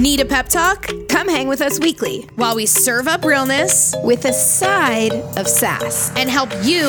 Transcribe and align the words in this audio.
Need 0.00 0.20
a 0.20 0.24
pep 0.24 0.48
talk? 0.48 0.88
Come 1.08 1.28
hang 1.28 1.46
with 1.46 1.60
us 1.60 1.78
weekly 1.78 2.22
While 2.36 2.56
we 2.56 2.64
serve 2.64 3.06
up 3.06 3.22
realness 3.24 3.94
with 4.02 4.24
a 4.24 4.32
side 4.32 5.12
of 5.36 5.46
sass 5.46 6.10
and 6.16 6.30
help 6.30 6.48
you 6.62 6.86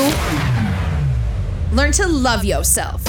learn 1.76 1.92
to 1.94 2.08
love 2.08 2.46
yourself. 2.46 3.02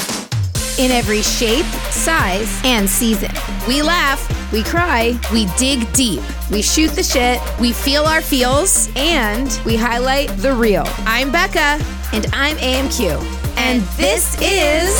in 0.78 0.90
every 0.90 1.20
shape, 1.22 1.66
size, 1.90 2.50
and 2.64 2.88
season. 2.88 3.30
We 3.68 3.82
laugh, 3.82 4.20
We 4.52 4.62
cry, 4.62 5.18
we 5.32 5.46
dig 5.58 5.80
deep, 5.92 6.22
we 6.50 6.62
shoot 6.62 6.90
the 6.92 7.02
shit, 7.02 7.38
we 7.60 7.72
feel 7.72 8.04
our 8.04 8.22
feels. 8.22 8.88
and 8.96 9.48
we 9.66 9.76
highlight 9.76 10.28
the 10.38 10.52
real. 10.52 10.84
I'm 11.06 11.30
Becca, 11.30 11.78
And 12.12 12.26
I'm 12.32 12.56
AMQ. 12.56 13.20
and 13.58 13.82
this 14.02 14.24
is 14.40 14.90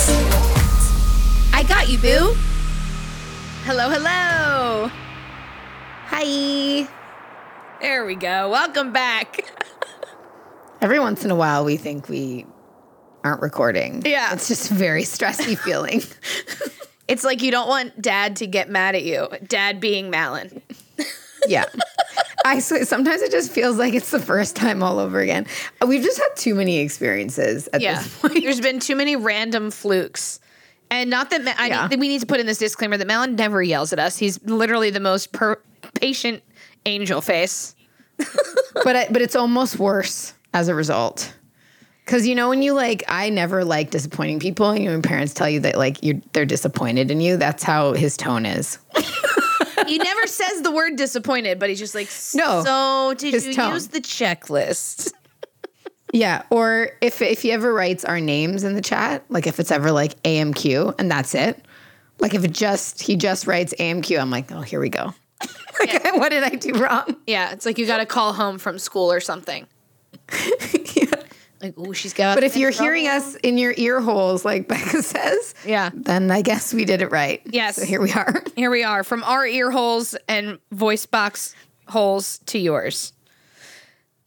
I 1.52 1.62
Got 1.66 1.88
You, 1.88 1.98
Boo. 1.98 2.34
Hello, 3.64 3.88
hello. 3.88 4.61
Hi. 6.14 6.86
There 7.80 8.04
we 8.04 8.14
go. 8.16 8.50
Welcome 8.50 8.92
back. 8.92 9.40
Every 10.82 11.00
once 11.00 11.24
in 11.24 11.30
a 11.30 11.34
while, 11.34 11.64
we 11.64 11.78
think 11.78 12.06
we 12.10 12.44
aren't 13.24 13.40
recording. 13.40 14.02
Yeah. 14.04 14.34
It's 14.34 14.46
just 14.46 14.70
a 14.70 14.74
very 14.74 15.04
stressy 15.04 15.56
feeling. 15.64 16.02
It's 17.08 17.24
like 17.24 17.40
you 17.42 17.50
don't 17.50 17.66
want 17.66 18.00
dad 18.00 18.36
to 18.36 18.46
get 18.46 18.68
mad 18.68 18.94
at 18.94 19.04
you, 19.04 19.26
dad 19.46 19.80
being 19.80 20.10
Malin. 20.10 20.60
yeah. 21.46 21.64
I 22.44 22.58
swear, 22.58 22.84
sometimes 22.84 23.22
it 23.22 23.30
just 23.30 23.50
feels 23.50 23.78
like 23.78 23.94
it's 23.94 24.10
the 24.10 24.18
first 24.20 24.54
time 24.54 24.82
all 24.82 24.98
over 24.98 25.18
again. 25.20 25.46
Uh, 25.82 25.86
we've 25.86 26.02
just 26.02 26.18
had 26.18 26.28
too 26.36 26.54
many 26.54 26.78
experiences 26.80 27.70
at 27.72 27.80
Yeah. 27.80 28.02
this 28.02 28.18
point. 28.20 28.34
There's 28.34 28.60
been 28.60 28.80
too 28.80 28.96
many 28.96 29.16
random 29.16 29.70
flukes. 29.70 30.40
And 30.90 31.08
not 31.08 31.30
that 31.30 31.42
Ma- 31.42 31.54
I 31.56 31.68
Yeah. 31.68 31.86
need, 31.88 32.00
we 32.00 32.08
need 32.08 32.20
to 32.20 32.26
put 32.26 32.38
in 32.38 32.44
this 32.44 32.58
disclaimer 32.58 32.98
that 32.98 33.06
Malin 33.06 33.34
never 33.34 33.62
yells 33.62 33.94
at 33.94 33.98
us. 33.98 34.18
He's 34.18 34.42
literally 34.44 34.90
the 34.90 35.00
most 35.00 35.32
per- 35.32 35.58
patient 35.94 36.42
angel 36.86 37.20
face. 37.20 37.74
but 38.84 38.96
I, 38.96 39.06
but 39.10 39.22
it's 39.22 39.36
almost 39.36 39.78
worse 39.78 40.34
as 40.54 40.68
a 40.68 40.74
result. 40.74 41.34
Cause 42.04 42.26
you 42.26 42.34
know 42.34 42.48
when 42.48 42.62
you 42.62 42.72
like, 42.74 43.04
I 43.08 43.30
never 43.30 43.64
like 43.64 43.90
disappointing 43.90 44.40
people, 44.40 44.70
and 44.70 44.82
your 44.84 45.00
parents 45.00 45.32
tell 45.34 45.48
you 45.48 45.60
that 45.60 45.76
like 45.78 46.02
you're 46.02 46.20
they're 46.32 46.44
disappointed 46.44 47.10
in 47.10 47.20
you. 47.20 47.36
That's 47.36 47.62
how 47.62 47.92
his 47.92 48.16
tone 48.16 48.44
is. 48.44 48.78
He 49.86 49.98
never 49.98 50.26
says 50.26 50.62
the 50.62 50.70
word 50.70 50.96
disappointed, 50.96 51.58
but 51.58 51.68
he's 51.68 51.78
just 51.78 51.94
like, 51.94 52.08
No, 52.34 52.62
So 52.64 53.14
did 53.18 53.34
his 53.34 53.46
you 53.46 53.54
tone. 53.54 53.72
use 53.74 53.88
the 53.88 54.00
checklist? 54.00 55.12
Yeah, 56.12 56.42
or 56.50 56.90
if 57.00 57.22
if 57.22 57.40
he 57.42 57.52
ever 57.52 57.72
writes 57.72 58.04
our 58.04 58.20
names 58.20 58.64
in 58.64 58.74
the 58.74 58.82
chat, 58.82 59.24
like 59.28 59.46
if 59.46 59.58
it's 59.58 59.70
ever 59.70 59.90
like 59.92 60.20
AMQ 60.24 60.96
and 60.98 61.10
that's 61.10 61.34
it. 61.34 61.64
Like 62.18 62.34
if 62.34 62.44
it 62.44 62.52
just 62.52 63.00
he 63.00 63.16
just 63.16 63.46
writes 63.46 63.74
AMQ, 63.78 64.20
I'm 64.20 64.30
like, 64.30 64.52
oh, 64.52 64.60
here 64.60 64.78
we 64.80 64.88
go. 64.88 65.14
like, 65.80 66.16
what 66.16 66.30
did 66.30 66.42
I 66.44 66.50
do 66.50 66.72
wrong? 66.74 67.16
Yeah, 67.26 67.52
it's 67.52 67.66
like 67.66 67.78
you 67.78 67.86
got 67.86 67.98
to 67.98 68.06
call 68.06 68.32
home 68.32 68.58
from 68.58 68.78
school 68.78 69.12
or 69.12 69.20
something. 69.20 69.66
Like, 71.62 71.74
oh, 71.76 71.92
she's 71.92 72.12
got. 72.12 72.34
But 72.34 72.42
if 72.42 72.56
you're 72.56 72.72
hearing 72.72 73.06
us 73.06 73.36
in 73.36 73.56
your 73.56 73.72
ear 73.76 74.00
holes, 74.00 74.44
like 74.44 74.66
Becca 74.68 75.00
says, 75.00 75.54
Yeah. 75.64 75.90
then 75.94 76.28
I 76.32 76.42
guess 76.42 76.74
we 76.74 76.84
did 76.84 77.02
it 77.02 77.12
right. 77.12 77.40
Yes. 77.44 77.76
So 77.76 77.84
here 77.84 78.00
we 78.02 78.12
are. 78.12 78.42
here 78.56 78.68
we 78.70 78.82
are 78.82 79.04
from 79.04 79.22
our 79.22 79.46
ear 79.46 79.70
holes 79.70 80.16
and 80.28 80.58
voice 80.72 81.06
box 81.06 81.54
holes 81.86 82.38
to 82.46 82.58
yours. 82.58 83.12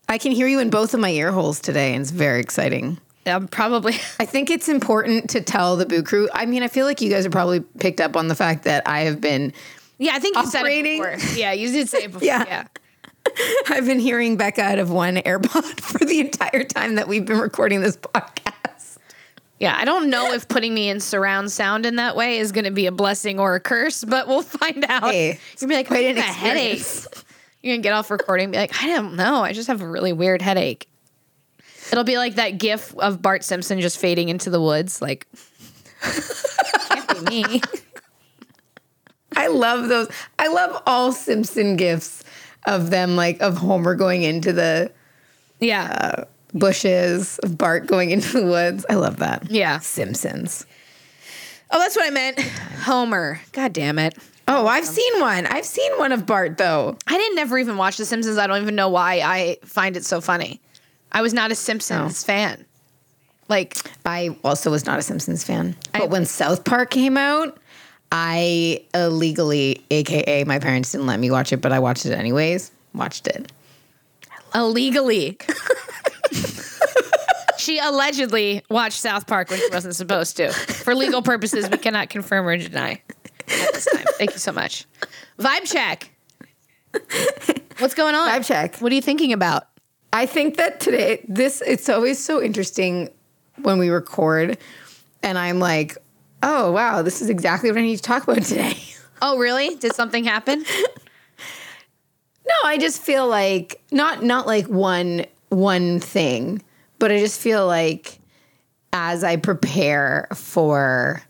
I 0.07 0.17
can 0.17 0.31
hear 0.31 0.47
you 0.47 0.59
in 0.59 0.69
both 0.69 0.93
of 0.93 1.01
my 1.01 1.09
ear 1.09 1.31
holes 1.33 1.59
today, 1.59 1.93
and 1.93 2.01
it's 2.03 2.11
very 2.11 2.39
exciting. 2.39 2.99
Um, 3.25 3.47
probably. 3.49 3.95
I 4.19 4.25
think 4.25 4.49
it's 4.49 4.69
important 4.69 5.31
to 5.31 5.41
tell 5.41 5.75
the 5.75 5.85
Boo 5.85 6.03
Crew. 6.03 6.29
I 6.33 6.45
mean, 6.45 6.63
I 6.63 6.69
feel 6.69 6.85
like 6.85 7.01
you 7.01 7.09
guys 7.09 7.23
have 7.23 7.33
probably 7.33 7.59
picked 7.59 7.99
up 7.99 8.15
on 8.15 8.29
the 8.29 8.35
fact 8.35 8.63
that 8.63 8.87
I 8.87 9.01
have 9.01 9.19
been, 9.19 9.51
Yeah, 9.97 10.11
I 10.13 10.19
think 10.19 10.35
you 10.35 10.45
said 10.47 10.65
it 10.65 10.83
before. 10.83 11.17
Yeah, 11.35 11.53
you 11.53 11.71
did 11.71 11.89
say 11.89 12.03
it 12.05 12.11
before. 12.11 12.25
Yeah. 12.25 12.43
yeah. 12.47 12.67
I've 13.69 13.85
been 13.85 13.99
hearing 13.99 14.37
Becca 14.37 14.61
out 14.61 14.79
of 14.79 14.91
one 14.91 15.15
AirPod 15.17 15.79
for 15.81 16.03
the 16.05 16.19
entire 16.19 16.63
time 16.63 16.95
that 16.95 17.07
we've 17.07 17.25
been 17.25 17.39
recording 17.39 17.81
this 17.81 17.97
podcast. 17.97 18.97
Yeah, 19.59 19.75
I 19.77 19.85
don't 19.85 20.09
know 20.09 20.33
if 20.33 20.47
putting 20.47 20.73
me 20.73 20.89
in 20.89 20.99
surround 20.99 21.51
sound 21.51 21.85
in 21.85 21.95
that 21.95 22.15
way 22.15 22.39
is 22.39 22.51
going 22.51 22.65
to 22.65 22.71
be 22.71 22.87
a 22.87 22.91
blessing 22.91 23.39
or 23.39 23.55
a 23.55 23.59
curse, 23.59 24.03
but 24.03 24.27
we'll 24.27 24.41
find 24.41 24.85
out. 24.89 25.11
Hey, 25.11 25.27
You're 25.27 25.37
gonna 25.61 25.69
be 25.69 25.75
like, 25.75 25.87
quite 25.87 26.05
I 26.05 26.09
an 26.09 26.17
a 26.17 26.21
headache. 26.21 26.85
You're 27.63 27.75
gonna 27.75 27.81
get 27.81 27.93
off 27.93 28.11
recording, 28.11 28.45
and 28.45 28.51
be 28.51 28.57
like, 28.57 28.83
I 28.83 28.87
don't 28.87 29.15
know, 29.15 29.43
I 29.43 29.53
just 29.53 29.67
have 29.69 29.81
a 29.81 29.87
really 29.87 30.13
weird 30.13 30.41
headache. 30.41 30.87
It'll 31.91 32.03
be 32.03 32.17
like 32.17 32.35
that 32.35 32.57
GIF 32.57 32.93
of 32.97 33.21
Bart 33.21 33.43
Simpson 33.43 33.79
just 33.79 33.97
fading 33.97 34.29
into 34.29 34.49
the 34.49 34.61
woods, 34.61 35.01
like. 35.01 35.25
Can't 36.01 37.25
be 37.25 37.43
me. 37.43 37.61
I 39.35 39.47
love 39.47 39.89
those. 39.89 40.07
I 40.39 40.47
love 40.47 40.81
all 40.85 41.11
Simpson 41.11 41.75
gifts 41.75 42.23
of 42.65 42.89
them, 42.89 43.15
like 43.15 43.41
of 43.41 43.57
Homer 43.57 43.95
going 43.95 44.23
into 44.23 44.53
the 44.53 44.91
Yeah, 45.59 45.85
uh, 45.85 46.23
bushes, 46.57 47.37
of 47.39 47.57
Bart 47.57 47.87
going 47.87 48.11
into 48.11 48.39
the 48.39 48.45
woods. 48.45 48.85
I 48.89 48.95
love 48.95 49.17
that. 49.17 49.49
yeah. 49.51 49.79
Simpsons. 49.79 50.65
Oh, 51.71 51.79
that's 51.79 51.95
what 51.95 52.05
I 52.05 52.11
meant. 52.11 52.39
Homer. 52.83 53.41
God 53.51 53.73
damn 53.73 53.99
it. 53.99 54.17
Oh, 54.47 54.67
I've 54.67 54.85
seen 54.85 55.19
one. 55.19 55.47
I've 55.47 55.65
seen 55.65 55.91
one 55.97 56.11
of 56.11 56.25
Bart 56.25 56.57
though. 56.57 56.97
I 57.07 57.17
didn't 57.17 57.35
never 57.35 57.57
even 57.57 57.77
watch 57.77 57.97
The 57.97 58.05
Simpsons. 58.05 58.37
I 58.37 58.45
don't 58.47 58.61
even 58.61 58.75
know 58.75 58.89
why 58.89 59.21
I 59.21 59.57
find 59.65 59.97
it 59.97 60.05
so 60.05 60.21
funny. 60.21 60.61
I 61.11 61.21
was 61.21 61.33
not 61.33 61.51
a 61.51 61.55
Simpsons 61.55 62.23
oh. 62.23 62.25
fan. 62.27 62.65
Like, 63.47 63.77
I 64.05 64.35
also 64.43 64.71
was 64.71 64.85
not 64.85 64.97
a 64.97 65.01
Simpsons 65.01 65.43
fan. 65.43 65.75
But 65.93 66.03
I- 66.03 66.05
when 66.07 66.25
South 66.25 66.63
Park 66.63 66.89
came 66.91 67.15
out, 67.17 67.57
I 68.11 68.83
illegally, 68.93 69.83
aka 69.91 70.43
my 70.43 70.59
parents 70.59 70.91
didn't 70.91 71.07
let 71.07 71.19
me 71.19 71.31
watch 71.31 71.51
it, 71.51 71.57
but 71.57 71.71
I 71.71 71.79
watched 71.79 72.05
it 72.05 72.13
anyways. 72.13 72.71
Watched 72.93 73.27
it. 73.27 73.51
illegally. 74.53 75.37
she 77.57 77.79
allegedly 77.79 78.63
watched 78.69 78.99
South 78.99 79.27
Park 79.27 79.49
when 79.49 79.59
she 79.59 79.69
wasn't 79.71 79.95
supposed 79.95 80.37
to. 80.37 80.51
For 80.51 80.95
legal 80.95 81.21
purposes, 81.21 81.69
we 81.69 81.77
cannot 81.77 82.09
confirm 82.09 82.47
or 82.47 82.57
deny 82.57 83.01
at 83.47 83.73
this 83.73 83.85
time. 83.85 84.05
Thank 84.17 84.33
you 84.33 84.39
so 84.39 84.51
much. 84.51 84.85
Vibe 85.39 85.71
check. 85.71 86.11
What's 87.79 87.95
going 87.95 88.15
on? 88.15 88.29
Vibe 88.29 88.45
check. 88.45 88.77
What 88.77 88.91
are 88.91 88.95
you 88.95 89.01
thinking 89.01 89.33
about? 89.33 89.67
I 90.13 90.25
think 90.25 90.55
that 90.57 90.79
today, 90.79 91.25
this 91.27 91.61
it's 91.65 91.89
always 91.89 92.23
so 92.23 92.41
interesting 92.41 93.09
when 93.61 93.79
we 93.79 93.89
record, 93.89 94.57
and 95.21 95.37
I'm 95.37 95.59
like, 95.59 95.97
oh 96.45 96.71
wow, 96.71 97.01
this 97.01 97.21
is 97.21 97.29
exactly 97.29 97.69
what 97.69 97.77
I 97.77 97.81
need 97.81 97.97
to 97.97 98.01
talk 98.01 98.23
about 98.23 98.43
today. 98.43 98.77
Oh, 99.21 99.37
really? 99.37 99.75
Did 99.75 99.95
something 99.95 100.25
happen? 100.25 100.65
No, 102.47 102.69
I 102.69 102.77
just 102.77 103.01
feel 103.01 103.27
like 103.27 103.81
not 103.91 104.23
not 104.23 104.45
like 104.45 104.67
one 104.67 105.25
one 105.49 105.99
thing, 105.99 106.61
but 106.99 107.11
I 107.11 107.17
just 107.17 107.39
feel 107.41 107.65
like 107.65 108.19
as 108.93 109.23
I 109.23 109.37
prepare 109.37 110.27
for 110.35 111.23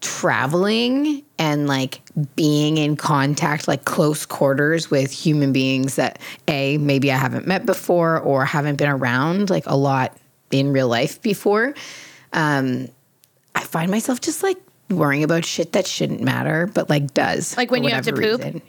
traveling 0.00 1.22
and 1.38 1.66
like 1.66 2.00
being 2.34 2.78
in 2.78 2.96
contact 2.96 3.68
like 3.68 3.84
close 3.84 4.24
quarters 4.24 4.90
with 4.90 5.10
human 5.10 5.52
beings 5.52 5.96
that 5.96 6.18
a 6.48 6.78
maybe 6.78 7.12
I 7.12 7.16
haven't 7.16 7.46
met 7.46 7.66
before 7.66 8.18
or 8.18 8.46
haven't 8.46 8.76
been 8.76 8.88
around 8.88 9.50
like 9.50 9.64
a 9.66 9.76
lot 9.76 10.16
in 10.50 10.72
real 10.72 10.88
life 10.88 11.20
before 11.20 11.74
um 12.32 12.88
I 13.60 13.64
find 13.64 13.90
myself 13.90 14.20
just 14.20 14.42
like 14.42 14.56
worrying 14.88 15.22
about 15.22 15.44
shit 15.44 15.72
that 15.72 15.86
shouldn't 15.86 16.20
matter 16.22 16.66
but 16.66 16.88
like 16.90 17.12
does 17.14 17.56
Like 17.56 17.70
when 17.70 17.84
you 17.84 17.90
have 17.90 18.04
to 18.06 18.12
poop? 18.12 18.40
reason. 18.42 18.62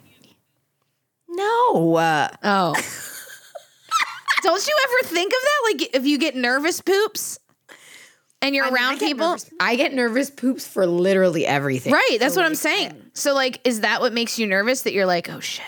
No. 1.28 1.96
Uh, 1.96 2.28
Oh. 2.42 2.74
Don't 4.42 4.66
you 4.66 4.76
ever 4.84 5.08
think 5.08 5.32
of 5.32 5.38
that? 5.40 5.60
Like 5.72 5.94
if 5.94 6.04
you 6.06 6.18
get 6.18 6.34
nervous 6.34 6.80
poops 6.80 7.38
and 8.40 8.54
you're 8.56 8.64
I 8.64 8.70
mean, 8.70 8.76
I 8.76 8.80
around 8.88 8.98
get 8.98 9.06
people? 9.06 9.28
nervous- 9.30 9.50
I 9.60 9.76
get 9.76 9.94
nervous 9.94 10.30
poops 10.30 10.66
for 10.66 10.84
literally 10.86 11.46
everything. 11.46 11.92
Right, 11.92 12.16
that's 12.18 12.34
So, 12.34 12.40
what 12.40 12.46
I'm 12.46 12.52
like, 12.52 12.58
saying. 12.58 13.02
So 13.14 13.34
like 13.34 13.60
is 13.66 13.80
that 13.80 14.00
what 14.00 14.12
makes 14.12 14.38
you 14.38 14.46
nervous 14.46 14.82
that 14.82 14.92
you're 14.92 15.06
like, 15.06 15.30
"Oh 15.30 15.38
shit." 15.40 15.64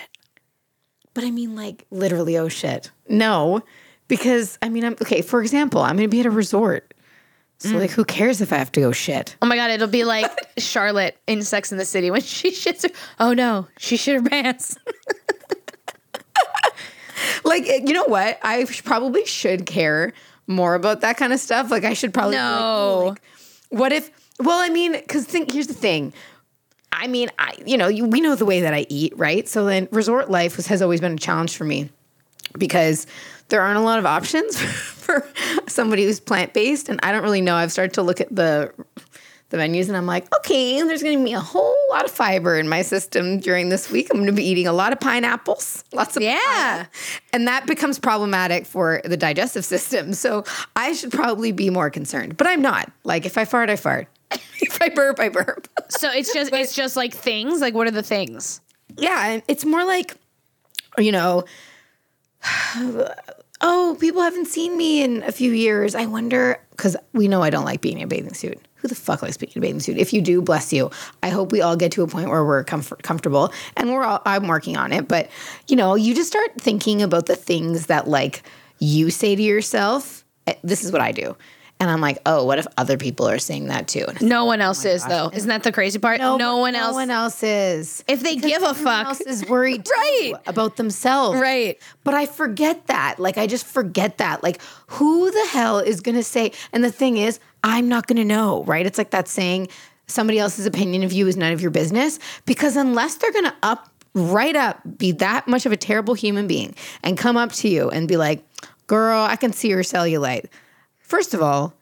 But 1.13 1.23
I 1.23 1.31
mean, 1.31 1.55
like, 1.55 1.85
literally, 1.89 2.37
oh 2.37 2.49
shit. 2.49 2.91
No, 3.07 3.61
because 4.09 4.57
I 4.61 4.67
mean, 4.67 4.83
I'm 4.83 4.93
okay. 5.01 5.21
For 5.21 5.41
example, 5.41 5.79
I'm 5.81 5.95
going 5.95 6.09
to 6.09 6.11
be 6.13 6.19
at 6.19 6.25
a 6.25 6.29
resort. 6.31 6.93
So, 7.57 7.69
Mm. 7.69 7.79
like, 7.79 7.91
who 7.91 8.03
cares 8.03 8.41
if 8.41 8.51
I 8.51 8.57
have 8.57 8.71
to 8.73 8.81
go 8.81 8.91
shit? 8.91 9.37
Oh 9.41 9.45
my 9.45 9.55
god, 9.55 9.71
it'll 9.71 9.87
be 9.87 10.03
like 10.03 10.29
Charlotte 10.57 11.17
in 11.25 11.41
Sex 11.41 11.71
in 11.71 11.77
the 11.77 11.85
City 11.85 12.11
when 12.11 12.21
she 12.21 12.51
shits 12.51 12.83
her. 12.83 12.89
Oh 13.19 13.33
no, 13.33 13.67
she 13.77 13.95
shit 13.97 14.21
her 14.21 14.29
pants. 14.29 14.77
Like, 17.43 17.65
you 17.67 17.93
know 17.93 18.03
what? 18.05 18.39
I 18.43 18.65
sh- 18.65 18.83
probably 18.83 19.25
should 19.25 19.65
care 19.65 20.13
more 20.47 20.75
about 20.75 21.01
that 21.01 21.15
kind 21.17 21.31
of 21.31 21.39
stuff. 21.39 21.71
Like, 21.71 21.83
I 21.83 21.93
should 21.93 22.13
probably. 22.13 22.35
be 22.35 22.41
like, 22.41 22.59
No. 22.59 23.05
Like, 23.09 23.21
what 23.69 23.91
if? 23.93 24.11
Well, 24.39 24.59
I 24.59 24.69
mean, 24.69 24.91
because 24.93 25.25
think 25.25 25.51
here's 25.51 25.67
the 25.67 25.73
thing. 25.73 26.11
I 26.91 27.07
mean, 27.07 27.29
I 27.39 27.53
you 27.65 27.77
know, 27.77 27.87
you, 27.87 28.05
we 28.05 28.19
know 28.21 28.35
the 28.35 28.45
way 28.45 28.61
that 28.61 28.73
I 28.73 28.85
eat, 28.89 29.13
right? 29.17 29.47
So 29.47 29.65
then, 29.65 29.87
resort 29.91 30.29
life 30.29 30.57
was, 30.57 30.67
has 30.67 30.81
always 30.81 30.99
been 31.01 31.13
a 31.13 31.17
challenge 31.17 31.55
for 31.55 31.63
me 31.63 31.89
because 32.57 33.07
there 33.49 33.61
aren't 33.61 33.77
a 33.77 33.81
lot 33.81 33.97
of 33.99 34.05
options 34.05 34.57
for 35.05 35.27
somebody 35.67 36.03
who's 36.05 36.19
plant 36.19 36.53
based, 36.53 36.89
and 36.89 36.99
I 37.03 37.11
don't 37.11 37.23
really 37.23 37.41
know. 37.41 37.55
I've 37.55 37.71
started 37.71 37.93
to 37.95 38.01
look 38.01 38.19
at 38.21 38.33
the 38.35 38.73
the 39.51 39.57
menus 39.57 39.87
and 39.89 39.95
I'm 39.95 40.07
like, 40.07 40.25
okay, 40.37 40.81
there's 40.81 41.03
going 41.03 41.19
to 41.19 41.23
be 41.23 41.33
a 41.33 41.39
whole 41.39 41.75
lot 41.91 42.03
of 42.03 42.09
fiber 42.09 42.57
in 42.57 42.67
my 42.67 42.81
system 42.81 43.39
during 43.39 43.69
this 43.69 43.91
week. 43.91 44.07
I'm 44.09 44.17
going 44.17 44.25
to 44.25 44.33
be 44.33 44.43
eating 44.43 44.65
a 44.65 44.73
lot 44.73 44.91
of 44.91 44.99
pineapples, 44.99 45.83
lots 45.93 46.17
of 46.17 46.23
Yeah. 46.23 46.39
pineapple. 46.47 46.91
and 47.31 47.47
that 47.47 47.67
becomes 47.67 47.99
problematic 47.99 48.65
for 48.65 49.01
the 49.05 49.15
digestive 49.15 49.63
system. 49.73 50.13
So 50.13 50.45
I 50.75 50.93
should 50.93 51.11
probably 51.11 51.51
be 51.51 51.69
more 51.69 51.91
concerned, 51.91 52.37
but 52.37 52.47
I'm 52.47 52.63
not. 52.63 52.91
Like 53.03 53.27
if 53.27 53.37
I 53.37 53.45
fart, 53.45 53.69
I 53.69 53.75
fart. 53.75 54.07
if 54.31 54.81
I 54.81 54.89
burp, 54.89 55.19
I 55.19 55.29
burp. 55.29 55.67
So 55.89 56.09
it's 56.11 56.33
just 56.33 56.51
it's 56.51 56.73
just 56.75 56.95
like 56.95 57.13
things. 57.13 57.61
Like 57.61 57.75
what 57.75 57.85
are 57.87 57.91
the 57.91 58.03
things? 58.03 58.61
yeah, 58.97 59.41
it's 59.47 59.63
more 59.63 59.85
like, 59.85 60.15
you 60.97 61.11
know, 61.11 61.43
oh, 63.61 63.97
people 63.99 64.21
haven't 64.21 64.47
seen 64.47 64.77
me 64.77 65.03
in 65.03 65.23
a 65.23 65.31
few 65.31 65.51
years. 65.51 65.95
I 65.95 66.05
wonder 66.05 66.59
because 66.71 66.95
we 67.13 67.27
know 67.27 67.41
I 67.41 67.49
don't 67.49 67.65
like 67.65 67.81
being 67.81 67.97
in 67.99 68.03
a 68.03 68.07
bathing 68.07 68.33
suit. 68.33 68.59
Who 68.75 68.87
the 68.87 68.95
fuck 68.95 69.21
likes 69.21 69.37
being 69.37 69.51
in 69.55 69.59
a 69.59 69.61
bathing 69.61 69.79
suit? 69.79 69.97
If 69.97 70.13
you 70.13 70.21
do, 70.21 70.41
bless 70.41 70.71
you. 70.73 70.91
I 71.23 71.29
hope 71.29 71.51
we 71.51 71.61
all 71.61 71.75
get 71.75 71.91
to 71.93 72.03
a 72.03 72.07
point 72.07 72.29
where 72.29 72.43
we're 72.45 72.63
comfort, 72.63 73.01
comfortable, 73.03 73.51
and 73.77 73.91
we're 73.91 74.03
all. 74.03 74.21
I'm 74.25 74.47
working 74.47 74.77
on 74.77 74.91
it, 74.93 75.07
but 75.07 75.29
you 75.67 75.75
know, 75.75 75.95
you 75.95 76.13
just 76.13 76.27
start 76.29 76.51
thinking 76.59 77.01
about 77.01 77.25
the 77.25 77.35
things 77.35 77.87
that 77.87 78.07
like 78.07 78.43
you 78.79 79.09
say 79.09 79.35
to 79.35 79.41
yourself. 79.41 80.23
Eh, 80.47 80.53
This 80.63 80.83
is 80.83 80.91
what 80.91 81.01
I 81.01 81.11
do. 81.11 81.35
And 81.77 81.89
I'm 81.91 81.99
like, 81.99 82.19
oh, 82.25 82.45
what 82.45 82.57
if 82.57 82.65
other 82.77 82.97
people 82.97 83.27
are 83.27 83.37
saying 83.37 83.65
that 83.67 83.87
too? 83.89 84.05
And 84.07 84.15
it's 84.15 84.21
No 84.21 84.43
oh 84.43 84.45
one 84.45 84.61
else 84.61 84.85
is 84.85 85.05
though. 85.05 85.29
Isn't 85.33 85.49
that 85.49 85.63
the 85.63 85.73
crazy 85.73 85.99
part? 85.99 86.19
No, 86.19 86.37
one 86.57 86.71
no 86.73 86.79
else. 86.79 86.93
one 86.93 87.11
else 87.11 87.43
is. 87.43 88.01
If 88.07 88.21
they 88.23 88.37
give 88.37 88.63
a 88.63 88.67
Everyone 88.67 88.75
fuck, 88.75 89.05
else 89.07 89.21
is 89.21 89.45
worried 89.45 89.83
too 89.85 89.91
Right. 89.93 90.33
about 90.47 90.77
themselves. 90.77 91.39
right? 91.39 91.77
But 92.05 92.13
I 92.13 92.27
forget 92.27 92.87
that. 92.87 93.19
Like 93.19 93.37
I 93.37 93.45
just 93.45 93.65
forget 93.65 94.19
that. 94.19 94.41
Like 94.41 94.61
who 94.87 95.29
the 95.29 95.47
hell 95.51 95.79
is 95.79 95.99
going 95.99 96.15
to 96.15 96.23
say 96.23 96.53
and 96.71 96.81
the 96.83 96.91
thing 96.91 97.17
is, 97.17 97.39
I'm 97.63 97.89
not 97.89 98.07
going 98.07 98.17
to 98.17 98.25
know, 98.25 98.63
right? 98.63 98.85
It's 98.85 98.97
like 98.97 99.09
that 99.11 99.27
saying 99.27 99.67
somebody 100.07 100.39
else's 100.39 100.65
opinion 100.65 101.03
of 101.03 101.11
you 101.11 101.27
is 101.27 101.35
none 101.35 101.51
of 101.51 101.61
your 101.61 101.71
business 101.71 102.19
because 102.45 102.77
unless 102.77 103.15
they're 103.15 103.33
going 103.33 103.45
to 103.45 103.55
up 103.63 103.89
right 104.13 104.55
up 104.55 104.79
be 104.97 105.11
that 105.11 105.45
much 105.45 105.65
of 105.65 105.73
a 105.73 105.77
terrible 105.77 106.13
human 106.13 106.47
being 106.47 106.73
and 107.03 107.17
come 107.17 107.35
up 107.35 107.51
to 107.51 107.67
you 107.67 107.89
and 107.89 108.07
be 108.07 108.15
like, 108.15 108.45
"Girl, 108.87 109.19
I 109.23 109.35
can 109.35 109.51
see 109.51 109.67
your 109.67 109.83
cellulite." 109.83 110.45
First 111.05 111.33
of 111.33 111.41
all, 111.41 111.73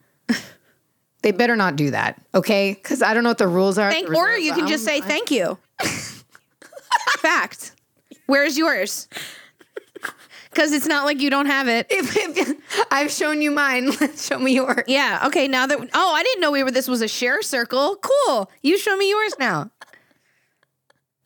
they 1.22 1.32
better 1.32 1.56
not 1.56 1.76
do 1.76 1.90
that, 1.90 2.20
okay? 2.34 2.74
Cuz 2.74 3.02
I 3.02 3.14
don't 3.14 3.22
know 3.22 3.30
what 3.30 3.38
the 3.38 3.48
rules 3.48 3.78
are. 3.78 3.90
Thank, 3.90 4.10
or 4.10 4.36
you 4.36 4.52
can 4.52 4.66
just 4.66 4.84
say 4.84 5.00
thank 5.00 5.30
you. 5.30 5.58
Fact. 7.18 7.72
Where's 8.26 8.58
yours? 8.58 9.08
Because 10.50 10.72
it's 10.72 10.86
not 10.86 11.04
like 11.04 11.20
you 11.20 11.30
don't 11.30 11.46
have 11.46 11.66
it. 11.66 11.86
If, 11.90 12.16
if 12.16 12.86
I've 12.90 13.10
shown 13.10 13.42
you 13.42 13.50
mine, 13.50 13.90
let's 14.00 14.26
show 14.26 14.38
me 14.38 14.54
yours. 14.54 14.84
Yeah. 14.86 15.24
Okay. 15.26 15.48
Now 15.48 15.66
that 15.66 15.78
oh, 15.94 16.14
I 16.14 16.22
didn't 16.22 16.40
know 16.40 16.52
we 16.52 16.62
were. 16.62 16.70
This 16.70 16.86
was 16.86 17.02
a 17.02 17.08
share 17.08 17.42
circle. 17.42 17.96
Cool. 17.96 18.50
You 18.62 18.78
show 18.78 18.96
me 18.96 19.10
yours 19.10 19.34
now. 19.38 19.70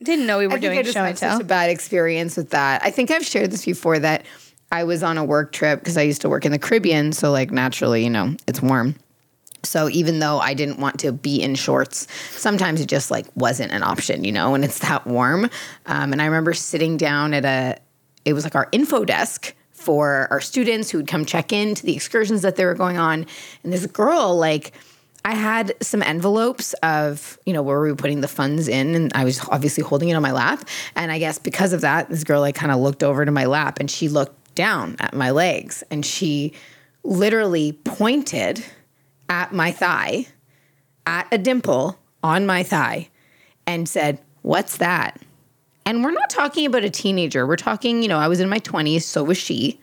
Didn't 0.03 0.27
know 0.27 0.39
we 0.39 0.47
were 0.47 0.55
I 0.55 0.59
doing 0.59 0.79
I 0.79 0.83
just 0.83 0.95
show 0.95 1.05
and 1.05 1.17
tell. 1.17 1.33
such 1.33 1.43
a 1.43 1.45
bad 1.45 1.71
experience 1.71 2.37
with 2.37 2.51
that. 2.51 2.83
I 2.85 2.91
think 2.91 3.11
I've 3.11 3.27
shared 3.27 3.51
this 3.51 3.65
before 3.65 3.99
that 3.99 4.25
I 4.71 4.85
was 4.85 5.03
on 5.03 5.19
a 5.19 5.25
work 5.25 5.53
trip 5.53 5.81
because 5.81 5.97
I 5.97 6.03
used 6.03 6.21
to 6.23 6.29
work 6.29 6.45
in 6.45 6.53
the 6.53 6.59
Caribbean, 6.59 7.13
so 7.13 7.31
like 7.31 7.51
naturally, 7.51 8.05
you 8.05 8.11
know, 8.11 8.37
it's 8.47 8.61
warm. 8.61 8.97
So 9.65 9.89
even 9.89 10.21
though 10.21 10.39
I 10.39 10.55
didn't 10.55 10.79
want 10.79 11.01
to 11.01 11.13
be 11.13 11.43
in 11.43 11.55
shorts, 11.55 12.07
sometimes 12.31 12.81
it 12.81 12.87
just 12.87 13.11
like 13.11 13.27
wasn't 13.35 13.73
an 13.73 13.83
option, 13.83 14.25
you 14.25 14.33
know, 14.33 14.53
when 14.53 14.63
it's 14.63 14.79
that 14.81 15.07
warm. 15.07 15.51
Um, 15.87 16.13
and 16.13 16.23
I 16.23 16.27
remember 16.27 16.55
sitting 16.55 16.97
down 16.97 17.35
at 17.35 17.45
a, 17.45 17.79
it 18.25 18.35
was 18.35 18.45
like 18.45 18.55
our 18.55 18.69
info 18.73 19.05
desk 19.05 19.55
for 19.73 20.29
our 20.31 20.41
students 20.41 20.91
who 20.91 20.99
would 20.99 21.09
come 21.09 21.25
check 21.25 21.53
in 21.53 21.75
to 21.75 21.85
the 21.85 21.95
excursions 21.95 22.43
that 22.43 22.57
they 22.57 22.65
were 22.65 22.75
going 22.75 22.99
on. 22.99 23.27
And 23.63 23.73
this 23.73 23.87
girl, 23.87 24.37
like, 24.37 24.73
I 25.25 25.35
had 25.35 25.75
some 25.83 26.03
envelopes 26.03 26.75
of, 26.83 27.39
you 27.45 27.53
know, 27.53 27.61
where 27.63 27.81
we 27.81 27.91
were 27.91 27.97
putting 27.97 28.21
the 28.21 28.29
funds 28.29 28.69
in, 28.69 28.95
and 28.95 29.13
I 29.15 29.25
was 29.25 29.41
obviously 29.49 29.83
holding 29.83 30.09
it 30.09 30.15
on 30.15 30.23
my 30.23 30.33
lap. 30.33 30.67
And 30.95 31.13
I 31.13 31.19
guess 31.19 31.39
because 31.39 31.73
of 31.73 31.81
that, 31.83 32.09
this 32.09 32.25
girl 32.25 32.41
like 32.41 32.55
kind 32.55 32.73
of 32.73 32.79
looked 32.79 33.03
over 33.03 33.25
to 33.25 33.31
my 33.31 33.45
lap 33.45 33.79
and 33.81 33.91
she 33.91 34.09
looked 34.09 34.38
down 34.59 34.97
at 34.99 35.15
my 35.15 35.31
legs 35.31 35.85
and 35.89 36.05
she 36.05 36.53
literally 37.05 37.73
pointed 37.73 38.65
at 39.29 39.53
my 39.55 39.71
thigh, 39.71 40.27
at 41.07 41.29
a 41.31 41.39
dimple 41.39 41.97
on 42.25 42.45
my 42.45 42.65
thigh, 42.65 43.09
and 43.69 43.89
said, 43.89 44.19
What's 44.43 44.79
that? 44.79 45.23
And 45.87 46.03
we're 46.03 46.11
not 46.11 46.29
talking 46.29 46.67
about 46.67 46.83
a 46.83 46.91
teenager. 46.91 47.47
We're 47.47 47.57
talking, 47.57 48.03
you 48.03 48.09
know, 48.09 48.19
I 48.19 48.27
was 48.27 48.41
in 48.41 48.49
my 48.49 48.59
20s, 48.59 49.03
so 49.03 49.23
was 49.23 49.39
she. 49.39 49.81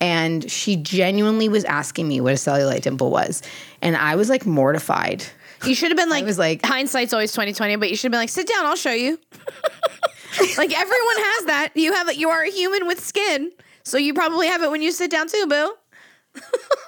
And 0.00 0.48
she 0.50 0.76
genuinely 0.76 1.48
was 1.48 1.64
asking 1.64 2.06
me 2.06 2.20
what 2.20 2.32
a 2.32 2.36
cellulite 2.36 2.82
dimple 2.82 3.10
was. 3.10 3.42
And 3.80 3.96
I 3.96 4.16
was 4.16 4.28
like 4.28 4.44
mortified. 4.46 5.24
You 5.64 5.74
should 5.74 5.90
have 5.90 5.98
been 5.98 6.08
like, 6.10 6.24
was 6.24 6.38
like- 6.38 6.64
hindsight's 6.64 7.12
always 7.12 7.32
twenty 7.32 7.52
twenty, 7.54 7.76
but 7.76 7.88
you 7.90 7.96
should 7.96 8.04
have 8.06 8.12
been 8.12 8.20
like, 8.20 8.28
sit 8.28 8.46
down, 8.46 8.66
I'll 8.66 8.76
show 8.76 8.92
you. 8.92 9.18
like 10.58 10.78
everyone 10.78 11.16
has 11.16 11.44
that. 11.46 11.70
You 11.74 11.92
have 11.94 12.08
it. 12.08 12.16
You 12.16 12.28
are 12.30 12.42
a 12.42 12.50
human 12.50 12.86
with 12.86 13.00
skin, 13.00 13.50
so 13.82 13.98
you 13.98 14.14
probably 14.14 14.46
have 14.46 14.62
it 14.62 14.70
when 14.70 14.82
you 14.82 14.92
sit 14.92 15.10
down 15.10 15.28
too, 15.28 15.46
boo. 15.48 15.74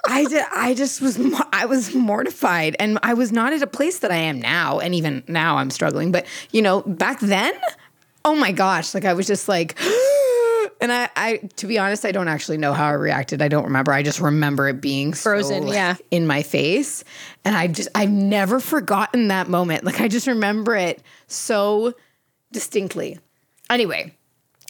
I 0.07 0.25
did, 0.25 0.45
I 0.53 0.73
just 0.73 1.01
was 1.01 1.19
I 1.51 1.65
was 1.65 1.93
mortified 1.93 2.75
and 2.79 2.99
I 3.03 3.13
was 3.13 3.31
not 3.31 3.53
at 3.53 3.61
a 3.61 3.67
place 3.67 3.99
that 3.99 4.11
I 4.11 4.17
am 4.17 4.39
now 4.39 4.79
and 4.79 4.93
even 4.95 5.23
now 5.27 5.57
I'm 5.57 5.69
struggling 5.69 6.11
but 6.11 6.25
you 6.51 6.61
know 6.61 6.81
back 6.81 7.19
then 7.19 7.53
oh 8.25 8.35
my 8.35 8.51
gosh 8.51 8.93
like 8.93 9.05
I 9.05 9.13
was 9.13 9.27
just 9.27 9.47
like 9.47 9.77
and 10.81 10.91
I 10.91 11.09
I 11.15 11.37
to 11.57 11.67
be 11.67 11.77
honest 11.77 12.05
I 12.05 12.11
don't 12.11 12.27
actually 12.27 12.57
know 12.57 12.73
how 12.73 12.87
I 12.87 12.91
reacted 12.91 13.41
I 13.41 13.47
don't 13.47 13.65
remember 13.65 13.91
I 13.91 14.03
just 14.03 14.19
remember 14.19 14.67
it 14.67 14.81
being 14.81 15.13
so, 15.13 15.23
Frozen, 15.23 15.67
like, 15.67 15.73
yeah. 15.73 15.95
in 16.11 16.27
my 16.27 16.43
face 16.43 17.03
and 17.45 17.55
I 17.55 17.67
just 17.67 17.89
I've 17.95 18.11
never 18.11 18.59
forgotten 18.59 19.29
that 19.29 19.49
moment 19.49 19.83
like 19.83 20.01
I 20.01 20.07
just 20.09 20.27
remember 20.27 20.75
it 20.75 21.01
so 21.27 21.93
distinctly 22.51 23.19
anyway 23.69 24.13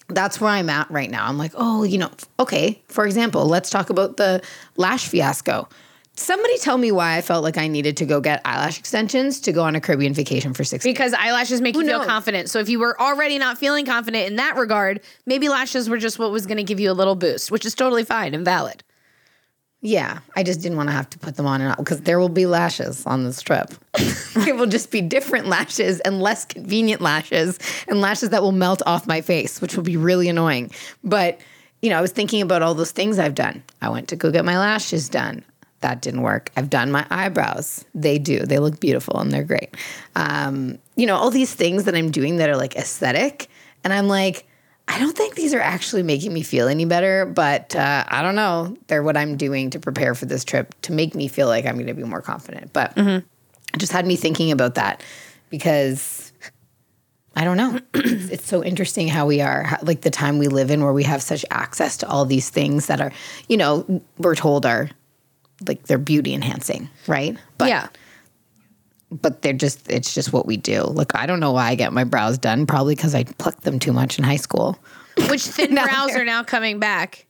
that's 0.10 0.40
where 0.42 0.50
I'm 0.50 0.70
at 0.70 0.90
right 0.92 1.10
now. 1.10 1.28
I'm 1.28 1.38
like, 1.38 1.52
oh, 1.56 1.84
you 1.84 1.98
know, 1.98 2.12
okay. 2.40 2.82
For 2.88 3.06
example, 3.06 3.46
let's 3.46 3.70
talk 3.70 3.90
about 3.90 4.18
the 4.18 4.42
lash 4.78 5.08
fiasco. 5.08 5.68
Somebody 6.16 6.60
tell 6.60 6.78
me 6.78 6.92
why 6.92 7.18
I 7.18 7.22
felt 7.22 7.44
like 7.44 7.58
I 7.58 7.68
needed 7.68 7.98
to 7.98 8.06
go 8.06 8.22
get 8.22 8.40
eyelash 8.46 8.78
extensions 8.78 9.40
to 9.42 9.52
go 9.52 9.64
on 9.64 9.76
a 9.76 9.82
Caribbean 9.82 10.14
vacation 10.14 10.54
for 10.54 10.64
six. 10.64 10.84
Because 10.84 11.12
eyelashes 11.14 11.60
make 11.60 11.76
you 11.76 11.84
feel 11.84 12.06
confident. 12.06 12.52
So 12.52 12.60
if 12.60 12.70
you 12.70 12.78
were 12.78 13.00
already 13.02 13.40
not 13.40 13.58
feeling 13.58 13.84
confident 13.86 14.28
in 14.28 14.36
that 14.36 14.56
regard, 14.56 15.02
maybe 15.26 15.50
lashes 15.50 15.90
were 15.90 15.98
just 15.98 16.20
what 16.20 16.32
was 16.32 16.46
going 16.46 16.58
to 16.58 16.64
give 16.64 16.80
you 16.80 16.92
a 16.92 16.94
little 16.94 17.16
boost, 17.16 17.50
which 17.50 17.66
is 17.66 17.74
totally 17.74 18.04
fine 18.04 18.36
and 18.36 18.46
valid. 18.46 18.84
Yeah, 19.86 20.20
I 20.34 20.44
just 20.44 20.62
didn't 20.62 20.78
want 20.78 20.88
to 20.88 20.94
have 20.94 21.10
to 21.10 21.20
put 21.20 21.36
them 21.36 21.46
on 21.46 21.60
and 21.60 21.72
off 21.72 21.78
because 21.78 22.00
there 22.02 22.18
will 22.18 22.30
be 22.30 22.46
lashes 22.46 23.06
on 23.06 23.26
this 23.26 23.42
trip. 23.42 23.74
it 24.48 24.56
will 24.56 24.66
just 24.66 24.92
be 24.92 25.02
different 25.02 25.48
lashes 25.48 26.00
and 26.00 26.22
less 26.22 26.46
convenient 26.46 27.02
lashes 27.02 27.60
and 27.90 28.00
lashes 28.00 28.30
that 28.30 28.42
will 28.42 28.54
melt 28.54 28.82
off 28.86 29.06
my 29.08 29.20
face, 29.20 29.60
which 29.60 29.76
will 29.76 29.84
be 29.84 29.98
really 29.98 30.30
annoying. 30.30 30.72
But, 31.04 31.42
you 31.82 31.90
know, 31.90 31.98
I 31.98 32.02
was 32.02 32.14
thinking 32.14 32.42
about 32.42 32.62
all 32.62 32.74
those 32.74 32.92
things 32.92 33.20
I've 33.20 33.36
done. 33.36 33.62
I 33.82 33.90
went 33.90 34.08
to 34.08 34.16
go 34.16 34.32
get 34.32 34.46
my 34.46 34.58
lashes 34.58 35.10
done. 35.10 35.44
That 35.82 36.02
didn't 36.02 36.22
work. 36.22 36.50
I've 36.56 36.70
done 36.70 36.90
my 36.90 37.06
eyebrows. 37.12 37.84
They 37.94 38.20
do. 38.20 38.40
They 38.40 38.60
look 38.60 38.80
beautiful 38.80 39.20
and 39.20 39.34
they're 39.34 39.44
great. 39.44 39.76
Um, 40.16 40.80
you 40.96 41.06
know, 41.06 41.18
all 41.18 41.30
these 41.30 41.54
things 41.54 41.84
that 41.84 41.94
I'm 41.94 42.10
doing 42.10 42.38
that 42.38 42.50
are 42.50 42.56
like 42.56 42.78
aesthetic. 42.78 43.50
And 43.84 43.92
I'm 43.92 44.08
like, 44.08 44.48
I 44.88 45.00
don't 45.00 45.16
think 45.16 45.36
these 45.36 45.54
are 45.54 45.62
actually 45.62 46.04
making 46.04 46.34
me 46.34 46.44
feel 46.44 46.68
any 46.68 46.86
better, 46.86 47.26
but 47.26 47.76
uh, 47.76 48.04
I 48.08 48.22
don't 48.22 48.36
know. 48.36 48.78
They're 48.88 49.04
what 49.04 49.18
I'm 49.18 49.38
doing 49.38 49.70
to 49.72 49.80
prepare 49.80 50.14
for 50.14 50.26
this 50.26 50.44
trip 50.44 50.76
to 50.84 50.92
make 50.92 51.16
me 51.16 51.28
feel 51.28 51.48
like 51.48 51.66
I'm 51.66 51.76
going 51.76 51.88
to 51.88 51.94
be 51.94 52.04
more 52.04 52.22
confident. 52.22 52.74
But 52.74 52.94
it 53.74 53.78
just 53.78 53.92
had 53.92 54.06
me 54.06 54.16
thinking 54.16 54.52
about 54.52 54.76
that 54.76 55.02
because 55.50 56.32
I 57.36 57.44
don't 57.44 57.58
know. 57.58 57.80
it's, 57.94 58.30
it's 58.30 58.46
so 58.46 58.64
interesting 58.64 59.08
how 59.08 59.26
we 59.26 59.42
are, 59.42 59.64
how, 59.64 59.78
like 59.84 60.02
the 60.02 60.12
time 60.12 60.38
we 60.38 60.48
live 60.48 60.70
in 60.70 60.84
where 60.84 60.94
we 60.94 61.04
have 61.04 61.22
such 61.22 61.46
access 61.50 61.98
to 61.98 62.08
all 62.08 62.26
these 62.26 62.50
things 62.50 62.88
that 62.88 63.02
are, 63.02 63.12
you 63.48 63.58
know, 63.58 64.02
we're 64.18 64.36
told 64.36 64.66
are 64.66 64.90
like 65.68 65.84
they're 65.84 65.98
beauty 65.98 66.34
enhancing, 66.34 66.90
right? 67.08 67.38
But 67.58 67.70
yeah. 67.70 67.88
But 69.22 69.42
they're 69.42 69.54
just 69.54 69.90
it's 69.90 70.14
just 70.14 70.34
what 70.34 70.46
we 70.46 70.58
do. 70.58 70.84
Look, 70.84 71.16
I 71.16 71.26
don't 71.26 71.40
know 71.40 71.52
why 71.52 71.70
I 71.70 71.76
get 71.76 71.94
my 71.94 72.04
brows 72.04 72.38
done. 72.38 72.66
Probably 72.66 72.96
because 72.96 73.16
I 73.16 73.24
plucked 73.24 73.64
them 73.64 73.80
too 73.80 73.94
much 73.94 74.18
in 74.18 74.24
high 74.24 74.38
school. 74.38 74.78
Which 75.30 75.44
thin 75.44 75.76
brows 75.76 76.12
they're- 76.12 76.22
are 76.22 76.26
now 76.26 76.44
coming 76.44 76.80
back. 76.80 77.26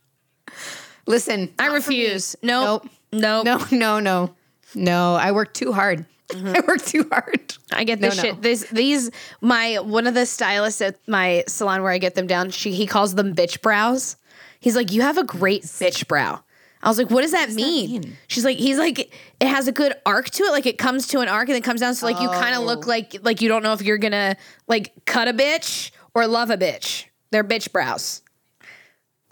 Listen, 1.06 1.52
I 1.58 1.68
not 1.68 1.82
for 1.82 1.90
me. 1.90 2.00
refuse. 2.00 2.36
Nope. 2.42 2.88
Nope. 3.12 3.44
No, 3.44 3.58
no, 3.70 4.00
no, 4.00 4.34
no. 4.74 5.14
I 5.14 5.32
work 5.32 5.52
too 5.54 5.72
hard. 5.72 6.06
Mm-hmm. 6.28 6.48
I 6.56 6.60
work 6.66 6.82
too 6.82 7.06
hard. 7.10 7.54
I 7.72 7.84
get 7.84 8.00
this 8.00 8.16
no. 8.16 8.22
shit. 8.22 8.42
This 8.42 8.68
these 8.70 9.10
my 9.40 9.78
one 9.80 10.06
of 10.06 10.14
the 10.14 10.26
stylists 10.26 10.80
at 10.80 10.96
my 11.06 11.44
salon 11.46 11.82
where 11.82 11.92
I 11.92 11.98
get 11.98 12.14
them 12.14 12.26
down. 12.26 12.50
She 12.50 12.72
he 12.72 12.86
calls 12.86 13.14
them 13.14 13.34
bitch 13.34 13.60
brows. 13.60 14.16
He's 14.60 14.76
like, 14.76 14.92
you 14.92 15.02
have 15.02 15.18
a 15.18 15.24
great 15.24 15.64
bitch 15.64 16.08
brow. 16.08 16.42
I 16.84 16.88
was 16.88 16.98
like, 16.98 17.10
what 17.10 17.22
does 17.22 17.32
that, 17.32 17.50
mean? 17.50 17.90
mean? 18.02 18.16
She's 18.28 18.44
like, 18.44 18.58
he's 18.58 18.78
like, 18.78 19.12
it 19.40 19.48
has 19.48 19.66
a 19.68 19.72
good 19.72 19.94
arc 20.04 20.30
to 20.30 20.42
it. 20.44 20.50
Like 20.52 20.66
it 20.66 20.78
comes 20.78 21.08
to 21.08 21.20
an 21.20 21.28
arc 21.28 21.48
and 21.48 21.54
then 21.54 21.62
comes 21.62 21.80
down. 21.80 21.94
So 21.94 22.06
like 22.06 22.20
you 22.20 22.28
kind 22.28 22.54
of 22.54 22.60
Oh. 22.60 22.64
look 22.66 22.86
like 22.86 23.16
like 23.22 23.40
you 23.40 23.48
don't 23.48 23.62
know 23.62 23.72
if 23.72 23.82
you're 23.82 23.98
gonna 23.98 24.36
like 24.68 24.92
cut 25.06 25.26
a 25.26 25.32
bitch 25.32 25.90
or 26.14 26.26
love 26.26 26.50
a 26.50 26.56
bitch. 26.56 27.06
They're 27.30 27.42
bitch 27.42 27.72
brows. 27.72 28.22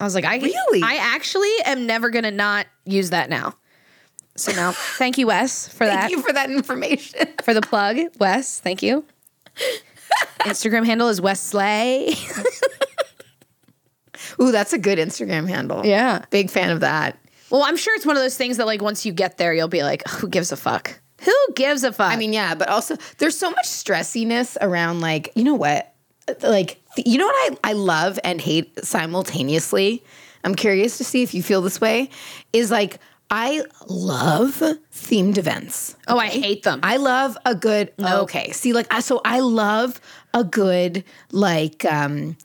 I 0.00 0.04
was 0.04 0.14
like, 0.14 0.24
I 0.24 0.38
Really? 0.38 0.82
I 0.82 0.96
actually 0.96 1.52
am 1.66 1.86
never 1.86 2.10
gonna 2.10 2.30
not 2.32 2.66
use 2.86 3.10
that 3.10 3.28
now. 3.30 3.54
So 4.34 4.50
now, 4.52 4.72
thank 4.72 5.18
you, 5.18 5.26
Wes, 5.26 5.68
for 5.68 5.84
that. 5.84 6.00
Thank 6.00 6.12
you 6.12 6.22
for 6.22 6.32
that 6.32 6.50
information. 6.50 7.28
for 7.44 7.52
the 7.52 7.60
plug, 7.60 7.98
Wes. 8.18 8.60
Thank 8.60 8.82
you. 8.82 9.04
Instagram 10.40 10.86
handle 10.86 11.08
is 11.08 11.20
Wes 11.20 11.38
Slay. 11.38 12.14
Ooh, 14.40 14.52
that's 14.52 14.72
a 14.72 14.78
good 14.78 14.98
Instagram 14.98 15.48
handle. 15.48 15.84
Yeah. 15.84 16.24
Big 16.30 16.50
fan 16.50 16.70
of 16.70 16.80
that. 16.80 17.18
Well, 17.52 17.64
I'm 17.64 17.76
sure 17.76 17.94
it's 17.94 18.06
one 18.06 18.16
of 18.16 18.22
those 18.22 18.38
things 18.38 18.56
that 18.56 18.64
like 18.64 18.80
once 18.80 19.04
you 19.04 19.12
get 19.12 19.36
there, 19.36 19.52
you'll 19.52 19.68
be 19.68 19.82
like, 19.82 20.08
who 20.08 20.26
gives 20.26 20.52
a 20.52 20.56
fuck? 20.56 20.98
Who 21.20 21.34
gives 21.54 21.84
a 21.84 21.92
fuck? 21.92 22.10
I 22.10 22.16
mean, 22.16 22.32
yeah, 22.32 22.54
but 22.54 22.68
also 22.68 22.96
there's 23.18 23.36
so 23.36 23.50
much 23.50 23.66
stressiness 23.66 24.56
around 24.62 25.00
like, 25.02 25.30
you 25.34 25.44
know 25.44 25.54
what? 25.54 25.94
Like, 26.42 26.80
you 26.96 27.18
know 27.18 27.26
what 27.26 27.52
I, 27.62 27.70
I 27.70 27.72
love 27.74 28.18
and 28.24 28.40
hate 28.40 28.82
simultaneously? 28.82 30.02
I'm 30.44 30.54
curious 30.54 30.96
to 30.96 31.04
see 31.04 31.22
if 31.22 31.34
you 31.34 31.42
feel 31.42 31.60
this 31.60 31.78
way. 31.78 32.08
Is 32.54 32.70
like, 32.70 32.98
I 33.30 33.62
love 33.86 34.62
themed 34.90 35.36
events. 35.36 35.94
oh, 36.08 36.16
I 36.16 36.28
hate 36.28 36.62
them. 36.62 36.80
I 36.82 36.96
love 36.96 37.36
a 37.44 37.54
good 37.54 37.92
okay. 38.00 38.52
See, 38.52 38.72
like 38.72 38.86
I 38.90 39.00
so 39.00 39.20
I 39.26 39.40
love 39.40 40.00
a 40.32 40.42
good 40.42 41.04
like 41.32 41.84
um 41.84 42.38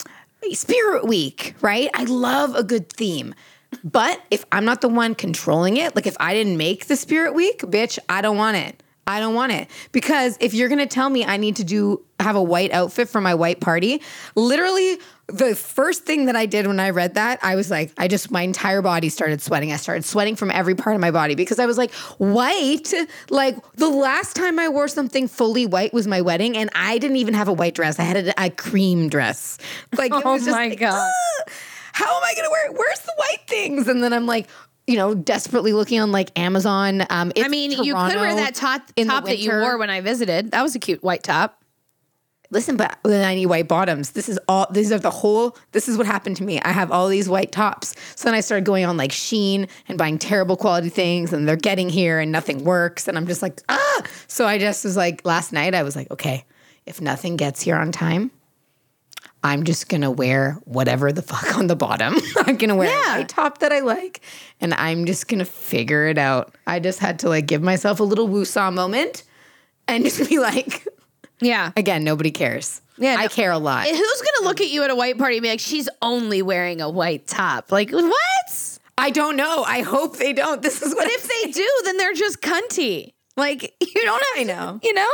spirit 0.52 1.06
week, 1.06 1.56
right? 1.62 1.90
I 1.94 2.04
love 2.04 2.56
a 2.56 2.64
good 2.64 2.92
theme. 2.92 3.34
But 3.84 4.22
if 4.32 4.46
I'm 4.52 4.66
not 4.66 4.82
the 4.82 4.90
one 4.90 5.16
controlling 5.16 5.78
it, 5.78 5.96
like 5.96 6.08
if 6.08 6.18
I 6.20 6.34
didn't 6.34 6.58
make 6.58 6.88
the 6.88 6.96
spirit 6.96 7.34
week, 7.34 7.60
bitch, 7.60 8.00
I 8.10 8.22
don't 8.22 8.38
want 8.38 8.58
it. 8.58 8.82
I 9.06 9.22
don't 9.22 9.34
want 9.36 9.54
it. 9.54 9.70
Because 9.94 10.38
if 10.42 10.54
you're 10.54 10.68
gonna 10.70 10.86
tell 10.86 11.10
me 11.10 11.24
I 11.24 11.38
need 11.38 11.56
to 11.58 11.64
do 11.64 12.04
have 12.20 12.36
a 12.36 12.44
white 12.44 12.74
outfit 12.74 13.08
for 13.08 13.22
my 13.22 13.36
white 13.36 13.62
party, 13.62 14.02
literally 14.36 14.98
the 15.28 15.56
first 15.56 16.06
thing 16.06 16.26
that 16.26 16.36
I 16.36 16.46
did 16.46 16.68
when 16.68 16.80
I 16.80 16.90
read 16.92 17.16
that, 17.16 17.40
I 17.44 17.56
was 17.56 17.70
like, 17.70 17.92
I 17.98 18.08
just 18.08 18.32
my 18.32 18.42
entire 18.42 18.82
body 18.82 19.10
started 19.10 19.42
sweating. 19.42 19.72
I 19.72 19.78
started 19.78 20.04
sweating 20.04 20.36
from 20.36 20.52
every 20.52 20.76
part 20.76 20.96
of 20.96 21.02
my 21.02 21.12
body 21.12 21.36
because 21.36 21.60
I 21.60 21.66
was 21.66 21.78
like, 21.78 21.94
white. 22.18 22.94
Like 23.30 23.58
the 23.76 23.90
last 23.90 24.36
time 24.36 24.60
I 24.60 24.70
wore 24.70 24.88
something 24.88 25.28
fully 25.28 25.66
white 25.66 25.94
was 25.94 26.08
my 26.08 26.22
wedding, 26.22 26.58
and 26.58 26.70
I 26.76 26.98
didn't 26.98 27.18
even 27.18 27.34
have 27.34 27.48
a 27.48 27.54
white 27.54 27.76
dress. 27.76 28.00
I 28.00 28.04
had 28.04 28.28
a, 28.28 28.44
a 28.46 28.50
cream 28.50 29.10
dress. 29.10 29.58
Like 29.98 30.12
it 30.14 30.22
Oh 30.26 30.38
just 30.38 30.50
my 30.50 30.76
God. 30.76 30.94
"Ah, 30.96 31.52
how 31.98 32.18
am 32.18 32.24
I 32.24 32.34
gonna 32.36 32.50
wear 32.50 32.66
it? 32.68 32.78
Where's 32.78 33.00
the 33.00 33.14
white 33.18 33.48
things? 33.48 33.88
And 33.88 34.04
then 34.04 34.14
I'm 34.14 34.26
like. 34.26 34.48
You 34.90 34.96
know, 34.96 35.14
desperately 35.14 35.74
looking 35.74 36.00
on 36.00 36.14
like 36.14 36.32
Amazon. 36.40 37.02
Um, 37.10 37.34
I 37.36 37.50
mean, 37.50 37.72
you 37.72 37.94
could 37.94 38.16
wear 38.16 38.36
that 38.36 38.56
top 38.56 38.84
in 38.96 39.08
the 39.08 39.14
top 39.16 39.26
that 39.26 39.38
you 39.38 39.52
wore 39.52 39.78
when 39.78 39.90
I 39.90 40.00
visited. 40.00 40.52
That 40.52 40.62
was 40.62 40.76
a 40.76 40.80
cute 40.80 41.04
white 41.04 41.24
top. 41.24 41.62
Listen, 42.52 42.78
but 42.78 42.98
then 43.04 43.26
I 43.26 43.36
need 43.36 43.48
white 43.48 43.68
bottoms. 43.68 44.12
This 44.12 44.30
is 44.30 44.40
all. 44.48 44.66
These 44.72 44.94
are 44.94 44.98
the 44.98 45.12
whole. 45.12 45.58
This 45.74 45.90
is 45.90 45.98
what 45.98 46.08
happened 46.08 46.38
to 46.38 46.44
me. 46.46 46.62
I 46.62 46.72
have 46.72 46.90
all 46.90 47.10
these 47.10 47.28
white 47.28 47.52
tops. 47.52 47.96
So 48.16 48.30
then 48.30 48.34
I 48.34 48.40
started 48.40 48.64
going 48.64 48.86
on 48.86 48.96
like 48.96 49.12
Shein 49.12 49.68
and 49.90 49.98
buying 49.98 50.18
terrible 50.18 50.56
quality 50.56 50.88
things, 50.88 51.34
and 51.34 51.46
they're 51.46 51.58
getting 51.58 51.90
here 51.90 52.22
and 52.22 52.32
nothing 52.32 52.64
works, 52.64 53.10
and 53.10 53.18
I'm 53.18 53.28
just 53.28 53.42
like 53.42 53.62
ah. 53.68 54.04
So 54.28 54.48
I 54.48 54.58
just 54.58 54.86
was 54.86 54.96
like 54.96 55.26
last 55.26 55.52
night. 55.52 55.76
I 55.76 55.84
was 55.84 55.98
like, 55.98 56.10
okay, 56.12 56.46
if 56.86 57.02
nothing 57.02 57.36
gets 57.36 57.62
here 57.62 57.76
on 57.76 57.92
time, 57.92 58.32
I'm 59.48 59.64
just 59.64 59.88
gonna 59.90 60.12
wear 60.12 60.60
whatever 60.66 61.12
the 61.12 61.22
fuck 61.22 61.58
on 61.58 61.68
the 61.68 61.76
bottom. 61.76 62.16
I'm 62.46 62.58
gonna 62.58 62.76
wear 62.76 62.90
Yeah. 62.90 63.16
a 63.16 63.18
white 63.20 63.30
top 63.30 63.60
that 63.60 63.72
I 63.72 63.80
like, 63.80 64.22
and 64.62 64.74
I'm 64.74 65.06
just 65.06 65.28
gonna 65.28 65.46
figure 65.46 66.08
it 66.08 66.18
out. 66.18 66.54
I 66.68 66.80
just 66.80 67.00
had 67.00 67.20
to 67.20 67.30
like 67.30 67.46
give 67.48 67.62
myself 67.62 68.00
a 68.00 68.04
little 68.04 68.28
woosah 68.28 68.74
moment, 68.74 69.24
and 69.88 70.04
just 70.10 70.30
be 70.30 70.40
like. 70.40 70.86
Yeah. 71.40 71.72
Again, 71.78 72.04
nobody 72.04 72.32
cares. 72.32 72.82
Yeah, 72.98 73.16
I 73.20 73.28
care 73.28 73.52
a 73.52 73.60
lot. 73.60 73.86
Who's 73.86 74.22
gonna 74.22 74.48
look 74.50 74.60
at 74.60 74.70
you 74.72 74.82
at 74.84 74.90
a 74.90 74.96
white 74.96 75.20
party 75.20 75.36
and 75.38 75.44
be 75.44 75.50
like, 75.50 75.60
she's 75.60 75.88
only 76.02 76.42
wearing 76.42 76.82
a 76.82 76.90
white 76.90 77.28
top? 77.28 77.72
Like, 77.72 77.92
what? 77.92 78.80
I 78.98 79.12
don't 79.12 79.36
know. 79.36 79.64
I 79.64 79.84
hope 79.84 80.18
they 80.18 80.34
don't. 80.34 80.62
This 80.64 80.82
is 80.82 80.96
what 80.96 81.04
But 81.06 81.12
if 81.14 81.28
they 81.44 81.52
do, 81.52 81.70
then 81.86 81.98
they're 81.98 82.14
just 82.16 82.42
cunty. 82.42 83.14
Like, 83.36 83.76
you 83.80 84.02
don't 84.04 84.24
have 84.36 84.38
I 84.38 84.44
to- 84.44 84.46
know. 84.48 84.80
you 84.82 84.94
know? 84.96 85.12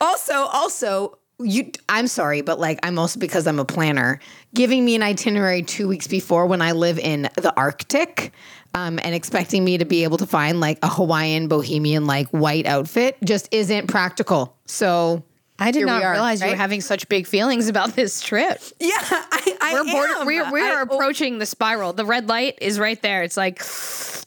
also 0.00 0.32
also 0.34 1.18
you 1.44 1.70
I'm 1.88 2.06
sorry, 2.06 2.40
but 2.40 2.58
like 2.60 2.78
I'm 2.82 2.98
also 2.98 3.18
because 3.20 3.46
I'm 3.46 3.58
a 3.58 3.64
planner, 3.64 4.20
giving 4.54 4.84
me 4.84 4.94
an 4.94 5.02
itinerary 5.02 5.62
two 5.62 5.88
weeks 5.88 6.06
before 6.06 6.46
when 6.46 6.62
I 6.62 6.72
live 6.72 6.98
in 6.98 7.22
the 7.36 7.52
Arctic. 7.56 8.32
Um, 8.74 8.98
and 9.02 9.14
expecting 9.14 9.62
me 9.64 9.76
to 9.76 9.84
be 9.84 10.02
able 10.04 10.16
to 10.16 10.26
find 10.26 10.58
like 10.58 10.78
a 10.82 10.88
Hawaiian 10.88 11.46
bohemian 11.46 12.06
like 12.06 12.28
white 12.30 12.64
outfit 12.64 13.18
just 13.22 13.52
isn't 13.52 13.86
practical. 13.88 14.56
So 14.64 15.22
I 15.58 15.72
did 15.72 15.84
not 15.84 16.02
are, 16.02 16.12
realize 16.12 16.40
you 16.40 16.48
were 16.48 16.56
having 16.56 16.80
such 16.80 17.06
big 17.10 17.26
feelings 17.26 17.68
about 17.68 17.94
this 17.94 18.22
trip. 18.22 18.62
yeah, 18.80 18.94
I, 18.98 19.56
I 19.60 19.74
We're 19.74 19.92
border, 19.92 20.14
am. 20.14 20.26
we're, 20.26 20.50
we 20.52 20.62
I- 20.62 20.70
are 20.70 20.82
approaching 20.82 21.38
the 21.38 21.44
spiral. 21.44 21.92
The 21.92 22.06
red 22.06 22.28
light 22.30 22.56
is 22.62 22.78
right 22.78 23.00
there. 23.02 23.22
It's 23.24 23.36
like, 23.36 23.62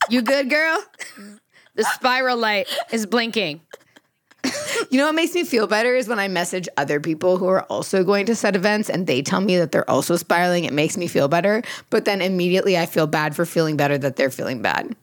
you 0.09 0.21
good, 0.21 0.49
girl? 0.49 0.83
The 1.73 1.83
spiral 1.83 2.37
light 2.37 2.69
is 2.93 3.05
blinking. 3.05 3.59
You 4.91 4.99
know 4.99 5.07
what 5.07 5.15
makes 5.15 5.33
me 5.33 5.43
feel 5.43 5.67
better 5.67 5.95
is 5.95 6.07
when 6.07 6.19
I 6.19 6.27
message 6.27 6.69
other 6.77 6.99
people 6.99 7.37
who 7.37 7.47
are 7.47 7.63
also 7.63 8.03
going 8.03 8.27
to 8.27 8.35
set 8.35 8.55
events 8.55 8.89
and 8.89 9.07
they 9.07 9.21
tell 9.21 9.41
me 9.41 9.57
that 9.57 9.71
they're 9.71 9.89
also 9.89 10.15
spiraling. 10.15 10.63
It 10.63 10.73
makes 10.73 10.95
me 10.95 11.07
feel 11.07 11.27
better. 11.27 11.63
But 11.89 12.05
then 12.05 12.21
immediately 12.21 12.77
I 12.77 12.85
feel 12.85 13.07
bad 13.07 13.35
for 13.35 13.45
feeling 13.45 13.77
better 13.77 13.97
that 13.97 14.15
they're 14.15 14.29
feeling 14.29 14.61
bad. 14.61 14.95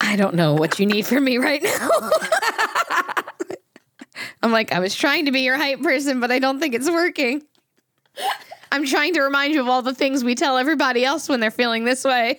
I 0.00 0.16
don't 0.16 0.34
know 0.34 0.54
what 0.54 0.78
you 0.78 0.86
need 0.86 1.04
from 1.04 1.24
me 1.24 1.38
right 1.38 1.62
now. 1.62 1.90
I'm 4.42 4.52
like, 4.52 4.72
I 4.72 4.78
was 4.78 4.94
trying 4.94 5.26
to 5.26 5.32
be 5.32 5.40
your 5.40 5.56
hype 5.56 5.82
person, 5.82 6.20
but 6.20 6.30
I 6.30 6.38
don't 6.38 6.60
think 6.60 6.74
it's 6.74 6.88
working. 6.88 7.42
I'm 8.70 8.86
trying 8.86 9.14
to 9.14 9.22
remind 9.22 9.52
you 9.52 9.60
of 9.60 9.68
all 9.68 9.82
the 9.82 9.94
things 9.94 10.22
we 10.22 10.34
tell 10.34 10.56
everybody 10.56 11.04
else 11.04 11.28
when 11.28 11.40
they're 11.40 11.50
feeling 11.50 11.84
this 11.84 12.04
way. 12.04 12.38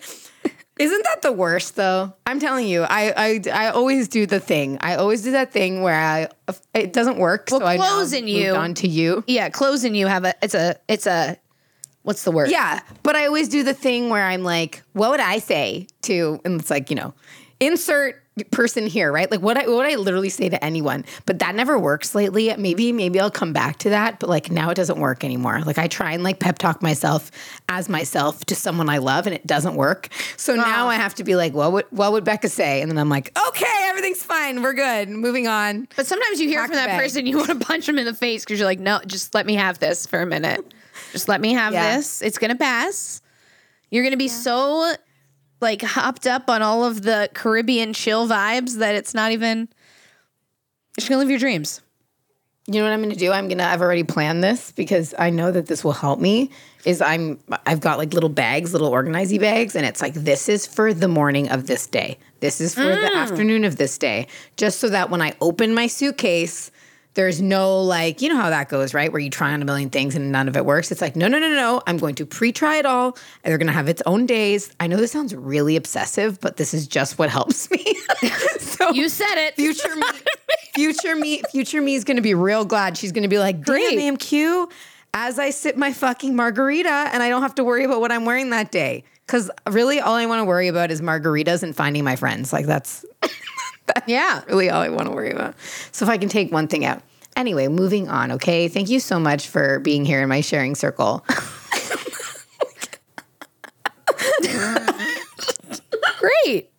Isn't 0.79 1.03
that 1.03 1.21
the 1.21 1.31
worst 1.33 1.75
though? 1.75 2.13
I'm 2.25 2.39
telling 2.39 2.65
you, 2.67 2.83
I 2.83 3.13
I, 3.15 3.41
I 3.53 3.69
always 3.69 4.07
do 4.07 4.25
the 4.25 4.39
thing. 4.39 4.77
I 4.81 4.95
always 4.95 5.21
do 5.21 5.31
that 5.31 5.51
thing 5.51 5.81
where 5.81 5.99
I 5.99 6.29
it 6.73 6.93
doesn't 6.93 7.17
work. 7.17 7.49
so 7.49 7.61
I 7.63 7.75
now 7.77 7.83
clothes 7.83 8.13
in 8.13 8.23
moved 8.25 8.35
you- 8.37 8.55
on 8.55 8.73
to 8.75 8.87
you. 8.87 9.23
Yeah, 9.27 9.49
clothes 9.49 9.83
and 9.83 9.95
you 9.95 10.07
have 10.07 10.23
a 10.23 10.33
it's 10.41 10.55
a 10.55 10.77
it's 10.87 11.05
a 11.05 11.37
what's 12.03 12.23
the 12.23 12.31
word? 12.31 12.49
Yeah, 12.49 12.79
but 13.03 13.17
I 13.17 13.25
always 13.25 13.49
do 13.49 13.61
the 13.63 13.73
thing 13.73 14.09
where 14.09 14.23
I'm 14.25 14.43
like, 14.43 14.81
what 14.93 15.11
would 15.11 15.19
I 15.19 15.39
say 15.39 15.87
to? 16.03 16.39
And 16.45 16.61
it's 16.61 16.69
like 16.69 16.89
you 16.89 16.95
know, 16.95 17.13
insert 17.59 18.23
person 18.51 18.87
here, 18.87 19.11
right? 19.11 19.29
Like 19.29 19.41
what 19.41 19.57
I 19.57 19.67
what 19.67 19.77
would 19.77 19.85
I 19.85 19.95
literally 19.95 20.29
say 20.29 20.49
to 20.49 20.63
anyone? 20.63 21.05
But 21.25 21.39
that 21.39 21.55
never 21.55 21.77
works 21.77 22.15
lately. 22.15 22.53
Maybe 22.57 22.91
maybe 22.91 23.19
I'll 23.19 23.31
come 23.31 23.53
back 23.53 23.77
to 23.79 23.89
that, 23.89 24.19
but 24.19 24.29
like 24.29 24.49
now 24.49 24.69
it 24.69 24.75
doesn't 24.75 24.99
work 24.99 25.23
anymore. 25.23 25.61
Like 25.61 25.77
I 25.77 25.87
try 25.87 26.13
and 26.13 26.23
like 26.23 26.39
pep 26.39 26.57
talk 26.57 26.81
myself 26.81 27.31
as 27.67 27.89
myself 27.89 28.45
to 28.45 28.55
someone 28.55 28.89
I 28.89 28.97
love, 28.99 29.27
and 29.27 29.35
it 29.35 29.45
doesn't 29.45 29.75
work. 29.75 30.09
So 30.37 30.53
ah. 30.53 30.57
now 30.57 30.87
I 30.87 30.95
have 30.95 31.15
to 31.15 31.23
be 31.23 31.35
like, 31.35 31.53
what 31.53 31.71
would 31.71 31.85
what 31.89 32.11
would 32.11 32.23
Becca 32.23 32.49
say? 32.49 32.81
And 32.81 32.89
then 32.89 32.97
I'm 32.97 33.09
like, 33.09 33.37
okay, 33.47 33.87
everything's 33.89 34.23
fine, 34.23 34.61
we're 34.61 34.73
good, 34.73 35.09
moving 35.09 35.47
on. 35.47 35.87
But 35.95 36.07
sometimes 36.07 36.39
you 36.39 36.47
hear 36.47 36.65
from 36.65 36.75
that 36.75 36.99
person, 36.99 37.25
you 37.25 37.37
want 37.37 37.49
to 37.49 37.59
punch 37.65 37.85
them 37.85 37.97
in 37.97 38.05
the 38.05 38.13
face 38.13 38.45
because 38.45 38.59
you're 38.59 38.67
like, 38.67 38.79
no, 38.79 38.99
just 39.05 39.33
let 39.33 39.45
me 39.45 39.55
have 39.55 39.79
this 39.79 40.05
for 40.05 40.21
a 40.21 40.25
minute. 40.25 40.73
Just 41.11 41.27
let 41.27 41.41
me 41.41 41.53
have 41.53 41.73
Yeah. 41.73 41.97
this. 41.97 42.21
It's 42.21 42.37
gonna 42.37 42.55
pass. 42.55 43.21
You're 43.91 44.03
gonna 44.03 44.17
be 44.17 44.27
so 44.27 44.95
like 45.61 45.81
hopped 45.81 46.27
up 46.27 46.49
on 46.49 46.61
all 46.61 46.85
of 46.85 47.01
the 47.01 47.29
Caribbean 47.33 47.93
chill 47.93 48.27
vibes 48.27 48.77
that 48.77 48.95
it's 48.95 49.13
not 49.13 49.31
even. 49.31 49.69
You're 50.99 51.09
gonna 51.09 51.19
live 51.19 51.29
your 51.29 51.39
dreams. 51.39 51.81
You 52.67 52.75
know 52.75 52.83
what 52.83 52.93
I'm 52.93 53.09
to 53.09 53.15
do? 53.15 53.31
I'm 53.31 53.49
to 53.49 53.63
I've 53.63 53.81
already 53.81 54.03
planned 54.03 54.43
this 54.43 54.71
because 54.71 55.15
I 55.17 55.31
know 55.31 55.51
that 55.51 55.65
this 55.65 55.83
will 55.83 55.93
help 55.93 56.19
me 56.19 56.51
is 56.85 57.01
I'm 57.01 57.39
I've 57.65 57.79
got 57.79 57.97
like 57.97 58.13
little 58.13 58.29
bags, 58.29 58.73
little 58.73 58.91
organizy 58.91 59.39
bags 59.39 59.75
and 59.75 59.85
it's 59.85 60.01
like 60.01 60.13
this 60.13 60.47
is 60.47 60.67
for 60.67 60.93
the 60.93 61.07
morning 61.07 61.49
of 61.49 61.65
this 61.65 61.87
day. 61.87 62.19
This 62.41 62.61
is 62.61 62.75
for 62.75 62.83
the 62.83 63.09
mm. 63.11 63.15
afternoon 63.15 63.63
of 63.63 63.77
this 63.77 63.97
day. 63.97 64.27
Just 64.55 64.79
so 64.79 64.87
that 64.89 65.09
when 65.09 65.21
I 65.21 65.33
open 65.41 65.73
my 65.73 65.87
suitcase 65.87 66.69
there's 67.15 67.41
no 67.41 67.81
like, 67.81 68.21
you 68.21 68.29
know 68.29 68.35
how 68.37 68.49
that 68.49 68.69
goes, 68.69 68.93
right? 68.93 69.11
Where 69.11 69.19
you 69.19 69.29
try 69.29 69.51
on 69.51 69.61
a 69.61 69.65
million 69.65 69.89
things 69.89 70.15
and 70.15 70.31
none 70.31 70.47
of 70.47 70.55
it 70.55 70.65
works. 70.65 70.91
It's 70.91 71.01
like, 71.01 71.15
no, 71.15 71.27
no, 71.27 71.39
no, 71.39 71.49
no. 71.49 71.81
I'm 71.87 71.97
going 71.97 72.15
to 72.15 72.25
pre-try 72.25 72.77
it 72.77 72.85
all. 72.85 73.17
They're 73.43 73.57
going 73.57 73.67
to 73.67 73.73
have 73.73 73.89
its 73.89 74.01
own 74.05 74.25
days. 74.25 74.71
I 74.79 74.87
know 74.87 74.97
this 74.97 75.11
sounds 75.11 75.33
really 75.35 75.75
obsessive, 75.75 76.39
but 76.39 76.57
this 76.57 76.73
is 76.73 76.87
just 76.87 77.17
what 77.19 77.29
helps 77.29 77.69
me. 77.71 77.95
so 78.59 78.91
You 78.91 79.09
said 79.09 79.35
it. 79.47 79.55
future 79.55 79.95
me, 79.95 80.03
future 80.75 81.15
me, 81.15 81.41
future 81.51 81.81
me 81.81 81.95
is 81.95 82.03
going 82.03 82.17
to 82.17 82.23
be 82.23 82.35
real 82.35 82.63
glad. 82.63 82.95
She's 82.97 83.11
going 83.11 83.23
to 83.23 83.29
be 83.29 83.39
like, 83.39 83.63
Great. 83.65 83.97
"Damn, 83.97 84.15
AMQ." 84.17 84.71
As 85.11 85.39
I 85.39 85.49
sip 85.49 85.75
my 85.75 85.91
fucking 85.91 86.35
margarita, 86.35 86.87
and 87.11 87.23
I 87.23 87.29
don't 87.29 87.41
have 87.41 87.55
to 87.55 87.63
worry 87.63 87.83
about 87.83 87.99
what 87.99 88.11
I'm 88.11 88.25
wearing 88.25 88.51
that 88.51 88.71
day. 88.71 89.03
Because 89.25 89.49
really, 89.67 89.99
all 89.99 90.13
I 90.13 90.27
want 90.27 90.39
to 90.41 90.45
worry 90.45 90.67
about 90.67 90.91
is 90.91 91.01
margaritas 91.01 91.63
and 91.63 91.75
finding 91.75 92.03
my 92.03 92.15
friends. 92.15 92.53
Like 92.53 92.67
that's 92.67 93.03
yeah. 94.07 94.41
really 94.47 94.69
all 94.69 94.81
I 94.81 94.89
want 94.89 95.07
to 95.07 95.11
worry 95.11 95.31
about. 95.31 95.55
So 95.91 96.05
if 96.05 96.09
I 96.09 96.17
can 96.17 96.29
take 96.29 96.51
one 96.51 96.67
thing 96.67 96.85
out. 96.85 97.01
Anyway, 97.35 97.67
moving 97.67 98.09
on. 98.09 98.31
Okay, 98.33 98.67
thank 98.67 98.89
you 98.89 98.99
so 98.99 99.19
much 99.19 99.47
for 99.47 99.79
being 99.79 100.03
here 100.03 100.21
in 100.21 100.29
my 100.29 100.41
sharing 100.41 100.75
circle. 100.75 101.25
Great. 106.19 106.69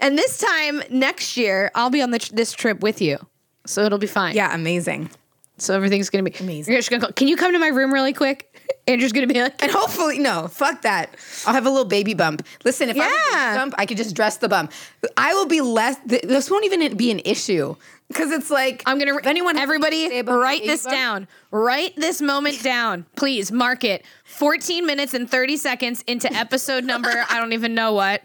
and 0.00 0.16
this 0.16 0.38
time 0.38 0.82
next 0.90 1.36
year, 1.36 1.70
I'll 1.74 1.90
be 1.90 2.00
on 2.02 2.10
the, 2.10 2.30
this 2.32 2.52
trip 2.52 2.80
with 2.80 3.02
you. 3.02 3.18
So 3.66 3.82
it'll 3.84 3.98
be 3.98 4.06
fine. 4.06 4.34
yeah, 4.36 4.54
amazing. 4.54 5.10
So 5.58 5.74
everything's 5.74 6.10
gonna 6.10 6.22
be 6.24 6.34
Amazing. 6.38 6.72
You're 6.72 6.80
just 6.80 6.90
gonna 6.90 7.00
call, 7.00 7.12
can 7.12 7.28
you 7.28 7.36
come 7.36 7.52
to 7.52 7.58
my 7.58 7.68
room 7.68 7.92
really 7.92 8.12
quick? 8.12 8.53
Andrew's 8.86 9.12
gonna 9.12 9.26
be 9.26 9.40
like, 9.40 9.62
And 9.62 9.72
hopefully, 9.72 10.18
no, 10.18 10.48
fuck 10.48 10.82
that. 10.82 11.16
I'll 11.46 11.54
have 11.54 11.66
a 11.66 11.70
little 11.70 11.84
baby 11.86 12.14
bump. 12.14 12.46
Listen, 12.64 12.88
if 12.90 12.96
I 12.98 13.04
have 13.04 13.12
a 13.12 13.32
baby 13.32 13.58
bump, 13.58 13.74
I 13.78 13.86
could 13.86 13.96
just 13.96 14.14
dress 14.14 14.36
the 14.36 14.48
bump. 14.48 14.72
I 15.16 15.34
will 15.34 15.46
be 15.46 15.60
less. 15.60 15.96
This 16.04 16.50
won't 16.50 16.64
even 16.64 16.96
be 16.96 17.10
an 17.10 17.20
issue 17.24 17.76
because 18.08 18.30
it's 18.30 18.50
like 18.50 18.82
I'm 18.86 18.98
gonna. 18.98 19.16
If 19.16 19.26
anyone 19.26 19.56
everybody 19.56 20.04
anything 20.04 20.10
to 20.10 20.14
say 20.16 20.20
about 20.20 20.38
write 20.38 20.62
this 20.64 20.84
bump- 20.84 20.94
down. 20.94 21.28
Write 21.50 21.96
this 21.96 22.20
moment 22.20 22.62
down, 22.62 23.06
please. 23.16 23.50
Mark 23.50 23.84
it. 23.84 24.04
14 24.24 24.86
minutes 24.86 25.14
and 25.14 25.30
30 25.30 25.56
seconds 25.56 26.04
into 26.06 26.32
episode 26.32 26.84
number. 26.84 27.24
I 27.30 27.40
don't 27.40 27.52
even 27.52 27.74
know 27.74 27.92
what. 27.92 28.22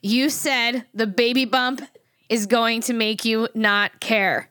You 0.00 0.30
said 0.30 0.86
the 0.94 1.06
baby 1.06 1.44
bump 1.44 1.82
is 2.28 2.46
going 2.46 2.82
to 2.82 2.92
make 2.92 3.24
you 3.24 3.48
not 3.54 4.00
care. 4.00 4.50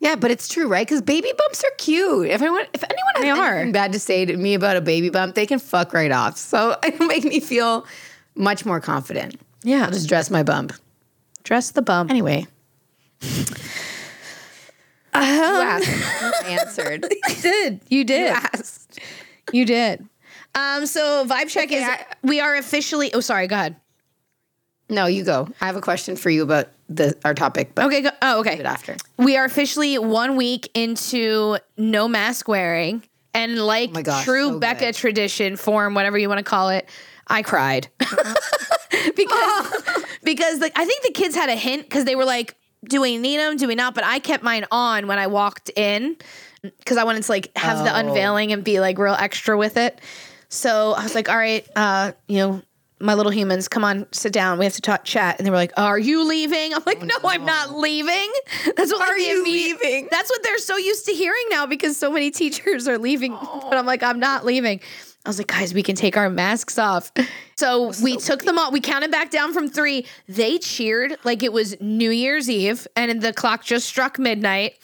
Yeah, 0.00 0.14
but 0.14 0.30
it's 0.30 0.46
true, 0.48 0.68
right? 0.68 0.86
Because 0.86 1.02
baby 1.02 1.32
bumps 1.36 1.64
are 1.64 1.70
cute. 1.76 2.28
If 2.28 2.40
anyone, 2.40 2.66
if 2.72 2.84
anyone 2.84 3.12
has 3.16 3.22
They 3.22 3.30
are. 3.30 3.54
anything 3.56 3.72
bad 3.72 3.92
to 3.94 3.98
say 3.98 4.24
to 4.24 4.36
me 4.36 4.54
about 4.54 4.76
a 4.76 4.80
baby 4.80 5.10
bump, 5.10 5.34
they 5.34 5.44
can 5.46 5.58
fuck 5.58 5.92
right 5.92 6.12
off. 6.12 6.36
So 6.38 6.76
it'll 6.86 7.06
make 7.06 7.24
me 7.24 7.40
feel 7.40 7.84
much 8.36 8.64
more 8.64 8.80
confident. 8.80 9.40
Yeah. 9.64 9.84
I'll 9.84 9.90
just 9.90 10.08
dress 10.08 10.30
my 10.30 10.44
bump. 10.44 10.72
Dress 11.42 11.72
the 11.72 11.82
bump. 11.82 12.10
Anyway. 12.10 12.46
Um, 15.14 15.24
you 15.24 15.24
asked, 15.24 16.42
you 16.42 16.48
answered. 16.48 17.06
You 17.28 17.42
did. 17.42 17.80
You 17.88 18.04
did. 18.04 18.20
You 18.28 18.34
asked. 18.54 19.00
You 19.52 19.64
did. 19.64 20.06
Um, 20.54 20.86
so 20.86 21.24
vibe 21.26 21.48
check 21.48 21.64
Okay, 21.68 21.78
is 21.82 21.88
I- 21.88 22.04
we 22.22 22.40
are 22.40 22.54
officially 22.56 23.12
oh 23.14 23.20
sorry, 23.20 23.46
go 23.46 23.56
ahead. 23.56 23.76
No, 24.88 25.06
you 25.06 25.24
go. 25.24 25.48
I 25.60 25.66
have 25.66 25.76
a 25.76 25.80
question 25.80 26.14
for 26.16 26.30
you 26.30 26.42
about 26.42 26.68
the 26.88 27.16
our 27.24 27.34
topic, 27.34 27.74
but 27.74 27.86
Okay, 27.86 28.02
go, 28.02 28.10
oh 28.22 28.40
okay. 28.40 28.62
after. 28.62 28.96
We 29.18 29.36
are 29.36 29.44
officially 29.44 29.98
one 29.98 30.36
week 30.36 30.70
into 30.74 31.58
no 31.76 32.08
mask 32.08 32.48
wearing. 32.48 33.02
And 33.34 33.58
like 33.58 33.90
Oh 33.94 34.02
gosh, 34.02 34.24
true 34.24 34.48
so 34.48 34.58
Becca 34.58 34.86
good. 34.86 34.94
tradition, 34.94 35.56
form, 35.56 35.94
whatever 35.94 36.16
you 36.18 36.28
want 36.28 36.38
to 36.38 36.44
call 36.44 36.70
it, 36.70 36.88
I 37.26 37.42
cried. 37.42 37.88
because 39.16 39.82
because 40.22 40.60
like 40.60 40.72
I 40.78 40.84
think 40.84 41.02
the 41.04 41.12
kids 41.12 41.34
had 41.34 41.48
a 41.48 41.54
hint 41.56 41.82
because 41.82 42.04
they 42.04 42.16
were 42.16 42.24
like, 42.24 42.56
do 42.84 43.00
we 43.00 43.18
need 43.18 43.38
them? 43.38 43.56
Do 43.56 43.66
we 43.68 43.74
not? 43.74 43.94
But 43.94 44.04
I 44.04 44.18
kept 44.18 44.42
mine 44.42 44.64
on 44.70 45.06
when 45.06 45.18
I 45.18 45.26
walked 45.26 45.70
in 45.76 46.16
because 46.62 46.96
I 46.96 47.04
wanted 47.04 47.22
to 47.24 47.30
like 47.32 47.56
have 47.56 47.84
the 47.84 47.92
Oh. 47.92 47.98
unveiling 47.98 48.52
and 48.52 48.64
be 48.64 48.80
like 48.80 48.98
real 48.98 49.14
extra 49.14 49.56
with 49.56 49.76
it. 49.76 50.00
So 50.48 50.92
I 50.94 51.02
was 51.02 51.14
like, 51.14 51.28
all 51.28 51.36
right, 51.36 51.66
uh, 51.76 52.12
you 52.26 52.38
know, 52.38 52.62
my 53.00 53.14
little 53.14 53.32
humans, 53.32 53.68
come 53.68 53.84
on, 53.84 54.06
sit 54.12 54.32
down. 54.32 54.58
We 54.58 54.64
have 54.64 54.74
to 54.74 54.80
talk, 54.80 55.04
chat. 55.04 55.38
And 55.38 55.46
they 55.46 55.50
were 55.50 55.56
like, 55.56 55.72
"Are 55.76 55.98
you 55.98 56.24
leaving?" 56.26 56.74
I'm 56.74 56.82
like, 56.86 56.98
oh, 57.02 57.06
"No, 57.06 57.16
I'm 57.24 57.44
not 57.44 57.74
leaving." 57.76 58.30
That's 58.76 58.92
what 58.92 59.00
Oh, 59.08 59.12
Are 59.12 59.18
you 59.18 59.40
immediate- 59.40 59.80
leaving? 59.82 60.08
That's 60.10 60.30
what 60.30 60.42
they're 60.42 60.58
so 60.58 60.76
used 60.76 61.06
to 61.06 61.12
hearing 61.12 61.44
now 61.50 61.66
because 61.66 61.96
so 61.96 62.10
many 62.10 62.30
teachers 62.30 62.88
are 62.88 62.98
leaving. 62.98 63.32
Oh. 63.34 63.66
But 63.68 63.78
I'm 63.78 63.86
like, 63.86 64.02
I'm 64.02 64.18
not 64.18 64.44
leaving. 64.44 64.80
I 65.26 65.28
was 65.28 65.36
like, 65.38 65.48
guys, 65.48 65.74
we 65.74 65.82
can 65.82 65.94
take 65.94 66.16
our 66.16 66.30
masks 66.30 66.78
off. 66.78 67.12
So 67.58 67.90
we 68.04 68.16
took 68.16 68.44
them 68.44 68.56
off. 68.56 68.72
We 68.72 68.80
counted 68.80 69.10
back 69.10 69.32
down 69.32 69.52
from 69.52 69.68
three. 69.68 70.06
They 70.28 70.58
cheered 70.58 71.16
like 71.24 71.42
it 71.42 71.52
was 71.52 71.74
New 71.80 72.10
Year's 72.10 72.48
Eve, 72.48 72.86
and 72.94 73.20
the 73.20 73.32
clock 73.32 73.64
just 73.64 73.88
struck 73.88 74.16
midnight. 74.16 74.74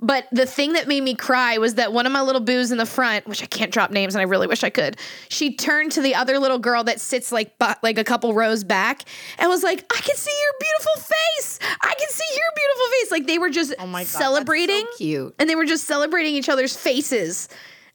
But 0.00 0.26
the 0.30 0.44
thing 0.46 0.74
that 0.74 0.86
made 0.88 1.02
me 1.02 1.14
cry 1.14 1.56
was 1.58 1.74
that 1.76 1.92
one 1.92 2.04
of 2.06 2.12
my 2.12 2.20
little 2.20 2.40
boos 2.42 2.70
in 2.70 2.78
the 2.78 2.84
front, 2.86 3.26
which 3.26 3.42
I 3.42 3.46
can't 3.46 3.72
drop 3.72 3.90
names, 3.90 4.14
and 4.14 4.20
I 4.20 4.24
really 4.24 4.46
wish 4.46 4.62
I 4.62 4.68
could, 4.70 4.98
she 5.28 5.54
turned 5.56 5.92
to 5.92 6.02
the 6.02 6.14
other 6.14 6.38
little 6.38 6.58
girl 6.58 6.84
that 6.84 7.00
sits 7.00 7.32
like 7.32 7.58
bu- 7.58 7.72
like 7.82 7.96
a 7.98 8.04
couple 8.04 8.34
rows 8.34 8.62
back 8.62 9.02
and 9.38 9.48
was 9.48 9.62
like, 9.62 9.84
"I 9.90 10.00
can 10.00 10.16
see 10.16 10.30
your 10.42 10.52
beautiful 10.60 11.14
face. 11.14 11.58
I 11.80 11.94
can 11.98 12.08
see 12.10 12.34
your 12.36 12.50
beautiful 12.54 12.86
face." 13.00 13.10
Like 13.10 13.26
they 13.26 13.38
were 13.38 13.50
just 13.50 13.74
Oh 13.78 13.86
my 13.86 14.00
God, 14.00 14.04
that's 14.04 14.10
so 14.12 14.18
celebrating, 14.18 14.84
cute. 14.98 15.34
and 15.38 15.48
they 15.48 15.54
were 15.56 15.64
just 15.66 15.84
celebrating 15.86 16.34
each 16.34 16.48
other's 16.48 16.76
faces. 16.76 17.48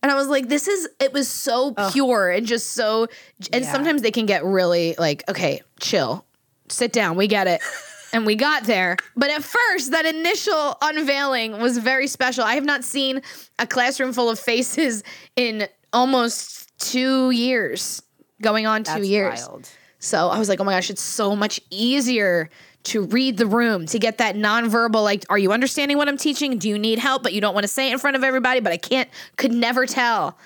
And 0.03 0.11
I 0.11 0.15
was 0.15 0.27
like, 0.27 0.47
"This 0.49 0.67
is." 0.67 0.89
It 0.99 1.13
was 1.13 1.27
so 1.27 1.75
pure 1.91 2.31
and 2.31 2.47
just 2.47 2.71
so. 2.71 3.07
And 3.53 3.63
Yeah. 3.63 3.71
sometimes 3.71 4.01
they 4.01 4.09
can 4.11 4.25
get 4.25 4.43
really 4.43 4.95
like, 4.97 5.23
"Okay, 5.29 5.61
chill, 5.79 6.25
sit 6.69 6.91
down. 6.91 7.15
We 7.15 7.27
get 7.27 7.45
it." 7.47 7.61
And 8.13 8.25
we 8.25 8.35
got 8.35 8.63
there. 8.63 8.97
But 9.15 9.29
at 9.29 9.43
first, 9.43 9.91
that 9.91 10.05
initial 10.05 10.77
unveiling 10.81 11.59
was 11.59 11.77
very 11.77 12.07
special. 12.07 12.43
I 12.43 12.55
have 12.55 12.65
not 12.65 12.83
seen 12.83 13.21
a 13.59 13.67
classroom 13.67 14.13
full 14.13 14.29
of 14.29 14.39
faces 14.39 15.03
in 15.35 15.67
almost 15.93 16.71
two 16.79 17.31
years, 17.31 18.01
going 18.41 18.65
on 18.65 18.83
two 18.83 18.93
That's 18.93 19.07
years. 19.07 19.47
wild. 19.47 19.69
So 19.99 20.29
I 20.29 20.39
was 20.39 20.49
like, 20.49 20.59
oh 20.59 20.63
my 20.63 20.73
gosh, 20.73 20.89
it's 20.89 21.01
so 21.01 21.35
much 21.35 21.59
easier 21.69 22.49
to 22.83 23.03
read 23.03 23.37
the 23.37 23.45
room, 23.45 23.85
to 23.85 23.99
get 23.99 24.17
that 24.17 24.35
nonverbal, 24.35 25.03
like, 25.03 25.23
are 25.29 25.37
you 25.37 25.51
understanding 25.51 25.97
what 25.97 26.07
I'm 26.07 26.17
teaching? 26.17 26.57
Do 26.57 26.67
you 26.67 26.79
need 26.79 26.97
help? 26.97 27.21
But 27.21 27.33
you 27.33 27.39
don't 27.39 27.53
want 27.53 27.63
to 27.63 27.67
say 27.67 27.89
it 27.89 27.93
in 27.93 27.99
front 27.99 28.15
of 28.15 28.23
everybody, 28.23 28.59
but 28.59 28.73
I 28.73 28.77
can't, 28.77 29.07
could 29.37 29.51
never 29.51 29.85
tell. 29.85 30.37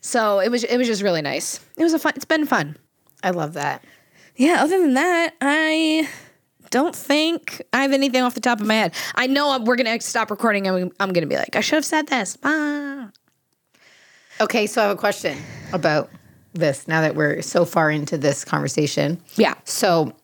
So 0.00 0.40
it 0.40 0.50
was 0.50 0.62
it 0.64 0.76
was 0.76 0.86
just 0.86 1.02
really 1.02 1.22
nice. 1.22 1.60
It 1.76 1.82
was 1.82 1.92
a 1.92 1.98
fun 1.98 2.12
it's 2.16 2.24
been 2.24 2.46
fun. 2.46 2.76
I 3.22 3.30
love 3.30 3.54
that. 3.54 3.82
Yeah, 4.36 4.62
other 4.62 4.80
than 4.80 4.94
that, 4.94 5.34
I 5.40 6.08
don't 6.70 6.94
think 6.94 7.62
I 7.72 7.82
have 7.82 7.92
anything 7.92 8.22
off 8.22 8.34
the 8.34 8.40
top 8.40 8.60
of 8.60 8.66
my 8.66 8.74
head. 8.74 8.94
I 9.14 9.26
know 9.26 9.50
I'm- 9.50 9.64
we're 9.64 9.76
going 9.76 9.98
to 9.98 10.04
stop 10.06 10.30
recording 10.30 10.66
and 10.66 10.92
I'm 11.00 11.12
going 11.12 11.22
to 11.22 11.28
be 11.28 11.36
like, 11.36 11.56
I 11.56 11.60
should 11.60 11.76
have 11.76 11.84
said 11.84 12.06
this. 12.08 12.36
Ah. 12.42 13.10
Okay, 14.40 14.66
so 14.66 14.80
I 14.82 14.86
have 14.88 14.96
a 14.96 14.98
question 15.00 15.38
about 15.72 16.10
this 16.52 16.86
now 16.88 17.00
that 17.02 17.14
we're 17.14 17.40
so 17.42 17.64
far 17.64 17.90
into 17.90 18.18
this 18.18 18.44
conversation. 18.44 19.20
Yeah. 19.36 19.54
So, 19.64 20.14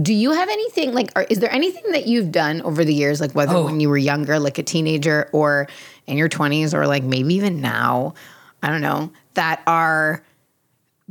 do 0.00 0.12
you 0.12 0.32
have 0.32 0.48
anything 0.48 0.92
like, 0.92 1.10
or 1.16 1.22
is 1.22 1.38
there 1.38 1.52
anything 1.52 1.84
that 1.92 2.06
you've 2.08 2.32
done 2.32 2.62
over 2.62 2.84
the 2.84 2.92
years, 2.94 3.20
like 3.20 3.32
whether 3.32 3.62
when 3.62 3.78
you 3.78 3.88
were 3.88 3.96
younger, 3.96 4.40
like 4.40 4.58
a 4.58 4.62
teenager, 4.64 5.28
or 5.32 5.68
in 6.06 6.16
your 6.18 6.28
20s, 6.28 6.74
or 6.74 6.86
like 6.88 7.04
maybe 7.04 7.34
even 7.34 7.60
now, 7.60 8.14
I 8.62 8.70
don't 8.70 8.80
know, 8.80 9.12
that 9.34 9.62
are 9.68 10.24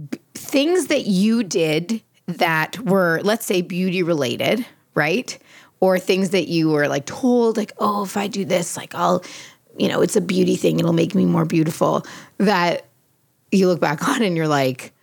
b- 0.10 0.20
things 0.34 0.88
that 0.88 1.06
you 1.06 1.44
did 1.44 2.02
that 2.28 2.80
were, 2.80 3.22
let's 3.24 3.46
say, 3.46 3.62
beauty 3.62 4.04
related, 4.04 4.66
right? 4.96 5.38
Or 5.80 6.00
things 6.00 6.30
that 6.30 6.48
you 6.48 6.70
were 6.70 6.88
like 6.88 7.06
told, 7.06 7.58
like, 7.58 7.74
oh, 7.78 8.04
if 8.04 8.16
I 8.16 8.28
do 8.28 8.46
this, 8.46 8.78
like, 8.78 8.96
I'll, 8.96 9.24
you 9.78 9.88
know, 9.88 10.02
it's 10.02 10.16
a 10.16 10.22
beauty 10.22 10.56
thing, 10.56 10.80
it'll 10.80 10.94
make 10.94 11.16
me 11.16 11.26
more 11.26 11.46
beautiful. 11.46 12.06
That 12.38 12.86
you 13.52 13.68
look 13.68 13.80
back 13.80 14.08
on 14.08 14.22
and 14.22 14.38
you're 14.38 14.48
like, 14.48 14.94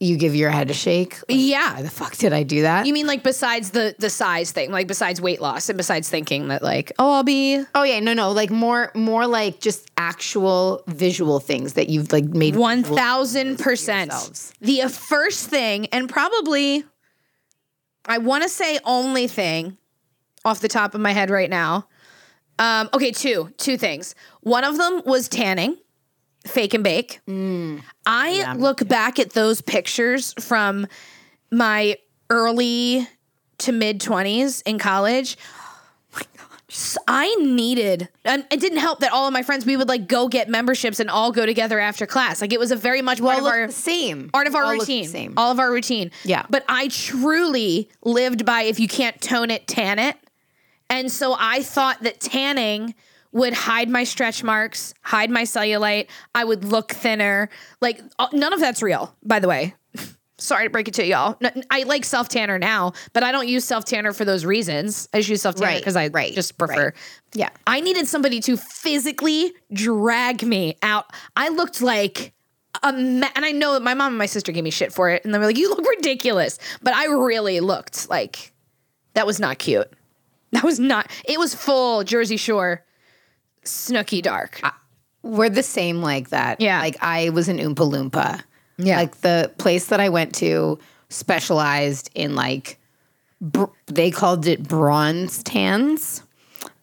you 0.00 0.16
give 0.16 0.34
your 0.34 0.50
head 0.50 0.70
a 0.70 0.74
shake. 0.74 1.14
Like, 1.28 1.38
Yeah. 1.38 1.74
why 1.76 1.82
the 1.82 1.90
fuck 1.90 2.16
did 2.16 2.32
I 2.32 2.42
do 2.42 2.62
that? 2.62 2.86
You 2.86 2.92
mean 2.92 3.06
like 3.06 3.22
besides 3.22 3.70
the 3.70 3.94
the 3.98 4.10
size 4.10 4.50
thing, 4.52 4.70
like 4.70 4.86
besides 4.86 5.20
weight 5.20 5.40
loss 5.40 5.68
and 5.68 5.76
besides 5.76 6.08
thinking 6.08 6.48
that 6.48 6.62
like, 6.62 6.92
oh, 6.98 7.12
I'll 7.12 7.22
be 7.22 7.62
oh 7.74 7.82
yeah, 7.84 8.00
no, 8.00 8.12
no, 8.12 8.32
like 8.32 8.50
more, 8.50 8.90
more 8.94 9.26
like 9.26 9.60
just 9.60 9.88
actual 9.96 10.82
visual 10.88 11.40
things 11.40 11.74
that 11.74 11.88
you've 11.88 12.12
like 12.12 12.24
made. 12.24 12.56
One 12.56 12.82
thousand 12.82 13.58
percent. 13.58 14.12
The 14.60 14.82
uh, 14.82 14.88
first 14.88 15.48
thing, 15.48 15.86
and 15.86 16.08
probably, 16.08 16.84
I 18.04 18.18
want 18.18 18.42
to 18.42 18.48
say 18.48 18.78
only 18.84 19.28
thing, 19.28 19.78
off 20.44 20.60
the 20.60 20.68
top 20.68 20.94
of 20.94 21.00
my 21.00 21.12
head 21.12 21.30
right 21.30 21.48
now. 21.48 21.88
Um, 22.58 22.88
okay, 22.92 23.10
two 23.12 23.52
two 23.58 23.76
things. 23.76 24.14
One 24.42 24.64
of 24.64 24.76
them 24.76 25.02
was 25.06 25.28
tanning, 25.28 25.76
fake 26.46 26.74
and 26.74 26.84
bake. 26.84 27.20
Mm. 27.28 27.82
I 28.06 28.54
look 28.54 28.86
back 28.88 29.18
at 29.18 29.30
those 29.32 29.60
pictures 29.60 30.34
from 30.40 30.86
my 31.50 31.96
early 32.30 33.08
to 33.58 33.72
mid 33.72 34.00
twenties 34.00 34.60
in 34.62 34.78
college. 34.78 35.36
I 37.06 37.32
needed, 37.36 38.08
and 38.24 38.44
it 38.50 38.58
didn't 38.58 38.78
help 38.78 39.00
that 39.00 39.12
all 39.12 39.28
of 39.28 39.32
my 39.32 39.42
friends, 39.42 39.64
we 39.64 39.76
would 39.76 39.88
like 39.88 40.08
go 40.08 40.26
get 40.28 40.48
memberships 40.48 40.98
and 40.98 41.08
all 41.08 41.30
go 41.30 41.46
together 41.46 41.78
after 41.78 42.04
class. 42.04 42.40
Like 42.40 42.52
it 42.52 42.58
was 42.58 42.72
a 42.72 42.76
very 42.76 43.00
much 43.00 43.20
part 43.20 43.38
All 43.38 43.46
of 43.46 43.52
our 43.52 43.66
the 43.68 43.72
same. 43.72 44.28
part 44.30 44.48
of 44.48 44.56
our 44.56 44.64
All 44.64 44.72
routine. 44.72 45.06
same. 45.06 45.34
All 45.36 45.52
of 45.52 45.60
our 45.60 45.70
routine. 45.70 46.10
Yeah. 46.24 46.46
But 46.50 46.64
I 46.68 46.88
truly 46.88 47.90
lived 48.02 48.44
by 48.44 48.62
if 48.62 48.80
you 48.80 48.88
can't 48.88 49.20
tone 49.20 49.50
it, 49.52 49.68
tan 49.68 50.00
it. 50.00 50.16
And 50.90 51.12
so 51.12 51.36
I 51.38 51.62
thought 51.62 52.02
that 52.02 52.18
tanning 52.18 52.94
would 53.34 53.52
hide 53.52 53.90
my 53.90 54.04
stretch 54.04 54.42
marks, 54.42 54.94
hide 55.02 55.28
my 55.28 55.42
cellulite. 55.42 56.06
I 56.34 56.44
would 56.44 56.64
look 56.64 56.92
thinner. 56.92 57.50
Like 57.82 58.00
uh, 58.18 58.28
none 58.32 58.54
of 58.54 58.60
that's 58.60 58.80
real, 58.82 59.14
by 59.22 59.40
the 59.40 59.48
way. 59.48 59.74
Sorry 60.38 60.64
to 60.66 60.70
break 60.70 60.88
it 60.88 60.94
to 60.94 61.04
y'all. 61.06 61.38
I 61.70 61.82
like 61.82 62.04
self 62.04 62.28
tanner 62.28 62.58
now, 62.58 62.92
but 63.12 63.22
I 63.22 63.30
don't 63.32 63.46
use 63.48 63.64
self 63.64 63.84
tanner 63.84 64.12
for 64.12 64.24
those 64.24 64.44
reasons. 64.44 65.08
I 65.12 65.18
just 65.18 65.28
use 65.28 65.42
self 65.42 65.56
tanner 65.56 65.66
Right, 65.66 65.80
because 65.80 65.96
I 65.96 66.08
right, 66.08 66.32
just 66.32 66.56
prefer. 66.58 66.86
right. 66.86 66.94
Yeah. 67.34 67.50
I 67.66 67.80
needed 67.80 68.06
somebody 68.08 68.40
to 68.40 68.56
physically 68.56 69.52
drag 69.72 70.42
me 70.42 70.76
out. 70.82 71.06
I 71.36 71.48
looked 71.50 71.82
like 71.82 72.32
a 72.82 72.92
ma- 72.92 73.28
and 73.36 73.44
I 73.44 73.52
know 73.52 73.74
that 73.74 73.82
my 73.82 73.94
mom 73.94 74.08
and 74.12 74.18
my 74.18 74.26
sister 74.26 74.50
gave 74.52 74.64
me 74.64 74.70
shit 74.70 74.92
for 74.92 75.10
it, 75.10 75.24
and 75.24 75.32
they 75.34 75.38
were 75.38 75.46
like, 75.46 75.58
"You 75.58 75.70
look 75.70 75.86
ridiculous," 75.88 76.58
but 76.82 76.94
I 76.94 77.06
really 77.06 77.60
looked 77.60 78.08
like 78.10 78.52
that 79.14 79.26
was 79.26 79.38
not 79.40 79.58
cute. 79.58 79.90
That 80.52 80.62
was 80.64 80.78
not. 80.80 81.10
It 81.24 81.38
was 81.38 81.54
full 81.54 82.02
Jersey 82.04 82.36
Shore, 82.36 82.84
Snooki 83.64 84.22
Dark. 84.22 84.60
We're 85.22 85.48
the 85.50 85.62
same 85.62 86.02
like 86.02 86.30
that. 86.30 86.60
Yeah. 86.60 86.80
Like 86.80 86.96
I 87.02 87.30
was 87.30 87.48
an 87.48 87.58
Oompa 87.58 87.76
Loompa. 87.90 88.42
Yeah. 88.76 88.96
Like 88.98 89.16
the 89.22 89.52
place 89.58 89.86
that 89.86 90.00
I 90.00 90.08
went 90.08 90.34
to 90.36 90.78
specialized 91.08 92.10
in 92.14 92.34
like, 92.34 92.78
br- 93.40 93.64
they 93.86 94.10
called 94.10 94.46
it 94.46 94.62
bronze 94.62 95.42
tans, 95.42 96.22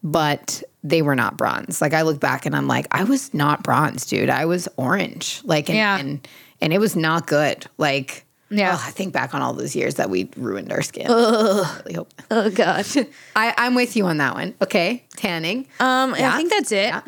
but 0.03 0.63
they 0.83 1.01
were 1.01 1.15
not 1.15 1.37
bronze. 1.37 1.81
Like 1.81 1.93
I 1.93 2.01
look 2.01 2.19
back 2.19 2.45
and 2.45 2.55
I'm 2.55 2.67
like, 2.67 2.87
I 2.91 3.03
was 3.03 3.33
not 3.33 3.61
bronze, 3.63 4.05
dude. 4.05 4.29
I 4.29 4.45
was 4.45 4.67
orange. 4.77 5.41
Like 5.43 5.69
and 5.69 5.77
Yeah. 5.77 5.97
and, 5.99 6.27
and 6.61 6.73
it 6.73 6.79
was 6.79 6.95
not 6.95 7.27
good. 7.27 7.67
Like 7.77 8.25
Yeah. 8.53 8.75
oh, 8.77 8.83
I 8.85 8.91
think 8.91 9.13
back 9.13 9.33
on 9.33 9.41
all 9.41 9.53
those 9.53 9.75
years 9.75 9.95
that 9.95 10.09
we 10.09 10.29
ruined 10.35 10.71
our 10.73 10.81
skin. 10.81 11.07
I 11.09 11.79
really 11.85 11.93
hope. 11.93 12.13
Oh 12.29 12.49
gosh. 12.49 12.97
I, 13.35 13.53
I'm 13.57 13.75
with 13.75 13.95
you 13.95 14.05
on 14.07 14.17
that 14.17 14.33
one. 14.35 14.53
Okay. 14.61 15.05
Tanning. 15.15 15.67
Um, 15.79 16.13
Yeah. 16.17 16.33
I 16.33 16.37
think 16.37 16.49
that's 16.49 16.71
it. 16.71 16.87
Yeah. 16.89 17.01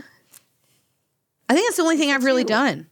I 1.50 1.54
think 1.54 1.68
that's 1.68 1.76
the 1.78 1.84
only 1.84 1.98
thing 1.98 2.12
I've 2.12 2.24
really 2.24 2.46
done. 2.46 2.88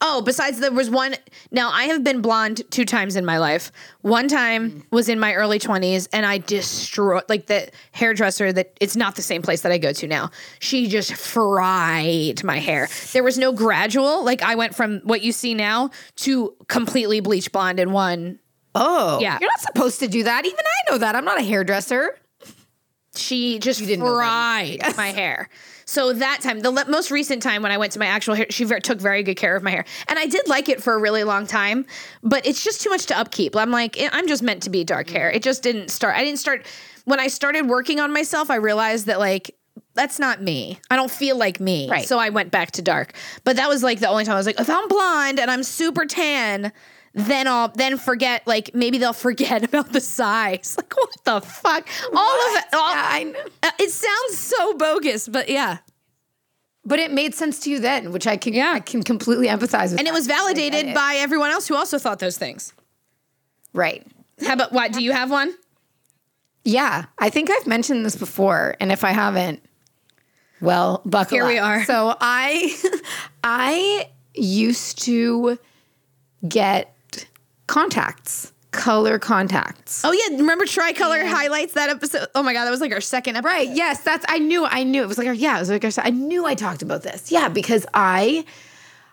Oh, 0.00 0.20
besides 0.20 0.60
there 0.60 0.70
was 0.72 0.90
one. 0.90 1.14
Now 1.50 1.70
I 1.70 1.84
have 1.84 2.04
been 2.04 2.20
blonde 2.20 2.62
two 2.70 2.84
times 2.84 3.16
in 3.16 3.24
my 3.24 3.38
life. 3.38 3.72
One 4.02 4.28
time 4.28 4.84
was 4.90 5.08
in 5.08 5.18
my 5.18 5.32
early 5.34 5.58
twenties, 5.58 6.06
and 6.12 6.26
I 6.26 6.38
destroyed 6.38 7.22
like 7.28 7.46
the 7.46 7.70
hairdresser. 7.92 8.52
That 8.52 8.76
it's 8.80 8.94
not 8.96 9.16
the 9.16 9.22
same 9.22 9.40
place 9.42 9.62
that 9.62 9.72
I 9.72 9.78
go 9.78 9.92
to 9.94 10.06
now. 10.06 10.30
She 10.58 10.86
just 10.88 11.14
fried 11.14 12.44
my 12.44 12.58
hair. 12.58 12.88
There 13.12 13.24
was 13.24 13.38
no 13.38 13.52
gradual. 13.52 14.22
Like 14.24 14.42
I 14.42 14.54
went 14.54 14.74
from 14.74 15.00
what 15.04 15.22
you 15.22 15.32
see 15.32 15.54
now 15.54 15.90
to 16.16 16.54
completely 16.68 17.20
bleach 17.20 17.50
blonde 17.50 17.80
in 17.80 17.92
one. 17.92 18.38
Oh, 18.74 19.18
Yeah. 19.20 19.38
You're 19.40 19.48
not 19.50 19.60
supposed 19.60 20.00
to 20.00 20.08
do 20.08 20.24
that. 20.24 20.44
Even 20.44 20.58
I 20.60 20.92
know 20.92 20.98
that. 20.98 21.16
I'm 21.16 21.24
not 21.24 21.40
a 21.40 21.42
hairdresser. 21.42 22.18
She 23.14 23.58
just 23.58 23.80
fried 23.82 24.80
my 24.98 25.08
hair. 25.08 25.48
So 25.88 26.12
that 26.12 26.40
time, 26.42 26.60
the 26.60 26.70
le- 26.72 26.88
most 26.88 27.12
recent 27.12 27.42
time 27.42 27.62
when 27.62 27.70
I 27.70 27.78
went 27.78 27.92
to 27.92 28.00
my 28.00 28.06
actual 28.06 28.34
hair, 28.34 28.46
she 28.50 28.64
ver- 28.64 28.80
took 28.80 28.98
very 28.98 29.22
good 29.22 29.36
care 29.36 29.54
of 29.54 29.62
my 29.62 29.70
hair, 29.70 29.84
and 30.08 30.18
I 30.18 30.26
did 30.26 30.48
like 30.48 30.68
it 30.68 30.82
for 30.82 30.94
a 30.94 30.98
really 30.98 31.22
long 31.22 31.46
time. 31.46 31.86
But 32.24 32.44
it's 32.44 32.62
just 32.64 32.80
too 32.80 32.90
much 32.90 33.06
to 33.06 33.16
upkeep. 33.18 33.54
I'm 33.54 33.70
like, 33.70 34.00
eh, 34.00 34.08
I'm 34.12 34.26
just 34.26 34.42
meant 34.42 34.64
to 34.64 34.70
be 34.70 34.82
dark 34.82 35.08
hair. 35.08 35.30
It 35.30 35.42
just 35.44 35.62
didn't 35.62 35.90
start. 35.90 36.16
I 36.16 36.24
didn't 36.24 36.40
start 36.40 36.66
when 37.04 37.20
I 37.20 37.28
started 37.28 37.68
working 37.68 38.00
on 38.00 38.12
myself. 38.12 38.50
I 38.50 38.56
realized 38.56 39.06
that 39.06 39.20
like 39.20 39.54
that's 39.94 40.18
not 40.18 40.42
me. 40.42 40.80
I 40.90 40.96
don't 40.96 41.10
feel 41.10 41.36
like 41.36 41.60
me. 41.60 41.88
Right. 41.88 42.06
So 42.06 42.18
I 42.18 42.30
went 42.30 42.50
back 42.50 42.72
to 42.72 42.82
dark. 42.82 43.14
But 43.44 43.56
that 43.56 43.68
was 43.68 43.82
like 43.82 44.00
the 44.00 44.08
only 44.08 44.24
time 44.24 44.34
I 44.34 44.38
was 44.38 44.46
like, 44.46 44.60
if 44.60 44.68
I'm 44.68 44.88
blonde 44.88 45.38
and 45.38 45.50
I'm 45.50 45.62
super 45.62 46.04
tan. 46.04 46.72
Then 47.18 47.48
I'll 47.48 47.68
then 47.68 47.96
forget 47.96 48.46
like 48.46 48.74
maybe 48.74 48.98
they'll 48.98 49.12
forget 49.14 49.64
about 49.68 49.92
the 49.92 50.00
size. 50.02 50.74
Like 50.76 50.94
what 50.94 51.10
the 51.24 51.40
fuck? 51.40 51.88
All 52.14 52.48
of 52.50 52.56
it. 52.58 52.64
All, 52.74 52.90
Yeah, 52.94 53.08
I 53.10 53.22
know. 53.24 53.40
uh, 53.62 53.70
It 53.80 53.90
sounds 53.90 54.36
so 54.38 54.74
bogus, 54.74 55.26
but 55.26 55.48
yeah. 55.48 55.78
But 56.84 56.98
it 57.00 57.10
made 57.10 57.34
sense 57.34 57.58
to 57.60 57.70
you 57.70 57.80
then, 57.80 58.12
which 58.12 58.26
I 58.26 58.36
can 58.36 58.52
Yeah. 58.52 58.72
I 58.74 58.80
can 58.80 59.02
completely 59.02 59.48
empathize 59.48 59.90
with. 59.90 59.98
And 59.98 60.06
it 60.06 60.12
was 60.12 60.26
validated 60.26 60.88
it. 60.88 60.94
by 60.94 61.14
everyone 61.18 61.50
else 61.50 61.66
who 61.66 61.74
also 61.74 61.98
thought 61.98 62.18
those 62.18 62.36
things. 62.38 62.72
right. 63.72 64.06
How 64.46 64.52
about 64.52 64.70
what? 64.72 64.92
Do 64.92 65.02
you 65.02 65.12
have 65.12 65.30
one? 65.30 65.54
Yeah, 66.64 67.06
I 67.18 67.30
think 67.30 67.48
I've 67.50 67.66
mentioned 67.66 68.04
this 68.04 68.16
before, 68.16 68.76
and 68.80 68.92
if 68.92 69.02
I 69.04 69.12
haven't, 69.12 69.62
well, 70.60 71.00
buckle 71.06 71.36
Here 71.38 71.46
we 71.46 71.56
up. 71.58 71.66
are. 71.66 71.84
So 71.86 72.14
I, 72.20 72.76
I 73.44 74.10
used 74.34 75.00
to 75.04 75.58
get 76.46 76.92
contacts, 77.66 78.52
color 78.70 79.18
contacts. 79.18 80.04
Oh 80.04 80.12
yeah, 80.12 80.36
remember 80.36 80.66
tricolor 80.66 81.24
highlights 81.24 81.74
that 81.74 81.88
episode? 81.88 82.28
Oh 82.34 82.42
my 82.42 82.52
god, 82.52 82.64
that 82.64 82.70
was 82.70 82.80
like 82.80 82.92
our 82.92 83.00
second 83.00 83.36
episode. 83.36 83.48
Right. 83.48 83.68
Yes, 83.68 84.02
that's. 84.02 84.24
I 84.28 84.38
knew. 84.38 84.64
I 84.64 84.82
knew 84.82 85.02
it 85.02 85.08
was 85.08 85.18
like. 85.18 85.26
Our, 85.26 85.34
yeah, 85.34 85.56
it 85.56 85.60
was 85.60 85.70
like. 85.70 85.84
our, 85.84 85.90
I 85.98 86.10
knew 86.10 86.44
I 86.46 86.54
talked 86.54 86.82
about 86.82 87.02
this. 87.02 87.32
Yeah, 87.32 87.48
because 87.48 87.86
I, 87.94 88.44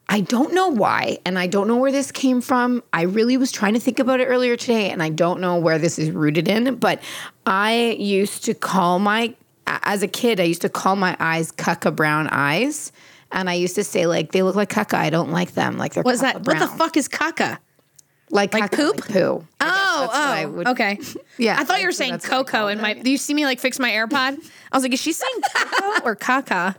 I 0.09 0.21
don't 0.21 0.53
know 0.53 0.67
why, 0.67 1.19
and 1.25 1.39
I 1.39 1.47
don't 1.47 1.67
know 1.67 1.77
where 1.77 1.91
this 1.91 2.11
came 2.11 2.41
from. 2.41 2.83
I 2.91 3.03
really 3.03 3.37
was 3.37 3.51
trying 3.51 3.73
to 3.73 3.79
think 3.79 3.99
about 3.99 4.19
it 4.19 4.25
earlier 4.25 4.55
today, 4.57 4.89
and 4.91 5.01
I 5.01 5.09
don't 5.09 5.39
know 5.39 5.57
where 5.57 5.79
this 5.79 5.97
is 5.97 6.11
rooted 6.11 6.47
in. 6.47 6.75
But 6.75 7.01
I 7.45 7.95
used 7.99 8.43
to 8.45 8.53
call 8.53 8.99
my, 8.99 9.33
as 9.65 10.03
a 10.03 10.07
kid, 10.07 10.39
I 10.39 10.43
used 10.43 10.61
to 10.61 10.69
call 10.69 10.95
my 10.95 11.15
eyes 11.19 11.51
cucka 11.51 11.95
brown 11.95 12.27
eyes, 12.31 12.91
and 13.31 13.49
I 13.49 13.53
used 13.53 13.75
to 13.75 13.83
say 13.83 14.05
like 14.05 14.31
they 14.31 14.43
look 14.43 14.55
like 14.55 14.69
cucka. 14.69 14.95
I 14.95 15.09
don't 15.09 15.31
like 15.31 15.53
them. 15.53 15.77
Like 15.77 15.93
they're 15.93 16.03
What's 16.03 16.21
that? 16.21 16.37
cucka 16.43 16.47
What 16.47 16.59
the 16.59 16.67
fuck 16.67 16.97
is 16.97 17.07
caca? 17.07 17.59
Like 18.33 18.53
Like 18.53 18.71
poop? 18.71 18.95
Like 18.99 19.09
poo. 19.09 19.47
Oh, 19.61 20.09
I 20.11 20.43
oh, 20.45 20.49
would- 20.49 20.67
okay. 20.69 20.99
Yeah, 21.37 21.55
I 21.59 21.63
thought 21.63 21.79
you 21.81 21.85
were 21.87 21.91
saying 21.91 22.19
cocoa 22.19 22.67
in 22.67 22.81
my. 22.81 22.93
Do 22.93 23.09
you 23.09 23.17
see 23.17 23.33
me 23.33 23.45
like 23.45 23.59
fix 23.59 23.79
my 23.79 23.89
AirPod? 23.91 24.37
I 24.71 24.75
was 24.77 24.83
like, 24.83 24.91
is 24.93 24.99
she 25.01 25.11
saying 25.13 25.33
cocoa 25.55 26.01
or 26.05 26.15
caca? 26.15 26.75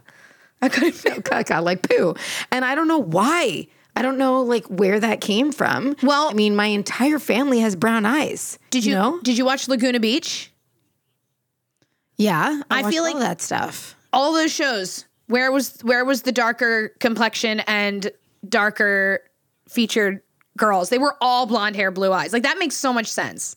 I 0.61 0.69
couldn't. 0.69 0.93
Feel 0.93 1.23
caca, 1.23 1.63
like 1.63 1.89
poo. 1.89 2.15
And 2.53 2.65
I 2.65 2.75
don't 2.75 2.89
know 2.89 2.99
why. 2.99 3.67
I 3.97 4.03
don't 4.03 4.19
know 4.19 4.43
like 4.43 4.67
where 4.67 4.99
that 5.01 5.21
came 5.21 5.53
from. 5.53 5.95
Well- 6.03 6.29
I 6.29 6.35
mean, 6.35 6.57
my 6.57 6.67
entire 6.67 7.19
family 7.21 7.61
has 7.61 7.77
brown 7.77 8.05
eyes. 8.05 8.59
Did 8.71 8.85
you? 8.85 8.95
know? 8.95 9.21
Did 9.23 9.39
you 9.39 9.45
watch 9.45 9.69
Laguna 9.69 10.01
Beach? 10.01 10.51
Yeah, 12.17 12.63
I 12.71 12.83
watched 12.83 12.93
feel 12.95 13.03
like- 13.05 13.19
that 13.19 13.41
stuff. 13.41 13.97
all 14.13 14.33
those 14.33 14.53
shows 14.53 15.05
where 15.27 15.51
was 15.51 15.79
where 15.83 16.05
was 16.05 16.23
the 16.23 16.33
darker 16.33 16.91
complexion 17.01 17.61
and 17.61 18.11
darker 18.49 19.21
featured 19.69 20.21
girls 20.57 20.89
they 20.89 20.99
were 20.99 21.17
all 21.21 21.47
blonde 21.47 21.77
hair 21.77 21.91
blue 21.91 22.13
eyes 22.13 22.33
like 22.33 22.43
that 22.43 22.59
makes 22.59 22.77
so 22.77 22.93
much 22.93 23.07
sense 23.07 23.57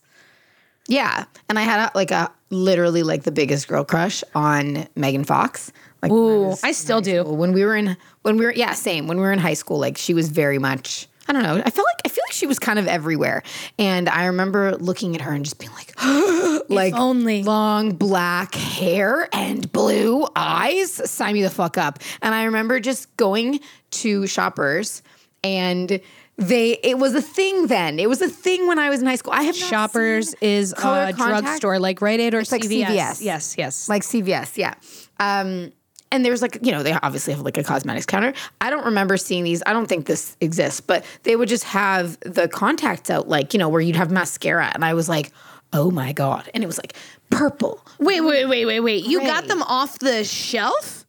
Yeah, 0.89 1.25
and 1.49 1.59
I 1.59 1.63
had 1.63 1.79
a, 1.79 1.91
like 1.95 2.11
a 2.11 2.31
literally 2.49 3.03
like 3.03 3.23
the 3.23 3.31
biggest 3.31 3.67
girl 3.67 3.83
crush 3.83 4.23
on 4.33 4.87
Megan 4.95 5.25
Fox. 5.25 5.71
Like 6.01 6.11
when 6.13 6.55
I 6.63 6.69
I 6.69 6.71
still 6.71 7.01
do. 7.01 7.21
school. 7.23 7.35
when 7.35 7.51
we 7.51 7.65
were 7.65 7.75
in 7.75 7.97
when 8.21 8.37
we 8.37 8.45
were 8.45 8.53
yeah 8.53 8.71
same 8.73 9.05
when 9.07 9.17
we 9.17 9.23
were 9.23 9.33
in 9.33 9.39
high 9.39 9.55
school. 9.55 9.79
Like 9.79 9.97
she 9.97 10.13
was 10.13 10.29
very 10.29 10.59
much. 10.59 11.07
I 11.27 11.33
don't 11.33 11.43
know. 11.43 11.55
I 11.55 11.69
felt 11.71 11.85
like 11.85 12.01
I 12.05 12.09
feel 12.09 12.23
like 12.25 12.31
she 12.31 12.47
was 12.47 12.57
kind 12.57 12.79
of 12.79 12.87
everywhere, 12.87 13.43
and 13.77 14.07
I 14.07 14.27
remember 14.27 14.77
looking 14.77 15.13
at 15.13 15.19
her 15.21 15.33
and 15.33 15.43
just 15.43 15.59
being 15.59 15.73
like, 15.73 15.91
like 16.69 16.93
only. 16.93 17.43
long 17.43 17.91
black 17.91 18.55
hair 18.55 19.27
and 19.33 19.69
blue 19.73 20.25
eyes. 20.37 20.93
Sign 21.11 21.33
me 21.33 21.41
the 21.41 21.49
fuck 21.49 21.77
up. 21.77 21.99
And 22.21 22.33
I 22.33 22.45
remember 22.45 22.79
just 22.79 23.11
going 23.17 23.59
to 23.99 24.25
shoppers 24.25 25.03
and. 25.43 25.99
They 26.37 26.73
it 26.83 26.99
was 26.99 27.15
a 27.15 27.21
thing 27.21 27.67
then. 27.67 27.99
It 27.99 28.07
was 28.07 28.21
a 28.21 28.29
thing 28.29 28.67
when 28.67 28.77
I 28.77 28.89
was 28.89 28.99
in 29.01 29.07
high 29.07 29.15
school. 29.15 29.33
I 29.33 29.43
have 29.43 29.59
not 29.59 29.69
shoppers 29.69 30.29
seen 30.29 30.37
is 30.41 30.73
color 30.73 31.03
a 31.07 31.13
contact. 31.13 31.45
drugstore 31.45 31.79
like 31.79 32.01
Rite 32.01 32.19
Aid 32.19 32.33
or 32.35 32.39
like 32.39 32.61
CVS. 32.61 32.85
CVS. 32.85 33.21
yes 33.23 33.55
yes 33.57 33.89
like 33.89 34.03
CVS, 34.03 34.55
yeah. 34.57 34.75
Um, 35.19 35.71
and 36.09 36.23
there's 36.23 36.41
like, 36.41 36.59
you 36.61 36.71
know, 36.71 36.83
they 36.83 36.93
obviously 36.93 37.33
have 37.33 37.41
like 37.41 37.57
a 37.57 37.63
cosmetics 37.63 38.05
counter. 38.05 38.33
I 38.61 38.69
don't 38.69 38.85
remember 38.85 39.17
seeing 39.17 39.43
these. 39.43 39.61
I 39.65 39.73
don't 39.73 39.87
think 39.87 40.05
this 40.05 40.37
exists, 40.39 40.79
but 40.79 41.03
they 41.23 41.35
would 41.35 41.49
just 41.49 41.65
have 41.65 42.17
the 42.21 42.47
contacts 42.47 43.09
out, 43.09 43.27
like, 43.27 43.53
you 43.53 43.59
know, 43.59 43.67
where 43.67 43.81
you'd 43.81 43.97
have 43.97 44.09
mascara. 44.09 44.71
And 44.73 44.85
I 44.85 44.93
was 44.93 45.09
like, 45.09 45.31
oh 45.73 45.91
my 45.91 46.13
God. 46.13 46.49
And 46.53 46.63
it 46.63 46.67
was 46.67 46.77
like 46.77 46.93
purple. 47.29 47.85
wait 47.99 48.21
wait 48.21 48.45
wait 48.45 48.65
wait 48.65 48.79
wait 48.79 49.05
you 49.05 49.19
got 49.21 49.47
them 49.47 49.61
off 49.63 49.99
the 49.99 50.23
shelf 50.23 51.05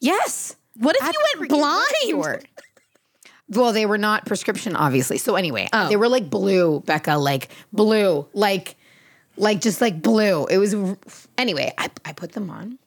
Yes. 0.00 0.56
what 0.76 0.94
if 0.96 1.02
At 1.04 1.14
you 1.14 1.20
went 1.38 1.48
blind 1.50 1.86
drugstore. 2.10 2.42
Well, 3.54 3.72
they 3.72 3.86
were 3.86 3.98
not 3.98 4.24
prescription, 4.26 4.76
obviously. 4.76 5.18
So 5.18 5.34
anyway, 5.36 5.68
Oh. 5.72 5.88
they 5.88 5.96
were 5.96 6.08
like 6.08 6.30
blue, 6.30 6.80
Becca, 6.86 7.16
like 7.16 7.48
blue, 7.72 8.26
like, 8.32 8.76
like 9.36 9.60
just 9.60 9.80
like 9.80 10.00
blue. 10.02 10.46
It 10.46 10.58
was 10.58 10.74
anyway. 11.38 11.72
I 11.78 11.90
I 12.04 12.12
put 12.12 12.32
them 12.32 12.50
on. 12.50 12.78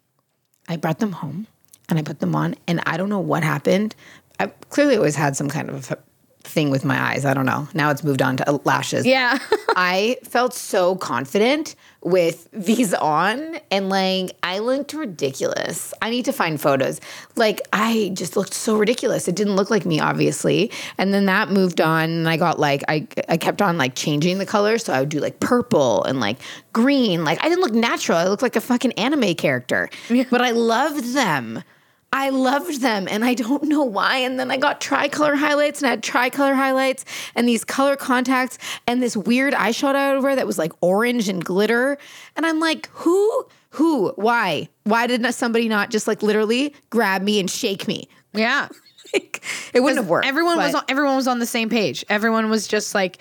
I 0.68 0.78
brought 0.78 1.00
them 1.00 1.12
home, 1.12 1.48
and 1.90 2.00
I 2.00 2.02
put 2.02 2.20
them 2.20 2.36
on, 2.36 2.56
and 2.68 2.82
I 2.86 2.98
don't 2.98 3.10
know 3.10 3.20
what 3.20 3.44
happened. 3.44 3.96
I 4.40 4.48
clearly 4.70 4.96
always 4.98 5.16
had 5.16 5.36
some 5.36 5.50
kind 5.50 5.70
of 5.70 5.94
thing 6.46 6.70
with 6.70 6.86
my 6.86 7.00
eyes. 7.00 7.26
I 7.26 7.34
don't 7.34 7.46
know. 7.46 7.68
Now 7.74 7.90
it's 7.90 8.04
moved 8.04 8.22
on 8.22 8.38
to 8.38 8.50
uh, 8.50 8.58
lashes. 8.64 9.06
yeah 9.06 9.38
I 9.76 10.18
felt 10.24 10.54
so 10.54 10.96
confident 10.96 11.76
with 12.02 12.48
these 12.54 12.94
on 12.94 13.58
and 13.72 13.90
like 13.90 14.32
I 14.44 14.60
looked 14.60 14.94
ridiculous. 14.94 15.94
I 16.02 16.10
need 16.12 16.26
to 16.26 16.34
find 16.34 16.62
photos. 16.62 17.02
Like 17.36 17.62
I 17.74 18.12
just 18.14 18.38
looked 18.38 18.54
so 18.54 18.78
ridiculous. 18.78 19.28
It 19.28 19.36
didn't 19.36 19.56
look 19.56 19.70
like 19.70 19.86
me 19.86 20.00
obviously. 20.00 20.72
And 20.98 21.14
then 21.14 21.26
that 21.26 21.50
moved 21.50 21.82
on 21.82 22.10
and 22.10 22.30
I 22.30 22.38
got 22.38 22.60
like 22.60 22.84
I 22.88 23.08
I 23.28 23.38
kept 23.38 23.62
on 23.62 23.78
like 23.78 23.96
changing 23.96 24.38
the 24.38 24.46
color 24.46 24.78
so 24.78 24.94
I 24.94 25.00
would 25.00 25.10
do 25.10 25.20
like 25.20 25.40
purple 25.40 26.04
and 26.04 26.20
like 26.20 26.38
green. 26.74 27.24
Like 27.24 27.44
I 27.44 27.50
didn't 27.50 27.62
look 27.62 27.74
natural. 27.74 28.18
I 28.18 28.26
looked 28.28 28.44
like 28.44 28.56
a 28.56 28.62
fucking 28.62 28.94
anime 28.94 29.34
character. 29.36 29.90
But 30.30 30.42
I 30.42 30.52
loved 30.52 31.14
them. 31.14 31.64
I 32.18 32.30
loved 32.30 32.80
them 32.80 33.08
and 33.10 33.26
I 33.26 33.34
don't 33.34 33.64
know 33.64 33.84
why. 33.84 34.20
And 34.20 34.40
then 34.40 34.50
I 34.50 34.56
got 34.56 34.80
tricolor 34.80 35.36
highlights 35.36 35.82
and 35.82 35.88
I 35.88 35.90
had 35.90 36.02
tricolor 36.02 36.54
highlights 36.54 37.04
and 37.36 37.46
these 37.46 37.66
color 37.66 37.98
contacts 37.98 38.58
and 38.88 39.04
this 39.04 39.18
weird 39.18 39.54
eyeshadow 39.54 40.16
over 40.16 40.34
that 40.34 40.48
was 40.48 40.58
like 40.58 40.72
orange 40.80 41.28
and 41.28 41.44
glitter. 41.44 41.98
And 42.38 42.46
I'm 42.46 42.62
like, 42.62 42.88
who, 42.94 43.46
who, 43.72 44.14
why? 44.16 44.70
Why 44.86 45.08
did 45.08 45.20
not 45.20 45.34
somebody 45.34 45.68
not 45.68 45.90
just 45.92 46.08
like 46.08 46.24
literally 46.24 46.74
grab 46.90 47.22
me 47.22 47.38
and 47.42 47.50
shake 47.50 47.86
me? 47.86 48.08
yeah 48.34 48.70
Like, 49.14 49.44
it 49.74 49.82
wouldn't 49.82 50.00
have 50.00 50.10
worked. 50.10 50.26
everyone 50.26 50.58
was 50.58 50.74
on, 50.74 50.84
everyone 50.90 51.16
was 51.16 51.28
on 51.28 51.40
the 51.40 51.46
same 51.46 51.70
page 51.70 52.04
everyone 52.10 52.50
was 52.50 52.68
just 52.68 52.94
like 52.96 53.20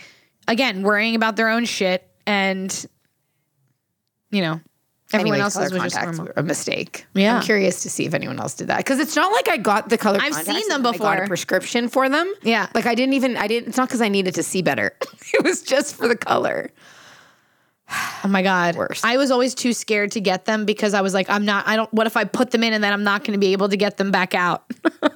again 0.49 0.83
worrying 0.83 1.15
about 1.15 1.37
their 1.37 1.49
own 1.51 1.67
shit 1.67 2.09
and 2.27 2.87
you 4.31 4.41
know 4.41 4.61
everyone 5.15 5.35
Anyway, 5.35 5.45
else's 5.45 5.73
was 5.73 5.83
just 5.83 5.95
contacts 5.97 6.19
normal 6.19 6.35
were 6.35 6.41
a 6.41 6.43
mistake. 6.43 7.07
Yeah. 7.15 7.37
I'm 7.37 7.43
curious 7.43 7.83
to 7.83 7.91
see 7.91 8.07
if 8.07 8.15
anyone 8.15 8.39
else 8.39 8.55
did 8.55 8.69
that 8.69 8.79
because 8.79 8.99
it's 8.99 9.17
not 9.17 9.33
like 9.33 9.49
I 9.49 9.57
got 9.57 9.89
the 9.89 9.99
color. 9.99 10.19
I've 10.21 10.35
seen 10.35 10.69
them 10.69 10.85
and 10.85 10.87
I 10.87 10.91
got 10.91 10.93
before. 10.93 11.25
a 11.25 11.27
prescription 11.27 11.89
for 11.89 12.09
them. 12.09 12.33
Yeah. 12.43 12.69
like 12.75 12.87
I 12.87 12.95
didn't 12.95 13.15
even. 13.15 13.37
I 13.37 13.47
didn't. 13.47 13.69
It's 13.69 13.77
not 13.77 13.89
because 13.89 14.03
I 14.03 14.09
needed 14.09 14.35
to 14.35 14.43
see 14.43 14.63
better. 14.63 14.97
it 15.35 15.45
was 15.45 15.63
just 15.63 15.97
for 15.97 16.09
the 16.09 16.17
color. 16.17 16.71
Oh 18.25 18.29
my 18.29 18.43
god. 18.43 18.77
Worse. 18.77 19.05
I 19.05 19.17
was 19.17 19.31
always 19.31 19.55
too 19.55 19.73
scared 19.73 20.13
to 20.13 20.21
get 20.21 20.47
them 20.47 20.65
because 20.65 20.95
I 20.95 21.01
was 21.01 21.13
like 21.15 21.29
I'm 21.29 21.45
not 21.45 21.67
I 21.67 21.77
don't 21.77 21.93
what 21.93 22.07
if 22.07 22.17
I 22.17 22.25
put 22.25 22.51
them 22.51 22.65
in 22.65 22.73
and 22.73 22.83
then 22.83 22.93
I'm 22.93 23.05
not 23.05 23.25
going 23.25 23.33
to 23.33 23.39
be 23.39 23.53
able 23.53 23.69
to 23.69 23.77
get 23.77 23.99
them 23.99 24.11
back 24.11 24.35
out. 24.35 24.65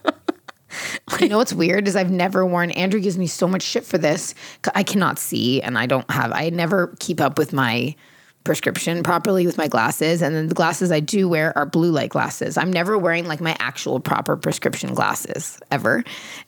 You 1.21 1.29
know 1.29 1.39
what's 1.39 1.53
weird 1.53 1.89
is 1.89 1.97
I've 1.97 2.11
never 2.11 2.45
worn. 2.45 2.71
Andrew 2.73 3.01
gives 3.01 3.19
me 3.19 3.27
so 3.27 3.49
much 3.49 3.63
shit 3.63 3.85
for 3.85 3.99
this. 3.99 4.35
I 4.75 4.83
cannot 4.83 5.19
see, 5.19 5.63
and 5.63 5.79
I 5.79 5.87
don't 5.87 6.09
have. 6.11 6.33
I 6.33 6.51
never 6.51 6.95
keep 7.01 7.21
up 7.21 7.39
with 7.39 7.53
my 7.53 7.97
prescription 8.44 9.03
properly 9.03 9.46
with 9.46 9.59
my 9.59 9.68
glasses, 9.68 10.22
and 10.22 10.35
then 10.35 10.48
the 10.48 10.55
glasses 10.55 10.90
I 10.90 11.01
do 11.01 11.29
wear 11.29 11.57
are 11.57 11.66
blue 11.66 11.90
light 11.90 12.11
glasses. 12.11 12.57
I'm 12.57 12.72
never 12.72 12.96
wearing 12.96 13.27
like 13.27 13.40
my 13.40 13.57
actual 13.59 14.01
proper 14.01 14.37
prescription 14.37 14.94
glasses 14.94 15.59
ever, 15.70 16.05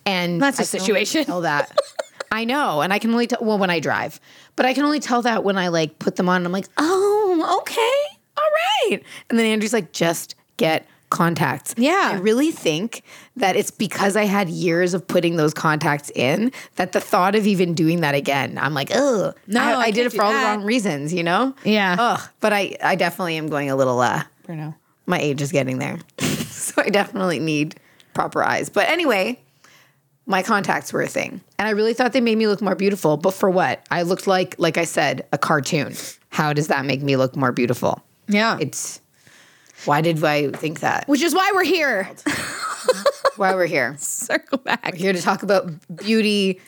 and 0.07 0.41
That's 0.41 0.59
a 0.59 0.63
I 0.63 0.67
can 0.67 0.81
only 0.81 1.05
situation. 1.05 1.25
Tell 1.25 1.41
that. 1.43 1.77
I 2.33 2.45
know, 2.45 2.81
and 2.81 2.93
I 2.93 2.99
can 2.99 3.11
only 3.11 3.27
tell 3.27 3.41
well 3.43 3.59
when 3.59 3.71
I 3.71 3.81
drive, 3.81 4.21
but 4.57 4.65
I 4.65 4.73
can 4.73 4.85
only 4.85 5.01
tell 5.01 5.23
that 5.23 5.43
when 5.43 5.59
I 5.59 5.69
like 5.69 5.99
put 5.99 6.17
them 6.17 6.29
on. 6.29 6.37
And 6.37 6.47
I'm 6.47 6.53
like, 6.53 6.69
oh, 6.79 7.59
okay, 7.61 8.17
all 8.37 8.91
right. 8.91 9.03
And 9.29 9.39
then 9.39 9.47
Andrew's 9.47 9.73
like, 9.73 9.93
just 9.93 10.37
get 10.57 10.87
contacts. 11.11 11.75
Yeah. 11.77 12.11
I 12.15 12.19
really 12.19 12.51
think 12.53 13.03
that 13.37 13.57
it's 13.57 13.71
because 13.71 14.17
I 14.17 14.25
had 14.25 14.49
years 14.49 14.95
of 14.95 15.07
putting 15.07 15.37
those 15.37 15.53
contacts 15.53 16.11
in 16.15 16.53
that 16.77 16.93
the 16.93 17.01
thought 17.01 17.35
of 17.35 17.47
even 17.47 17.75
doing 17.75 18.01
that 18.01 18.15
again, 18.15 18.57
I'm 18.59 18.75
like, 18.75 18.91
oh, 18.95 19.35
No, 19.47 19.61
I, 19.61 19.73
I 19.73 19.81
I 19.87 19.91
did 19.91 20.07
it 20.07 20.13
for 20.13 20.23
all 20.23 20.33
that. 20.33 20.41
the 20.41 20.47
wrong 20.59 20.65
reasons, 20.65 21.13
you 21.13 21.23
know? 21.23 21.55
Yeah. 21.65 21.97
Ugh. 21.99 22.21
But 22.41 22.53
I, 22.53 22.77
I 22.83 22.95
definitely 22.95 23.37
am 23.37 23.49
going 23.49 23.71
a 23.71 23.77
little, 23.77 24.01
uh, 24.01 24.23
Bruno. 24.45 24.75
my 25.07 25.19
age 25.19 25.43
is 25.43 25.53
getting 25.53 25.79
there. 25.79 25.99
so 26.21 26.81
I 26.83 26.91
definitely 26.91 27.41
need 27.41 27.77
proper 28.15 28.43
eyes. 28.43 28.69
But 28.69 28.89
anyway, 28.89 29.41
my 30.27 30.43
contacts 30.43 30.93
were 30.93 31.03
a 31.03 31.09
thing. 31.09 31.41
And 31.59 31.67
I 31.67 31.73
really 31.73 31.93
thought 31.95 32.13
they 32.13 32.21
made 32.21 32.39
me 32.39 32.47
look 32.47 32.63
more 32.63 32.77
beautiful. 32.77 33.17
But 33.17 33.33
for 33.35 33.51
what? 33.51 33.85
I 33.91 34.03
looked 34.03 34.27
like, 34.29 34.55
like 34.59 34.79
I 34.79 34.85
said, 34.85 35.27
a 35.33 35.39
cartoon. 35.39 35.95
How 36.29 36.53
does 36.53 36.69
that 36.69 36.85
make 36.85 37.03
me 37.03 37.17
look 37.17 37.35
more 37.35 37.51
beautiful? 37.53 38.01
Yeah. 38.29 38.57
It's 38.61 39.01
why 39.85 40.01
did 40.01 40.23
I 40.25 40.51
think 40.51 40.81
that? 40.81 41.07
Which 41.09 41.23
is 41.23 41.35
why 41.35 41.51
we're 41.55 41.65
here. 41.65 42.09
Why 43.37 43.55
we're 43.55 43.67
here. 43.67 43.95
Circle 43.99 44.59
back. 44.59 44.95
Here 44.95 45.13
to 45.15 45.23
talk 45.23 45.43
about 45.43 45.71
beauty 45.97 46.61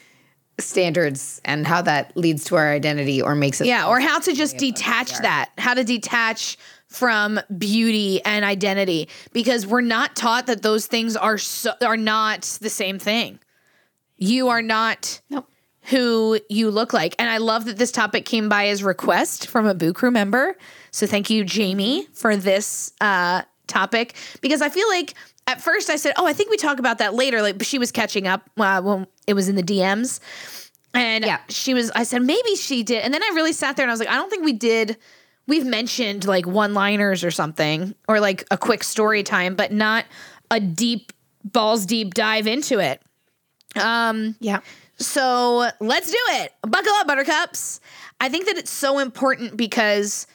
standards 0.58 1.40
and 1.44 1.66
how 1.66 1.82
that 1.82 2.16
leads 2.16 2.44
to 2.44 2.56
our 2.56 2.70
identity 2.72 3.20
or 3.20 3.34
makes 3.34 3.60
us 3.60 3.66
Yeah, 3.66 3.88
or 3.88 4.00
how 4.00 4.18
to 4.20 4.32
just 4.32 4.56
detach 4.58 5.18
that, 5.18 5.50
how 5.58 5.74
to 5.74 5.84
detach 5.84 6.56
from 6.86 7.40
beauty 7.58 8.22
and 8.24 8.44
identity 8.44 9.08
because 9.32 9.66
we're 9.66 9.80
not 9.80 10.14
taught 10.16 10.46
that 10.46 10.62
those 10.62 10.86
things 10.86 11.16
are 11.16 11.38
so, 11.38 11.72
are 11.82 11.96
not 11.96 12.42
the 12.60 12.70
same 12.70 12.98
thing. 12.98 13.38
You 14.16 14.48
are 14.48 14.62
not 14.62 15.20
Nope. 15.30 15.48
who 15.82 16.38
you 16.48 16.70
look 16.70 16.92
like. 16.92 17.14
And 17.18 17.28
I 17.28 17.38
love 17.38 17.64
that 17.66 17.76
this 17.76 17.92
topic 17.92 18.24
came 18.24 18.48
by 18.48 18.68
as 18.68 18.82
request 18.82 19.48
from 19.48 19.66
a 19.66 19.74
Boo 19.74 19.92
Crew 19.92 20.10
member. 20.10 20.56
So 20.92 21.06
thank 21.06 21.30
you, 21.30 21.44
Jamie, 21.44 22.06
for 22.12 22.36
this 22.36 22.92
uh, 23.00 23.42
topic 23.66 24.14
because 24.42 24.60
I 24.62 24.68
feel 24.68 24.88
like 24.88 25.14
at 25.46 25.60
first 25.60 25.90
I 25.90 25.96
said, 25.96 26.12
"Oh, 26.18 26.26
I 26.26 26.32
think 26.34 26.50
we 26.50 26.56
talk 26.56 26.78
about 26.78 26.98
that 26.98 27.14
later." 27.14 27.42
Like, 27.42 27.58
but 27.58 27.66
she 27.66 27.78
was 27.78 27.90
catching 27.90 28.26
up 28.28 28.48
uh, 28.58 28.80
when 28.82 29.06
it 29.26 29.34
was 29.34 29.48
in 29.48 29.56
the 29.56 29.62
DMs, 29.62 30.20
and 30.94 31.24
Yeah. 31.24 31.40
she 31.48 31.74
was. 31.74 31.90
I 31.92 32.04
said 32.04 32.22
maybe 32.22 32.54
she 32.56 32.82
did, 32.82 33.02
and 33.02 33.12
then 33.12 33.22
I 33.22 33.30
really 33.34 33.52
sat 33.52 33.76
there 33.76 33.84
and 33.84 33.90
I 33.90 33.94
was 33.94 34.00
like, 34.00 34.08
I 34.10 34.14
don't 34.14 34.28
think 34.30 34.44
we 34.44 34.52
did. 34.52 34.96
We've 35.48 35.66
mentioned 35.66 36.24
like 36.26 36.46
one-liners 36.46 37.24
or 37.24 37.30
something, 37.32 37.94
or 38.06 38.20
like 38.20 38.44
a 38.52 38.58
quick 38.58 38.84
story 38.84 39.22
time, 39.24 39.56
but 39.56 39.72
not 39.72 40.04
a 40.50 40.60
deep 40.60 41.12
balls 41.44 41.84
deep 41.86 42.14
dive 42.14 42.46
into 42.46 42.78
it. 42.78 43.02
Yeah. 43.74 44.60
So 44.98 45.68
let's 45.80 46.10
do 46.12 46.18
it. 46.34 46.52
Buckle 46.62 46.92
up, 46.94 47.08
buttercups. 47.08 47.80
I 48.20 48.28
think 48.28 48.46
that 48.46 48.56
it's 48.56 48.70
so 48.70 49.00
important 49.00 49.56
because, 49.56 50.28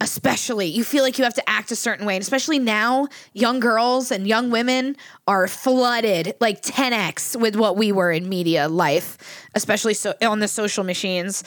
especially, 0.00 0.66
you 0.66 0.84
feel 0.84 1.02
like 1.02 1.18
you 1.18 1.24
have 1.24 1.34
to 1.34 1.48
act 1.48 1.70
a 1.70 1.76
certain 1.76 2.06
way. 2.06 2.16
And 2.16 2.22
especially 2.22 2.58
now, 2.58 3.08
young 3.32 3.60
girls 3.60 4.10
and 4.10 4.26
young 4.26 4.50
women 4.50 4.96
are 5.26 5.48
flooded 5.48 6.34
like 6.40 6.62
10x 6.62 7.38
with 7.40 7.56
what 7.56 7.76
we 7.76 7.92
were 7.92 8.12
in 8.12 8.28
media 8.28 8.68
life, 8.68 9.16
especially 9.54 9.94
so 9.94 10.14
on 10.22 10.40
the 10.40 10.48
social 10.48 10.84
machines. 10.84 11.44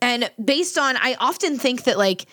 And 0.00 0.30
based 0.42 0.78
on, 0.78 0.96
I 0.96 1.16
often 1.18 1.58
think 1.58 1.84
that 1.84 1.98
like, 1.98 2.26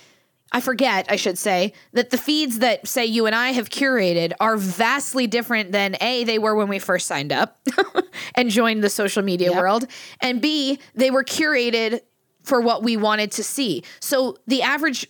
I 0.52 0.62
forget, 0.62 1.08
I 1.10 1.18
should 1.18 1.38
say, 1.38 1.74
that 1.92 2.12
the 2.12 2.18
feeds 2.18 2.60
that 2.60 2.88
say 2.88 3.06
you 3.06 3.26
and 3.26 3.36
I 3.36 3.52
have 3.52 3.70
curated 3.70 4.32
are 4.40 4.56
vastly 4.56 5.28
different 5.28 5.74
than 5.74 5.98
A, 6.00 6.24
they 6.24 6.40
were 6.40 6.56
when 6.56 6.70
we 6.70 6.80
first 6.80 7.08
signed 7.08 7.34
up 7.34 7.60
and 8.36 8.50
joined 8.50 8.82
the 8.84 8.90
social 8.90 9.24
media 9.24 9.52
Yep. 9.52 9.60
world, 9.60 9.88
and 10.22 10.42
B, 10.42 10.80
they 10.96 11.12
were 11.12 11.26
curated 11.26 12.00
for 12.44 12.62
what 12.62 12.82
we 12.82 12.96
wanted 12.96 13.34
to 13.34 13.44
see. 13.44 13.84
So 14.00 14.38
the 14.48 14.62
average 14.62 15.06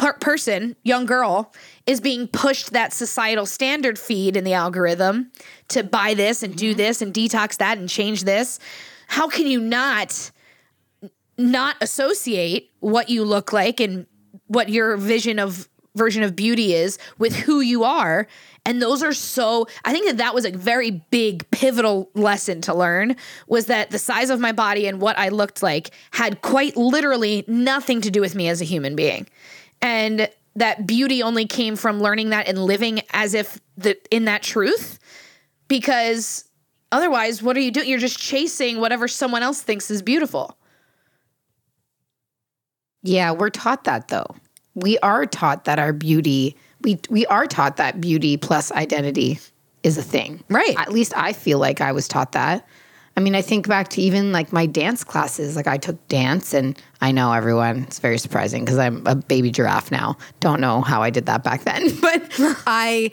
per- 0.00 0.14
person, 0.14 0.76
young 0.82 1.04
girl, 1.04 1.52
is 1.86 2.00
being 2.00 2.26
pushed 2.26 2.72
that 2.72 2.92
societal 2.92 3.44
standard 3.44 3.98
feed 3.98 4.34
in 4.34 4.44
the 4.44 4.54
algorithm 4.54 5.30
to 5.68 5.82
buy 5.82 6.14
this 6.14 6.42
and 6.42 6.56
do 6.56 6.70
mm-hmm. 6.70 6.78
this 6.78 7.02
and 7.02 7.12
detox 7.12 7.58
that 7.58 7.76
and 7.76 7.88
change 7.88 8.24
this. 8.24 8.58
How 9.06 9.28
can 9.28 9.46
you 9.46 9.60
not? 9.60 10.32
not 11.38 11.74
associate 11.80 12.70
what 12.80 13.08
you 13.08 13.24
look 13.24 13.50
like 13.50 13.80
and 13.80 14.04
what 14.48 14.68
your 14.68 14.98
vision 14.98 15.38
of 15.38 15.70
version 15.96 16.22
of 16.22 16.36
beauty 16.36 16.74
is 16.74 16.98
with 17.16 17.34
who 17.34 17.60
you 17.60 17.82
are 17.82 18.26
and 18.66 18.82
those 18.82 19.02
are 19.02 19.14
so 19.14 19.66
i 19.86 19.92
think 19.92 20.06
that 20.06 20.18
that 20.18 20.34
was 20.34 20.44
a 20.44 20.52
very 20.52 20.90
big 21.10 21.50
pivotal 21.50 22.10
lesson 22.14 22.60
to 22.60 22.74
learn 22.74 23.16
was 23.48 23.66
that 23.66 23.90
the 23.90 23.98
size 23.98 24.28
of 24.28 24.38
my 24.38 24.52
body 24.52 24.86
and 24.86 25.00
what 25.00 25.18
i 25.18 25.30
looked 25.30 25.62
like 25.62 25.90
had 26.10 26.42
quite 26.42 26.76
literally 26.76 27.42
nothing 27.48 28.02
to 28.02 28.10
do 28.10 28.20
with 28.20 28.34
me 28.34 28.48
as 28.48 28.60
a 28.60 28.64
human 28.64 28.94
being 28.94 29.26
and 29.82 30.28
that 30.56 30.86
beauty 30.86 31.22
only 31.22 31.46
came 31.46 31.76
from 31.76 32.00
learning 32.00 32.30
that 32.30 32.48
and 32.48 32.64
living 32.64 33.00
as 33.12 33.34
if 33.34 33.60
the 33.76 33.96
in 34.10 34.24
that 34.26 34.42
truth 34.42 34.98
because 35.68 36.44
otherwise 36.92 37.42
what 37.42 37.56
are 37.56 37.60
you 37.60 37.70
doing 37.70 37.88
you're 37.88 37.98
just 37.98 38.18
chasing 38.18 38.80
whatever 38.80 39.08
someone 39.08 39.42
else 39.42 39.62
thinks 39.62 39.90
is 39.90 40.02
beautiful 40.02 40.56
Yeah, 43.02 43.32
we're 43.32 43.50
taught 43.50 43.84
that 43.84 44.08
though. 44.08 44.26
We 44.74 44.98
are 44.98 45.26
taught 45.26 45.64
that 45.64 45.78
our 45.78 45.92
beauty, 45.92 46.56
we 46.82 46.98
we 47.08 47.26
are 47.26 47.46
taught 47.46 47.76
that 47.78 48.00
beauty 48.00 48.36
plus 48.36 48.70
identity 48.72 49.38
is 49.82 49.96
a 49.98 50.02
thing. 50.02 50.44
Right. 50.48 50.78
At 50.78 50.92
least 50.92 51.16
I 51.16 51.32
feel 51.32 51.58
like 51.58 51.80
I 51.80 51.92
was 51.92 52.06
taught 52.06 52.32
that. 52.32 52.66
I 53.16 53.20
mean, 53.20 53.34
I 53.34 53.42
think 53.42 53.68
back 53.68 53.88
to 53.88 54.02
even 54.02 54.32
like 54.32 54.52
my 54.52 54.66
dance 54.66 55.04
classes. 55.04 55.56
Like 55.56 55.66
I 55.66 55.76
took 55.76 56.08
dance 56.08 56.54
and 56.54 56.80
I 57.00 57.12
know 57.12 57.32
everyone, 57.32 57.82
it's 57.82 57.98
very 57.98 58.18
surprising 58.18 58.64
because 58.64 58.78
I'm 58.78 59.06
a 59.06 59.14
baby 59.14 59.50
giraffe 59.50 59.90
now. 59.90 60.16
Don't 60.38 60.60
know 60.60 60.80
how 60.80 61.02
I 61.02 61.10
did 61.10 61.26
that 61.26 61.44
back 61.44 61.64
then, 61.64 61.94
but 62.00 62.22
I 62.66 63.10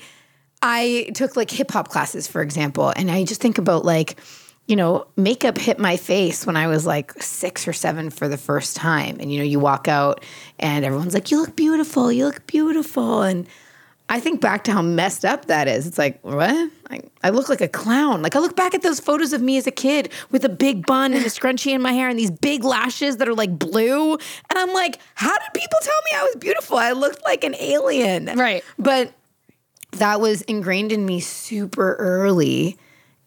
I 0.62 1.12
took 1.14 1.36
like 1.36 1.52
hip 1.52 1.72
hop 1.72 1.90
classes, 1.90 2.28
for 2.28 2.42
example, 2.42 2.92
and 2.96 3.12
I 3.12 3.24
just 3.26 3.42
think 3.42 3.58
about 3.58 3.86
like, 3.86 4.20
you 4.68 4.76
know, 4.76 5.08
makeup 5.16 5.58
hit 5.58 5.80
my 5.80 5.98
face 5.98 6.46
when 6.46 6.58
I 6.58 6.68
was 6.68 6.86
like 6.86 7.14
six 7.22 7.68
or 7.68 7.74
seven 7.74 8.10
for 8.10 8.28
the 8.28 8.38
first 8.38 8.76
time. 8.76 9.18
And, 9.20 9.32
you 9.32 9.38
know, 9.38 9.46
you 9.46 9.60
walk 9.60 9.88
out 9.88 10.24
and 10.60 10.84
everyone's 10.84 11.14
like, 11.14 11.32
you 11.32 11.40
look 11.40 11.56
beautiful, 11.56 12.12
you 12.12 12.26
look 12.26 12.46
beautiful. 12.48 13.22
And 13.22 13.48
I 14.10 14.22
think 14.22 14.40
back 14.40 14.64
to 14.66 14.72
how 14.72 14.82
messed 14.82 15.26
up 15.26 15.46
that 15.46 15.68
is. 15.68 15.86
It's 15.86 15.98
like, 15.98 16.20
what? 16.22 16.72
I, 16.90 17.02
I 17.24 17.30
look 17.30 17.50
like 17.50 17.60
a 17.60 17.68
clown. 17.68 18.22
Like, 18.22 18.38
I 18.38 18.40
look 18.40 18.56
back 18.56 18.74
at 18.74 18.82
those 18.82 19.02
photos 19.02 19.34
of 19.34 19.42
me 19.42 19.58
as 19.58 19.68
a 19.68 19.72
kid 19.72 20.12
with 20.32 20.46
a 20.46 20.50
big 20.50 20.86
bun 20.86 21.14
and 21.14 21.26
a 21.26 21.30
scrunchie 21.30 21.74
in 21.74 21.82
my 21.82 21.92
hair 21.92 22.08
and 22.08 22.18
these 22.18 22.32
big 22.32 22.64
lashes 22.64 23.18
that 23.18 23.28
are 23.28 23.34
like 23.34 23.60
blue. 23.60 24.14
And 24.14 24.58
I'm 24.58 24.72
like, 24.74 25.00
how 25.16 25.38
did 25.38 25.54
people 25.54 25.80
tell 25.82 26.00
me 26.06 26.18
I 26.18 26.24
was 26.24 26.36
beautiful? 26.38 26.78
I 26.78 26.94
looked 26.94 27.24
like 27.26 27.44
an 27.44 27.56
alien. 27.56 28.28
Right. 28.38 28.64
But 28.80 29.12
that 29.92 30.22
was 30.22 30.42
ingrained 30.44 30.94
in 30.94 31.06
me 31.06 31.20
super 31.20 31.96
early. 31.96 32.78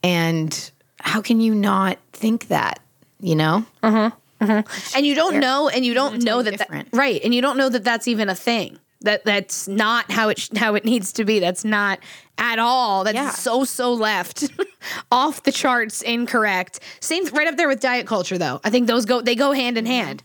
And 0.02 0.70
how 1.00 1.20
can 1.20 1.42
you 1.42 1.54
not 1.54 1.98
think 2.12 2.48
that, 2.48 2.80
you 3.20 3.34
know? 3.36 3.66
Mm-hmm. 3.82 4.16
Mm-hmm. 4.40 4.96
and 4.96 5.06
you 5.06 5.14
don't 5.14 5.38
know 5.38 5.68
and 5.68 5.84
you 5.84 5.92
don't 5.92 6.22
know 6.22 6.40
that, 6.40 6.56
that 6.56 6.86
right 6.94 7.20
and 7.22 7.34
you 7.34 7.42
don't 7.42 7.58
know 7.58 7.68
that 7.68 7.84
that's 7.84 8.08
even 8.08 8.30
a 8.30 8.34
thing 8.34 8.78
that 9.02 9.24
that's 9.24 9.66
not 9.68 10.10
how 10.10 10.28
it 10.28 10.38
sh- 10.38 10.50
how 10.56 10.74
it 10.74 10.84
needs 10.84 11.12
to 11.14 11.24
be. 11.24 11.38
That's 11.40 11.64
not 11.64 11.98
at 12.38 12.58
all. 12.58 13.04
That's 13.04 13.14
Yeah. 13.14 13.30
so 13.30 13.64
so 13.64 13.92
left. 13.94 14.48
Off 15.12 15.42
the 15.42 15.52
charts 15.52 16.02
incorrect. 16.02 16.80
Same 17.00 17.24
right 17.26 17.46
up 17.48 17.56
there 17.56 17.68
with 17.68 17.80
diet 17.80 18.06
culture 18.06 18.38
though. 18.38 18.60
I 18.64 18.70
think 18.70 18.86
those 18.86 19.04
go 19.06 19.20
they 19.20 19.34
go 19.34 19.52
hand 19.52 19.78
in 19.78 19.86
hand 19.86 20.22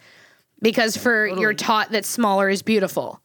because 0.62 0.98
for 0.98 1.26
you're 1.28 1.54
taught 1.54 1.92
that 1.92 2.06
smaller 2.06 2.50
is 2.50 2.62
beautiful. 2.62 3.22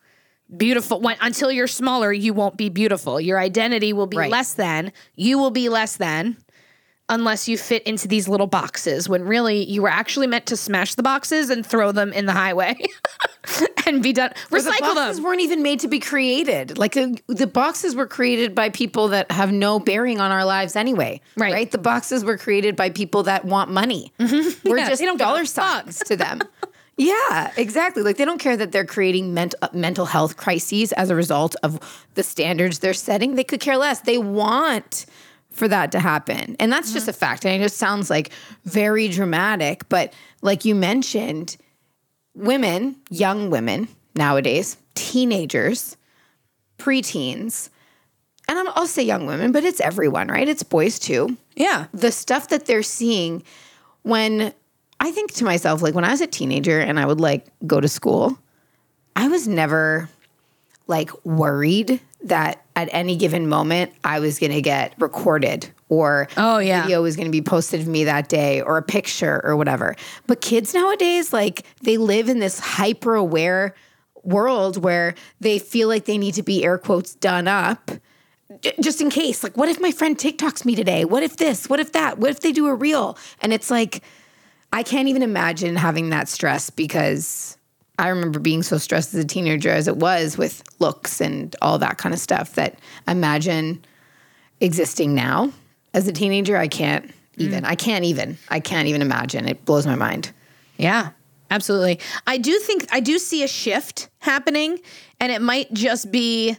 Beautiful 0.57 1.01
when, 1.01 1.17
until 1.21 1.53
you're 1.53 1.69
smaller 1.69 2.13
you 2.13 2.35
won't 2.35 2.57
be 2.57 2.69
beautiful. 2.69 3.21
Your 3.21 3.39
identity 3.39 3.93
will 3.93 4.09
be 4.09 4.17
Right. 4.17 4.31
less 4.31 4.55
than 4.55 4.93
you 5.15 5.39
will 5.39 5.53
be 5.53 5.69
less 5.69 5.97
than 5.97 6.37
unless 7.11 7.49
you 7.49 7.59
fit 7.59 7.83
into 7.83 8.09
these 8.09 8.29
little 8.29 8.47
boxes 8.47 9.09
when 9.09 9.25
really 9.25 9.65
you 9.65 9.83
were 9.83 9.89
actually 9.89 10.27
meant 10.27 10.47
to 10.47 10.57
smash 10.57 10.95
the 10.95 11.03
boxes 11.03 11.51
and 11.51 11.67
throw 11.67 11.93
them 11.93 12.13
in 12.13 12.25
the 12.25 12.33
highway 12.33 12.75
and 13.87 14.03
be 14.03 14.13
done 14.13 14.31
recycle 14.51 14.63
the 14.65 14.77
boxes 14.81 15.17
them 15.17 15.25
weren't 15.25 15.41
even 15.41 15.63
made 15.63 15.81
to 15.81 15.89
be 15.89 15.99
created. 15.99 16.79
Like 16.79 16.97
uh, 16.97 17.09
the 17.27 17.47
boxes 17.47 17.95
were 17.95 18.07
created 18.07 18.55
by 18.55 18.71
people 18.71 19.09
that 19.09 19.31
have 19.31 19.53
no 19.53 19.79
bearing 19.79 20.21
on 20.21 20.31
our 20.31 20.45
lives 20.45 20.77
anyway. 20.77 21.21
Right. 21.37 21.53
Right. 21.53 21.71
The 21.71 21.79
boxes 21.79 22.25
were 22.25 22.39
created 22.39 22.77
by 22.77 22.91
people 22.91 23.25
that 23.25 23.45
want 23.45 23.71
money. 23.71 24.13
We're 24.19 24.79
Yeah, 24.79 24.89
just 24.89 25.03
dollar 25.19 25.45
signs 25.45 25.99
to 26.01 26.17
them. 26.17 26.41
Yeah, 26.97 27.51
exactly. 27.57 28.03
Like 28.03 28.19
they 28.19 28.27
don't 28.27 28.37
care 28.39 28.59
that 28.59 28.73
they're 28.73 28.85
creating 28.85 29.33
ment- 29.33 29.55
uh, 29.63 29.69
mental 29.73 30.05
health 30.05 30.37
crises 30.37 30.93
as 30.93 31.09
a 31.09 31.15
result 31.15 31.57
of 31.63 31.81
the 32.15 32.23
standards 32.23 32.81
they're 32.81 32.93
setting. 32.93 33.37
They 33.37 33.45
could 33.45 33.61
care 33.61 33.79
less. 33.79 34.01
They 34.01 34.19
want 34.19 35.07
for 35.51 35.69
that 35.69 35.93
to 35.93 36.01
happen. 36.01 36.57
And 36.61 36.73
that's 36.73 36.93
just 36.93 37.09
a 37.09 37.13
fact. 37.13 37.45
And 37.45 37.55
it 37.61 37.65
just 37.65 37.77
sounds 37.77 38.09
like 38.11 38.31
very 38.65 39.09
dramatic, 39.09 39.89
but 39.89 40.13
like 40.43 40.65
you 40.65 40.75
mentioned, 40.75 41.57
women, 42.35 42.97
young 43.11 43.51
women 43.51 43.89
nowadays, 44.15 44.77
teenagers, 44.95 45.97
preteens, 46.79 47.69
and 48.49 48.59
I'm, 48.59 48.69
I'll 48.75 48.87
say 48.87 49.03
young 49.03 49.27
women, 49.27 49.53
but 49.53 49.65
it's 49.65 49.81
everyone, 49.81 50.29
right? 50.29 50.49
It's 50.49 50.63
boys 50.65 50.99
too 50.99 51.37
Yeah. 51.55 51.87
the 51.95 52.11
stuff 52.11 52.49
that 52.49 52.67
they're 52.67 52.83
seeing 52.83 53.45
when 54.03 54.53
I 54.99 55.13
think 55.13 55.33
to 55.35 55.45
myself, 55.45 55.83
like 55.83 55.95
when 55.95 56.05
I 56.05 56.11
was 56.11 56.21
a 56.21 56.27
teenager 56.27 56.81
and 56.81 56.99
I 56.99 57.07
would 57.07 57.21
like 57.21 57.47
go 57.67 57.81
to 57.81 57.89
school, 57.89 58.39
I 59.15 59.29
was 59.29 59.47
never 59.47 60.09
like 60.91 61.11
worried 61.25 62.01
that 62.25 62.63
at 62.77 62.91
any 62.93 63.17
given 63.17 63.49
moment 63.49 63.93
I 64.05 64.21
was 64.21 64.39
going 64.39 64.53
to 64.53 64.61
get 64.61 64.93
recorded 64.99 65.71
or 65.89 66.29
Oh, 66.37 66.59
yeah. 66.59 66.83
video 66.83 67.01
was 67.03 67.17
going 67.17 67.27
to 67.29 67.33
be 67.33 67.41
posted 67.41 67.81
of 67.81 67.87
me 67.89 68.05
that 68.05 68.29
day 68.29 68.61
or 68.61 68.77
a 68.77 68.83
picture 68.83 69.41
or 69.43 69.57
whatever. 69.57 69.97
But 70.27 70.43
kids 70.43 70.75
nowadays, 70.75 71.33
like 71.33 71.65
they 71.83 71.97
live 71.97 72.29
in 72.29 72.39
this 72.41 72.59
hyper 72.61 73.15
aware 73.15 73.75
world 74.23 74.77
where 74.77 75.15
they 75.41 75.59
feel 75.59 75.89
like 75.89 76.05
they 76.05 76.19
need 76.19 76.35
to 76.35 76.43
be 76.43 76.63
air 76.63 76.77
quotes 76.77 77.15
done 77.15 77.49
up 77.49 77.91
j- 78.61 78.75
just 78.83 79.01
in 79.01 79.09
case. 79.09 79.43
Like, 79.43 79.57
what 79.57 79.71
if 79.71 79.81
my 79.81 79.91
friend 79.93 80.19
TikToks 80.19 80.67
me 80.67 80.75
today? 80.75 81.07
What 81.07 81.23
if 81.23 81.39
this? 81.39 81.71
What 81.71 81.81
if 81.81 81.93
that? 81.93 82.19
What 82.19 82.31
if 82.31 82.41
they 82.41 82.53
do 82.53 82.67
a 82.67 82.75
reel? 82.75 83.17
And 83.41 83.53
it's 83.55 83.71
like, 83.71 84.03
I 84.73 84.83
can't 84.83 85.09
even 85.09 85.23
imagine 85.23 85.75
having 85.77 86.11
that 86.11 86.29
stress 86.29 86.69
because 86.69 87.57
I 88.01 88.09
remember 88.09 88.39
being 88.39 88.63
so 88.63 88.79
stressed 88.79 89.13
as 89.15 89.23
a 89.23 89.27
teenager 89.27 89.71
as 89.71 89.87
it 89.87 89.99
was 89.99 90.39
with 90.39 90.63
looks 90.79 91.21
and 91.21 91.55
all 91.61 91.79
that 91.79 91.99
kind 91.99 92.15
of 92.15 92.19
stuff 92.19 92.55
that 92.55 92.79
imagine 93.07 93.85
existing 94.61 95.15
now 95.15 95.53
as 95.93 96.09
a 96.09 96.13
teenager. 96.13 96.57
I 96.57 96.67
can't 96.67 97.11
even. 97.37 97.65
I 97.65 97.75
can't 97.75 98.05
even. 98.05 98.39
I 98.49 98.61
can't 98.61 98.89
even 98.89 99.03
imagine. 99.03 99.47
It 99.47 99.65
blows 99.67 99.87
my 99.87 99.97
mind. 99.97 100.33
Yeah, 100.79 101.11
absolutely. 101.51 102.01
I 102.27 102.39
do 102.39 102.59
think 102.61 102.87
I 102.91 103.01
do 103.01 103.19
see 103.19 103.43
a 103.43 103.49
shift 103.49 104.09
happening, 104.19 104.81
and 105.21 105.31
it 105.31 105.43
might 105.43 105.73
just 105.73 106.11
be 106.11 106.57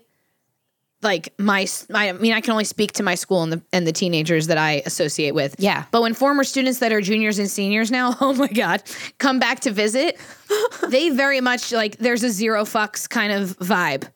like 1.04 1.34
my, 1.38 1.68
my 1.90 2.10
I 2.10 2.12
mean, 2.14 2.34
I 2.34 2.42
can 2.42 2.52
only 2.52 2.64
speak 2.64 2.92
to 2.94 3.04
my 3.04 3.16
school 3.16 3.44
and 3.44 3.52
the 3.54 3.62
and 3.74 3.88
the 3.88 3.92
teenagers 3.92 4.48
that 4.48 4.58
I 4.58 4.82
associate 4.86 5.34
with. 5.34 5.56
Yeah. 5.60 5.86
But 5.92 6.02
when 6.02 6.14
former 6.14 6.44
students 6.44 6.80
that 6.80 6.92
are 6.92 7.02
juniors 7.02 7.40
and 7.40 7.50
seniors 7.50 7.90
now, 7.92 8.16
oh 8.22 8.34
my 8.34 8.48
god, 8.48 8.84
come 9.18 9.40
back 9.40 9.62
to 9.62 9.72
visit, 9.72 10.18
they 10.90 11.10
very 11.10 11.42
much 11.42 11.72
like 11.72 11.98
there's 11.98 12.24
a 12.24 12.30
zero 12.30 12.64
fucks 12.64 13.10
kind 13.10 13.32
of 13.32 13.58
vibe. 13.60 14.08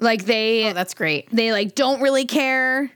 Like 0.00 0.24
they 0.26 0.68
Oh, 0.70 0.72
that's 0.74 0.94
great. 0.94 1.28
they 1.32 1.50
like 1.52 1.74
don't 1.74 2.00
really 2.00 2.24
care 2.24 2.90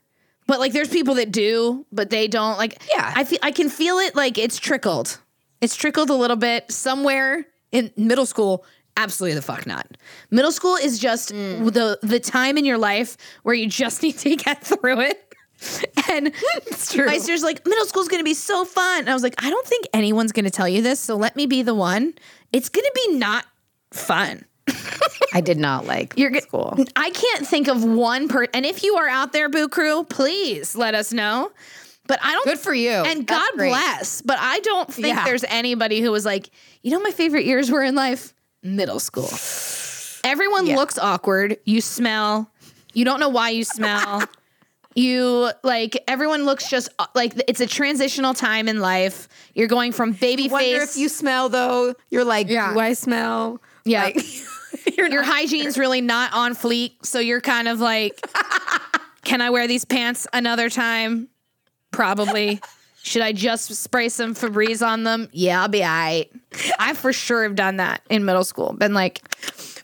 but 0.47 0.59
like 0.61 0.73
there's 0.73 0.89
people 0.89 1.15
that 1.15 1.31
do 1.33 1.87
but 1.93 2.11
they 2.11 2.29
don't 2.29 2.59
like 2.59 2.81
Yeah. 2.93 3.13
i 3.17 3.25
feel 3.25 3.39
i 3.43 3.51
can 3.53 3.69
feel 3.71 3.99
it 3.99 4.15
like 4.15 4.39
it's 4.39 4.59
trickled 4.59 5.19
it's 5.61 5.75
trickled 5.75 6.11
a 6.11 6.15
little 6.15 6.37
bit 6.37 6.71
somewhere 6.71 7.47
in 7.73 7.91
middle 7.97 8.27
school 8.27 8.65
absolutely 8.97 9.35
the 9.35 9.43
fuck 9.43 9.67
not 9.67 9.87
middle 10.31 10.53
school 10.53 10.77
is 10.77 10.99
just 10.99 11.33
mm. 11.33 11.73
the 11.73 11.99
the 12.03 12.21
time 12.21 12.59
in 12.59 12.65
your 12.65 12.79
life 12.79 13.17
where 13.43 13.55
you 13.55 13.67
just 13.67 14.03
need 14.05 14.19
to 14.19 14.37
get 14.37 14.65
through 14.65 15.01
it 15.01 15.35
and 16.11 16.33
it's 16.67 16.93
true. 16.93 17.07
my 17.07 17.17
sister's 17.17 17.43
like 17.43 17.65
middle 17.67 17.85
school's 17.87 18.09
gonna 18.09 18.25
be 18.25 18.35
so 18.35 18.65
fun 18.65 19.01
and 19.01 19.11
i 19.11 19.15
was 19.15 19.23
like 19.23 19.35
i 19.39 19.49
don't 19.49 19.67
think 19.67 19.87
anyone's 19.93 20.33
gonna 20.33 20.51
tell 20.51 20.69
you 20.69 20.83
this 20.83 20.99
so 20.99 21.17
let 21.17 21.37
me 21.37 21.47
be 21.47 21.63
the 21.63 21.75
one 21.75 22.13
it's 22.53 22.69
gonna 22.69 22.91
be 22.95 23.17
not 23.17 23.47
fun 23.93 24.45
I 25.35 25.41
did 25.41 25.59
not 25.59 25.87
like 25.87 26.15
You're 26.17 26.33
school. 26.41 26.79
I 26.95 27.11
can't 27.11 27.47
think 27.47 27.69
of 27.69 27.85
one 27.85 28.29
person. 28.29 28.51
And 28.55 28.67
if 28.67 28.83
you 28.83 28.97
are 28.97 29.09
out 29.09 29.33
there, 29.33 29.49
Boo 29.49 29.69
Crew, 29.69 30.05
please 30.05 30.77
let 30.77 30.95
us 30.95 31.13
know. 31.13 31.51
But 32.07 32.19
I 32.23 32.33
don't. 32.33 32.45
Good 32.45 32.59
for 32.59 32.75
you. 32.75 32.91
And 32.91 33.27
That's 33.27 33.41
God 33.41 33.57
great. 33.57 33.71
bless. 33.71 34.23
But 34.23 34.39
I 34.41 34.61
don't 34.61 34.93
think 34.93 35.09
Yeah. 35.09 35.25
there's 35.25 35.45
anybody 35.45 36.01
who 36.01 36.11
was 36.11 36.25
like, 36.25 36.51
you 36.83 36.91
know, 36.91 37.01
my 37.01 37.11
favorite 37.11 37.45
years 37.45 37.71
were 37.71 37.83
in 37.83 37.95
life, 37.95 38.35
middle 38.63 39.01
school. 39.01 39.29
Everyone 40.25 40.67
Yeah. 40.67 40.77
looks 40.77 40.99
awkward. 40.99 41.59
You 41.65 41.81
smell. 41.81 42.51
You 42.95 43.05
don't 43.05 43.21
know 43.21 43.29
why 43.29 43.51
you 43.51 43.65
smell. 43.65 44.23
you 44.95 45.51
like 45.63 46.05
everyone 46.07 46.45
looks 46.45 46.69
just 46.69 46.91
like 47.15 47.33
it's 47.49 47.61
a 47.63 47.67
transitional 47.67 48.35
time 48.35 48.69
in 48.69 48.79
life. 48.81 49.27
You're 49.55 49.67
going 49.69 49.91
from 49.93 50.13
baby 50.13 50.49
Wonder 50.49 50.81
face. 50.81 50.91
if 50.91 50.97
you 51.01 51.09
smell 51.09 51.49
though. 51.49 51.95
You're 52.11 52.25
like, 52.25 52.49
Yeah. 52.49 52.75
do 52.75 52.79
I 52.79 52.93
smell? 52.93 53.61
Yeah. 53.87 54.03
Like, 54.05 54.17
you're 54.99 55.09
your 55.09 55.23
not- 55.23 55.33
hygiene's 55.35 55.79
really 55.79 56.03
not 56.03 56.35
on 56.35 56.55
fleek. 56.55 57.07
So 57.07 57.21
you're 57.21 57.41
kind 57.41 57.69
of 57.69 57.81
like, 57.81 58.21
can 59.25 59.41
I 59.41 59.49
wear 59.49 59.67
these 59.67 59.87
pants 59.87 60.27
another 60.35 60.69
time? 60.69 61.29
Probably. 61.91 62.61
Should 63.03 63.23
I 63.23 63.33
just 63.33 63.75
spray 63.75 64.09
some 64.09 64.35
Febreze 64.35 64.87
on 64.87 65.03
them? 65.05 65.29
Yeah, 65.33 65.63
I'll 65.63 65.69
be 65.69 65.83
all 65.83 65.91
right. 65.91 66.31
I 66.79 66.95
for 66.95 67.13
sure 67.13 67.43
have 67.43 67.57
done 67.57 67.79
that 67.79 68.03
in 68.09 68.25
middle 68.25 68.45
school. 68.45 68.73
Been 68.75 68.95
like, 68.95 69.21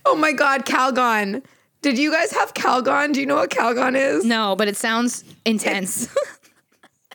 Oh 0.07 0.15
my 0.15 0.33
God, 0.33 0.65
Calgon. 0.65 1.43
Did 1.83 1.99
you 1.99 2.11
guys 2.13 2.31
have 2.33 2.55
Calgon? 2.55 3.13
Do 3.13 3.21
you 3.21 3.27
know 3.27 3.37
what 3.37 3.51
Calgon 3.51 3.97
is? 3.97 4.25
no, 4.25 4.55
but 4.57 4.69
it 4.69 4.77
sounds 4.77 5.25
intense. 5.45 6.09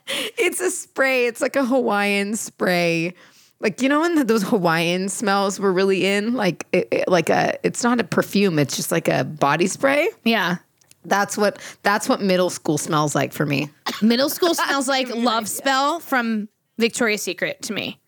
It's 0.07 0.59
a 0.61 0.69
spray. 0.71 1.25
It's 1.27 1.41
like 1.41 1.55
a 1.55 1.65
Hawaiian 1.65 2.35
spray. 2.35 3.13
Like 3.59 3.81
you 3.81 3.87
know 3.87 4.01
when 4.01 4.27
those 4.27 4.43
Hawaiian 4.43 5.07
smells 5.07 5.57
were 5.59 5.71
really 5.71 6.05
in, 6.05 6.33
like 6.33 6.67
it, 6.73 6.87
it- 6.91 7.07
like 7.07 7.29
a. 7.29 7.57
It's 7.65 7.81
not 7.83 7.99
a 8.01 8.03
perfume. 8.03 8.59
It's 8.59 8.75
just 8.75 8.91
like 8.91 9.07
a 9.07 9.23
body 9.23 9.67
spray. 9.67 10.09
yeah. 10.25 10.57
That's 11.05 11.37
what 11.37 11.59
that's 11.83 12.07
what 12.07 12.21
middle 12.21 12.49
school 12.49 12.77
smells 12.77 13.15
like 13.15 13.33
for 13.33 13.45
me. 13.45 13.69
Middle 14.01 14.29
school 14.29 14.55
smells 14.55 14.87
like 14.87 15.13
love 15.13 15.47
spell 15.47 15.99
from 15.99 16.49
Victoria's 16.77 17.21
Secret 17.21 17.61
to 17.63 17.73
me. 17.73 17.99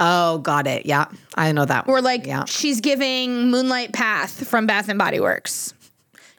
Oh, 0.00 0.38
got 0.38 0.66
it. 0.66 0.86
Yeah, 0.86 1.06
I 1.36 1.52
know 1.52 1.64
that. 1.64 1.88
Or 1.88 2.00
like 2.00 2.26
yeah. 2.26 2.44
she's 2.44 2.80
giving 2.80 3.50
Moonlight 3.50 3.92
Path 3.92 4.46
from 4.46 4.66
Bath 4.66 4.88
and 4.88 4.98
Body 4.98 5.20
Works. 5.20 5.74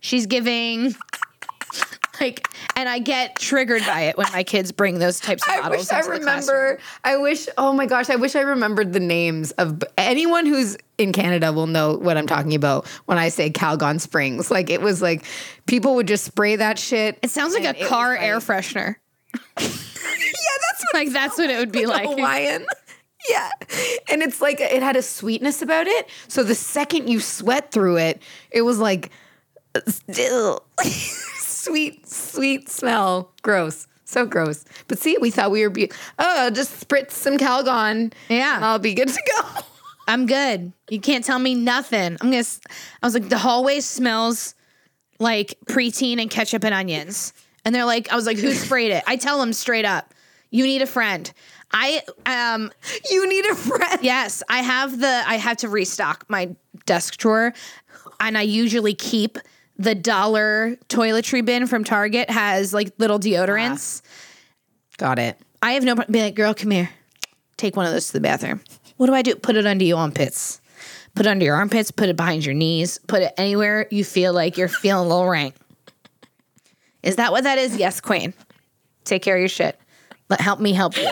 She's 0.02 0.26
giving 0.26 0.96
like 2.24 2.48
and 2.76 2.88
I 2.90 3.00
get 3.00 3.36
triggered 3.38 3.82
by 3.86 4.02
it 4.04 4.18
when 4.18 4.28
my 4.34 4.44
kids 4.44 4.72
bring 4.72 5.00
those 5.00 5.20
types 5.20 5.44
of 5.44 5.50
I 5.50 5.62
bottles. 5.62 5.80
wish 5.82 5.92
I 5.92 6.02
the 6.02 6.20
classroom. 6.20 6.58
remember. 6.58 6.80
I 7.04 7.18
wish. 7.18 7.48
Oh 7.58 7.74
my 7.74 7.86
gosh! 7.86 8.10
I 8.10 8.16
wish 8.16 8.36
I 8.36 8.42
remembered 8.42 8.94
the 8.94 9.00
names 9.00 9.52
of 9.52 9.84
anyone 9.98 10.46
who's 10.46 10.78
in 10.98 11.12
Canada 11.14 11.52
will 11.54 11.68
know 11.68 11.98
what 11.98 12.18
I'm 12.18 12.28
talking 12.28 12.56
about 12.56 12.88
when 13.06 13.18
I 13.18 13.30
say 13.30 13.50
Calgon 13.52 14.00
Springs. 14.00 14.50
Like 14.50 14.70
it 14.70 14.82
was 14.82 15.02
like 15.02 15.26
people 15.68 15.96
would 15.96 16.08
just 16.08 16.24
spray 16.24 16.56
that 16.56 16.80
shit. 16.80 17.20
It 17.22 17.30
sounds 17.30 17.54
like 17.54 17.66
a 17.66 17.86
car 17.88 18.14
like- 18.14 18.22
air 18.24 18.40
freshener. 18.40 18.96
Yeah, 20.36 20.58
that's 20.70 20.84
what 20.84 20.94
Like 20.94 21.10
that's 21.12 21.38
what 21.38 21.50
it 21.50 21.58
would 21.58 21.72
be 21.72 21.86
like. 21.86 22.06
Hawaiian. 22.08 22.66
Yeah. 23.30 23.50
And 24.10 24.22
it's 24.22 24.42
like 24.42 24.60
it 24.60 24.84
had 24.84 24.96
a 24.96 25.02
sweetness 25.02 25.62
about 25.62 25.88
it. 25.88 26.10
So 26.28 26.44
the 26.44 26.56
second 26.56 27.08
you 27.10 27.20
sweat 27.20 27.72
through 27.72 27.98
it, 27.98 28.22
it 28.52 28.62
was 28.64 28.80
like 28.80 29.10
uh, 29.76 29.80
still 29.88 30.64
sweet, 31.64 32.08
sweet 32.08 32.70
smell. 32.70 33.32
Gross. 33.42 33.88
So 34.06 34.26
gross. 34.26 34.64
But 34.88 35.00
see, 35.00 35.18
we 35.20 35.32
thought 35.32 35.50
we 35.52 35.64
were 35.64 35.70
be 35.70 35.92
oh, 36.20 36.50
just 36.52 36.88
spritz 36.88 37.12
some 37.12 37.38
Calgon. 37.38 38.14
Yeah. 38.30 38.56
And 38.58 38.66
I'll 38.66 38.80
be 38.80 38.94
good 38.94 39.08
to 39.08 39.22
go. 39.36 39.62
I'm 40.08 40.26
good. 40.26 40.74
You 40.90 41.00
can't 41.00 41.24
tell 41.24 41.40
me 41.40 41.56
nothing. 41.56 42.18
I'm 42.22 42.28
gonna. 42.28 42.38
s- 42.38 42.60
I 43.02 43.08
was 43.08 43.14
like, 43.14 43.30
the 43.30 43.38
hallway 43.38 43.80
smells 43.80 44.54
like 45.20 45.56
preteen 45.66 46.22
and 46.22 46.30
ketchup 46.30 46.64
and 46.66 46.74
onions. 46.74 47.34
And 47.66 47.74
they're 47.74 47.86
like, 47.86 48.12
I 48.12 48.16
was 48.16 48.26
like, 48.26 48.38
who 48.38 48.52
sprayed 48.52 48.92
it? 48.92 49.04
I 49.08 49.16
tell 49.16 49.40
them 49.40 49.54
straight 49.54 49.86
up, 49.86 50.14
you 50.52 50.66
need 50.66 50.82
a 50.82 50.88
friend. 50.88 51.32
I 51.72 52.02
um 52.26 52.72
You 53.10 53.28
need 53.28 53.46
a 53.46 53.56
friend. 53.56 54.00
yes, 54.04 54.44
I 54.50 54.60
have 54.62 55.00
the 55.00 55.24
I 55.26 55.38
have 55.38 55.58
to 55.58 55.70
restock 55.70 56.26
my 56.28 56.54
desk 56.86 57.18
drawer, 57.18 57.54
and 58.20 58.38
I 58.38 58.42
usually 58.42 58.94
keep 58.94 59.38
the 59.78 59.96
dollar 59.96 60.76
toiletry 60.90 61.44
bin 61.44 61.68
from 61.68 61.84
Target 61.84 62.30
has 62.30 62.74
like 62.74 62.92
little 62.98 63.20
deodorants. 63.20 64.02
Ah. 64.06 64.10
Got 64.98 65.20
it. 65.20 65.38
I 65.62 65.74
have 65.74 65.84
no 65.84 65.96
problem. 65.96 66.12
Be 66.12 66.22
like, 66.22 66.36
girl, 66.36 66.54
come 66.54 66.72
here. 66.72 66.90
Take 67.58 67.76
one 67.76 67.86
of 67.86 67.92
those 67.92 68.08
to 68.08 68.14
the 68.14 68.20
bathroom. 68.22 68.62
What 68.98 69.08
do 69.08 69.14
I 69.14 69.22
do? 69.22 69.36
Put 69.36 69.56
it 69.56 69.66
under 69.66 69.84
your 69.84 69.98
armpits. 69.98 70.62
Put 71.16 71.26
it 71.26 71.30
under 71.30 71.46
your 71.46 71.56
armpits. 71.56 71.92
Put 71.92 72.10
it 72.10 72.16
behind 72.16 72.46
your 72.46 72.56
knees. 72.56 73.00
Put 73.08 73.22
it 73.22 73.34
anywhere 73.38 73.88
you 73.90 74.04
feel 74.04 74.34
like 74.34 74.58
you're 74.58 74.68
feeling 74.68 75.06
a 75.06 75.10
little 75.10 75.28
rank. 75.28 75.56
Is 77.02 77.16
that 77.18 77.32
what 77.32 77.44
that 77.44 77.58
is? 77.58 77.76
Yes, 77.78 78.02
Queen. 78.02 78.34
Take 79.04 79.22
care 79.24 79.36
of 79.36 79.40
your 79.40 79.50
shit. 79.50 79.80
Let 80.30 80.42
help 80.42 80.60
me 80.60 80.74
help 80.74 80.98
you. 80.98 81.12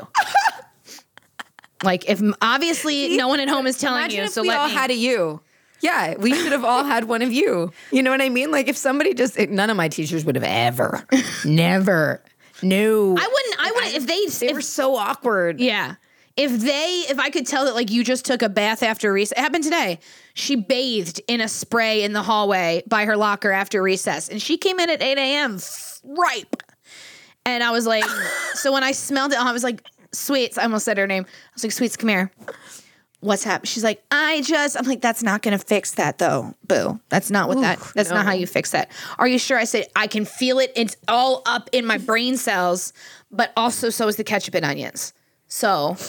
like 1.84 2.10
if 2.10 2.22
obviously 2.42 3.18
no 3.18 3.28
one 3.28 3.40
at 3.40 3.50
home 3.50 3.68
is 3.68 3.78
telling 3.78 4.00
Imagine 4.00 4.18
you, 4.20 4.24
if 4.26 4.32
so 4.32 4.42
we 4.42 4.50
let 4.50 4.60
all 4.60 4.68
me. 4.68 4.74
had 4.74 4.92
a 4.92 4.96
you. 4.96 5.42
Yeah, 5.82 6.16
we 6.18 6.34
should 6.34 6.52
have 6.52 6.64
all 6.64 6.84
had 6.84 7.06
one 7.06 7.22
of 7.22 7.32
you. 7.32 7.72
You 7.92 8.04
know 8.04 8.12
what 8.12 8.22
I 8.22 8.30
mean? 8.30 8.52
Like 8.52 8.68
if 8.68 8.78
somebody 8.78 9.14
just 9.14 9.38
none 9.38 9.70
of 9.70 9.78
my 9.78 9.88
teachers 9.90 10.24
would 10.26 10.36
have 10.36 10.44
ever, 10.44 11.06
never, 11.46 12.24
no. 12.62 13.16
I 13.18 13.28
wouldn't. 13.28 13.56
I 13.60 13.72
wouldn't. 13.74 13.96
If 13.96 14.08
they, 14.08 14.46
they 14.46 14.52
if, 14.52 14.56
were 14.56 14.62
so 14.62 14.96
awkward. 14.96 15.60
yeah. 15.60 15.96
if 16.38 16.52
they, 16.52 17.04
if 17.10 17.20
I 17.20 17.30
could 17.30 17.48
tell 17.48 17.66
that 17.66 17.76
like 17.76 17.92
you 17.92 18.04
just 18.04 18.26
took 18.26 18.42
a 18.42 18.50
bath 18.50 18.84
after 18.84 19.12
recess, 19.12 19.38
it 19.38 19.42
happened 19.42 19.64
today. 19.64 20.00
She 20.34 20.56
bathed 20.56 21.22
in 21.28 21.42
a 21.42 21.48
spray 21.48 22.04
in 22.04 22.14
the 22.14 22.22
hallway 22.22 22.84
by 22.88 23.06
her 23.06 23.18
locker 23.18 23.52
after 23.52 23.82
recess, 23.82 24.30
and 24.30 24.42
she 24.42 24.58
came 24.58 24.80
in 24.80 24.90
at 24.90 25.02
8 25.02 25.18
a.m. 25.18 25.60
ripe. 26.04 26.64
And 27.46 27.64
I 27.64 27.72
was 27.72 27.88
like, 27.88 28.06
so 28.54 28.72
when 28.72 28.84
I 28.84 28.92
smelled 28.92 29.34
it, 29.34 29.40
I 29.40 29.52
was 29.52 29.64
like, 29.64 29.84
Sweets, 30.14 30.58
I 30.58 30.64
almost 30.64 30.86
said 30.86 30.98
her 30.98 31.08
name. 31.08 31.26
I 31.26 31.50
was 31.54 31.64
like, 31.64 31.72
Sweets, 31.72 31.98
come 31.98 32.10
here. 32.10 32.32
What's 33.22 33.44
happening? 33.44 33.68
She's 33.68 33.84
like, 33.84 34.04
I 34.12 34.42
just, 34.42 34.76
I'm 34.78 34.86
like, 34.86 35.00
that's 35.02 35.22
not 35.24 35.42
gonna 35.42 35.58
fix 35.60 35.92
that 35.92 36.18
though, 36.18 36.54
boo. 36.68 37.00
That's 37.10 37.30
not 37.32 37.48
what 37.48 37.62
that, 37.62 37.80
that's 37.96 38.10
not 38.10 38.26
how 38.26 38.34
you 38.34 38.46
fix 38.48 38.72
that. 38.72 38.92
Are 39.20 39.28
you 39.28 39.38
sure? 39.40 39.58
I 39.58 39.64
said, 39.64 39.86
I 39.96 40.08
can 40.08 40.26
feel 40.26 40.58
it. 40.60 40.72
It's 40.76 40.98
all 41.08 41.44
up 41.46 41.70
in 41.72 41.86
my 41.86 41.98
brain 42.00 42.36
cells, 42.36 42.94
but 43.32 43.54
also 43.56 43.90
so 43.90 44.08
is 44.08 44.16
the 44.18 44.24
ketchup 44.24 44.56
and 44.56 44.66
onions. 44.66 45.14
So 45.48 45.96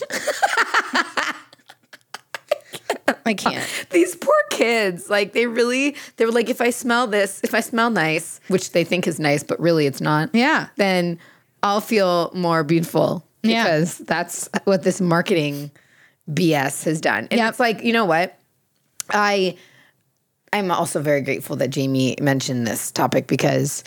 I 3.27 3.35
can't. 3.35 3.69
These 3.91 4.17
poor 4.17 4.35
kids, 4.51 5.09
like 5.11 5.33
they 5.33 5.47
really, 5.47 5.97
they 6.17 6.25
were 6.25 6.33
like, 6.33 6.49
if 6.49 6.61
I 6.61 6.71
smell 6.71 7.07
this, 7.07 7.41
if 7.45 7.55
I 7.55 7.61
smell 7.61 7.91
nice, 7.91 8.41
which 8.49 8.73
they 8.73 8.85
think 8.85 9.07
is 9.07 9.21
nice, 9.21 9.43
but 9.43 9.61
really 9.61 9.87
it's 9.87 10.01
not. 10.01 10.31
Yeah. 10.33 10.69
Then 10.77 11.19
I'll 11.63 11.81
feel 11.81 12.31
more 12.35 12.65
beautiful 12.65 13.25
Yeah. 13.43 13.65
because 13.65 13.99
that's 13.99 14.49
what 14.65 14.83
this 14.83 15.01
marketing 15.01 15.71
BS 16.31 16.85
has 16.85 17.01
done. 17.01 17.29
And 17.31 17.39
Yep. 17.39 17.51
it's 17.51 17.61
like, 17.61 17.83
you 17.83 17.93
know 17.93 18.05
what? 18.05 18.39
I 19.11 19.57
I'm 20.53 20.71
also 20.71 21.01
very 21.01 21.23
grateful 21.23 21.57
that 21.57 21.71
Jamie 21.71 22.17
mentioned 22.21 22.67
this 22.67 22.91
topic 22.91 23.27
because 23.27 23.85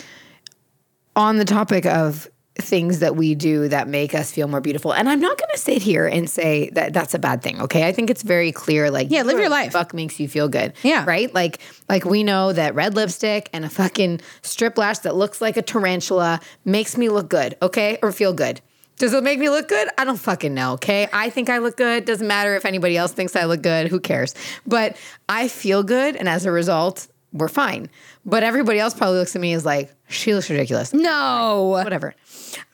on 1.16 1.38
the 1.38 1.46
topic 1.46 1.86
of 1.86 2.28
things 2.58 3.00
that 3.00 3.16
we 3.18 3.36
do 3.36 3.68
that 3.68 3.88
make 3.88 4.16
us 4.16 4.32
feel 4.32 4.48
more 4.48 4.62
beautiful. 4.62 4.94
And 4.94 5.10
I'm 5.10 5.20
not 5.20 5.38
going 5.38 5.50
to 5.54 5.58
sit 5.60 5.82
here 5.82 6.08
and 6.08 6.30
say 6.30 6.70
that 6.72 6.94
that's 6.94 7.14
a 7.14 7.20
bad 7.20 7.42
thing, 7.42 7.60
okay? 7.62 7.86
I 7.86 7.92
think 7.92 8.10
it's 8.10 8.24
very 8.24 8.52
clear 8.54 8.90
like 8.90 9.12
Yeah, 9.12 9.24
live 9.24 9.38
your 9.38 9.50
life. 9.50 9.74
Fuck 9.74 9.94
makes 9.94 10.20
you 10.22 10.28
feel 10.30 10.48
good. 10.48 10.74
Yeah. 10.82 11.04
Right? 11.06 11.34
Like 11.34 11.60
like 11.90 12.06
we 12.06 12.24
know 12.24 12.54
that 12.54 12.74
red 12.74 12.96
lipstick 12.96 13.50
and 13.54 13.66
a 13.66 13.70
fucking 13.70 14.22
strip 14.42 14.78
lash 14.78 15.00
that 15.00 15.16
looks 15.16 15.42
like 15.42 15.58
a 15.58 15.62
tarantula 15.62 16.40
makes 16.64 16.98
me 16.98 17.10
look 17.10 17.30
good, 17.30 17.58
okay? 17.62 18.00
Or 18.02 18.12
feel 18.12 18.34
good. 18.34 18.62
Does 18.98 19.14
it 19.14 19.24
make 19.24 19.40
me 19.40 19.50
look 19.50 19.68
good? 19.68 19.90
I 19.98 20.06
don't 20.06 20.18
fucking 20.18 20.54
know, 20.54 20.74
okay? 20.74 21.08
I 21.12 21.30
think 21.30 21.50
I 21.50 21.58
look 21.58 21.76
good. 21.76 22.06
Doesn't 22.06 22.28
matter 22.28 22.56
if 22.56 22.64
anybody 22.66 22.96
else 22.96 23.12
thinks 23.12 23.36
I 23.36 23.44
look 23.44 23.62
good. 23.62 23.90
Who 23.90 24.00
cares? 24.00 24.34
But 24.66 24.96
I 25.28 25.48
feel 25.50 25.84
good 25.84 26.16
and 26.16 26.30
as 26.30 26.46
a 26.46 26.52
result, 26.52 27.08
we're 27.34 27.50
fine. 27.50 27.90
But 28.26 28.44
everybody 28.44 28.80
else 28.80 28.94
probably 28.94 29.18
looks 29.20 29.36
at 29.36 29.42
me 29.42 29.54
as 29.54 29.66
like, 29.66 29.94
she 30.08 30.34
looks 30.34 30.50
ridiculous 30.50 30.94
No. 30.94 31.64
whatever. 31.84 32.16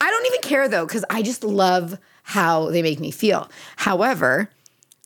I 0.00 0.10
don't 0.10 0.26
even 0.26 0.40
care 0.42 0.68
though, 0.68 0.86
because 0.86 1.04
I 1.10 1.22
just 1.22 1.42
love 1.42 1.98
how 2.22 2.70
they 2.70 2.82
make 2.82 3.00
me 3.00 3.10
feel. 3.10 3.50
However, 3.76 4.48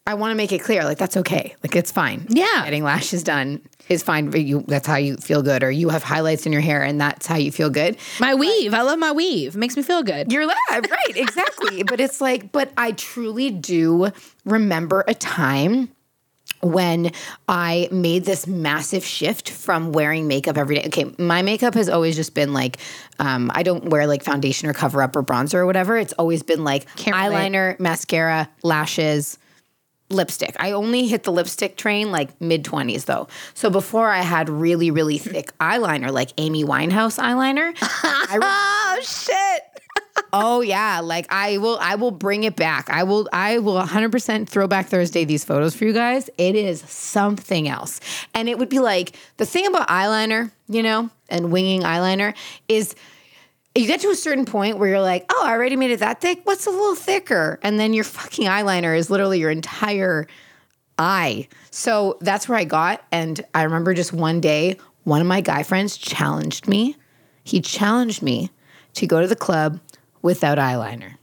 I 0.09 0.15
want 0.15 0.31
to 0.31 0.37
make 0.37 0.53
it 0.53 0.63
clear, 0.63 0.85
like 0.85 0.99
that's 0.99 1.17
okay. 1.17 1.57
Like 1.65 1.75
it's 1.75 1.91
fine. 1.91 2.27
Yeah. 2.29 2.63
Getting 2.65 2.85
lashes 2.85 3.25
done 3.25 3.61
is 3.89 4.05
fine. 4.05 4.31
But 4.31 4.43
you 4.43 4.65
that's 4.69 4.87
how 4.87 4.97
you 4.97 5.17
feel 5.17 5.43
good. 5.43 5.65
Or 5.65 5.71
you 5.71 5.89
have 5.89 6.05
highlights 6.05 6.47
in 6.47 6.53
your 6.53 6.61
hair 6.61 6.83
and 6.85 7.01
that's 7.01 7.27
how 7.27 7.37
you 7.37 7.51
feel 7.51 7.71
good. 7.71 7.97
My 8.21 8.35
weave. 8.35 8.73
I 8.73 8.83
love 8.83 9.01
my 9.01 9.11
weave. 9.11 9.57
Makes 9.57 9.77
me 9.77 9.83
feel 9.83 10.05
good. 10.05 10.33
You're 10.33 10.47
like, 10.47 10.57
right, 10.71 11.17
exactly. 11.17 11.83
but 11.87 12.01
it's 12.01 12.21
like, 12.21 12.53
but 12.53 12.71
I 12.77 12.93
truly 12.93 13.51
do 13.51 14.13
remember 14.45 15.03
a 15.09 15.15
time 15.15 15.89
when 16.61 17.11
I 17.49 17.89
made 17.91 18.25
this 18.25 18.47
massive 18.47 19.05
shift 19.05 19.51
from 19.51 19.93
wearing 19.93 20.29
makeup 20.29 20.57
every 20.57 20.77
day. 20.77 20.87
Okay, 20.87 21.13
my 21.19 21.43
makeup 21.43 21.75
has 21.75 21.89
always 21.89 22.15
just 22.17 22.35
been 22.35 22.53
like, 22.53 22.79
um, 23.19 23.51
I 23.55 23.63
don't 23.63 23.87
wear 23.87 24.07
like 24.07 24.23
foundation 24.23 24.69
or 24.69 24.73
cover 24.73 25.03
up 25.03 25.17
or 25.17 25.23
bronzer 25.23 25.55
or 25.55 25.67
whatever. 25.67 25.97
It's 25.97 26.13
always 26.15 26.43
been 26.43 26.65
like 26.65 26.87
Can't 26.95 27.17
relate. 27.17 27.53
eyeliner, 27.53 27.81
mascara, 27.81 28.49
lashes, 28.63 29.39
lipstick. 30.09 30.55
I 30.59 30.73
only 30.73 31.07
hit 31.07 31.25
the 31.25 31.33
lipstick 31.33 31.77
train 31.77 32.11
like 32.11 32.41
mid 32.41 32.65
20s 32.65 33.07
though. 33.07 33.29
So 33.55 33.71
before 33.71 34.09
I 34.09 34.21
had 34.21 34.49
really, 34.49 34.91
really 34.91 35.19
thick 35.19 35.57
eyeliner, 35.61 36.11
like 36.13 36.33
Amy 36.39 36.65
Winehouse 36.65 37.19
eyeliner. 37.19 37.75
I 37.81 38.39
Oh 38.99 39.01
shit. 39.03 39.63
Oh 40.33 40.61
yeah, 40.61 41.01
like 41.01 41.27
I 41.31 41.59
will 41.59 41.79
I 41.81 41.95
will 41.95 42.11
bring 42.11 42.45
it 42.45 42.57
back. 42.57 42.91
I 42.91 43.05
will 43.05 43.29
I 43.33 43.59
will 43.59 43.81
100% 43.81 44.49
throwback 44.49 44.87
Thursday 44.87 45.25
these 45.25 45.45
photos 45.45 45.75
for 45.75 45.85
you 45.85 45.93
guys. 45.93 46.29
It 46.37 46.57
is 46.57 46.81
something 46.81 47.69
else. 47.69 48.01
And 48.35 48.49
it 48.49 48.59
would 48.59 48.69
be 48.69 48.79
like 48.79 49.17
the 49.37 49.47
thing 49.47 49.67
about 49.67 49.89
eyeliner, 49.89 50.51
you 50.69 50.83
know, 50.83 51.11
and 51.29 51.53
winging 51.53 51.83
eyeliner 51.83 52.35
is 52.69 52.95
you 53.77 53.87
get 53.87 54.01
to 54.01 54.09
a 54.09 54.17
certain 54.17 54.45
point 54.45 54.79
where 54.79 54.89
you're 54.89 55.01
like, 55.01 55.27
"Oh, 55.31 55.43
I 55.45 55.51
already 55.51 55.77
made 55.77 55.91
it 55.91 56.01
that 56.01 56.21
thick. 56.21 56.41
What's 56.45 56.67
a 56.67 56.71
little 56.71 56.95
thicker?" 56.95 57.59
And 57.63 57.79
then 57.79 57.93
your 57.95 58.05
fucking 58.05 58.47
eyeliner 58.47 58.97
is 58.97 59.11
literally 59.11 59.39
your 59.39 59.51
entire 59.51 60.27
eye. 60.99 61.49
So 61.71 62.17
that's 62.21 62.49
where 62.49 62.59
I 62.59 62.65
got 62.65 63.05
and 63.13 63.45
I 63.55 63.63
remember 63.65 63.93
just 63.95 64.13
one 64.13 64.41
day 64.41 64.77
one 65.05 65.21
of 65.21 65.27
my 65.27 65.41
guy 65.41 65.63
friends 65.63 65.97
challenged 65.97 66.67
me. 66.67 66.97
He 67.45 67.61
challenged 67.61 68.23
me 68.23 68.51
to 68.95 69.07
go 69.07 69.21
to 69.21 69.27
the 69.27 69.37
club 69.37 69.79
without 70.23 70.59
eyeliner. 70.59 71.16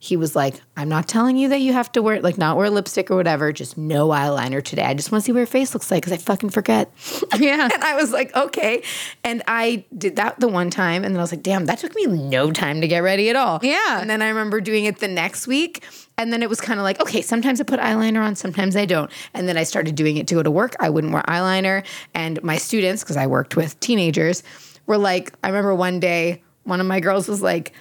He 0.00 0.16
was 0.16 0.36
like, 0.36 0.60
I'm 0.76 0.88
not 0.88 1.08
telling 1.08 1.36
you 1.36 1.48
that 1.48 1.60
you 1.60 1.72
have 1.72 1.90
to 1.92 2.02
wear, 2.02 2.20
like, 2.22 2.38
not 2.38 2.56
wear 2.56 2.70
lipstick 2.70 3.10
or 3.10 3.16
whatever, 3.16 3.52
just 3.52 3.76
no 3.76 4.08
eyeliner 4.08 4.62
today. 4.62 4.84
I 4.84 4.94
just 4.94 5.10
want 5.10 5.22
to 5.22 5.26
see 5.26 5.32
what 5.32 5.38
your 5.38 5.46
face 5.46 5.74
looks 5.74 5.90
like 5.90 6.02
because 6.02 6.12
I 6.12 6.16
fucking 6.18 6.50
forget. 6.50 6.92
Yeah. 7.38 7.68
and 7.72 7.84
I 7.84 7.94
was 7.94 8.10
like, 8.10 8.34
okay. 8.34 8.82
And 9.22 9.42
I 9.46 9.84
did 9.96 10.16
that 10.16 10.40
the 10.40 10.48
one 10.48 10.70
time. 10.70 11.04
And 11.04 11.14
then 11.14 11.20
I 11.20 11.22
was 11.22 11.30
like, 11.32 11.42
damn, 11.42 11.66
that 11.66 11.78
took 11.78 11.94
me 11.94 12.06
no 12.06 12.50
time 12.50 12.80
to 12.80 12.88
get 12.88 13.00
ready 13.00 13.28
at 13.30 13.36
all. 13.36 13.60
Yeah. 13.62 14.00
And 14.00 14.10
then 14.10 14.22
I 14.22 14.28
remember 14.28 14.60
doing 14.60 14.86
it 14.86 14.98
the 14.98 15.08
next 15.08 15.46
week. 15.46 15.84
And 16.16 16.32
then 16.32 16.42
it 16.42 16.48
was 16.48 16.60
kind 16.60 16.80
of 16.80 16.84
like, 16.84 17.00
okay, 17.00 17.22
sometimes 17.22 17.60
I 17.60 17.64
put 17.64 17.78
eyeliner 17.78 18.24
on, 18.24 18.34
sometimes 18.34 18.74
I 18.76 18.86
don't. 18.86 19.10
And 19.34 19.48
then 19.48 19.56
I 19.56 19.62
started 19.62 19.94
doing 19.94 20.16
it 20.16 20.26
to 20.28 20.34
go 20.34 20.42
to 20.42 20.50
work. 20.50 20.74
I 20.80 20.90
wouldn't 20.90 21.12
wear 21.12 21.22
eyeliner. 21.28 21.84
And 22.14 22.42
my 22.42 22.56
students, 22.56 23.04
because 23.04 23.16
I 23.16 23.26
worked 23.28 23.54
with 23.56 23.78
teenagers, 23.78 24.42
were 24.86 24.98
like, 24.98 25.32
I 25.44 25.48
remember 25.48 25.74
one 25.74 26.00
day, 26.00 26.42
one 26.64 26.80
of 26.80 26.86
my 26.86 26.98
girls 26.98 27.28
was 27.28 27.40
like, 27.40 27.72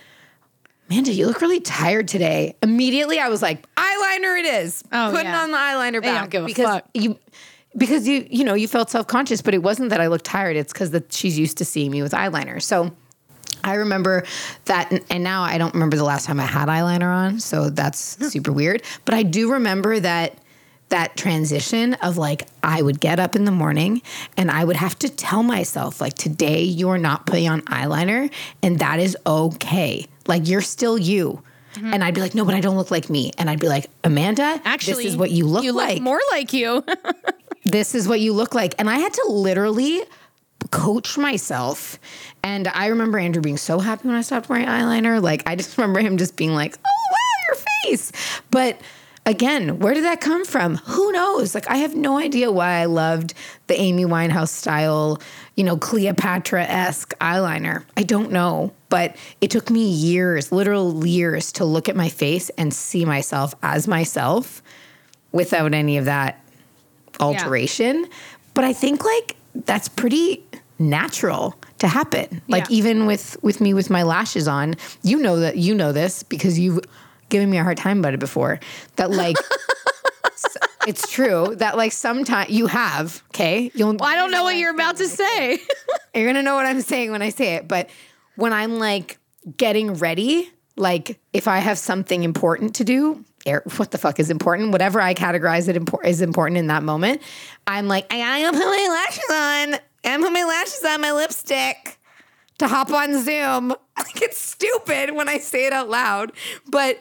Amanda, 0.90 1.12
you 1.12 1.26
look 1.28 1.42
really 1.42 1.60
tired 1.60 2.08
today. 2.08 2.56
Immediately, 2.64 3.20
I 3.20 3.28
was 3.30 3.42
like, 3.42 3.66
eyeliner 3.76 4.40
it 4.40 4.46
is. 4.46 4.84
Oh, 4.92 5.10
Putting 5.12 5.28
yeah. 5.28 5.44
on 5.44 5.52
the 5.52 5.58
eyeliner 5.58 6.02
back 6.02 6.30
because 6.30 6.66
fuck. 6.66 6.86
you 6.94 7.18
because 7.76 8.08
you 8.08 8.26
you 8.30 8.44
know 8.46 8.54
you 8.54 8.68
felt 8.68 8.90
self 8.90 9.08
conscious, 9.08 9.42
but 9.42 9.54
it 9.54 9.62
wasn't 9.62 9.90
that 9.90 10.00
I 10.00 10.08
looked 10.08 10.26
tired. 10.26 10.56
It's 10.56 10.72
because 10.72 10.92
that 10.92 11.12
she's 11.12 11.38
used 11.38 11.58
to 11.58 11.66
seeing 11.66 11.92
me 11.92 12.02
with 12.02 12.14
eyeliner. 12.14 12.62
So 12.62 12.92
I 13.64 13.74
remember 13.76 14.24
that, 14.66 14.92
and- 14.92 15.04
and 15.10 15.24
now 15.24 15.42
I 15.44 15.58
don't 15.58 15.74
remember 15.74 15.98
the 15.98 16.04
last 16.06 16.26
time 16.26 16.40
I 16.40 16.46
had 16.46 16.70
eyeliner 16.70 17.14
on. 17.14 17.40
So 17.40 17.70
that's 17.70 18.00
super 18.32 18.52
weird. 18.54 18.82
But 19.04 19.14
I 19.16 19.24
do 19.24 19.52
remember 19.52 20.00
that 20.00 20.38
that 20.90 21.18
transition 21.18 21.96
of 21.96 22.18
like 22.18 22.48
I 22.64 22.82
would 22.82 23.02
get 23.02 23.20
up 23.20 23.36
in 23.36 23.44
the 23.44 23.52
morning 23.52 24.02
and 24.38 24.50
I 24.50 24.64
would 24.64 24.78
have 24.78 24.98
to 25.00 25.10
tell 25.10 25.44
myself 25.44 26.00
like 26.00 26.14
today 26.14 26.62
you 26.62 26.88
are 26.90 26.98
not 26.98 27.26
putting 27.26 27.50
on 27.50 27.62
eyeliner 27.64 28.32
and 28.64 28.80
that 28.80 29.02
is 29.02 29.18
okay. 29.26 30.06
Like 30.28 30.47
you're 30.47 30.61
still 30.61 30.97
you. 30.97 31.41
Mm-hmm. 31.73 31.93
And 31.93 32.03
I'd 32.03 32.15
be 32.15 32.21
like, 32.21 32.34
no, 32.34 32.43
but 32.43 32.55
I 32.55 32.61
don't 32.61 32.78
look 32.78 32.91
like 32.91 33.09
me. 33.09 33.32
And 33.38 33.49
I'd 33.49 33.59
be 33.59 33.67
like, 33.67 33.89
Amanda, 34.03 34.59
Actually, 34.65 35.03
this 35.03 35.13
is 35.13 35.17
what 35.17 35.32
you 35.32 35.45
look 35.45 35.63
you 35.63 35.73
like 35.73 35.95
look 35.95 36.03
more 36.03 36.21
like 36.32 36.53
you. 36.53 36.84
this 37.65 37.93
is 37.93 38.07
what 38.07 38.19
you 38.19 38.34
look 38.34 38.55
like. 38.55 38.73
And 38.80 38.89
I 38.89 38.97
had 38.97 39.13
to 39.13 39.25
literally 39.30 40.01
coach 40.71 41.17
myself. 41.17 41.99
And 42.43 42.67
I 42.67 42.88
remember 42.88 43.19
Andrew 43.19 43.41
being 43.41 43.57
so 43.57 43.80
happy 43.80 44.07
when 44.07 44.17
I 44.17 44.21
stopped 44.21 44.49
wearing 44.49 44.67
eyeliner. 44.67 45.21
Like, 45.21 45.43
I 45.45 45.55
just 45.55 45.78
remember 45.78 45.99
him 45.99 46.17
just 46.17 46.36
being 46.36 46.53
like, 46.53 46.78
oh, 46.78 47.11
wow, 47.11 47.55
your 47.55 47.63
face. 47.84 48.11
But 48.49 48.82
again, 49.25 49.80
where 49.80 49.93
did 49.93 50.05
that 50.05 50.21
come 50.21 50.45
from? 50.45 50.78
Who 50.78 51.11
knows? 51.11 51.53
Like, 51.53 51.69
I 51.69 51.78
have 51.78 51.95
no 51.95 52.17
idea 52.17 52.51
why 52.51 52.80
I 52.80 52.86
loved 52.86 53.34
the 53.67 53.80
Amy 53.80 54.05
Winehouse 54.05 54.49
style, 54.49 55.21
you 55.55 55.63
know, 55.63 55.78
Cleopatra 55.78 56.63
esque 56.63 57.13
eyeliner. 57.19 57.84
I 57.95 58.03
don't 58.03 58.32
know. 58.32 58.73
But 58.90 59.16
it 59.42 59.52
took 59.52 59.70
me 59.70 59.90
years, 59.90 60.52
literal 60.52 61.06
years, 61.06 61.52
to 61.54 61.66
look 61.66 61.90
at 61.90 61.96
my 61.96 62.10
face 62.10 62.50
and 62.58 62.74
see 62.74 63.04
myself 63.06 63.54
as 63.62 63.88
myself 63.88 64.62
without 65.32 65.74
any 65.74 65.98
of 65.98 66.06
that 66.06 66.40
alteration. 67.20 68.06
But 68.54 68.64
I 68.64 68.74
think 68.74 69.04
like 69.04 69.36
that's 69.66 69.88
pretty 69.90 70.44
natural 70.80 71.56
to 71.80 71.88
happen. 71.88 72.42
Like 72.48 72.70
Yeah. 72.70 72.76
even 72.78 73.06
with 73.06 73.36
with 73.42 73.60
me 73.62 73.74
with 73.74 73.90
my 73.90 74.04
lashes 74.04 74.48
on, 74.48 74.76
you 75.04 75.18
know 75.20 75.40
that 75.40 75.58
you 75.58 75.74
know 75.76 75.92
this 75.92 76.24
because 76.24 76.58
you've 76.58 76.80
given 77.30 77.50
me 77.50 77.58
a 77.58 77.64
hard 77.64 77.78
time 77.78 78.00
about 78.00 78.14
it 78.14 78.20
before. 78.20 78.60
That 78.96 79.12
like 79.12 79.36
it's 80.88 81.10
true 81.12 81.56
that 81.58 81.76
like 81.78 81.92
sometimes 81.92 82.50
you 82.50 82.68
have, 82.68 83.22
okay? 83.30 83.72
You'll 83.76 84.02
I 84.02 84.16
don't 84.16 84.32
know 84.32 84.44
what 84.44 84.56
you're 84.56 84.74
about 84.74 84.98
to 84.98 85.08
say. 85.08 85.60
you're 86.16 86.28
gonna 86.28 86.44
know 86.44 86.56
what 86.56 86.66
I'm 86.66 86.82
saying 86.82 87.12
when 87.12 87.22
I 87.22 87.30
say 87.30 87.56
it. 87.56 87.68
But 87.68 87.90
when 88.38 88.54
I'm 88.54 88.80
like 88.80 89.20
getting 89.58 89.96
ready, 89.96 90.50
like 90.78 91.20
if 91.34 91.48
I 91.48 91.58
have 91.58 91.78
something 91.78 92.24
important 92.24 92.76
to 92.76 92.84
do, 92.84 93.26
air, 93.46 93.64
what 93.76 93.92
the 93.92 93.98
fuck 93.98 94.20
is 94.20 94.30
important? 94.30 94.72
Whatever 94.72 95.02
I 95.02 95.14
categorize 95.14 95.68
it 95.68 95.76
impor- 95.76 96.06
is 96.06 96.22
important 96.22 96.58
in 96.58 96.68
that 96.68 96.84
moment, 96.84 97.22
I'm 97.66 97.88
like, 97.88 98.06
I 98.14 98.20
gotta 98.20 98.58
go 98.58 98.64
put 98.64 98.66
my 98.66 98.88
lashes 98.90 99.30
on. 99.76 99.80
and 100.04 100.24
put 100.24 100.32
my 100.32 100.44
lashes 100.44 100.84
on 100.86 101.02
my 101.02 101.12
lipstick 101.12 102.00
to 102.60 102.68
hop 102.68 102.92
on 102.92 103.22
Zoom. 103.22 103.76
Like 103.98 104.22
it's 104.22 104.38
stupid 104.38 105.16
when 105.16 105.28
I 105.28 105.40
say 105.40 105.66
it 105.66 105.74
out 105.74 105.90
loud, 105.90 106.32
but 106.70 107.00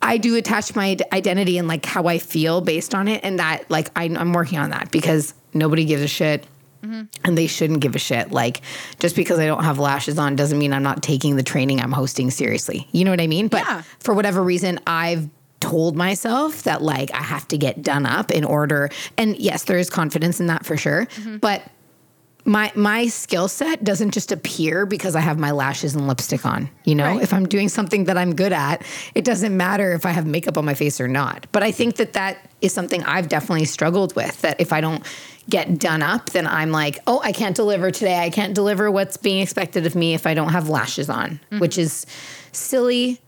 I 0.00 0.16
do 0.16 0.34
attach 0.36 0.74
my 0.74 0.96
identity 1.12 1.58
and 1.58 1.68
like 1.68 1.84
how 1.84 2.06
I 2.06 2.16
feel 2.18 2.62
based 2.62 2.94
on 2.94 3.06
it, 3.06 3.20
and 3.22 3.38
that 3.38 3.70
like 3.70 3.90
I, 3.94 4.04
I'm 4.04 4.32
working 4.32 4.58
on 4.58 4.70
that 4.70 4.90
because 4.90 5.34
nobody 5.52 5.84
gives 5.84 6.00
a 6.00 6.08
shit. 6.08 6.46
Mm-hmm. 6.82 7.02
And 7.24 7.36
they 7.38 7.46
shouldn't 7.46 7.80
give 7.80 7.94
a 7.94 7.98
shit. 7.98 8.32
Like, 8.32 8.62
just 8.98 9.14
because 9.16 9.38
I 9.38 9.46
don't 9.46 9.64
have 9.64 9.78
lashes 9.78 10.18
on 10.18 10.36
doesn't 10.36 10.58
mean 10.58 10.72
I'm 10.72 10.82
not 10.82 11.02
taking 11.02 11.36
the 11.36 11.42
training 11.42 11.80
I'm 11.80 11.92
hosting 11.92 12.30
seriously. 12.30 12.88
You 12.92 13.04
know 13.04 13.10
what 13.10 13.20
I 13.20 13.26
mean? 13.26 13.48
But 13.48 13.64
Yeah. 13.66 13.82
for 13.98 14.14
whatever 14.14 14.42
reason, 14.42 14.80
I've 14.86 15.28
told 15.60 15.94
myself 15.94 16.62
that 16.62 16.80
like 16.80 17.12
I 17.12 17.22
have 17.22 17.46
to 17.48 17.58
get 17.58 17.82
done 17.82 18.06
up 18.06 18.30
in 18.30 18.44
order. 18.44 18.88
And 19.18 19.36
yes, 19.36 19.64
there 19.64 19.76
is 19.78 19.90
confidence 19.90 20.40
in 20.40 20.46
that 20.46 20.64
for 20.64 20.76
sure. 20.78 21.04
Mm-hmm. 21.06 21.36
But 21.36 21.62
my 22.46 22.72
my 22.74 23.06
skill 23.08 23.48
set 23.48 23.84
doesn't 23.84 24.12
just 24.12 24.32
appear 24.32 24.86
because 24.86 25.14
I 25.14 25.20
have 25.20 25.38
my 25.38 25.50
lashes 25.50 25.94
and 25.94 26.08
lipstick 26.08 26.46
on. 26.46 26.70
You 26.84 26.94
know, 26.94 27.04
Right. 27.04 27.22
if 27.22 27.34
I'm 27.34 27.46
doing 27.46 27.68
something 27.68 28.04
that 28.04 28.16
I'm 28.16 28.34
good 28.34 28.54
at, 28.54 28.82
it 29.14 29.24
doesn't 29.26 29.54
matter 29.54 29.92
if 29.92 30.06
I 30.06 30.10
have 30.12 30.26
makeup 30.26 30.56
on 30.56 30.64
my 30.64 30.72
face 30.72 30.98
or 31.02 31.06
not. 31.08 31.46
But 31.52 31.62
I 31.62 31.70
think 31.70 31.96
that 31.96 32.14
that 32.14 32.38
is 32.62 32.72
something 32.72 33.02
I've 33.04 33.28
definitely 33.28 33.66
struggled 33.66 34.16
with. 34.16 34.40
That 34.40 34.58
if 34.58 34.72
I 34.72 34.80
don't 34.80 35.04
get 35.48 35.78
done 35.78 36.02
up, 36.02 36.30
then 36.30 36.46
I'm 36.46 36.70
like, 36.70 36.98
oh, 37.06 37.20
I 37.22 37.32
can't 37.32 37.56
deliver 37.56 37.90
today. 37.90 38.18
I 38.18 38.30
can't 38.30 38.54
deliver 38.54 38.90
what's 38.90 39.16
being 39.16 39.40
expected 39.40 39.86
of 39.86 39.94
me 39.94 40.14
if 40.14 40.26
I 40.26 40.34
don't 40.34 40.50
have 40.50 40.68
lashes 40.68 41.08
on, 41.10 41.30
mm-hmm. 41.30 41.58
which 41.58 41.78
is 41.78 42.06
silly. 42.52 43.20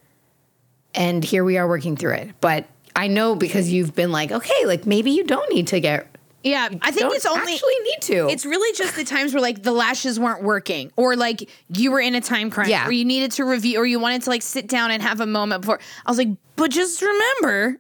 And 0.95 1.25
here 1.25 1.45
we 1.45 1.57
are 1.57 1.67
working 1.67 1.97
through 1.97 2.15
it. 2.15 2.31
But 2.41 2.67
I 2.95 3.09
know 3.09 3.35
because 3.35 3.73
you've 3.73 3.95
been 3.95 4.13
like, 4.13 4.31
okay, 4.31 4.67
like 4.67 4.87
maybe 4.87 5.11
you 5.11 5.25
don't 5.25 5.53
need 5.53 5.69
to 5.69 5.81
get. 5.81 6.07
Yeah, 6.45 6.69
I 6.83 6.91
think 6.91 7.15
it's 7.15 7.25
only 7.25 7.53
actually 7.53 7.79
need 7.85 8.01
to. 8.01 8.29
It's 8.29 8.45
really 8.45 8.77
just 8.77 8.97
the 8.97 9.05
times 9.05 9.33
where 9.33 9.41
like 9.41 9.63
the 9.63 9.71
lashes 9.71 10.19
weren't 10.19 10.43
working, 10.43 10.91
or 10.97 11.15
like 11.15 11.49
you 11.69 11.93
were 11.93 12.01
in 12.01 12.17
a 12.17 12.21
time 12.21 12.51
crunch, 12.51 12.69
Yeah. 12.69 12.87
or 12.87 12.91
you 12.91 13.05
needed 13.05 13.31
to 13.33 13.45
review, 13.45 13.79
or 13.79 13.87
you 13.87 14.01
wanted 14.01 14.23
to 14.23 14.31
like 14.31 14.43
sit 14.43 14.67
down 14.67 14.91
and 14.91 15.01
have 15.03 15.21
a 15.21 15.27
moment 15.27 15.63
before. 15.63 15.79
I 16.05 16.11
was 16.11 16.19
like, 16.19 16.31
but 16.57 16.73
just 16.73 17.01
remember, 17.01 17.79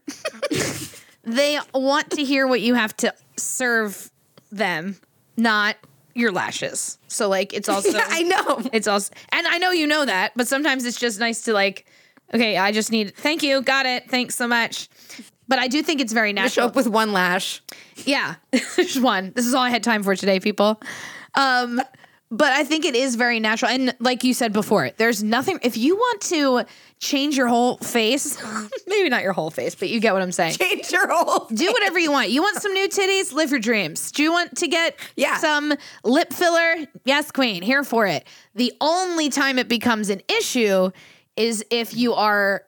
they 1.24 1.59
want 1.74 2.11
to 2.12 2.22
hear 2.22 2.47
what 2.47 2.61
you 2.61 2.74
have 2.74 2.97
to 2.99 3.12
serve 3.37 4.11
them, 4.53 4.96
not 5.36 5.76
your 6.14 6.30
lashes. 6.30 6.98
So 7.09 7.28
like, 7.28 7.53
it's 7.55 7.68
also 7.68 7.90
Yeah, 7.90 8.07
I 8.09 8.22
know. 8.22 8.62
it's 8.72 8.86
also, 8.86 9.12
and 9.30 9.46
I 9.46 9.59
know 9.59 9.70
you 9.72 9.86
know 9.86 10.05
that, 10.05 10.32
but 10.36 10.46
sometimes 10.46 10.84
it's 10.84 10.98
just 11.00 11.18
nice 11.18 11.42
to 11.42 11.53
like, 11.53 11.86
okay, 12.34 12.57
I 12.57 12.70
just 12.72 12.92
need, 12.92 13.14
thank 13.16 13.42
you, 13.42 13.61
got 13.62 13.86
it, 13.86 14.09
thanks 14.11 14.34
so 14.36 14.46
much. 14.46 14.88
But 15.48 15.59
I 15.59 15.68
do 15.68 15.82
think 15.82 16.00
it's 16.00 16.12
very 16.12 16.30
Show 16.30 16.34
natural. 16.34 16.66
up 16.68 16.76
with 16.76 16.86
one 16.86 17.12
lash. 17.12 17.61
Yeah, 18.07 18.36
there's 18.76 18.98
one. 19.00 19.32
This 19.34 19.44
is 19.46 19.55
all 19.55 19.62
I 19.62 19.70
had 19.70 19.82
time 19.82 20.03
for 20.03 20.14
today, 20.16 20.38
people. 20.40 20.80
Um, 21.34 21.80
but 22.33 22.51
I 22.51 22.64
think 22.64 22.87
it 22.87 22.95
is 22.95 23.14
very 23.14 23.39
natural. 23.41 23.70
And 23.70 23.95
like 24.01 24.24
you 24.24 24.33
said 24.33 24.55
before, 24.55 24.91
there's 24.97 25.22
nothing, 25.22 25.59
if 25.62 25.76
you 25.76 25.97
want 25.97 26.22
to 26.22 26.64
change 26.99 27.37
your 27.37 27.47
whole 27.47 27.76
face, 27.76 28.43
maybe 28.87 29.11
not 29.11 29.22
your 29.22 29.35
whole 29.35 29.51
face, 29.51 29.74
but 29.74 29.91
you 29.91 30.01
get 30.01 30.14
what 30.14 30.22
I'm 30.22 30.33
saying. 30.33 30.55
Change 30.55 30.91
your 30.91 31.09
whole. 31.12 31.47
Do 31.53 31.70
whatever 31.70 31.99
you 31.99 32.11
want. 32.11 32.30
You 32.30 32.41
want 32.41 32.57
some 32.57 32.72
new 32.72 32.89
titties? 32.89 33.35
Live 33.35 33.51
your 33.51 33.61
dreams. 33.61 34.11
Do 34.12 34.22
you 34.22 34.33
want 34.33 34.57
to 34.57 34.66
get 34.66 34.99
Yeah. 35.14 35.37
some 35.37 35.74
lip 36.05 36.33
filler? 36.33 36.87
Yes, 37.05 37.30
queen. 37.30 37.61
Here 37.62 37.85
for 37.85 38.07
it. 38.07 38.26
The 38.55 38.72
only 38.80 39.28
time 39.28 39.59
it 39.59 39.68
becomes 39.68 40.09
an 40.09 40.22
issue 40.28 40.91
is 41.37 41.62
if 41.70 41.95
you 41.95 42.14
are 42.14 42.62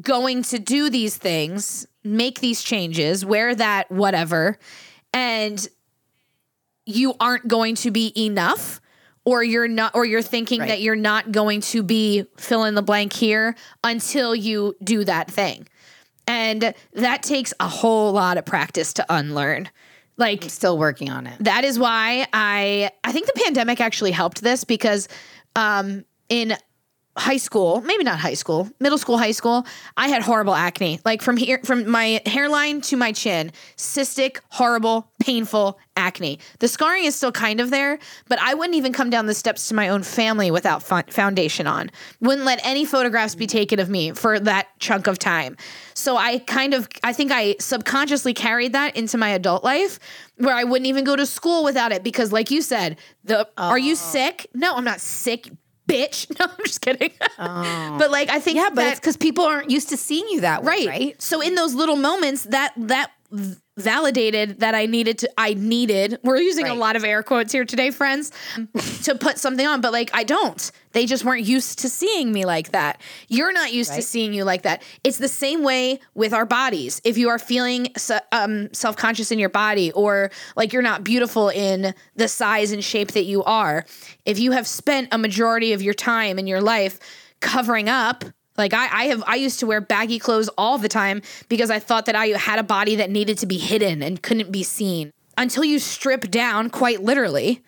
going 0.00 0.42
to 0.44 0.58
do 0.58 0.88
these 0.88 1.18
things, 1.18 1.86
make 2.02 2.40
these 2.40 2.62
changes, 2.62 3.26
wear 3.26 3.54
that 3.54 3.90
whatever, 3.90 4.58
and 5.12 5.68
you 6.86 7.14
aren't 7.20 7.46
going 7.48 7.74
to 7.76 7.90
be 7.90 8.12
enough 8.16 8.80
or 9.24 9.42
you're 9.44 9.68
not 9.68 9.94
or 9.94 10.04
you're 10.04 10.22
thinking 10.22 10.60
Right. 10.60 10.68
that 10.68 10.80
you're 10.80 10.96
not 10.96 11.30
going 11.32 11.60
to 11.62 11.82
be 11.82 12.24
fill 12.36 12.64
in 12.64 12.74
the 12.74 12.82
blank 12.82 13.12
here 13.12 13.54
until 13.84 14.34
you 14.34 14.74
do 14.82 15.04
that 15.04 15.30
thing. 15.30 15.68
And 16.26 16.74
that 16.94 17.22
takes 17.22 17.52
a 17.60 17.68
whole 17.68 18.12
lot 18.12 18.38
of 18.38 18.44
practice 18.44 18.92
to 18.94 19.06
unlearn. 19.08 19.68
Like 20.16 20.44
Still 20.50 20.76
working 20.78 21.10
on 21.10 21.26
it. 21.26 21.36
that 21.44 21.64
is 21.64 21.78
why 21.78 22.26
I 22.32 22.90
I 23.04 23.12
think 23.12 23.26
the 23.26 23.40
pandemic 23.44 23.80
actually 23.80 24.10
helped 24.12 24.42
this 24.42 24.64
because 24.64 25.08
um 25.56 26.04
in 26.28 26.54
high 27.16 27.36
school, 27.36 27.80
maybe 27.82 28.04
not 28.04 28.18
high 28.18 28.34
school, 28.34 28.68
middle 28.78 28.98
school, 28.98 29.18
high 29.18 29.32
school, 29.32 29.66
I 29.96 30.08
had 30.08 30.22
horrible 30.22 30.54
acne. 30.54 31.00
Like 31.04 31.22
from 31.22 31.36
here 31.36 31.60
from 31.64 31.88
my 31.90 32.20
hairline 32.24 32.80
to 32.82 32.96
my 32.96 33.12
chin, 33.12 33.52
cystic, 33.76 34.38
horrible, 34.48 35.10
painful 35.20 35.78
acne. 35.96 36.38
The 36.60 36.68
scarring 36.68 37.04
is 37.04 37.14
still 37.14 37.32
kind 37.32 37.60
of 37.60 37.70
there, 37.70 37.98
but 38.28 38.38
I 38.40 38.54
wouldn't 38.54 38.76
even 38.76 38.92
come 38.92 39.10
down 39.10 39.26
the 39.26 39.34
steps 39.34 39.68
to 39.68 39.74
my 39.74 39.88
own 39.88 40.02
family 40.02 40.50
without 40.50 40.82
foundation 40.82 41.66
on. 41.66 41.90
Wouldn't 42.20 42.46
let 42.46 42.64
any 42.64 42.84
photographs 42.84 43.34
be 43.34 43.46
taken 43.46 43.80
of 43.80 43.90
me 43.90 44.12
for 44.12 44.38
that 44.40 44.68
chunk 44.78 45.06
of 45.06 45.18
time. 45.18 45.56
So 45.94 46.16
I 46.16 46.38
kind 46.38 46.74
of 46.74 46.88
I 47.02 47.12
think 47.12 47.32
I 47.32 47.56
subconsciously 47.58 48.34
carried 48.34 48.72
that 48.72 48.96
into 48.96 49.18
my 49.18 49.30
adult 49.30 49.64
life 49.64 49.98
where 50.36 50.54
I 50.54 50.64
wouldn't 50.64 50.86
even 50.86 51.04
go 51.04 51.16
to 51.16 51.26
school 51.26 51.64
without 51.64 51.92
it 51.92 52.02
because 52.02 52.32
like 52.32 52.50
you 52.50 52.62
said, 52.62 52.96
the 53.24 53.48
are 53.58 53.78
you 53.78 53.92
oh. 53.92 53.96
sick? 53.96 54.46
No, 54.54 54.74
I'm 54.74 54.84
not 54.84 55.00
sick. 55.00 55.50
Bitch. 55.90 56.26
No, 56.38 56.46
I'm 56.46 56.64
just 56.64 56.80
kidding. 56.80 57.10
Oh. 57.38 57.96
but 57.98 58.10
like 58.10 58.30
I 58.30 58.40
think 58.40 58.56
Yeah, 58.56 58.70
but 58.72 58.94
because 58.96 59.16
people 59.16 59.44
aren't 59.44 59.70
used 59.70 59.88
to 59.90 59.96
seeing 59.96 60.26
you 60.28 60.40
that 60.42 60.62
way, 60.62 60.86
right. 60.86 60.88
right? 60.88 61.22
So 61.22 61.40
in 61.40 61.54
those 61.54 61.74
little 61.74 61.96
moments, 61.96 62.44
that 62.44 62.72
that 62.76 63.10
validated 63.76 64.60
that 64.60 64.74
I 64.74 64.86
needed 64.86 65.18
to. 65.18 65.30
I 65.38 65.54
needed. 65.54 66.18
We're 66.22 66.38
using 66.38 66.66
a 66.66 66.74
lot 66.74 66.96
of 66.96 67.04
air 67.04 67.22
quotes 67.22 67.52
here 67.52 67.64
today, 67.64 67.90
friends, 67.90 68.32
to 69.04 69.14
put 69.14 69.38
something 69.38 69.66
on. 69.66 69.80
But 69.80 69.92
like 69.92 70.10
I 70.12 70.24
don't. 70.24 70.70
They 70.92 71.06
just 71.06 71.24
weren't 71.24 71.44
used 71.46 71.78
to 71.80 71.88
seeing 71.88 72.32
me 72.32 72.44
like 72.44 72.72
that. 72.72 73.00
You're 73.28 73.52
not 73.52 73.72
used 73.72 73.94
to 73.94 74.02
seeing 74.02 74.34
you 74.34 74.42
like 74.42 74.62
that. 74.62 74.82
It's 75.04 75.18
the 75.18 75.28
same 75.28 75.62
way 75.62 76.00
with 76.14 76.32
our 76.32 76.44
bodies. 76.44 77.00
If 77.04 77.16
you 77.16 77.28
are 77.28 77.38
feeling 77.38 77.88
um, 78.32 78.72
self 78.74 78.96
conscious 78.96 79.30
in 79.30 79.38
your 79.38 79.50
body, 79.50 79.92
or 79.92 80.30
like 80.56 80.72
you're 80.72 80.82
not 80.82 81.04
beautiful 81.04 81.48
in 81.48 81.94
the 82.16 82.28
size 82.28 82.72
and 82.72 82.82
shape 82.82 83.12
that 83.12 83.24
you 83.24 83.44
are, 83.44 83.84
if 84.24 84.38
you 84.38 84.52
have 84.52 84.66
spent 84.66 85.08
a 85.12 85.18
majority 85.18 85.72
of 85.72 85.82
your 85.82 85.94
time 85.94 86.38
in 86.38 86.46
your 86.46 86.60
life 86.60 86.98
covering 87.40 87.88
up 87.88 88.24
like 88.60 88.74
I, 88.74 88.88
I 88.92 89.04
have 89.06 89.24
I 89.26 89.36
used 89.36 89.58
to 89.60 89.66
wear 89.66 89.80
baggy 89.80 90.18
clothes 90.18 90.48
all 90.56 90.78
the 90.78 90.88
time 90.88 91.22
because 91.48 91.70
I 91.70 91.78
thought 91.78 92.06
that 92.06 92.14
I 92.14 92.26
had 92.26 92.58
a 92.58 92.62
body 92.62 92.96
that 92.96 93.10
needed 93.10 93.38
to 93.38 93.46
be 93.46 93.58
hidden 93.58 94.02
and 94.02 94.22
couldn't 94.22 94.52
be 94.52 94.62
seen. 94.62 95.10
Until 95.36 95.64
you 95.64 95.78
strip 95.78 96.30
down 96.30 96.68
quite 96.70 97.02
literally. 97.02 97.62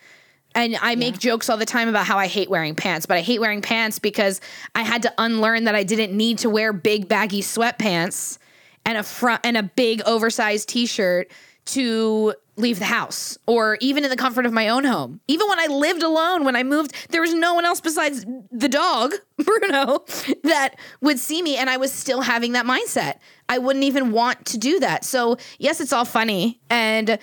And 0.55 0.76
I 0.82 0.97
make 0.97 1.18
jokes 1.18 1.49
all 1.49 1.57
the 1.57 1.64
time 1.64 1.88
about 1.88 2.05
how 2.05 2.18
I 2.18 2.26
hate 2.26 2.51
wearing 2.51 2.74
pants, 2.74 3.07
but 3.07 3.16
I 3.16 3.22
hate 3.22 3.40
wearing 3.40 3.62
pants 3.62 3.99
because 3.99 4.43
I 4.74 4.82
had 4.82 5.01
to 5.03 5.14
unlearn 5.16 5.64
that 5.64 5.74
I 5.74 5.82
didn't 5.82 6.14
need 6.14 6.40
to 6.40 6.51
wear 6.51 6.74
big 6.74 7.09
baggy 7.09 7.40
sweatpants 7.40 8.36
and 8.84 8.99
a 8.99 9.03
front 9.03 9.40
and 9.45 9.57
a 9.57 9.62
big 9.62 10.03
oversized 10.05 10.68
t-shirt 10.68 11.30
to 11.64 12.34
leave 12.57 12.78
the 12.78 12.84
house 12.84 13.38
or 13.46 13.78
even 13.80 14.05
in 14.05 14.11
the 14.11 14.16
comfort 14.16 14.44
of 14.44 14.53
my 14.53 14.68
own 14.68 14.84
home. 14.84 15.20
Even 15.26 15.48
when 15.48 15.59
I 15.59 15.66
lived 15.66 16.03
alone, 16.03 16.44
when 16.44 16.55
I 16.55 16.62
moved, 16.62 16.94
there 17.11 17.22
was 17.22 17.32
no 17.32 17.55
one 17.55 17.64
else 17.64 17.80
besides 17.80 18.26
the 18.50 18.68
dog, 18.68 19.14
Bruno, 19.38 20.05
that 20.44 20.76
would 21.00 21.18
see 21.18 21.42
me 21.42 21.57
and 21.57 21.70
I 21.70 21.78
was 21.78 21.92
still 21.92 22.20
having 22.20 22.53
that 22.53 22.66
mindset. 22.66 23.18
I 23.48 23.59
wouldn't 23.59 23.84
even 23.84 24.12
want 24.12 24.44
to 24.46 24.59
do 24.59 24.80
that. 24.80 25.05
So, 25.05 25.38
yes, 25.59 25.80
it's 25.80 25.92
all 25.92 26.05
funny 26.05 26.61
and 26.70 27.18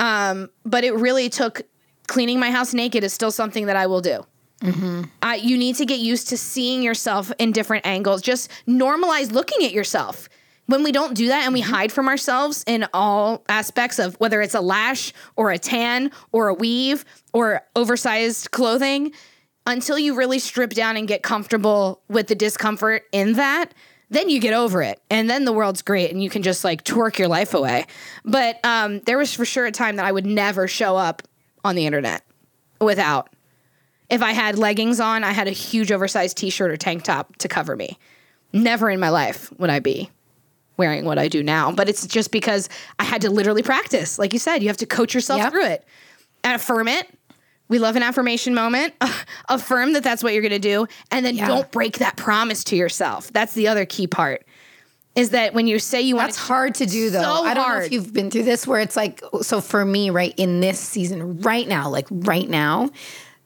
um 0.00 0.48
but 0.64 0.84
it 0.84 0.94
really 0.94 1.28
took 1.28 1.62
cleaning 2.06 2.38
my 2.38 2.50
house 2.52 2.72
naked 2.72 3.02
is 3.02 3.12
still 3.12 3.32
something 3.32 3.66
that 3.66 3.76
I 3.76 3.86
will 3.86 4.00
do. 4.00 4.24
Uh, 5.22 5.32
you 5.40 5.56
need 5.56 5.76
to 5.76 5.86
get 5.86 6.00
used 6.00 6.28
to 6.28 6.36
seeing 6.36 6.82
yourself 6.82 7.30
in 7.38 7.52
different 7.52 7.86
angles. 7.86 8.22
Just 8.22 8.50
normalize 8.66 9.30
looking 9.30 9.64
at 9.64 9.72
yourself. 9.72 10.28
When 10.68 10.82
we 10.82 10.92
don't 10.92 11.14
do 11.14 11.28
that 11.28 11.44
and 11.44 11.54
we 11.54 11.62
hide 11.62 11.90
from 11.90 12.08
ourselves 12.08 12.62
in 12.66 12.86
all 12.92 13.42
aspects 13.48 13.98
of 13.98 14.16
whether 14.16 14.42
it's 14.42 14.54
a 14.54 14.60
lash 14.60 15.14
or 15.34 15.50
a 15.50 15.58
tan 15.58 16.10
or 16.30 16.48
a 16.48 16.54
weave 16.54 17.06
or 17.32 17.62
oversized 17.74 18.50
clothing, 18.50 19.12
until 19.64 19.98
you 19.98 20.14
really 20.14 20.38
strip 20.38 20.70
down 20.74 20.98
and 20.98 21.08
get 21.08 21.22
comfortable 21.22 22.02
with 22.08 22.26
the 22.26 22.34
discomfort 22.34 23.04
in 23.12 23.32
that, 23.34 23.72
then 24.10 24.28
you 24.28 24.40
get 24.40 24.52
over 24.52 24.82
it. 24.82 25.00
And 25.08 25.30
then 25.30 25.46
the 25.46 25.52
world's 25.52 25.80
great 25.80 26.10
and 26.10 26.22
you 26.22 26.28
can 26.28 26.42
just 26.42 26.64
like 26.64 26.84
twerk 26.84 27.16
your 27.16 27.28
life 27.28 27.54
away. 27.54 27.86
But 28.26 28.62
um, 28.62 29.00
there 29.00 29.16
was 29.16 29.32
for 29.32 29.46
sure 29.46 29.64
a 29.64 29.72
time 29.72 29.96
that 29.96 30.04
I 30.04 30.12
would 30.12 30.26
never 30.26 30.68
show 30.68 30.98
up 30.98 31.22
on 31.64 31.76
the 31.76 31.86
internet 31.86 32.22
without 32.78 33.30
if 34.10 34.22
I 34.22 34.32
had 34.32 34.58
leggings 34.58 35.00
on, 35.00 35.24
I 35.24 35.32
had 35.32 35.48
a 35.48 35.52
huge 35.52 35.90
oversized 35.92 36.36
t 36.36 36.50
shirt 36.50 36.70
or 36.70 36.76
tank 36.76 37.04
top 37.04 37.36
to 37.36 37.48
cover 37.48 37.74
me. 37.74 37.98
Never 38.52 38.90
in 38.90 39.00
my 39.00 39.08
life 39.08 39.50
would 39.58 39.70
I 39.70 39.80
be 39.80 40.10
wearing 40.78 41.04
what 41.04 41.18
I 41.18 41.28
do 41.28 41.42
now. 41.42 41.70
But 41.72 41.88
it's 41.90 42.06
just 42.06 42.30
because 42.30 42.70
I 42.98 43.04
had 43.04 43.20
to 43.22 43.30
literally 43.30 43.62
practice. 43.62 44.18
Like 44.18 44.32
you 44.32 44.38
said, 44.38 44.62
you 44.62 44.68
have 44.68 44.78
to 44.78 44.86
coach 44.86 45.12
yourself 45.12 45.40
Yep. 45.40 45.52
through 45.52 45.66
it 45.66 45.84
and 46.42 46.54
affirm 46.54 46.88
it. 46.88 47.06
We 47.68 47.78
love 47.78 47.96
an 47.96 48.02
affirmation 48.02 48.54
moment. 48.54 48.94
affirm 49.50 49.92
that 49.92 50.02
that's 50.02 50.22
what 50.22 50.32
you're 50.32 50.40
going 50.42 50.52
to 50.52 50.58
do. 50.58 50.86
And 51.10 51.26
then 51.26 51.36
Yeah. 51.36 51.48
don't 51.48 51.70
break 51.70 51.98
that 51.98 52.16
promise 52.16 52.64
to 52.64 52.76
yourself. 52.76 53.30
That's 53.32 53.52
the 53.52 53.68
other 53.68 53.84
key 53.84 54.06
part. 54.06 54.46
Is 55.14 55.30
that 55.30 55.52
when 55.52 55.66
you 55.66 55.80
say 55.80 56.00
you 56.00 56.14
want 56.14 56.28
That's 56.28 56.38
hard 56.38 56.76
to 56.76 56.86
do 56.86 57.10
though. 57.10 57.20
So 57.22 57.44
I 57.44 57.52
don't 57.52 57.68
know 57.68 57.78
if 57.80 57.90
you've 57.90 58.12
been 58.12 58.30
through 58.30 58.44
this 58.44 58.66
where 58.68 58.80
it's 58.80 58.94
like 58.96 59.20
so 59.42 59.60
for 59.60 59.84
me 59.84 60.10
right 60.10 60.32
in 60.36 60.60
this 60.60 60.78
season 60.78 61.40
right 61.40 61.66
now, 61.66 61.88
like 61.90 62.06
right 62.10 62.48
now, 62.48 62.90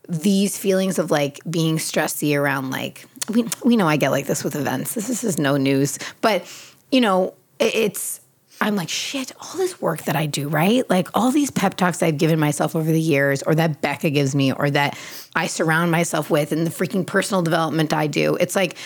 these 0.06 0.58
feelings 0.58 0.98
of 0.98 1.10
like 1.10 1.40
being 1.48 1.78
stressy 1.78 2.38
around 2.38 2.70
like 2.70 3.06
we 3.30 3.46
we 3.64 3.76
know 3.78 3.88
I 3.88 3.96
get 3.96 4.10
like 4.10 4.26
this 4.26 4.44
with 4.44 4.54
events. 4.54 4.92
This, 4.94 5.06
this 5.08 5.24
is 5.24 5.38
no 5.38 5.56
news, 5.56 5.98
but 6.20 6.44
you 6.92 7.00
know, 7.00 7.34
it's 7.58 8.20
I'm 8.60 8.76
like 8.76 8.88
shit. 8.88 9.32
All 9.40 9.56
this 9.56 9.80
work 9.80 10.02
that 10.04 10.14
I 10.14 10.26
do, 10.26 10.48
right? 10.48 10.88
Like 10.88 11.08
all 11.14 11.32
these 11.32 11.50
pep 11.50 11.74
talks 11.74 12.00
I've 12.02 12.18
given 12.18 12.38
myself 12.38 12.76
over 12.76 12.92
the 12.92 13.00
years, 13.00 13.42
or 13.42 13.56
that 13.56 13.80
Becca 13.80 14.10
gives 14.10 14.36
me, 14.36 14.52
or 14.52 14.70
that 14.70 14.96
I 15.34 15.48
surround 15.48 15.90
myself 15.90 16.30
with, 16.30 16.52
and 16.52 16.64
the 16.64 16.70
freaking 16.70 17.04
personal 17.04 17.42
development 17.42 17.92
I 17.92 18.06
do. 18.06 18.36
It's 18.36 18.54
like. 18.54 18.76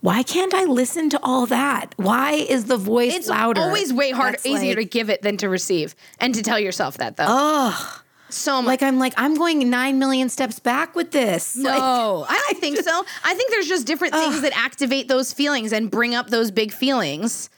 Why 0.00 0.22
can't 0.22 0.52
I 0.52 0.64
listen 0.64 1.08
to 1.10 1.20
all 1.22 1.46
that? 1.46 1.94
Why 1.96 2.32
is 2.32 2.66
the 2.66 2.76
voice 2.76 3.14
It's 3.14 3.26
louder? 3.26 3.58
It's 3.62 3.66
always 3.66 3.90
way 3.90 4.10
harder, 4.10 4.32
That's 4.32 4.44
easier 4.44 4.72
like- 4.74 4.76
to 4.76 4.84
give 4.84 5.08
it 5.08 5.22
than 5.22 5.38
to 5.38 5.48
receive, 5.48 5.94
and 6.20 6.34
to 6.34 6.42
tell 6.42 6.60
yourself 6.60 6.98
that 6.98 7.16
though. 7.16 7.24
Oh, 7.26 8.02
so 8.30 8.60
much. 8.62 8.66
like 8.66 8.82
I'm 8.82 8.98
like 8.98 9.14
I'm 9.16 9.34
going 9.34 9.68
nine 9.70 9.98
million 9.98 10.28
steps 10.28 10.58
back 10.58 10.94
with 10.96 11.10
this. 11.12 11.56
Like, 11.56 11.78
No, 11.78 12.26
I 12.28 12.42
don't 12.50 12.60
think 12.60 12.78
so. 12.78 13.04
I 13.24 13.34
think 13.34 13.50
there's 13.50 13.68
just 13.68 13.86
different 13.86 14.14
things 14.14 14.40
that 14.42 14.52
activate 14.56 15.08
those 15.08 15.32
feelings 15.32 15.72
and 15.72 15.90
bring 15.90 16.14
up 16.14 16.30
those 16.30 16.50
big 16.50 16.72
feelings 16.72 17.50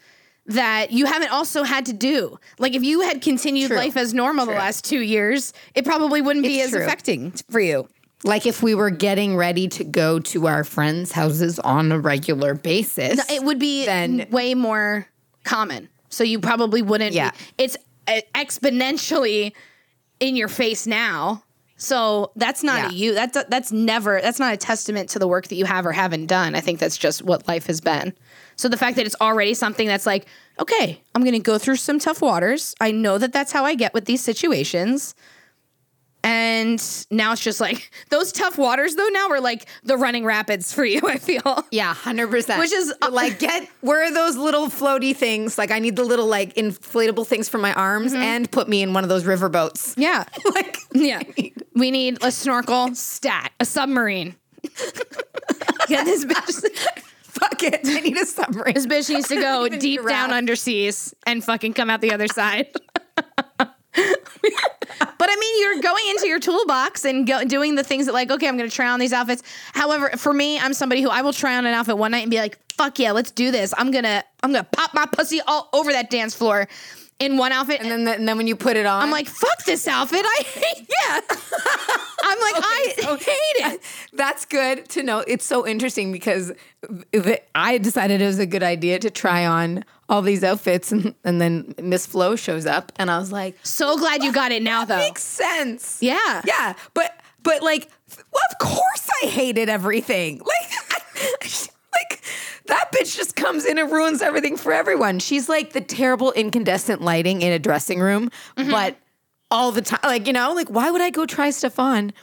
that 0.45 0.91
you 0.91 1.05
haven't 1.05 1.31
also 1.31 1.63
had 1.63 1.85
to 1.87 1.93
do. 1.93 2.39
Like 2.57 2.73
if 2.73 2.83
you 2.83 3.01
had 3.01 3.21
continued 3.21 3.67
True. 3.67 3.77
life 3.77 3.97
as 3.97 4.13
normal 4.13 4.45
the 4.45 4.53
last 4.53 4.85
two 4.85 5.01
years, 5.01 5.51
it 5.75 5.83
probably 5.83 6.21
wouldn't 6.21 6.45
be 6.45 6.59
It's 6.59 6.67
as 6.67 6.71
true. 6.71 6.83
affecting 6.85 7.31
for 7.49 7.59
you. 7.59 7.89
like 8.23 8.45
if 8.45 8.63
we 8.63 8.73
were 8.73 8.89
getting 8.89 9.35
ready 9.35 9.67
to 9.67 9.83
go 9.83 10.19
to 10.19 10.47
our 10.47 10.63
friends' 10.63 11.11
houses 11.11 11.59
on 11.59 11.91
a 11.91 11.99
regular 11.99 12.55
basis. 12.55 13.19
It 13.29 13.43
would 13.43 13.59
be 13.59 13.85
Then- 13.85 14.27
way 14.31 14.53
more 14.53 15.07
common. 15.43 15.89
So 16.09 16.23
you 16.23 16.39
probably 16.39 16.81
wouldn't. 16.81 17.11
Yeah. 17.13 17.31
Be, 17.57 17.65
it's 17.65 17.77
uh, 18.07 18.21
exponentially 18.33 19.51
in 20.19 20.35
your 20.35 20.47
face 20.47 20.87
now. 20.87 21.43
So 21.79 22.31
that's 22.35 22.63
not 22.63 22.77
Yeah. 22.79 22.89
a 22.89 22.91
you. 22.93 23.13
That's 23.13 23.37
that's 23.49 23.71
never. 23.71 24.19
That's 24.19 24.39
not 24.39 24.51
a 24.53 24.57
testament 24.57 25.09
to 25.09 25.19
the 25.19 25.27
work 25.27 25.47
that 25.49 25.55
you 25.55 25.65
have 25.65 25.85
or 25.85 25.91
haven't 25.91 26.25
done. 26.25 26.55
I 26.55 26.59
think 26.59 26.79
that's 26.79 26.97
just 26.97 27.21
what 27.23 27.47
life 27.47 27.67
has 27.67 27.81
been. 27.81 28.13
So 28.55 28.67
the 28.67 28.77
fact 28.77 28.95
that 28.97 29.05
it's 29.05 29.15
already 29.21 29.53
something 29.53 29.87
that's 29.87 30.07
like, 30.07 30.25
okay, 30.59 30.99
I'm 31.13 31.21
going 31.21 31.33
to 31.33 31.39
go 31.39 31.59
through 31.59 31.75
some 31.75 31.99
tough 31.99 32.19
waters. 32.21 32.73
I 32.81 32.89
know 32.91 33.19
that 33.19 33.31
that's 33.31 33.51
how 33.51 33.63
I 33.65 33.75
get 33.75 33.93
with 33.93 34.05
these 34.05 34.21
situations. 34.23 35.13
And 36.23 36.81
now 37.09 37.31
it's 37.31 37.41
just 37.41 37.61
like 37.61 37.89
those 38.09 38.31
tough 38.33 38.57
waters, 38.57 38.95
though. 38.95 39.07
Now 39.07 39.29
we're 39.29 39.39
like 39.39 39.67
the 39.83 39.95
running 39.97 40.25
rapids 40.25 40.73
for 40.73 40.83
you. 40.83 40.99
I 41.07 41.17
feel. 41.17 41.63
yeah, 41.71 41.93
hundred 41.93 42.29
percent. 42.29 42.59
Which 42.59 42.73
is- 42.73 42.93
uh, 43.01 43.09
like 43.11 43.39
get 43.39 43.67
where 43.81 44.03
are 44.03 44.11
those 44.13 44.35
little 44.35 44.67
floaty 44.67 45.15
things? 45.15 45.57
Like 45.57 45.71
I 45.71 45.79
need 45.79 45.95
the 45.95 46.03
little 46.03 46.25
like 46.27 46.53
inflatable 46.55 47.25
things 47.27 47.47
for 47.47 47.57
my 47.59 47.73
arms 47.73 48.13
and 48.13 48.51
put 48.51 48.67
me 48.67 48.81
in 48.81 48.93
one 48.93 49.03
of 49.03 49.09
those 49.09 49.25
river 49.25 49.47
boats. 49.49 49.93
Yeah. 50.07 50.25
Like 50.53 50.77
Yeah. 50.93 51.21
We 51.75 51.91
need 51.91 52.17
a 52.23 52.31
snorkel, 52.31 52.93
stat, 52.95 53.51
a 53.59 53.65
submarine. 53.65 54.35
Get 55.87 56.05
this 56.05 56.25
bitch. 56.25 56.67
fuck 57.23 57.63
it. 57.63 57.81
I 57.85 57.99
need 58.01 58.17
a 58.17 58.25
submarine. 58.25 58.73
This 58.73 58.85
bitch 58.85 59.09
needs 59.09 59.27
to 59.29 59.35
go 59.35 59.67
deep 59.69 60.01
down 60.05 60.29
giraffe. 60.29 60.43
underseas 60.43 61.13
and 61.25 61.43
fucking 61.43 61.73
come 61.73 61.89
out 61.89 62.01
the 62.01 62.11
other 62.13 62.27
side. 62.27 62.67
but 65.17 65.29
I 65.29 65.35
mean, 65.39 65.61
you're 65.61 65.81
going 65.81 66.03
into 66.09 66.27
your 66.27 66.39
toolbox 66.39 67.05
and 67.05 67.25
go, 67.25 67.43
doing 67.43 67.75
the 67.75 67.83
things 67.83 68.05
that, 68.05 68.13
like, 68.13 68.29
okay, 68.31 68.47
I'm 68.47 68.57
going 68.57 68.69
to 68.69 68.75
try 68.75 68.87
on 68.87 68.99
these 68.99 69.13
outfits. 69.13 69.43
However, 69.73 70.09
for 70.17 70.33
me, 70.33 70.59
I'm 70.59 70.73
somebody 70.73 71.01
who 71.01 71.09
I 71.09 71.21
will 71.21 71.33
try 71.33 71.57
on 71.57 71.65
an 71.65 71.73
outfit 71.73 71.97
one 71.97 72.11
night 72.11 72.21
and 72.21 72.31
be 72.31 72.37
like, 72.37 72.59
"Fuck 72.73 72.99
yeah, 72.99 73.11
let's 73.11 73.31
do 73.31 73.51
this." 73.51 73.73
I'm 73.77 73.91
gonna, 73.91 74.23
I'm 74.43 74.51
gonna 74.51 74.63
pop 74.63 74.93
my 74.93 75.05
pussy 75.05 75.41
all 75.45 75.69
over 75.73 75.91
that 75.91 76.09
dance 76.09 76.35
floor 76.35 76.67
in 77.19 77.37
one 77.37 77.51
outfit, 77.51 77.81
And 77.81 77.89
then, 77.89 78.07
and 78.07 78.27
then 78.27 78.37
when 78.37 78.45
you 78.45 78.55
put 78.55 78.77
it 78.77 78.85
on, 78.85 79.01
I'm 79.01 79.11
like, 79.11 79.27
"Fuck 79.27 79.65
this 79.65 79.87
outfit!" 79.87 80.23
I 80.23 80.43
hate. 80.43 80.87
Yeah, 81.07 81.19
I'm 82.23 82.39
like, 82.39 82.55
I 82.57 82.93
hate 83.19 83.73
it. 83.73 83.81
That's 84.13 84.45
good 84.45 84.89
to 84.89 85.03
know. 85.03 85.19
It's 85.27 85.45
so 85.45 85.65
interesting 85.65 86.11
because 86.11 86.51
I 87.55 87.77
decided 87.77 88.21
it 88.21 88.25
was 88.25 88.39
a 88.39 88.45
good 88.45 88.63
idea 88.63 88.99
to 88.99 89.09
try 89.09 89.45
on 89.45 89.85
all 90.09 90.21
these 90.21 90.43
outfits, 90.43 90.91
and, 90.93 91.13
and 91.23 91.41
then 91.41 91.73
Miss 91.81 92.05
Flo 92.05 92.35
shows 92.35 92.65
up, 92.65 92.91
and 92.97 93.09
I 93.11 93.17
was 93.19 93.31
like, 93.31 93.57
So 93.63 93.97
glad 93.97 94.23
you 94.23 94.31
got 94.31 94.51
it 94.51 94.63
now, 94.63 94.85
though. 94.85 94.97
makes 94.97 95.23
sense. 95.23 95.99
Yeah. 96.01 96.41
yeah, 96.45 96.73
but 96.93 97.19
but 97.43 97.61
like, 97.61 97.89
well, 98.31 98.41
of 98.51 98.57
course 98.59 99.09
I 99.23 99.27
hated 99.27 99.69
everything. 99.69 100.41
Like, 101.19 101.49
like 102.11 102.21
that 102.67 102.91
bitch 102.93 103.15
just 103.17 103.35
comes 103.35 103.65
in 103.65 103.79
and 103.79 103.91
ruins 103.91 104.21
everything 104.21 104.55
for 104.55 104.71
everyone. 104.71 105.17
She's 105.17 105.49
like 105.49 105.73
the 105.73 105.81
terrible 105.81 106.31
incandescent 106.33 107.01
lighting 107.01 107.41
in 107.41 107.51
a 107.51 107.57
dressing 107.59 107.99
room, 107.99 108.29
Mm-hmm. 108.55 108.69
but 108.69 108.97
all 109.49 109.71
the 109.71 109.81
time, 109.81 109.99
like 110.03 110.27
you 110.27 110.33
know, 110.33 110.53
like 110.53 110.69
why 110.69 110.91
would 110.91 111.01
I 111.01 111.09
go 111.09 111.25
try 111.25 111.49
stuff 111.49 111.79
on? 111.79 112.13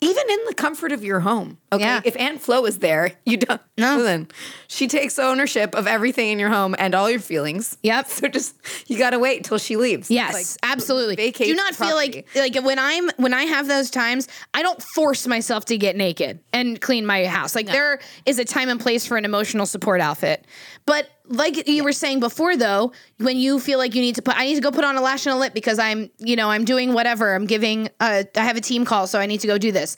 Even 0.00 0.22
in 0.30 0.38
the 0.46 0.54
comfort 0.54 0.92
of 0.92 1.02
your 1.02 1.20
home. 1.20 1.58
Okay. 1.74 1.84
Yeah. 1.84 2.00
If 2.04 2.16
Aunt 2.16 2.40
Flo 2.40 2.64
is 2.66 2.78
there, 2.78 3.12
you 3.24 3.36
don't. 3.36 3.60
No. 3.76 4.02
Then 4.02 4.28
she 4.68 4.86
takes 4.88 5.18
ownership 5.18 5.74
of 5.74 5.86
everything 5.86 6.30
in 6.30 6.38
your 6.38 6.50
home 6.50 6.74
and 6.78 6.94
all 6.94 7.10
your 7.10 7.20
feelings. 7.20 7.76
Yep. 7.82 8.08
So 8.08 8.28
just, 8.28 8.54
you 8.86 8.98
got 8.98 9.10
to 9.10 9.18
wait 9.18 9.44
till 9.44 9.58
she 9.58 9.76
leaves. 9.76 10.10
Yes, 10.10 10.32
Like, 10.62 10.70
absolutely. 10.72 11.16
vacate 11.16 11.48
Do 11.48 11.54
not 11.54 11.74
feel 11.74 11.94
like 11.96 12.26
like 12.36 12.54
when 12.62 12.78
I'm 12.78 13.10
when 13.16 13.34
I 13.34 13.44
have 13.44 13.66
those 13.68 13.90
times, 13.90 14.28
I 14.52 14.62
don't 14.62 14.80
force 14.94 15.26
myself 15.26 15.64
to 15.66 15.76
get 15.78 15.96
naked 15.96 16.40
and 16.52 16.80
clean 16.80 17.04
my 17.06 17.26
house. 17.26 17.54
Like 17.54 17.66
there 17.66 18.00
is 18.26 18.38
a 18.38 18.44
time 18.44 18.68
and 18.68 18.80
place 18.80 19.06
for 19.06 19.16
an 19.16 19.24
emotional 19.24 19.66
support 19.66 20.00
outfit. 20.00 20.44
But 20.86 21.08
like 21.26 21.66
you 21.66 21.82
were 21.84 21.92
saying 21.92 22.20
before 22.20 22.56
though, 22.56 22.92
when 23.18 23.36
you 23.36 23.58
feel 23.58 23.78
like 23.78 23.94
you 23.94 24.00
need 24.02 24.14
to 24.16 24.22
put 24.22 24.36
I 24.36 24.44
need 24.46 24.54
to 24.56 24.60
go 24.60 24.70
put 24.70 24.84
on 24.84 24.96
a 24.96 25.00
lash 25.00 25.26
and 25.26 25.34
a 25.34 25.38
lip 25.38 25.54
because 25.54 25.78
I'm, 25.78 26.10
you 26.18 26.36
know, 26.36 26.50
I'm 26.50 26.64
doing 26.64 26.92
whatever. 26.92 27.34
I'm 27.34 27.46
giving 27.46 27.88
uh 28.00 28.24
I 28.36 28.40
have 28.40 28.56
a 28.56 28.60
team 28.60 28.84
call 28.84 29.06
so 29.06 29.18
I 29.18 29.26
need 29.26 29.40
to 29.40 29.46
go 29.46 29.58
do 29.58 29.72
this. 29.72 29.96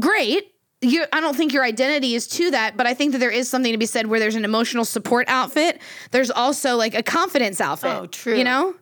Great. 0.00 0.52
You, 0.82 1.06
I 1.12 1.20
don't 1.20 1.34
think 1.36 1.52
your 1.54 1.64
identity 1.64 2.14
is 2.14 2.26
to 2.28 2.50
that, 2.50 2.76
but 2.76 2.86
I 2.86 2.92
think 2.94 3.12
that 3.12 3.18
there 3.18 3.30
is 3.30 3.48
something 3.48 3.72
to 3.72 3.78
be 3.78 3.86
said 3.86 4.06
where 4.06 4.20
there's 4.20 4.34
an 4.34 4.44
emotional 4.44 4.84
support 4.84 5.26
outfit. 5.28 5.80
There's 6.10 6.30
also 6.30 6.76
like 6.76 6.94
a 6.94 7.02
confidence 7.02 7.60
outfit. 7.60 7.90
Oh, 7.92 8.06
true. 8.06 8.36
You 8.36 8.44
know, 8.44 8.74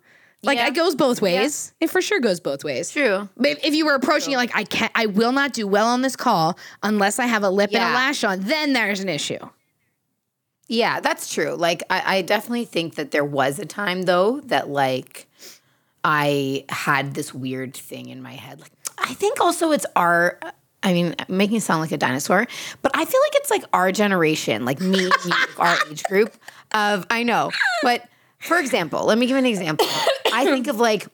like 0.43 0.59
Yeah. 0.59 0.67
it 0.67 0.75
goes 0.75 0.97
both 0.97 1.23
ways. 1.23 1.73
It 1.81 1.89
for 1.91 2.03
sure 2.03 2.19
goes 2.19 2.41
both 2.41 2.65
ways. 2.65 2.91
True. 2.91 3.29
But 3.37 3.65
if- 3.65 3.75
you 3.75 3.87
were 3.87 3.95
approaching 3.95 4.33
it 4.33 4.39
like 4.39 4.51
I 4.57 4.65
can't, 4.65 4.91
I 4.97 5.07
will 5.07 5.31
not 5.33 5.53
do 5.53 5.69
well 5.69 5.87
on 5.87 6.03
this 6.03 6.17
call 6.17 6.59
unless 6.83 7.21
I 7.21 7.27
have 7.27 7.45
a 7.45 7.49
lip 7.51 7.71
and 7.73 7.83
a 7.83 7.95
lash 7.95 8.25
on. 8.25 8.41
Then 8.41 8.73
there's 8.73 8.99
an 9.01 9.09
issue. 9.09 9.39
Yeah, 10.67 10.99
that's 11.01 11.33
true. 11.33 11.55
Like, 11.55 11.83
I, 11.91 12.17
I 12.19 12.23
definitely 12.23 12.65
think 12.65 12.95
that 12.97 13.11
there 13.13 13.25
was 13.25 13.59
a 13.59 13.67
time 13.67 14.03
though 14.03 14.41
that 14.47 14.69
like 14.69 15.29
I 16.03 16.65
had 16.71 17.15
this 17.15 17.33
weird 17.33 17.75
thing 17.75 18.09
in 18.09 18.21
my 18.21 18.33
head. 18.33 18.61
Like, 18.61 18.73
I 18.99 19.15
think 19.15 19.41
also 19.41 19.71
it's 19.71 19.87
our. 19.95 20.41
I 20.85 20.93
mean, 20.93 21.15
making 21.29 21.57
it 21.57 21.63
sound 21.63 21.81
like 21.81 21.93
a 21.93 21.97
dinosaur, 21.97 22.47
but 22.83 22.93
I 22.95 23.05
feel 23.05 23.21
like 23.27 23.35
it's 23.37 23.51
like 23.51 23.65
our 23.73 23.91
generation, 23.91 24.65
like 24.65 24.81
me, 24.81 25.01
you, 25.01 25.11
our 25.59 25.77
age 25.91 26.05
group. 26.05 26.37
Of 26.73 27.07
I 27.09 27.23
know, 27.23 27.51
but 27.83 28.07
for 28.39 28.59
example, 28.59 29.05
let 29.05 29.17
me 29.17 29.27
give 29.27 29.37
an 29.37 29.47
example. 29.47 29.87
I 30.33 30.45
think 30.45 30.67
of 30.67 30.77
like 30.77 31.09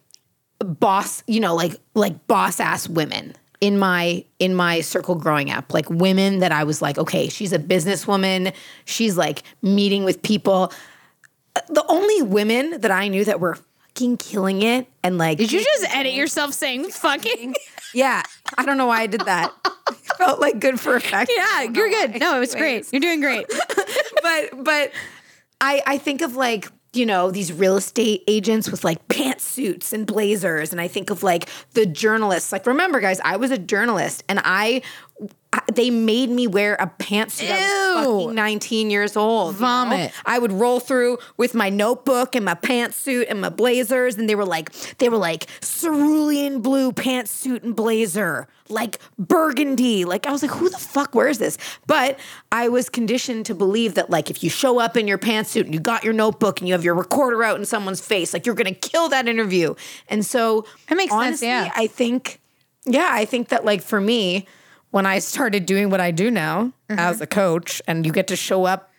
boss, 0.58 1.22
you 1.26 1.40
know, 1.40 1.54
like 1.54 1.76
like 1.94 2.26
boss 2.26 2.60
ass 2.60 2.88
women 2.88 3.34
in 3.60 3.78
my 3.78 4.24
in 4.38 4.54
my 4.54 4.80
circle 4.80 5.14
growing 5.14 5.50
up, 5.50 5.72
like 5.72 5.88
women 5.88 6.40
that 6.40 6.52
I 6.52 6.64
was 6.64 6.82
like, 6.82 6.98
okay, 6.98 7.28
she's 7.28 7.52
a 7.52 7.58
businesswoman, 7.58 8.54
she's 8.84 9.16
like 9.16 9.42
meeting 9.62 10.04
with 10.04 10.22
people. 10.22 10.72
The 11.68 11.84
only 11.88 12.22
women 12.22 12.80
that 12.80 12.90
I 12.90 13.08
knew 13.08 13.24
that 13.24 13.38
were 13.40 13.58
fucking 13.90 14.16
killing 14.16 14.62
it 14.62 14.86
and 15.02 15.18
like 15.18 15.38
Did 15.38 15.52
you 15.52 15.62
just 15.62 15.94
edit 15.94 16.12
yourself 16.14 16.52
saying 16.52 16.90
fucking? 16.90 17.54
Yeah, 17.92 18.22
I 18.56 18.64
don't 18.64 18.78
know 18.78 18.86
why 18.86 19.00
I 19.00 19.08
did 19.08 19.22
that. 19.22 19.52
Felt 20.16 20.38
like 20.38 20.60
good 20.60 20.78
for 20.78 20.94
effect. 20.94 21.28
Yeah, 21.36 21.62
you're 21.62 21.88
good. 21.88 22.20
No, 22.20 22.36
it 22.36 22.38
was 22.38 22.54
great. 22.54 22.86
You're 22.92 23.00
doing 23.00 23.20
great. 23.20 23.46
but 24.22 24.62
but 24.62 24.92
I 25.60 25.82
I 25.84 25.98
think 25.98 26.20
of 26.20 26.36
like 26.36 26.68
you 26.92 27.04
know 27.04 27.32
these 27.32 27.52
real 27.52 27.76
estate 27.76 28.22
agents 28.28 28.70
with 28.70 28.84
like 28.84 29.08
pantsuits 29.08 29.92
and 29.92 30.06
blazers, 30.06 30.70
and 30.70 30.80
I 30.80 30.86
think 30.86 31.10
of 31.10 31.24
like 31.24 31.48
the 31.72 31.84
journalists. 31.84 32.52
Like 32.52 32.64
remember, 32.64 33.00
guys, 33.00 33.18
I 33.24 33.38
was 33.38 33.50
a 33.50 33.58
journalist, 33.58 34.22
and 34.28 34.40
I. 34.44 34.82
They 35.74 35.90
made 35.90 36.30
me 36.30 36.46
wear 36.46 36.74
a 36.74 36.86
pantsuit. 36.86 37.50
I 37.50 37.94
was 38.04 38.04
fucking 38.24 38.34
19 38.34 38.90
years 38.90 39.16
old. 39.16 39.54
you 39.54 39.60
know? 39.60 39.66
Vomit. 39.66 40.12
I 40.24 40.38
would 40.38 40.52
roll 40.52 40.80
through 40.80 41.18
with 41.36 41.54
my 41.54 41.68
notebook 41.68 42.34
and 42.34 42.44
my 42.44 42.54
pantsuit 42.54 43.26
and 43.28 43.40
my 43.40 43.48
blazers, 43.48 44.16
and 44.16 44.28
they 44.28 44.34
were 44.34 44.44
like, 44.44 44.72
they 44.98 45.08
were 45.08 45.16
like 45.16 45.46
cerulean 45.62 46.60
blue 46.60 46.92
pantsuit 46.92 47.62
and 47.62 47.74
blazer, 47.74 48.46
like 48.68 48.98
burgundy. 49.18 50.04
Like 50.04 50.26
I 50.26 50.32
was 50.32 50.42
like, 50.42 50.52
who 50.52 50.68
the 50.68 50.78
fuck 50.78 51.14
wears 51.14 51.38
this? 51.38 51.58
But 51.86 52.18
I 52.52 52.68
was 52.68 52.88
conditioned 52.88 53.46
to 53.46 53.54
believe 53.54 53.94
that 53.94 54.10
like 54.10 54.30
if 54.30 54.44
you 54.44 54.50
show 54.50 54.78
up 54.78 54.96
in 54.96 55.08
your 55.08 55.18
pantsuit 55.18 55.64
and 55.64 55.74
you 55.74 55.80
got 55.80 56.04
your 56.04 56.12
notebook 56.12 56.60
and 56.60 56.68
you 56.68 56.74
have 56.74 56.84
your 56.84 56.94
recorder 56.94 57.42
out 57.42 57.58
in 57.58 57.64
someone's 57.64 58.00
face, 58.00 58.32
like 58.32 58.46
you're 58.46 58.54
gonna 58.54 58.74
kill 58.74 59.08
that 59.08 59.28
interview. 59.28 59.74
And 60.08 60.24
so 60.24 60.64
That 60.88 60.96
makes 60.96 61.12
sense, 61.12 61.42
yeah. 61.42 61.70
I 61.74 61.86
think, 61.86 62.40
yeah, 62.84 63.10
I 63.12 63.24
think 63.24 63.48
that 63.48 63.64
like 63.64 63.82
for 63.82 64.00
me, 64.00 64.46
when 64.90 65.06
I 65.06 65.18
started 65.20 65.66
doing 65.66 65.90
what 65.90 66.00
I 66.00 66.10
do 66.10 66.30
now 66.30 66.72
Mm-hmm. 66.90 66.98
as 66.98 67.20
a 67.20 67.26
coach, 67.28 67.80
and 67.86 68.04
you 68.04 68.10
get 68.10 68.26
to 68.26 68.34
show 68.36 68.64
up 68.64 68.90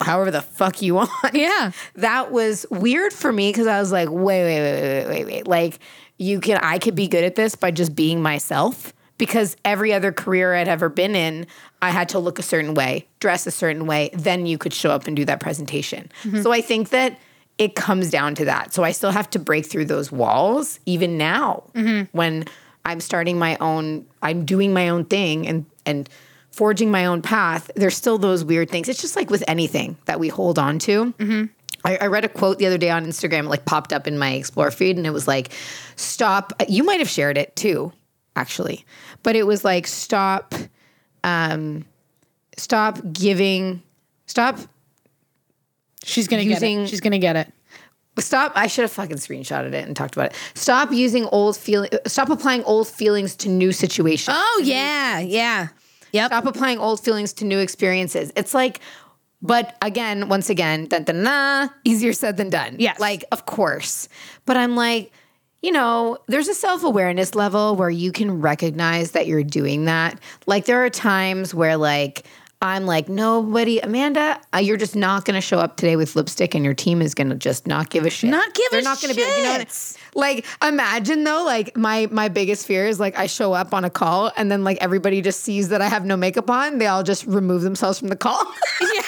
however 0.00 0.30
the 0.30 0.40
fuck 0.40 0.80
you 0.80 0.94
want. 0.94 1.10
Yeah. 1.34 1.72
That 1.96 2.32
was 2.32 2.64
weird 2.70 3.12
for 3.12 3.30
me 3.30 3.50
because 3.50 3.66
I 3.66 3.78
was 3.80 3.92
like, 3.92 4.08
wait, 4.10 4.44
wait, 4.44 4.60
wait, 4.60 4.80
wait, 4.82 5.06
wait, 5.08 5.24
wait. 5.26 5.46
Like, 5.46 5.78
you 6.16 6.40
can, 6.40 6.56
I 6.62 6.78
could 6.78 6.94
be 6.94 7.06
good 7.06 7.22
at 7.22 7.34
this 7.34 7.54
by 7.54 7.70
just 7.70 7.94
being 7.94 8.22
myself 8.22 8.94
because 9.18 9.56
every 9.62 9.92
other 9.92 10.10
career 10.10 10.54
I'd 10.54 10.68
ever 10.68 10.88
been 10.88 11.14
in, 11.14 11.46
I 11.82 11.90
had 11.90 12.08
to 12.10 12.18
look 12.18 12.38
a 12.38 12.42
certain 12.42 12.72
way, 12.72 13.06
dress 13.20 13.46
a 13.46 13.50
certain 13.50 13.84
way, 13.86 14.08
then 14.14 14.46
you 14.46 14.56
could 14.56 14.72
show 14.72 14.90
up 14.90 15.06
and 15.06 15.14
do 15.14 15.26
that 15.26 15.38
presentation. 15.40 16.10
So 16.42 16.50
I 16.50 16.62
think 16.62 16.88
that 16.88 17.18
it 17.58 17.74
comes 17.74 18.10
down 18.10 18.34
to 18.36 18.46
that. 18.46 18.72
So 18.72 18.82
I 18.84 18.92
still 18.92 19.10
have 19.10 19.28
to 19.30 19.38
break 19.38 19.66
through 19.66 19.84
those 19.84 20.10
walls 20.10 20.80
even 20.86 21.18
now 21.18 21.64
when 22.12 22.46
I'm 22.84 23.00
starting 23.00 23.38
my 23.38 23.56
own, 23.60 24.06
I'm 24.22 24.44
doing 24.44 24.72
my 24.72 24.88
own 24.88 25.04
thing 25.04 25.46
and 25.46 25.66
and 25.86 26.08
forging 26.50 26.90
my 26.90 27.06
own 27.06 27.20
path. 27.22 27.70
There's 27.74 27.96
still 27.96 28.16
those 28.18 28.44
weird 28.44 28.70
things. 28.70 28.88
It's 28.88 29.00
just 29.00 29.16
like 29.16 29.30
with 29.30 29.42
anything 29.48 29.96
that 30.04 30.20
we 30.20 30.28
hold 30.28 30.58
on 30.58 30.78
to. 30.80 31.12
I, 31.84 31.96
I 32.00 32.06
read 32.06 32.24
a 32.24 32.28
quote 32.28 32.58
the 32.58 32.66
other 32.66 32.78
day 32.78 32.90
on 32.90 33.04
Instagram, 33.04 33.44
it, 33.44 33.48
like 33.48 33.64
popped 33.64 33.92
up 33.92 34.06
in 34.06 34.18
my 34.18 34.32
Explore 34.32 34.70
feed, 34.70 34.96
and 34.96 35.06
it 35.06 35.10
was 35.10 35.28
like, 35.28 35.50
"Stop." 35.96 36.52
You 36.68 36.82
might 36.84 37.00
have 37.00 37.08
shared 37.10 37.36
it 37.36 37.54
too, 37.56 37.92
actually, 38.36 38.86
but 39.22 39.36
it 39.36 39.46
was 39.46 39.64
like, 39.64 39.86
"Stop, 39.86 40.54
um, 41.22 41.84
stop 42.56 42.98
giving, 43.12 43.82
stop, 44.26 44.58
She's 46.04 46.28
gonna 46.28 46.42
Using- 46.42 46.78
get 46.78 46.84
it. 46.84 46.88
She's 46.90 47.00
gonna 47.00 47.18
get 47.18 47.36
it. 47.36 47.52
Stop." 48.18 48.52
I 48.54 48.66
should 48.66 48.82
have 48.82 48.92
fucking 48.92 49.16
screenshotted 49.16 49.72
it 49.72 49.86
and 49.86 49.96
talked 49.96 50.14
about 50.14 50.32
it. 50.32 50.36
Stop 50.54 50.92
using 50.92 51.24
old 51.26 51.56
feeling. 51.56 51.90
Stop 52.06 52.30
applying 52.30 52.62
old 52.64 52.88
feelings 52.88 53.36
to 53.36 53.48
new 53.48 53.72
situations. 53.72 54.36
Oh 54.38 54.62
yeah, 54.64 55.20
yeah. 55.20 55.68
Yep. 56.12 56.28
Stop 56.28 56.46
applying 56.46 56.78
old 56.78 57.00
feelings 57.00 57.32
to 57.34 57.44
new 57.44 57.58
experiences. 57.58 58.30
It's 58.36 58.54
like, 58.54 58.78
but 59.42 59.76
again, 59.82 60.28
once 60.28 60.48
again, 60.48 60.86
dun, 60.86 61.02
dun, 61.02 61.24
dun, 61.24 61.70
easier 61.84 62.12
said 62.12 62.36
than 62.36 62.50
done. 62.50 62.76
Yes. 62.78 63.00
Like, 63.00 63.24
of 63.32 63.46
course. 63.46 64.08
But 64.46 64.56
I'm 64.56 64.76
like, 64.76 65.12
you 65.60 65.72
know, 65.72 66.18
there's 66.28 66.48
a 66.48 66.54
self 66.54 66.84
awareness 66.84 67.34
level 67.34 67.74
where 67.74 67.90
you 67.90 68.12
can 68.12 68.40
recognize 68.40 69.10
that 69.10 69.26
you're 69.26 69.42
doing 69.42 69.86
that. 69.86 70.20
Like, 70.46 70.66
there 70.66 70.84
are 70.84 70.90
times 70.90 71.52
where, 71.52 71.76
like, 71.76 72.24
I'm 72.64 72.86
like, 72.86 73.08
nobody, 73.08 73.78
Amanda, 73.78 74.40
uh, 74.54 74.58
you're 74.58 74.76
just 74.76 74.96
not 74.96 75.24
going 75.24 75.34
to 75.34 75.40
show 75.40 75.58
up 75.58 75.76
today 75.76 75.96
with 75.96 76.16
lipstick 76.16 76.54
and 76.54 76.64
your 76.64 76.74
team 76.74 77.02
is 77.02 77.14
going 77.14 77.28
to 77.28 77.36
just 77.36 77.66
not 77.66 77.90
give 77.90 78.06
a 78.06 78.10
shit. 78.10 78.30
Not 78.30 78.54
give 78.54 78.70
They're 78.70 78.80
a 78.80 78.82
not 78.82 79.00
gonna 79.00 79.14
be 79.14 79.22
like, 79.22 79.36
you 79.36 79.44
know 79.44 79.58
what? 79.58 79.96
Like, 80.14 80.46
imagine 80.62 81.24
though, 81.24 81.44
like 81.44 81.76
my 81.76 82.08
my 82.10 82.28
biggest 82.28 82.66
fear 82.66 82.86
is 82.86 82.98
like 82.98 83.18
I 83.18 83.26
show 83.26 83.52
up 83.52 83.74
on 83.74 83.84
a 83.84 83.90
call 83.90 84.32
and 84.36 84.50
then 84.50 84.64
like 84.64 84.78
everybody 84.80 85.20
just 85.20 85.40
sees 85.40 85.68
that 85.68 85.82
I 85.82 85.88
have 85.88 86.04
no 86.04 86.16
makeup 86.16 86.48
on. 86.48 86.78
They 86.78 86.86
all 86.86 87.02
just 87.02 87.26
remove 87.26 87.62
themselves 87.62 87.98
from 87.98 88.08
the 88.08 88.16
call. 88.16 88.42
yeah. 88.80 89.02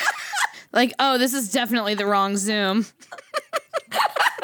Like, 0.73 0.93
oh, 0.99 1.17
this 1.17 1.33
is 1.33 1.51
definitely 1.51 1.95
the 1.95 2.07
wrong 2.07 2.37
Zoom. 2.37 2.87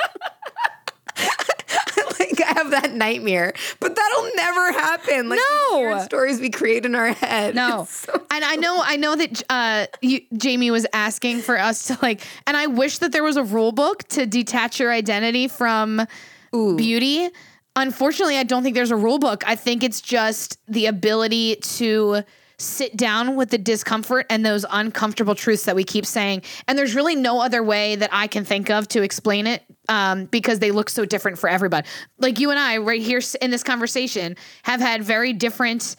have 2.47 2.70
that 2.70 2.93
nightmare, 2.95 3.53
but 3.80 3.95
that'll 3.95 4.30
never 4.36 4.72
happen. 4.72 5.28
Like 5.28 5.40
No. 5.70 5.78
weird 5.80 6.03
stories 6.03 6.40
we 6.40 6.51
create 6.51 6.84
in 6.86 6.95
our 6.95 7.12
head. 7.12 7.55
No, 7.55 7.86
so- 7.88 8.12
and 8.30 8.45
I 8.45 8.57
know, 8.57 8.80
I 8.82 8.97
know 8.97 9.16
that 9.16 9.43
uh, 9.51 9.86
you, 10.01 10.20
Jamie 10.36 10.70
was 10.70 10.86
asking 10.93 11.40
for 11.43 11.59
us 11.59 11.86
to 11.88 11.99
like, 12.03 12.22
and 12.47 12.57
I 12.57 12.66
wish 12.66 12.99
that 12.99 13.12
there 13.12 13.22
was 13.24 13.36
a 13.36 13.45
rule 13.45 13.72
book 13.72 14.05
to 14.09 14.26
detach 14.26 14.80
your 14.80 14.93
identity 14.93 15.49
from 15.49 16.07
beauty. 16.53 17.28
Unfortunately, 17.74 18.36
I 18.36 18.43
don't 18.43 18.62
think 18.62 18.74
there's 18.74 18.90
a 18.90 18.97
rule 18.97 19.18
book. 19.18 19.43
I 19.47 19.57
think 19.57 19.82
it's 19.82 20.01
just 20.03 20.59
the 20.68 20.86
ability 20.86 21.57
to 21.57 22.22
sit 22.63 22.97
down 22.97 23.37
with 23.37 23.51
the 23.51 23.59
discomfort 23.59 24.27
and 24.31 24.45
those 24.47 24.65
uncomfortable 24.71 25.35
truths 25.35 25.65
that 25.65 25.77
we 25.77 25.85
keep 25.85 26.07
saying. 26.07 26.43
And 26.69 26.79
there's 26.79 26.95
really 26.95 27.17
no 27.17 27.41
other 27.41 27.63
way 27.63 27.97
that 27.97 28.11
I 28.13 28.27
can 28.27 28.45
think 28.45 28.71
of 28.71 28.89
to 28.89 29.03
explain 29.03 29.47
it 29.47 29.63
um, 29.89 30.27
because 30.27 30.59
they 30.61 30.71
look 30.71 30.89
so 30.89 31.05
different 31.05 31.39
for 31.39 31.49
everybody. 31.49 31.87
Like 32.19 32.39
you 32.39 32.51
and 32.51 32.59
I, 32.59 32.79
right 32.79 33.03
here 33.03 33.21
in 33.41 33.51
this 33.51 33.63
conversation, 33.63 34.37
have 34.63 34.81
had 34.81 35.03
very 35.03 35.33
different 35.33 35.97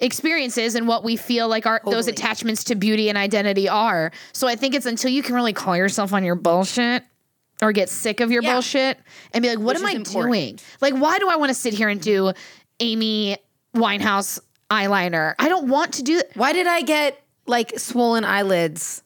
experiences 0.00 0.74
and 0.74 0.88
what 0.88 1.04
we 1.04 1.16
feel 1.16 1.48
like 1.48 1.64
our 1.64 1.80
those 1.84 2.08
attachments 2.08 2.64
to 2.64 2.74
beauty 2.74 3.08
and 3.08 3.16
identity 3.16 3.68
are. 3.68 4.10
So 4.32 4.48
I 4.48 4.56
think 4.56 4.74
it's 4.74 4.86
until 4.86 5.10
you 5.10 5.22
can 5.22 5.34
really 5.34 5.52
call 5.52 5.76
yourself 5.76 6.12
on 6.12 6.24
your 6.24 6.34
bullshit 6.34 7.04
or 7.62 7.70
get 7.70 7.88
sick 7.88 8.18
of 8.20 8.32
your 8.32 8.42
Yeah. 8.42 8.54
bullshit 8.54 8.98
and 9.32 9.42
be 9.42 9.48
like, 9.48 9.58
what 9.58 9.76
Which 9.76 9.78
am 9.82 9.86
I 9.86 9.92
important. 9.92 10.32
doing? 10.34 10.58
Like, 10.80 10.94
why 10.94 11.18
do 11.20 11.28
I 11.28 11.36
want 11.36 11.50
to 11.50 11.54
sit 11.54 11.72
here 11.74 11.88
and 11.88 12.00
do 12.00 12.32
Amy 12.80 13.36
Winehouse 13.76 14.40
eyeliner? 14.72 15.34
I 15.38 15.48
don't 15.48 15.68
want 15.68 15.94
to 15.94 16.02
do 16.02 16.16
that. 16.16 16.34
Why 16.34 16.52
did 16.52 16.66
I 16.66 16.82
get 16.82 17.22
like 17.46 17.78
swollen 17.78 18.24
eyelids 18.24 19.02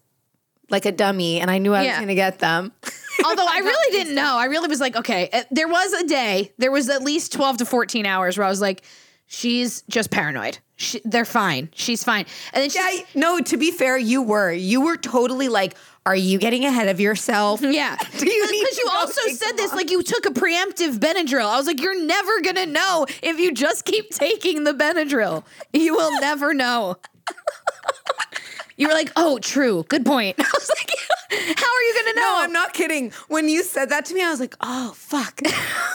like 0.70 0.86
a 0.86 0.92
dummy 0.92 1.40
and 1.40 1.50
I 1.50 1.58
knew 1.58 1.74
I 1.74 1.86
was 1.86 1.96
going 1.96 2.08
to 2.08 2.14
get 2.14 2.38
them? 2.38 2.72
Although 3.24 3.46
I 3.48 3.58
really 3.58 3.98
didn't 3.98 4.14
know. 4.14 4.36
I 4.36 4.44
really 4.44 4.68
was 4.68 4.80
like, 4.80 4.94
okay, 4.96 5.28
uh, 5.32 5.42
there 5.50 5.68
was 5.68 5.92
a 5.94 6.06
day, 6.06 6.52
there 6.58 6.70
was 6.70 6.88
at 6.88 7.02
least 7.02 7.32
12 7.32 7.58
to 7.58 7.66
14 7.66 8.06
hours 8.06 8.36
where 8.36 8.46
I 8.46 8.50
was 8.50 8.60
like, 8.60 8.82
she's 9.26 9.82
just 9.88 10.10
paranoid. 10.10 10.58
She, 10.78 11.00
they're 11.04 11.24
fine. 11.24 11.70
She's 11.74 12.04
fine. 12.04 12.26
And 12.52 12.62
then 12.62 12.70
she, 12.70 12.78
Yeah, 12.78 13.04
no, 13.14 13.40
to 13.40 13.56
be 13.56 13.70
fair, 13.70 13.96
you 13.96 14.22
were. 14.22 14.52
You 14.52 14.82
were 14.82 14.96
totally 14.96 15.48
like, 15.48 15.74
are 16.04 16.14
you 16.14 16.38
getting 16.38 16.64
ahead 16.66 16.88
of 16.88 17.00
yourself? 17.00 17.62
Yeah. 17.62 17.96
Do 18.18 18.30
you 18.30 18.46
Because 18.46 18.78
you 18.78 18.88
also 18.92 19.20
said 19.32 19.52
this 19.56 19.70
off? 19.70 19.76
like 19.76 19.90
you 19.90 20.02
took 20.02 20.26
a 20.26 20.30
preemptive 20.30 20.98
Benadryl. 20.98 21.46
I 21.46 21.56
was 21.56 21.66
like, 21.66 21.80
you're 21.80 22.00
never 22.00 22.40
going 22.42 22.56
to 22.56 22.66
know 22.66 23.06
if 23.22 23.38
you 23.40 23.52
just 23.52 23.84
keep 23.86 24.10
taking 24.10 24.64
the 24.64 24.72
Benadryl. 24.72 25.44
You 25.72 25.94
will 25.94 26.20
never 26.20 26.52
know. 26.54 26.96
You 28.76 28.88
were 28.88 28.94
like, 28.94 29.10
oh, 29.16 29.38
true. 29.38 29.84
Good 29.88 30.04
point. 30.04 30.36
I 30.38 30.42
was 30.42 30.70
like, 30.78 31.58
how 31.58 31.66
are 31.66 31.82
you 31.82 31.94
going 31.94 32.14
to 32.14 32.20
know? 32.20 32.26
No, 32.26 32.36
I'm 32.40 32.52
not 32.52 32.74
kidding. 32.74 33.10
When 33.28 33.48
you 33.48 33.62
said 33.62 33.88
that 33.88 34.04
to 34.06 34.14
me, 34.14 34.22
I 34.22 34.30
was 34.30 34.38
like, 34.40 34.54
oh, 34.60 34.92
fuck. 34.94 35.40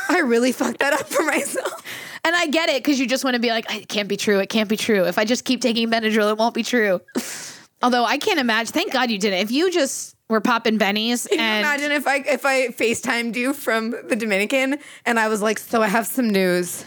I 0.09 0.19
really 0.19 0.51
fucked 0.51 0.79
that 0.79 0.93
up 0.93 1.07
for 1.07 1.21
myself. 1.23 1.84
And 2.24 2.36
I 2.36 2.47
get 2.47 2.69
it 2.69 2.84
because 2.84 2.99
you 2.99 3.07
just 3.07 3.24
want 3.24 3.36
to 3.36 3.39
be 3.39 3.49
like, 3.49 3.74
it 3.74 3.88
can't 3.89 4.07
be 4.07 4.17
true. 4.17 4.39
It 4.39 4.49
can't 4.49 4.69
be 4.69 4.78
true. 4.78 5.05
If 5.05 5.17
I 5.17 5.26
just 5.26 5.43
keep 5.43 5.61
taking 5.61 5.89
Benadryl, 5.89 6.32
it 6.32 6.38
won't 6.38 6.53
be 6.53 6.63
true. 6.63 7.01
Although 7.84 8.05
I 8.05 8.17
can't 8.17 8.39
imagine. 8.39 8.74
Thank 8.74 8.93
God 8.93 9.09
you 9.09 9.17
didn't. 9.17 9.39
If 9.39 9.51
you 9.51 9.72
just 9.72 10.15
were 10.30 10.41
popping 10.41 10.80
bennies 10.80 11.28
Can 11.28 11.39
you 11.39 11.59
imagine 11.59 11.91
if 11.91 12.07
I 12.07 12.17
if 12.17 12.45
I 12.45 12.67
FaceTimed 12.69 13.36
you 13.36 13.53
from 13.53 13.91
the 14.07 14.15
Dominican 14.15 14.78
and 15.05 15.19
I 15.19 15.28
was 15.28 15.41
like, 15.41 15.59
so 15.59 15.82
I 15.82 15.88
have 15.88 16.07
some 16.07 16.30
news. 16.30 16.86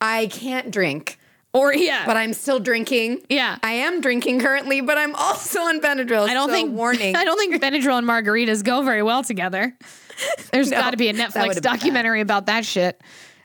I 0.00 0.26
can't 0.26 0.70
drink, 0.70 1.18
or 1.54 1.72
yeah, 1.72 2.04
but 2.04 2.18
I'm 2.18 2.34
still 2.34 2.60
drinking. 2.60 3.22
Yeah. 3.30 3.58
I 3.62 3.72
am 3.72 4.02
drinking 4.02 4.40
currently, 4.40 4.82
but 4.82 4.98
I'm 4.98 5.14
also 5.14 5.60
on 5.60 5.80
Benadryl. 5.80 6.28
I 6.28 6.34
don't 6.34 6.50
so 6.50 6.54
think 6.54 6.76
warning. 6.76 7.16
I 7.16 7.24
don't 7.24 7.38
think 7.38 7.62
Benadryl 7.62 7.96
and 7.96 8.06
margaritas 8.06 8.62
go 8.62 8.82
very 8.82 9.02
well 9.02 9.22
together. 9.22 9.74
There's 10.52 10.70
No, 10.70 10.78
got 10.78 10.90
to 10.90 10.98
be 10.98 11.08
a 11.08 11.14
Netflix 11.14 11.60
documentary 11.62 12.20
about 12.20 12.46
that 12.46 12.66
shit. 12.66 13.00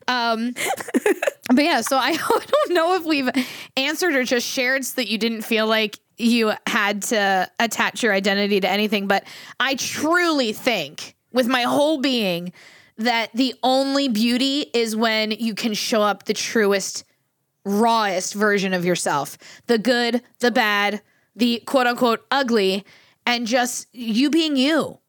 Um, 0.07 0.53
but 1.47 1.63
yeah, 1.63 1.81
so 1.81 1.97
I, 1.97 2.15
don't 2.17 2.69
know 2.71 2.95
if 2.95 3.05
we've 3.05 3.29
answered 3.77 4.15
or 4.15 4.23
just 4.23 4.47
shared 4.47 4.85
so 4.85 4.95
that 4.95 5.09
you 5.09 5.17
didn't 5.17 5.41
feel 5.43 5.67
like 5.67 5.99
you 6.17 6.53
had 6.67 7.01
to 7.03 7.49
attach 7.59 8.03
your 8.03 8.13
identity 8.13 8.59
to 8.59 8.69
anything. 8.69 9.07
But 9.07 9.25
I 9.59 9.75
truly 9.75 10.53
think, 10.53 11.15
with 11.31 11.47
my 11.47 11.63
whole 11.63 11.99
being, 11.99 12.53
that 12.97 13.31
the 13.33 13.55
only 13.63 14.07
beauty 14.07 14.65
is 14.73 14.95
when 14.95 15.31
you 15.31 15.55
can 15.55 15.73
show 15.73 16.01
up 16.01 16.25
the 16.25 16.33
truest 16.33 17.03
rawest 17.63 18.33
version 18.33 18.73
of 18.73 18.85
yourself 18.85 19.37
the 19.67 19.77
good, 19.77 20.21
the 20.39 20.51
bad, 20.51 21.01
the 21.35 21.61
quote 21.65 21.87
unquote 21.87 22.25
ugly, 22.31 22.83
and 23.25 23.47
just 23.47 23.87
you 23.93 24.29
being 24.29 24.55
you. 24.55 25.00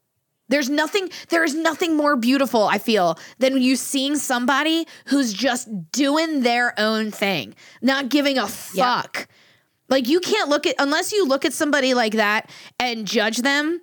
There's 0.49 0.69
nothing, 0.69 1.09
there 1.29 1.43
is 1.43 1.55
nothing 1.55 1.95
more 1.95 2.15
beautiful, 2.15 2.63
I 2.63 2.77
feel, 2.77 3.17
than 3.39 3.61
you 3.61 3.75
seeing 3.75 4.17
somebody 4.17 4.85
who's 5.05 5.33
just 5.33 5.91
doing 5.91 6.41
their 6.41 6.77
own 6.79 7.11
thing, 7.11 7.55
not 7.81 8.09
giving 8.09 8.37
a 8.37 8.47
fuck. 8.47 9.27
Like 9.89 10.07
you 10.07 10.19
can't 10.19 10.49
look 10.49 10.67
at, 10.67 10.75
unless 10.79 11.11
you 11.11 11.25
look 11.25 11.45
at 11.45 11.53
somebody 11.53 11.93
like 11.93 12.13
that 12.13 12.49
and 12.79 13.05
judge 13.05 13.37
them, 13.37 13.81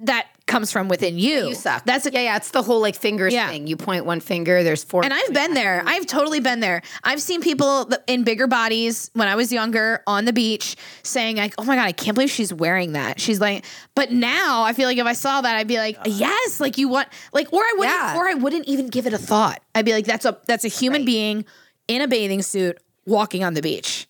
that 0.00 0.26
comes 0.48 0.72
from 0.72 0.88
within 0.88 1.18
you. 1.18 1.48
you 1.50 1.54
suck. 1.54 1.84
That's 1.84 2.06
a, 2.06 2.10
yeah, 2.12 2.20
yeah. 2.22 2.36
It's 2.36 2.50
the 2.50 2.62
whole 2.62 2.80
like 2.80 2.96
fingers 2.96 3.32
Yeah. 3.32 3.48
thing. 3.48 3.66
You 3.68 3.76
point 3.76 4.04
one 4.06 4.18
finger. 4.20 4.62
There's 4.64 4.82
four. 4.82 5.04
And 5.04 5.12
I've 5.14 5.32
been 5.32 5.54
there. 5.54 5.82
I've 5.86 6.06
totally 6.06 6.40
been 6.40 6.58
there. 6.60 6.82
I've 7.04 7.22
seen 7.22 7.40
people 7.40 7.88
in 8.08 8.24
bigger 8.24 8.46
bodies 8.48 9.10
when 9.14 9.28
I 9.28 9.36
was 9.36 9.52
younger 9.52 10.02
on 10.06 10.24
the 10.24 10.32
beach 10.32 10.74
saying 11.04 11.36
like, 11.36 11.54
"Oh 11.58 11.64
my 11.64 11.76
god, 11.76 11.84
I 11.86 11.92
can't 11.92 12.14
believe 12.14 12.30
she's 12.30 12.52
wearing 12.52 12.94
that." 12.94 13.20
She's 13.20 13.40
like, 13.40 13.64
but 13.94 14.10
now 14.10 14.62
I 14.64 14.72
feel 14.72 14.88
like 14.88 14.98
if 14.98 15.06
I 15.06 15.12
saw 15.12 15.40
that, 15.40 15.56
I'd 15.56 15.68
be 15.68 15.76
like, 15.78 15.96
"Yes, 16.06 16.58
like 16.60 16.78
you 16.78 16.88
want 16.88 17.08
like," 17.32 17.52
or 17.52 17.62
I 17.62 17.74
wouldn't, 17.78 17.94
Yeah. 17.96 18.16
or 18.16 18.26
I 18.26 18.34
wouldn't 18.34 18.66
even 18.66 18.88
give 18.88 19.06
it 19.06 19.12
a 19.12 19.18
thought. 19.18 19.60
I'd 19.74 19.84
be 19.84 19.92
like, 19.92 20.06
"That's 20.06 20.24
a 20.24 20.38
that's 20.46 20.64
a 20.64 20.68
human 20.68 21.02
Right. 21.02 21.06
being 21.06 21.44
in 21.86 22.00
a 22.02 22.08
bathing 22.08 22.42
suit 22.42 22.78
walking 23.06 23.44
on 23.44 23.54
the 23.54 23.62
beach." 23.62 24.06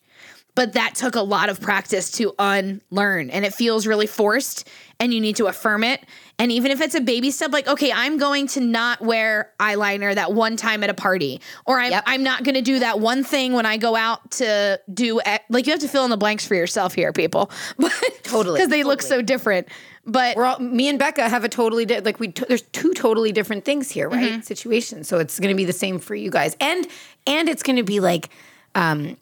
But 0.58 0.72
that 0.72 0.96
took 0.96 1.14
a 1.14 1.20
lot 1.20 1.50
of 1.50 1.60
practice 1.60 2.10
to 2.12 2.34
unlearn, 2.36 3.30
and 3.30 3.44
it 3.44 3.54
feels 3.54 3.86
really 3.86 4.08
forced. 4.08 4.68
And 4.98 5.14
you 5.14 5.20
need 5.20 5.36
to 5.36 5.46
affirm 5.46 5.84
it. 5.84 6.04
And 6.40 6.50
even 6.50 6.72
if 6.72 6.80
it's 6.80 6.96
a 6.96 7.00
baby 7.00 7.30
step, 7.30 7.52
like, 7.52 7.68
okay, 7.68 7.92
I'm 7.92 8.18
going 8.18 8.48
to 8.48 8.60
not 8.60 9.00
wear 9.00 9.52
eyeliner 9.60 10.12
that 10.16 10.32
one 10.32 10.56
time 10.56 10.82
at 10.82 10.90
a 10.90 10.94
party, 10.94 11.40
or 11.64 11.78
I'm, 11.78 11.92
Yep. 11.92 12.02
I'm 12.08 12.24
not 12.24 12.42
going 12.42 12.56
to 12.56 12.62
do 12.62 12.80
that 12.80 12.98
one 12.98 13.22
thing 13.22 13.52
when 13.52 13.66
I 13.66 13.76
go 13.76 13.94
out 13.94 14.32
to 14.32 14.80
do, 14.92 15.20
like, 15.48 15.68
you 15.68 15.72
have 15.72 15.78
to 15.82 15.86
fill 15.86 16.02
in 16.02 16.10
the 16.10 16.16
blanks 16.16 16.44
for 16.44 16.56
yourself 16.56 16.92
here, 16.92 17.12
people. 17.12 17.52
But 17.78 17.92
Totally, 18.24 18.58
Because 18.58 18.70
they 18.70 18.82
look 18.82 19.02
so 19.02 19.22
different. 19.22 19.68
But 20.04 20.36
We're 20.36 20.46
all, 20.46 20.58
me 20.58 20.88
and 20.88 20.98
Becca 20.98 21.28
have 21.28 21.44
a 21.44 21.48
totally 21.48 21.86
di- 21.86 22.00
like 22.00 22.18
we 22.18 22.32
t- 22.32 22.46
there's 22.48 22.62
two 22.62 22.92
totally 22.94 23.30
different 23.30 23.64
things 23.64 23.92
here, 23.92 24.08
right? 24.08 24.32
Mm-hmm. 24.32 24.40
Situations. 24.40 25.06
So 25.06 25.18
it's 25.18 25.38
going 25.38 25.50
to 25.50 25.56
be 25.56 25.66
the 25.66 25.72
same 25.72 26.00
for 26.00 26.16
you 26.16 26.30
guys, 26.32 26.56
and 26.60 26.84
and 27.28 27.48
it's 27.48 27.62
going 27.62 27.76
to 27.76 27.84
be 27.84 28.00
like 28.00 28.30
um, 28.78 29.16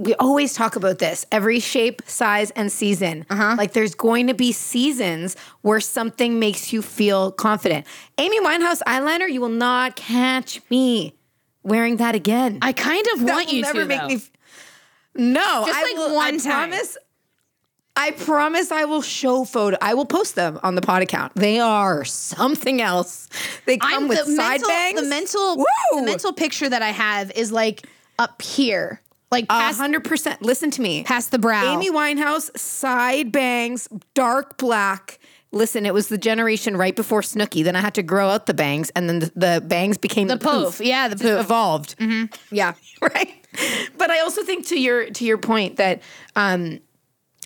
we 0.00 0.14
always 0.14 0.54
talk 0.54 0.76
about 0.76 0.98
this 0.98 1.26
every 1.32 1.60
shape, 1.60 2.02
size, 2.06 2.50
and 2.52 2.70
season. 2.70 3.26
Like 3.30 3.72
there's 3.72 3.94
going 3.94 4.26
to 4.28 4.34
be 4.34 4.52
seasons 4.52 5.36
where 5.62 5.80
something 5.80 6.38
makes 6.38 6.72
you 6.72 6.80
feel 6.82 7.32
confident. 7.32 7.86
Amy 8.18 8.40
Winehouse 8.40 8.80
eyeliner, 8.86 9.30
you 9.30 9.40
will 9.40 9.48
not 9.48 9.96
catch 9.96 10.60
me 10.70 11.14
wearing 11.62 11.96
that 11.96 12.14
again. 12.14 12.58
I 12.62 12.72
kind 12.72 13.04
of 13.14 13.26
That 13.26 13.32
want 13.34 13.52
you 13.52 13.62
never 13.62 13.80
to. 13.80 13.86
make 13.86 14.00
though. 14.00 14.06
me. 14.08 14.14
f- 14.16 14.30
no, 15.16 15.64
Just 15.66 15.78
I 15.78 15.82
like 15.82 15.96
will, 15.96 16.14
one 16.14 16.34
I 16.34 16.38
time. 16.38 16.70
promise. 16.70 16.96
I 17.96 18.12
promise 18.12 18.70
I 18.70 18.84
will 18.84 19.02
show 19.02 19.44
photo. 19.44 19.76
I 19.82 19.94
will 19.94 20.06
post 20.06 20.36
them 20.36 20.60
on 20.62 20.76
the 20.76 20.80
pod 20.82 21.02
account. 21.02 21.34
They 21.34 21.58
are 21.58 22.04
something 22.04 22.80
else. 22.80 23.28
They 23.66 23.76
come 23.78 24.04
I'm 24.04 24.08
with 24.08 24.24
the 24.24 24.36
side 24.36 24.60
mental, 24.60 24.68
bangs. 24.68 25.00
The 25.02 25.08
mental, 25.08 25.56
Woo! 25.56 25.64
the 25.96 26.02
mental 26.02 26.32
picture 26.32 26.68
that 26.68 26.80
I 26.80 26.90
have 26.90 27.32
is 27.32 27.50
like 27.50 27.88
up 28.18 28.42
here, 28.42 29.00
like 29.30 29.48
past, 29.48 29.78
hundred 29.78 30.04
percent. 30.04 30.42
Listen 30.42 30.70
to 30.72 30.82
me. 30.82 31.04
past 31.04 31.30
the 31.30 31.38
brow. 31.38 31.74
Amy 31.74 31.90
Winehouse, 31.90 32.56
side 32.58 33.32
bangs, 33.32 33.88
dark 34.14 34.58
black. 34.58 35.18
Listen, 35.50 35.86
it 35.86 35.94
was 35.94 36.08
the 36.08 36.18
generation 36.18 36.76
right 36.76 36.94
before 36.94 37.22
Snooki. 37.22 37.64
Then 37.64 37.74
I 37.74 37.80
had 37.80 37.94
to 37.94 38.02
grow 38.02 38.28
out 38.28 38.44
the 38.46 38.52
bangs, 38.54 38.90
and 38.90 39.08
then 39.08 39.20
the, 39.20 39.32
the 39.34 39.64
bangs 39.66 39.96
became 39.96 40.28
the, 40.28 40.36
poof. 40.36 40.78
Yeah, 40.80 41.08
the 41.08 41.14
Just 41.14 41.24
poof. 41.24 41.40
evolved. 41.40 41.96
yeah. 42.50 42.74
right? 43.00 43.34
But 43.96 44.10
I 44.10 44.20
also 44.20 44.42
think 44.44 44.66
to 44.66 44.78
your 44.78 45.08
to 45.10 45.24
your 45.24 45.38
point 45.38 45.76
that 45.76 46.02
um, 46.36 46.80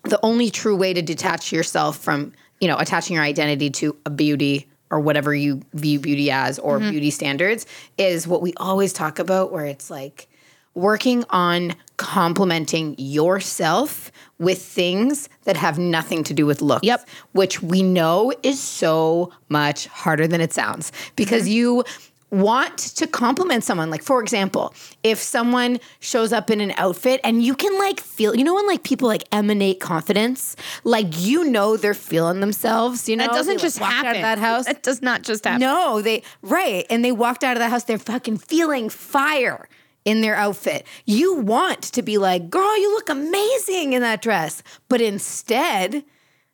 the 0.05 0.19
only 0.23 0.51
true 0.51 0.77
way 0.77 0.93
to 0.93 1.03
detach 1.03 1.53
yourself 1.53 1.99
from 1.99 2.33
you 2.61 2.67
know 2.69 2.77
attaching 2.77 3.15
your 3.15 3.25
identity 3.25 3.71
to 3.71 3.97
a 4.05 4.11
beauty 4.11 4.67
or 4.91 5.01
whatever 5.01 5.35
you 5.35 5.63
view 5.73 5.99
beauty 5.99 6.31
as 6.31 6.59
or 6.59 6.79
beauty 6.79 7.11
standards 7.11 7.67
is 7.97 8.27
what 8.27 8.43
we 8.43 8.53
always 8.59 8.93
talk 8.93 9.19
about, 9.19 9.51
where 9.53 9.65
it's 9.65 9.91
like 9.91 10.29
working 10.75 11.25
on 11.31 11.75
complimenting 11.97 12.95
yourself 12.99 14.11
with 14.39 14.61
things 14.61 15.29
that 15.45 15.57
have 15.57 15.79
nothing 15.79 16.25
to 16.25 16.35
do 16.35 16.47
with 16.47 16.61
looks. 16.61 16.85
Yep. 16.85 17.09
Which 17.33 17.63
we 17.63 17.83
know 17.83 18.33
is 18.43 18.61
so 18.61 19.33
much 19.49 19.87
harder 19.87 20.27
than 20.27 20.41
it 20.41 20.53
sounds 20.53 20.91
because 21.15 21.45
mm-hmm. 21.45 21.53
you 21.53 21.85
want 22.33 22.79
to 22.79 23.07
compliment 23.07 23.63
someone. 23.63 23.91
Like, 23.91 24.03
for 24.03 24.21
example, 24.21 24.75
if 25.03 25.19
someone 25.19 25.79
shows 26.01 26.33
up 26.33 26.51
in 26.51 26.61
an 26.61 26.73
outfit 26.77 27.21
and 27.23 27.43
you 27.43 27.55
can 27.55 27.79
like 27.79 28.01
feel, 28.01 28.35
you 28.35 28.43
know, 28.43 28.55
when 28.55 28.67
like 28.67 28.83
people 28.83 29.07
like 29.07 29.25
emanate 29.31 29.79
confidence, 29.81 30.57
like 30.83 31.07
you 31.11 31.45
know 31.45 31.77
they're 31.77 31.95
feeling 31.95 32.41
themselves, 32.41 33.09
you 33.09 33.17
know, 33.17 33.27
That 33.27 33.35
doesn't 33.35 33.55
like, 33.55 33.63
just 33.63 33.81
walked 33.81 33.93
happen. 33.93 34.09
out 34.09 34.17
of 34.17 34.23
that 34.23 34.39
house. 34.39 34.65
That 34.65 34.83
does 34.83 35.03
not 35.03 35.23
just 35.23 35.45
happen. 35.45 35.61
No, 35.61 36.01
they 36.01 36.23
right, 36.41 36.87
and 36.89 37.05
they 37.05 37.13
walked 37.13 37.45
out 37.45 37.57
of 37.57 37.61
the 37.61 37.69
house. 37.69 37.85
They're 37.85 37.99
fucking 37.99 38.39
feeling 38.39 38.89
fire 38.89 39.69
in 40.05 40.21
their 40.21 40.35
outfit. 40.35 40.87
You 41.05 41.35
want 41.35 41.83
to 41.83 42.03
be 42.03 42.19
like, 42.19 42.51
girl, 42.51 42.79
you 42.79 42.93
look 42.93 43.09
amazing 43.09 43.93
in 43.93 44.03
that 44.03 44.23
dress, 44.23 44.63
but 44.89 45.01
instead, 45.01 46.05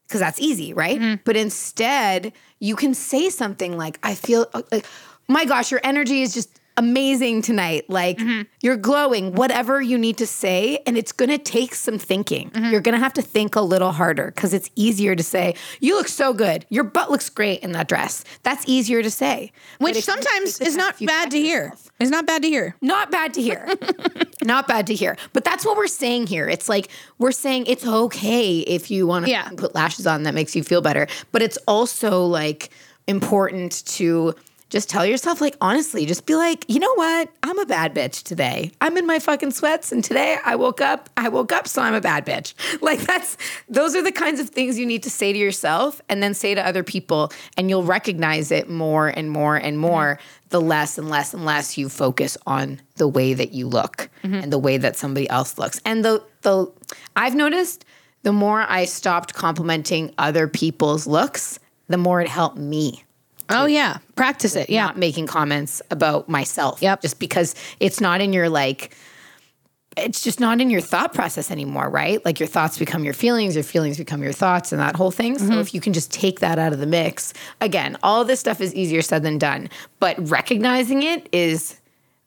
because 0.06 0.20
that's 0.20 0.40
easy, 0.40 0.72
right? 0.72 0.98
Mm-hmm. 0.98 1.22
But 1.24 1.36
instead, 1.36 2.32
you 2.60 2.76
can 2.76 2.94
say 2.94 3.30
something 3.30 3.76
like, 3.76 3.98
"I 4.02 4.14
feel 4.14 4.46
like, 4.72 4.86
my 5.28 5.44
gosh, 5.44 5.70
your 5.70 5.80
energy 5.84 6.22
is 6.22 6.34
just." 6.34 6.57
Amazing 6.78 7.42
tonight. 7.42 7.90
Like 7.90 8.18
Mm-hmm. 8.18 8.42
you're 8.62 8.76
glowing, 8.76 9.34
whatever 9.34 9.80
you 9.82 9.98
need 9.98 10.16
to 10.18 10.26
say. 10.26 10.78
And 10.86 10.96
it's 10.96 11.12
going 11.12 11.28
to 11.28 11.38
take 11.38 11.74
some 11.74 11.98
thinking. 11.98 12.50
Mm-hmm. 12.50 12.70
You're 12.70 12.80
going 12.80 12.94
to 12.94 13.00
have 13.00 13.12
to 13.14 13.22
think 13.22 13.56
a 13.56 13.60
little 13.60 13.92
harder 13.92 14.26
because 14.34 14.54
it's 14.54 14.70
easier 14.76 15.14
to 15.16 15.22
say, 15.22 15.54
You 15.80 15.96
look 15.96 16.08
so 16.08 16.32
good. 16.32 16.64
Your 16.70 16.84
butt 16.84 17.10
looks 17.10 17.28
great 17.30 17.60
in 17.60 17.72
that 17.72 17.88
dress. 17.88 18.24
That's 18.44 18.64
easier 18.68 19.02
to 19.02 19.10
say. 19.10 19.52
Which 19.78 20.02
sometimes 20.04 20.60
is 20.60 20.76
not 20.76 20.98
bad 21.04 21.30
to 21.32 21.38
hear. 21.38 21.64
yourself- 21.64 21.90
It's 22.00 22.10
not 22.10 22.26
bad 22.26 22.42
to 22.42 22.48
hear. 22.48 22.76
Not 22.80 23.10
bad 23.10 23.34
to 23.34 23.42
hear. 23.42 23.68
not 24.42 24.68
bad 24.68 24.86
to 24.86 24.94
hear. 24.94 25.16
But 25.32 25.44
that's 25.44 25.66
what 25.66 25.76
we're 25.76 25.88
saying 25.88 26.28
here. 26.28 26.48
It's 26.48 26.68
like 26.68 26.88
we're 27.18 27.32
saying 27.32 27.66
it's 27.66 27.84
okay 27.86 28.58
if 28.60 28.90
you 28.90 29.06
want 29.06 29.24
to 29.26 29.30
Yeah. 29.32 29.48
put 29.56 29.74
lashes 29.74 30.06
on 30.06 30.22
that 30.22 30.34
makes 30.34 30.54
you 30.54 30.62
feel 30.62 30.80
better. 30.80 31.06
But 31.32 31.42
it's 31.42 31.58
also 31.66 32.24
like 32.24 32.70
important 33.08 33.84
to 33.86 34.34
just 34.70 34.90
tell 34.90 35.06
yourself, 35.06 35.40
like, 35.40 35.56
honestly, 35.60 36.04
just 36.04 36.26
be 36.26 36.34
like, 36.34 36.64
you 36.68 36.78
know 36.78 36.92
what? 36.94 37.30
I'm 37.42 37.58
a 37.58 37.64
bad 37.64 37.94
bitch 37.94 38.22
today. 38.22 38.70
I'm 38.80 38.96
in 38.98 39.06
my 39.06 39.18
fucking 39.18 39.52
sweats, 39.52 39.92
and 39.92 40.04
today 40.04 40.36
I 40.44 40.56
woke 40.56 40.80
up. 40.80 41.08
I 41.16 41.30
woke 41.30 41.52
up, 41.52 41.66
so 41.66 41.80
I'm 41.80 41.94
a 41.94 42.00
bad 42.00 42.26
bitch. 42.26 42.54
Like, 42.80 43.00
that's 43.00 43.36
those 43.68 43.96
are 43.96 44.02
the 44.02 44.12
kinds 44.12 44.40
of 44.40 44.50
things 44.50 44.78
you 44.78 44.86
need 44.86 45.02
to 45.02 45.10
say 45.10 45.32
to 45.32 45.38
yourself 45.38 46.00
and 46.08 46.22
then 46.22 46.32
say 46.32 46.54
to 46.54 46.66
other 46.66 46.82
people, 46.82 47.32
and 47.56 47.68
you'll 47.68 47.82
recognize 47.82 48.50
it 48.50 48.68
more 48.68 49.08
and 49.08 49.30
more 49.30 49.56
and 49.56 49.74
mm-hmm. 49.74 49.80
more 49.80 50.18
the 50.50 50.60
less 50.60 50.96
and 50.96 51.10
less 51.10 51.34
and 51.34 51.44
less 51.44 51.76
you 51.76 51.88
focus 51.88 52.36
on 52.46 52.80
the 52.96 53.08
way 53.08 53.34
that 53.34 53.52
you 53.52 53.66
look 53.66 54.08
mm-hmm. 54.22 54.34
and 54.34 54.52
the 54.52 54.58
way 54.58 54.76
that 54.76 54.96
somebody 54.96 55.28
else 55.28 55.58
looks. 55.58 55.80
And 55.84 56.04
the 56.04 56.22
the 56.42 56.70
I've 57.16 57.34
noticed 57.34 57.84
the 58.22 58.32
more 58.32 58.60
I 58.60 58.84
stopped 58.84 59.34
complimenting 59.34 60.14
other 60.18 60.46
people's 60.46 61.06
looks, 61.06 61.58
the 61.88 61.98
more 61.98 62.20
it 62.20 62.28
helped 62.28 62.58
me 62.58 63.04
Oh 63.50 63.66
yeah, 63.66 63.98
practice 64.16 64.56
it. 64.56 64.70
Yeah. 64.70 64.86
not 64.86 64.98
making 64.98 65.26
comments 65.26 65.80
about 65.90 66.28
myself. 66.28 66.82
Yep. 66.82 67.02
Just 67.02 67.18
because 67.18 67.54
it's 67.80 68.00
not 68.00 68.20
in 68.20 68.32
your 68.32 68.48
like 68.48 68.94
it's 69.96 70.22
just 70.22 70.38
not 70.38 70.60
in 70.60 70.70
your 70.70 70.80
thought 70.80 71.12
process 71.12 71.50
anymore, 71.50 71.88
right? 71.90 72.24
Like 72.24 72.38
your 72.38 72.46
thoughts 72.46 72.78
become 72.78 73.04
your 73.04 73.14
feelings, 73.14 73.54
your 73.54 73.64
feelings 73.64 73.98
become 73.98 74.22
your 74.22 74.32
thoughts 74.32 74.72
and 74.72 74.80
that 74.80 74.96
whole 74.96 75.10
thing. 75.10 75.36
Mm-hmm. 75.36 75.48
So 75.48 75.60
if 75.60 75.74
you 75.74 75.80
can 75.80 75.92
just 75.92 76.12
take 76.12 76.40
that 76.40 76.58
out 76.58 76.72
of 76.72 76.78
the 76.78 76.86
mix, 76.86 77.34
again, 77.60 77.96
all 78.02 78.24
this 78.24 78.40
stuff 78.40 78.60
is 78.60 78.74
easier 78.74 79.02
said 79.02 79.22
than 79.22 79.38
done, 79.38 79.68
but 79.98 80.16
recognizing 80.28 81.02
it 81.02 81.28
is 81.32 81.80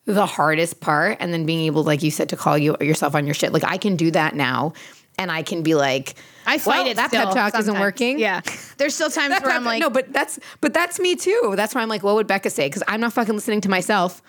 the 0.04 0.26
hardest 0.26 0.80
part 0.80 1.16
and 1.20 1.32
then 1.32 1.46
being 1.46 1.60
able 1.60 1.84
like 1.84 2.02
you 2.02 2.10
said 2.10 2.28
to 2.28 2.36
call 2.36 2.58
you 2.58 2.76
yourself 2.80 3.14
on 3.14 3.24
your 3.24 3.34
shit. 3.34 3.52
Like 3.52 3.64
I 3.64 3.78
can 3.78 3.96
do 3.96 4.10
that 4.10 4.34
now 4.34 4.72
and 5.18 5.30
I 5.30 5.42
can 5.42 5.62
be 5.62 5.74
like 5.74 6.14
I 6.46 6.58
fight 6.58 6.82
well, 6.82 6.86
it. 6.88 6.96
that 6.96 7.10
still 7.10 7.26
pep 7.26 7.34
talk 7.34 7.58
isn't 7.60 7.78
working. 7.78 8.18
Yeah. 8.18 8.40
There's 8.78 8.94
still 8.94 9.10
times 9.10 9.40
where 9.42 9.52
I'm 9.52 9.64
like, 9.64 9.80
no, 9.80 9.90
but 9.90 10.12
that's 10.12 10.38
but 10.60 10.74
that's 10.74 10.98
me 10.98 11.14
too. 11.16 11.54
That's 11.56 11.74
why 11.74 11.82
I'm 11.82 11.88
like, 11.88 12.02
what 12.02 12.14
would 12.16 12.26
Becca 12.26 12.50
say? 12.50 12.66
Because 12.68 12.82
I'm 12.88 13.00
not 13.00 13.12
fucking 13.12 13.34
listening 13.34 13.60
to 13.62 13.68
myself. 13.68 14.22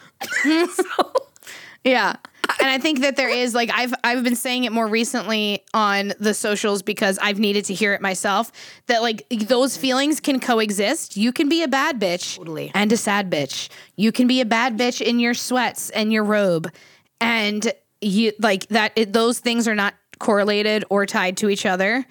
so, 0.43 1.13
Yeah. 1.83 2.15
And 2.59 2.69
I 2.69 2.77
think 2.77 2.99
that 2.99 3.15
there 3.15 3.29
is 3.29 3.55
like 3.55 3.69
I've 3.73 3.93
I've 4.03 4.23
been 4.23 4.35
saying 4.35 4.65
it 4.65 4.71
more 4.71 4.87
recently 4.87 5.63
on 5.73 6.13
the 6.19 6.33
socials 6.33 6.81
because 6.81 7.17
I've 7.19 7.39
needed 7.39 7.65
to 7.65 7.73
hear 7.73 7.93
it 7.93 8.01
myself 8.01 8.51
that 8.87 9.01
like 9.01 9.27
those 9.29 9.77
feelings 9.77 10.19
can 10.19 10.39
coexist. 10.39 11.17
You 11.17 11.31
can 11.31 11.49
be 11.49 11.63
a 11.63 11.67
bad 11.67 11.99
bitch 11.99 12.37
Totally. 12.37 12.71
and 12.73 12.91
a 12.91 12.97
sad 12.97 13.31
bitch. 13.31 13.69
You 13.95 14.11
can 14.11 14.27
be 14.27 14.41
a 14.41 14.45
bad 14.45 14.77
bitch 14.77 15.01
in 15.01 15.19
your 15.19 15.33
sweats 15.33 15.89
and 15.89 16.11
your 16.11 16.23
robe 16.23 16.71
and 17.19 17.71
you 18.01 18.33
like 18.39 18.67
that 18.67 18.91
it, 18.95 19.13
those 19.13 19.39
things 19.39 19.67
are 19.67 19.75
not 19.75 19.93
correlated 20.23 20.85
or 20.89 21.05
tied 21.05 21.35
to 21.37 21.49
each 21.49 21.65
other. 21.65 22.05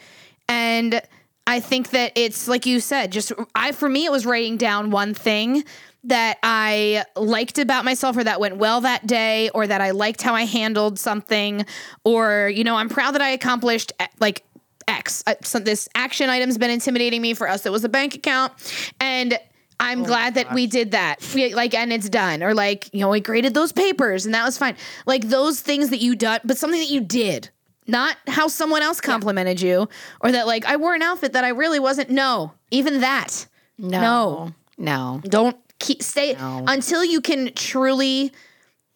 And 0.47 1.01
I 1.47 1.61
think 1.61 1.91
that 1.91 2.13
it's 2.15 2.47
like 2.47 2.67
you 2.67 2.79
said, 2.79 3.11
just 3.11 3.33
I 3.55 3.73
for 3.73 3.89
me 3.89 4.05
it 4.05 4.13
was 4.13 4.27
writing 4.27 4.59
down 4.59 4.91
one 4.91 5.15
thing 5.15 5.65
that 6.05 6.39
I 6.43 7.05
liked 7.17 7.59
about 7.59 7.85
myself 7.85 8.17
or 8.17 8.25
that 8.25 8.39
went 8.39 8.57
well 8.59 8.83
that 8.83 9.07
day 9.07 9.49
or 9.51 9.67
that 9.67 9.81
I 9.81 9.93
liked 9.93 10.21
how 10.21 10.35
I 10.35 10.45
handled 10.45 10.99
something 10.99 11.65
or 12.05 12.51
you 12.55 12.65
know, 12.65 12.77
I'm 12.77 12.91
proud 12.91 13.13
that 13.13 13.23
I 13.23 13.31
accomplished 13.31 13.93
eh, 13.99 14.07
like 14.21 14.45
X. 14.87 15.25
Uh, 15.27 15.35
So 15.43 15.59
this 15.59 15.89
action 15.95 16.29
item's 16.29 16.59
been 16.59 16.71
intimidating 16.71 17.23
me 17.23 17.33
for 17.33 17.49
us. 17.49 17.65
It 17.65 17.73
was 17.73 17.83
a 17.83 17.89
bank 17.89 18.15
account 18.15 18.53
and 19.01 19.39
I'm 19.81 20.05
glad 20.05 20.35
that 20.35 20.53
we 20.53 20.67
did 20.69 20.93
that. 20.93 21.17
We, 21.35 21.55
like, 21.55 21.75
and 21.75 21.93
it's 21.93 22.09
done. 22.09 22.43
Or 22.45 22.55
like, 22.55 22.89
you 22.93 23.01
know, 23.01 23.09
we 23.09 23.21
graded 23.21 23.55
those 23.55 23.73
papers 23.73 24.27
and 24.27 24.35
that 24.35 24.45
was 24.45 24.57
fine. 24.57 24.77
Like 25.07 25.29
those 25.29 25.61
things 25.61 25.91
that 25.91 26.01
you 26.01 26.15
done, 26.15 26.41
but 26.45 26.57
something 26.57 26.79
that 26.79 26.91
you 26.91 27.01
did, 27.01 27.51
not 27.87 28.17
how 28.29 28.49
someone 28.49 28.83
else 28.83 29.01
complimented 29.01 29.61
you, 29.61 29.89
or 30.21 30.33
that 30.33 30.47
like 30.47 30.65
I 30.65 30.77
wore 30.77 30.95
an 30.95 31.03
outfit 31.03 31.33
that 31.33 31.45
I 31.45 31.49
really 31.49 31.81
wasn't. 31.81 32.11
No, 32.11 32.53
even 32.71 33.01
that. 33.01 33.47
no, 33.79 34.53
no. 34.79 35.21
Don't 35.25 35.57
keep 35.79 36.03
stay 36.03 36.37
until 36.39 37.05
you 37.05 37.21
can 37.21 37.53
truly 37.55 38.33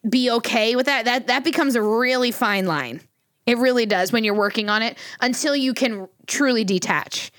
be 0.07 0.31
okay 0.31 0.75
with 0.75 0.85
that. 0.85 1.05
That 1.05 1.27
that 1.27 1.43
becomes 1.43 1.75
a 1.75 1.81
really 1.81 2.31
fine 2.31 2.65
line. 2.65 3.01
It 3.45 3.57
really 3.57 3.85
does 3.85 4.11
when 4.11 4.23
you're 4.23 4.33
working 4.33 4.69
on 4.69 4.81
it. 4.81 4.97
Until 5.21 5.55
you 5.55 5.73
can 5.73 6.07
truly 6.27 6.63
detach, 6.65 7.31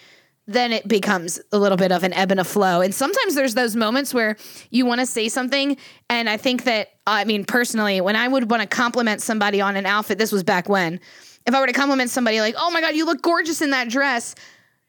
then 0.47 0.73
it 0.73 0.89
becomes 0.89 1.39
a 1.53 1.59
little 1.59 1.77
bit 1.77 1.93
of 1.93 2.03
an 2.03 2.15
ebb 2.15 2.31
and 2.31 2.41
a 2.41 2.45
flow. 2.45 2.81
And 2.81 2.95
sometimes 2.95 3.35
there's 3.35 3.55
those 3.55 3.77
moments 3.77 4.15
where 4.15 4.37
you 4.71 4.87
want 4.87 5.01
to 5.01 5.07
say 5.07 5.29
something, 5.29 5.77
and 6.09 6.29
I 6.29 6.39
think 6.39 6.65
that 6.65 6.89
I 7.07 7.25
mean 7.25 7.45
personally, 7.45 8.01
when 8.01 8.17
I 8.17 8.27
would 8.27 8.51
want 8.51 8.63
to 8.63 8.69
compliment 8.69 9.21
somebody 9.21 9.61
on 9.61 9.77
an 9.77 9.87
outfit, 9.87 10.19
this 10.19 10.33
was 10.33 10.43
back 10.43 10.69
when. 10.69 11.01
If 11.47 11.55
I 11.55 11.61
were 11.61 11.67
to 11.67 11.73
compliment 11.73 12.11
somebody 12.11 12.41
like, 12.41 12.55
"Oh 12.59 12.71
my 12.71 12.81
god, 12.81 12.95
you 12.95 13.07
look 13.07 13.23
gorgeous 13.23 13.63
in 13.63 13.71
that 13.71 13.89
dress," 13.89 14.35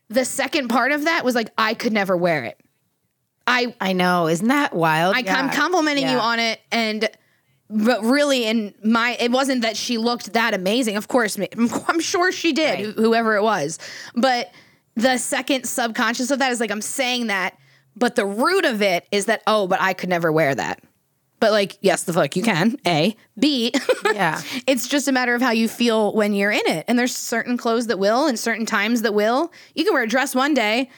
the 0.10 0.26
second 0.26 0.68
part 0.70 0.92
of 0.92 1.06
that 1.06 1.24
was 1.24 1.36
like, 1.36 1.50
I 1.58 1.74
could 1.74 1.94
never 1.94 2.18
wear 2.18 2.44
it. 2.46 2.60
I 3.48 3.76
I 3.80 3.94
know. 3.94 4.28
Isn't 4.28 4.48
that 4.50 4.74
wild? 4.74 5.16
I, 5.16 5.24
I'm 5.28 5.50
complimenting 5.50 6.08
you 6.08 6.18
on 6.18 6.40
it, 6.40 6.60
and 6.72 7.10
but 7.70 8.04
really, 8.04 8.46
in 8.46 8.74
my, 8.84 9.16
it 9.20 9.32
wasn't 9.32 9.62
that 9.62 9.78
she 9.78 9.98
looked 10.00 10.34
that 10.34 10.54
amazing. 10.56 10.98
Of 10.98 11.08
course, 11.08 11.38
I'm 11.88 12.00
sure 12.00 12.32
she 12.32 12.52
did, 12.54 12.86
Right. 12.86 12.96
whoever 12.96 13.36
it 13.36 13.44
was. 13.44 13.78
But 14.16 14.52
the 14.96 15.18
second 15.18 15.66
subconscious 15.66 16.32
of 16.32 16.40
that 16.40 16.52
is 16.52 16.60
like 16.60 16.72
I'm 16.72 16.82
saying 16.82 17.28
that, 17.28 17.58
but 17.96 18.16
the 18.16 18.26
root 18.26 18.66
of 18.66 18.82
it 18.82 19.08
is 19.12 19.26
that 19.26 19.44
oh, 19.48 19.68
but 19.68 19.80
I 19.82 19.94
could 19.94 20.10
never 20.10 20.32
wear 20.32 20.54
that. 20.56 20.82
But 21.40 21.52
like, 21.52 21.78
yes, 21.82 22.04
the 22.04 22.14
fuck 22.14 22.36
you 22.36 22.44
can. 22.44 22.78
A. 22.86 23.16
B. 23.38 23.74
Yeah. 24.14 24.42
it's 24.66 24.88
just 24.88 25.08
a 25.08 25.12
matter 25.12 25.36
of 25.36 25.42
how 25.42 25.52
you 25.52 25.70
feel 25.70 26.14
when 26.14 26.34
you're 26.34 26.52
in 26.52 26.66
it. 26.66 26.84
And 26.88 26.98
there's 26.98 27.16
certain 27.16 27.58
clothes 27.58 27.88
that 27.88 28.00
will 28.00 28.26
and 28.26 28.38
certain 28.38 28.66
times 28.66 29.04
that 29.04 29.14
will. 29.14 29.52
You 29.76 29.86
can 29.86 29.94
wear 29.94 30.04
a 30.04 30.08
dress 30.08 30.34
one 30.36 30.54
day 30.54 30.90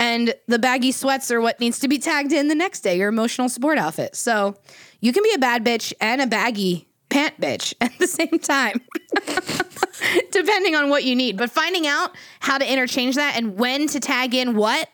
and 0.00 0.32
the 0.46 0.58
baggy 0.58 0.92
sweats 0.92 1.30
are 1.30 1.40
what 1.40 1.60
needs 1.60 1.78
to 1.80 1.88
be 1.88 1.98
tagged 1.98 2.32
in 2.32 2.48
the 2.48 2.54
next 2.54 2.80
day, 2.80 2.96
your 2.96 3.08
emotional 3.08 3.48
support 3.50 3.76
outfit. 3.76 4.16
So 4.16 4.56
you 5.00 5.12
can 5.12 5.22
be 5.22 5.32
a 5.34 5.38
bad 5.38 5.64
bitch 5.64 5.92
and 6.00 6.22
a 6.22 6.26
baggy 6.26 6.88
pant 7.10 7.38
bitch 7.40 7.74
at 7.80 7.92
the 7.98 8.06
same 8.06 8.38
time, 8.38 8.80
depending 10.32 10.74
on 10.74 10.88
what 10.88 11.04
you 11.04 11.14
need. 11.14 11.36
But 11.36 11.50
finding 11.50 11.86
out 11.86 12.16
how 12.40 12.56
to 12.56 12.70
interchange 12.72 13.16
that 13.16 13.36
and 13.36 13.58
when 13.58 13.88
to 13.88 14.00
tag 14.00 14.34
in 14.34 14.56
what 14.56 14.88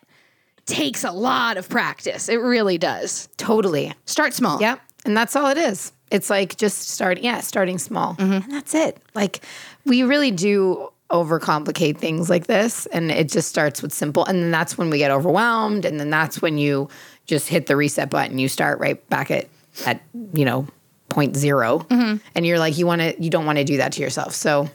takes 0.65 1.05
a 1.05 1.11
lot 1.11 1.55
of 1.55 1.69
practice. 1.69 2.27
It 2.27 2.41
really 2.41 2.77
does. 2.77 3.29
Totally. 3.37 3.93
Start 4.05 4.33
small. 4.33 4.59
Yep. 4.59 4.81
And 5.07 5.17
that's 5.17 5.35
all 5.35 5.47
it 5.47 5.57
is. 5.57 5.91
It's 6.11 6.29
like 6.29 6.55
just 6.57 6.89
starting, 6.89 7.23
yeah, 7.23 7.39
starting 7.41 7.77
small. 7.79 8.15
Mm-hmm. 8.15 8.33
And 8.45 8.51
that's 8.53 8.75
it. 8.75 8.97
Like 9.15 9.41
we 9.85 10.03
really 10.03 10.31
do 10.31 10.89
overcomplicate 11.09 11.97
things 11.97 12.29
like 12.29 12.47
this. 12.47 12.85
And 12.87 13.09
it 13.11 13.29
just 13.29 13.49
starts 13.49 13.81
with 13.81 13.93
simple. 13.93 14.25
And 14.25 14.41
then 14.43 14.51
that's 14.51 14.77
when 14.77 14.89
we 14.89 14.97
get 14.99 15.11
overwhelmed. 15.11 15.85
And 15.85 15.99
then 15.99 16.09
that's 16.09 16.41
when 16.41 16.57
you 16.57 16.89
just 17.25 17.47
hit 17.49 17.65
the 17.67 17.75
reset 17.75 18.09
button. 18.09 18.37
You 18.39 18.47
start 18.49 18.79
right 18.79 19.07
back 19.09 19.31
at, 19.31 19.47
at 19.85 20.01
you 20.33 20.45
know, 20.45 20.67
point 21.09 21.35
0 21.35 21.79
Mm-hmm. 21.89 22.17
And 22.35 22.45
you're 22.45 22.59
like, 22.59 22.77
you 22.77 22.85
want 22.85 23.01
to, 23.01 23.21
you 23.21 23.29
don't 23.29 23.45
want 23.45 23.57
to 23.57 23.63
do 23.63 23.77
that 23.77 23.93
to 23.93 24.01
yourself. 24.01 24.33
So, 24.33 24.69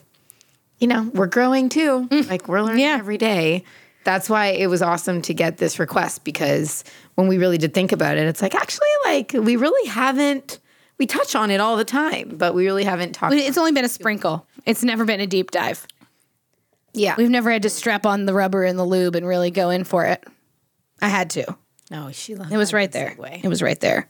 you 0.79 0.87
know, 0.89 1.11
we're 1.15 1.27
growing 1.27 1.69
too. 1.69 2.09
Like 2.11 2.49
we're 2.49 2.63
learning 2.63 2.79
Mm. 2.85 2.89
Yeah. 2.89 2.97
every 2.99 3.19
day. 3.19 3.65
That's 4.05 4.29
why 4.29 4.47
it 4.49 4.67
was 4.67 4.83
awesome 4.83 5.23
to 5.23 5.35
get 5.35 5.59
this 5.59 5.79
request 5.79 6.25
because 6.25 6.83
when 7.15 7.27
we 7.29 7.39
really 7.39 7.59
did 7.59 7.75
think 7.75 7.93
about 7.93 8.17
it, 8.17 8.27
it's 8.27 8.43
like 8.43 8.55
actually 8.55 8.87
like 9.05 9.33
we 9.35 9.57
really 9.57 9.89
haven't 9.89 10.59
we 10.99 11.07
touch 11.07 11.35
on 11.35 11.51
it 11.51 11.61
all 11.61 11.77
the 11.77 11.85
time, 11.85 12.33
but 12.37 12.55
we 12.55 12.65
really 12.65 12.85
haven't 12.85 13.13
talked. 13.13 13.31
But 13.31 13.39
It's 13.39 13.59
only 13.59 13.73
been 13.73 13.85
a 13.85 13.89
sprinkle. 13.89 14.47
It's 14.67 14.85
never 14.85 15.05
been 15.05 15.21
a 15.21 15.27
deep 15.27 15.51
dive. 15.51 15.87
yeah. 16.93 17.15
We've 17.19 17.31
never 17.31 17.51
had 17.51 17.63
to 17.63 17.71
strap 17.71 18.07
on 18.07 18.27
the 18.27 18.35
rubber 18.35 18.63
and 18.65 18.79
the 18.79 18.85
lube 18.85 19.17
and 19.17 19.27
really 19.27 19.51
go 19.51 19.71
in 19.71 19.85
for 19.85 20.05
it. 20.05 20.23
I 21.01 21.09
had 21.09 21.31
to. 21.31 21.57
no, 21.91 22.13
she 22.13 22.35
It 22.35 22.57
was 22.57 22.73
right 22.73 22.93
there. 22.93 23.17
It 23.43 23.49
was 23.49 23.63
right 23.63 23.81
there. 23.81 24.09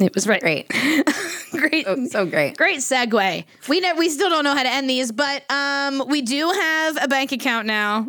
It 0.00 0.14
was 0.14 0.26
right. 0.28 0.40
great. 0.40 0.70
Great. 1.50 1.86
so 2.10 2.24
great. 2.26 2.56
Great 2.56 2.78
segue. 2.78 3.44
We 3.68 3.80
ne- 3.80 3.94
we 3.94 4.10
still 4.10 4.28
don't 4.28 4.44
know 4.44 4.54
how 4.54 4.62
to 4.62 4.68
end 4.68 4.88
these, 4.88 5.10
but 5.10 5.50
um, 5.50 6.04
we 6.06 6.20
do 6.22 6.48
have 6.50 6.98
a 7.02 7.08
bank 7.08 7.32
account 7.32 7.66
now, 7.66 8.08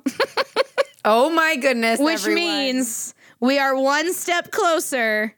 Oh 1.05 1.29
my 1.29 1.55
goodness. 1.55 1.99
which 1.99 2.19
everyone. 2.19 2.35
means 2.43 3.15
we 3.39 3.57
are 3.59 3.75
one 3.79 4.13
step 4.13 4.51
closer 4.51 5.35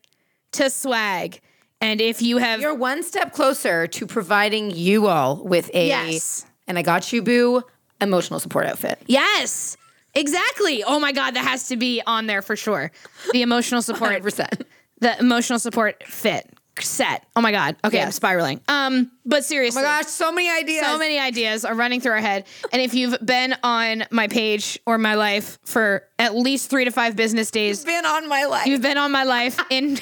to 0.53 0.69
swag. 0.69 1.39
And 1.79 1.99
if 2.01 2.21
you 2.21 2.37
have 2.37 2.61
you're 2.61 2.73
one 2.75 3.03
step 3.03 3.33
closer 3.33 3.87
to 3.87 4.05
providing 4.05 4.71
you 4.71 5.07
all 5.07 5.37
with 5.43 5.69
a 5.73 5.87
Yes. 5.87 6.45
and 6.67 6.77
I 6.77 6.81
got 6.83 7.11
you 7.11 7.21
boo 7.21 7.63
emotional 7.99 8.39
support 8.39 8.65
outfit. 8.67 9.01
yes, 9.07 9.77
exactly. 10.13 10.83
Oh 10.83 10.99
my 10.99 11.11
god, 11.11 11.35
that 11.35 11.43
has 11.45 11.67
to 11.69 11.77
be 11.77 12.01
on 12.05 12.27
there 12.27 12.41
for 12.41 12.55
sure. 12.55 12.91
The 13.33 13.41
emotional 13.41 13.81
support 13.81 14.11
100%. 14.23 14.63
the 14.99 15.17
emotional 15.19 15.57
support 15.59 16.03
fit 16.03 16.47
set. 16.79 17.25
Oh 17.35 17.41
my 17.41 17.51
god. 17.51 17.75
Okay, 17.83 18.01
I'm 18.01 18.11
spiraling. 18.11 18.61
Um, 18.67 19.11
but 19.25 19.43
seriously, 19.43 19.81
Oh 19.81 19.85
my 19.85 20.01
gosh, 20.01 20.07
so 20.07 20.31
many 20.31 20.49
ideas. 20.49 20.85
so 20.85 20.97
many 20.97 21.19
ideas 21.19 21.65
are 21.65 21.75
running 21.75 21.99
through 22.01 22.13
our 22.13 22.19
head. 22.21 22.45
And 22.71 22.81
if 22.81 22.93
you've 22.93 23.17
been 23.25 23.55
on 23.63 24.05
my 24.09 24.27
page 24.27 24.79
or 24.85 24.97
my 24.97 25.15
life 25.15 25.59
for 25.65 26.07
at 26.17 26.35
least 26.35 26.69
three 26.69 26.85
to 26.85 26.91
five 26.91 27.15
business 27.15 27.51
days, 27.51 27.79
you've 27.79 27.87
been 27.87 28.05
on 28.05 28.27
my 28.29 28.45
life. 28.45 28.65
you've 28.67 28.81
been 28.81 28.97
on 28.97 29.11
my 29.11 29.23
life 29.23 29.59
in. 29.69 29.97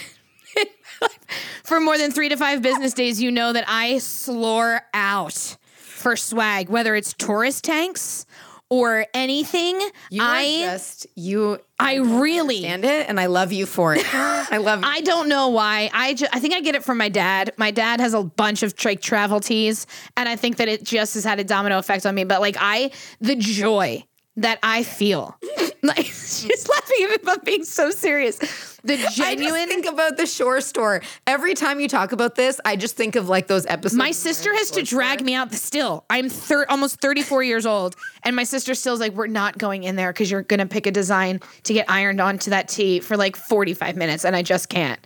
For 1.63 1.79
more 1.79 1.97
than 1.97 2.11
three 2.11 2.29
to 2.29 2.35
five 2.35 2.61
business 2.61 2.93
days, 2.93 3.21
you 3.21 3.31
know 3.31 3.53
that 3.53 3.63
I 3.67 3.99
slore 3.99 4.81
out 4.93 5.57
for 5.77 6.15
swag, 6.15 6.69
whether 6.69 6.95
it's 6.95 7.13
tourist 7.13 7.63
tanks 7.63 8.25
or 8.69 9.05
anything. 9.13 9.79
you 10.09 10.21
I 10.21 10.59
just 10.61 11.07
you 11.15 11.59
I 11.79 11.95
really 11.95 12.67
understand 12.67 12.85
it 12.85 13.09
and 13.09 13.19
I 13.19 13.27
love 13.27 13.51
you 13.53 13.65
for 13.65 13.95
it. 13.95 14.05
I 14.13 14.57
love 14.57 14.81
you. 14.81 14.87
I 14.87 15.01
don't 15.01 15.29
know 15.29 15.49
why. 15.49 15.89
I 15.93 16.13
just, 16.13 16.35
I 16.35 16.39
think 16.39 16.53
I 16.53 16.59
get 16.59 16.75
it 16.75 16.83
from 16.83 16.97
my 16.97 17.09
dad. 17.09 17.53
My 17.57 17.71
dad 17.71 18.01
has 18.01 18.13
a 18.13 18.23
bunch 18.23 18.63
of 18.63 18.73
like 18.83 19.01
travel 19.01 19.39
tees, 19.39 19.87
and 20.17 20.27
I 20.27 20.35
think 20.35 20.57
that 20.57 20.67
it 20.67 20.83
just 20.83 21.13
has 21.13 21.23
had 21.23 21.39
a 21.39 21.43
domino 21.43 21.77
effect 21.77 22.05
on 22.05 22.15
me. 22.15 22.25
But 22.25 22.41
like 22.41 22.57
I, 22.59 22.91
the 23.21 23.35
joy 23.35 24.03
that 24.39 24.59
I 24.63 24.83
feel, 24.83 25.37
like 25.83 26.05
she's 26.05 26.67
laughing 26.67 26.97
at 27.03 27.09
me 27.09 27.15
about 27.21 27.45
being 27.45 27.63
so 27.63 27.91
serious. 27.91 28.37
The 28.83 28.95
genuine 29.13 29.61
I 29.61 29.65
think 29.65 29.85
about 29.85 30.15
the 30.15 30.25
shore 30.25 30.61
store. 30.61 31.01
Every 31.27 31.53
time 31.53 31.81
you 31.81 31.89
talk 31.89 32.13
about 32.13 32.35
this, 32.35 32.61
I 32.63 32.77
just 32.77 32.95
think 32.95 33.15
of 33.17 33.27
like 33.27 33.47
those 33.47 33.65
episodes. 33.65 33.97
my 33.97 34.11
sister 34.11 34.53
has 34.53 34.71
to 34.71 34.83
drag 34.83 35.21
me 35.23 35.33
out. 35.35 35.51
Still, 35.53 36.05
I'm 36.09 36.29
thir- 36.29 36.65
almost 36.69 37.01
34 37.01 37.43
years 37.43 37.65
old, 37.65 37.95
and 38.23 38.35
my 38.35 38.43
sister 38.43 38.73
still's 38.73 39.01
like, 39.01 39.13
"We're 39.13 39.27
not 39.27 39.57
going 39.57 39.83
in 39.83 39.97
there 39.97 40.13
because 40.13 40.31
you're 40.31 40.43
gonna 40.43 40.65
pick 40.65 40.85
a 40.87 40.91
design 40.91 41.41
to 41.63 41.73
get 41.73 41.89
ironed 41.89 42.21
onto 42.21 42.51
that 42.51 42.69
tee 42.69 43.01
for 43.01 43.17
like 43.17 43.35
45 43.35 43.97
minutes, 43.97 44.23
and 44.23 44.35
I 44.35 44.41
just 44.43 44.69
can't. 44.69 44.99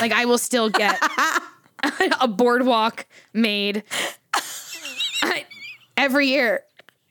Like, 0.00 0.12
I 0.12 0.26
will 0.26 0.38
still 0.38 0.70
get 0.70 0.96
a 2.20 2.28
boardwalk 2.28 3.06
made 3.32 3.82
I- 5.22 5.46
every 5.96 6.28
year, 6.28 6.62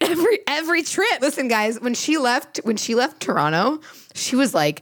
every 0.01 0.39
every 0.47 0.83
trip. 0.83 1.21
Listen, 1.21 1.47
guys, 1.47 1.79
when 1.79 1.93
she 1.93 2.17
left, 2.17 2.57
when 2.63 2.77
she 2.77 2.95
left 2.95 3.21
Toronto, 3.21 3.81
she 4.13 4.35
was 4.35 4.53
like, 4.53 4.81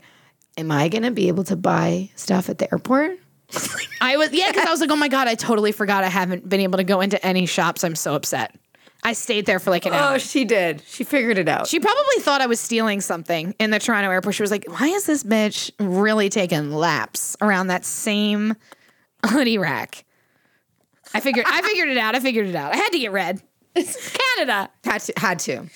"Am 0.56 0.70
I 0.70 0.88
gonna 0.88 1.10
be 1.10 1.28
able 1.28 1.44
to 1.44 1.56
buy 1.56 2.10
stuff 2.16 2.48
at 2.48 2.58
the 2.58 2.72
airport?" 2.72 3.18
I 4.00 4.16
was 4.16 4.32
yeah, 4.32 4.50
because 4.50 4.66
I 4.66 4.70
was 4.70 4.80
like, 4.80 4.90
oh 4.90 4.96
my 4.96 5.08
god, 5.08 5.28
I 5.28 5.34
totally 5.34 5.72
forgot 5.72 6.04
I 6.04 6.08
haven't 6.08 6.48
been 6.48 6.60
able 6.60 6.78
to 6.78 6.84
go 6.84 7.00
into 7.00 7.24
any 7.24 7.46
shops. 7.46 7.84
I'm 7.84 7.94
so 7.94 8.14
upset. 8.14 8.54
I 9.02 9.12
stayed 9.12 9.44
there 9.44 9.58
for 9.58 9.70
like 9.70 9.84
an 9.84 9.92
oh, 9.92 9.96
hour. 9.96 10.14
Oh, 10.14 10.18
she 10.18 10.46
did. 10.46 10.82
She 10.86 11.04
figured 11.04 11.36
it 11.36 11.46
out. 11.46 11.66
She 11.66 11.78
probably 11.78 12.20
thought 12.20 12.40
I 12.40 12.46
was 12.46 12.58
stealing 12.58 13.02
something 13.02 13.54
in 13.58 13.70
the 13.70 13.78
Toronto 13.78 14.10
airport. 14.10 14.34
She 14.34 14.42
was 14.42 14.50
like, 14.50 14.64
why 14.66 14.88
is 14.88 15.04
this 15.04 15.22
bitch 15.22 15.70
really 15.78 16.30
taking 16.30 16.72
laps 16.72 17.36
around 17.42 17.66
that 17.66 17.84
same 17.84 18.54
hoodie 19.26 19.58
rack? 19.58 20.04
I 21.12 21.20
figured 21.20 21.44
I 21.46 21.60
figured 21.62 21.88
it 21.88 21.98
out. 21.98 22.14
I 22.14 22.20
figured 22.20 22.48
it 22.48 22.56
out. 22.56 22.72
I 22.72 22.76
had 22.76 22.90
to 22.90 22.98
get 22.98 23.12
red. 23.12 23.42
It's 23.74 24.16
Canada. 24.36 24.70
had 24.84 25.00
to, 25.00 25.12
had 25.16 25.38
to, 25.40 25.66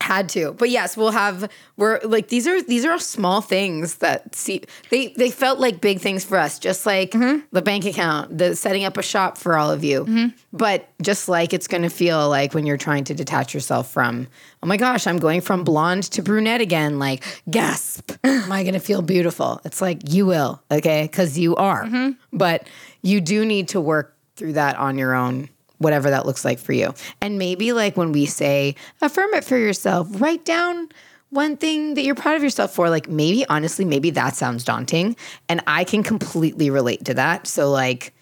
had 0.00 0.28
to. 0.30 0.52
But 0.52 0.70
yes, 0.70 0.96
we'll 0.96 1.10
have. 1.10 1.50
We're 1.76 2.00
like 2.04 2.28
these 2.28 2.46
are 2.46 2.62
these 2.62 2.84
are 2.84 2.92
all 2.92 2.98
small 2.98 3.40
things 3.40 3.96
that 3.96 4.34
see 4.34 4.64
they 4.90 5.08
they 5.08 5.30
felt 5.30 5.58
like 5.58 5.80
big 5.80 6.00
things 6.00 6.24
for 6.24 6.38
us. 6.38 6.58
Just 6.58 6.86
like 6.86 7.12
mm-hmm. 7.12 7.44
the 7.52 7.62
bank 7.62 7.84
account, 7.84 8.36
the 8.38 8.56
setting 8.56 8.84
up 8.84 8.96
a 8.96 9.02
shop 9.02 9.38
for 9.38 9.56
all 9.56 9.70
of 9.70 9.84
you. 9.84 10.04
Mm-hmm. 10.04 10.26
But 10.52 10.88
just 11.02 11.28
like 11.28 11.52
it's 11.52 11.68
going 11.68 11.82
to 11.82 11.90
feel 11.90 12.28
like 12.28 12.54
when 12.54 12.66
you're 12.66 12.76
trying 12.76 13.04
to 13.04 13.14
detach 13.14 13.54
yourself 13.54 13.90
from, 13.90 14.28
oh 14.62 14.66
my 14.66 14.76
gosh, 14.76 15.06
I'm 15.06 15.18
going 15.18 15.40
from 15.40 15.64
blonde 15.64 16.04
to 16.04 16.22
brunette 16.22 16.60
again. 16.60 16.98
Like 16.98 17.24
gasp, 17.50 18.12
am 18.24 18.50
I 18.50 18.62
going 18.62 18.74
to 18.74 18.80
feel 18.80 19.02
beautiful? 19.02 19.60
It's 19.64 19.80
like 19.80 20.12
you 20.12 20.26
will, 20.26 20.62
okay, 20.70 21.02
because 21.02 21.38
you 21.38 21.56
are. 21.56 21.84
Mm-hmm. 21.84 22.10
But 22.32 22.68
you 23.02 23.20
do 23.20 23.44
need 23.44 23.68
to 23.68 23.80
work 23.80 24.16
through 24.36 24.54
that 24.54 24.76
on 24.76 24.98
your 24.98 25.14
own 25.14 25.48
whatever 25.78 26.10
that 26.10 26.26
looks 26.26 26.44
like 26.44 26.58
for 26.58 26.72
you. 26.72 26.92
And 27.20 27.38
maybe 27.38 27.72
like 27.72 27.96
when 27.96 28.12
we 28.12 28.26
say 28.26 28.74
affirm 29.00 29.32
it 29.34 29.44
for 29.44 29.56
yourself, 29.56 30.08
write 30.20 30.44
down 30.44 30.88
one 31.30 31.56
thing 31.56 31.94
that 31.94 32.02
you're 32.04 32.14
proud 32.14 32.36
of 32.36 32.42
yourself 32.42 32.72
for. 32.74 32.88
Like 32.90 33.08
maybe 33.08 33.44
honestly, 33.48 33.84
maybe 33.84 34.10
that 34.10 34.34
sounds 34.34 34.64
daunting 34.64 35.16
and 35.48 35.62
I 35.66 35.84
can 35.84 36.02
completely 36.02 36.70
relate 36.70 37.04
to 37.06 37.14
that. 37.14 37.46
So 37.46 37.70
like 37.70 38.14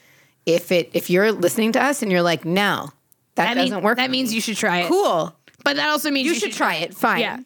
if 0.44 0.70
it 0.72 0.90
if 0.94 1.10
you're 1.10 1.32
listening 1.32 1.72
to 1.72 1.82
us 1.82 2.02
and 2.02 2.10
you're 2.12 2.22
like, 2.22 2.44
"No, 2.44 2.90
that, 3.34 3.54
That, 3.54 3.60
doesn't 3.62 3.82
work." 3.82 3.96
that 3.98 4.10
means 4.10 4.30
me." 4.30 4.36
you 4.36 4.40
should 4.40 4.56
try 4.56 4.80
it. 4.80 4.88
cool. 4.88 5.34
But 5.64 5.76
that 5.76 5.88
also 5.88 6.10
means 6.12 6.28
You, 6.28 6.34
should, 6.36 6.52
try 6.52 6.76
it. 6.76 6.94
Fine. 6.94 7.20
Yeah. 7.20 7.38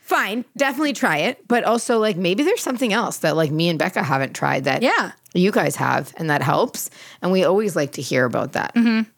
Fine. 0.00 0.44
Definitely 0.56 0.94
try 0.94 1.18
it. 1.18 1.46
But 1.46 1.62
also 1.62 1.98
like 2.00 2.16
maybe 2.16 2.42
there's 2.42 2.62
something 2.62 2.92
else 2.92 3.18
that 3.18 3.36
like 3.36 3.50
me 3.52 3.68
and 3.68 3.78
Becca 3.78 4.02
haven't 4.02 4.32
tried 4.34 4.64
that 4.64 4.82
Yeah. 4.82 5.12
you 5.34 5.52
guys 5.52 5.76
have 5.76 6.12
and 6.16 6.28
that 6.30 6.42
helps. 6.42 6.90
And 7.22 7.30
we 7.30 7.44
always 7.44 7.76
like 7.76 7.92
to 7.92 8.02
hear 8.02 8.24
about 8.24 8.52
that. 8.54 8.74
Mm-hmm. 8.74 9.08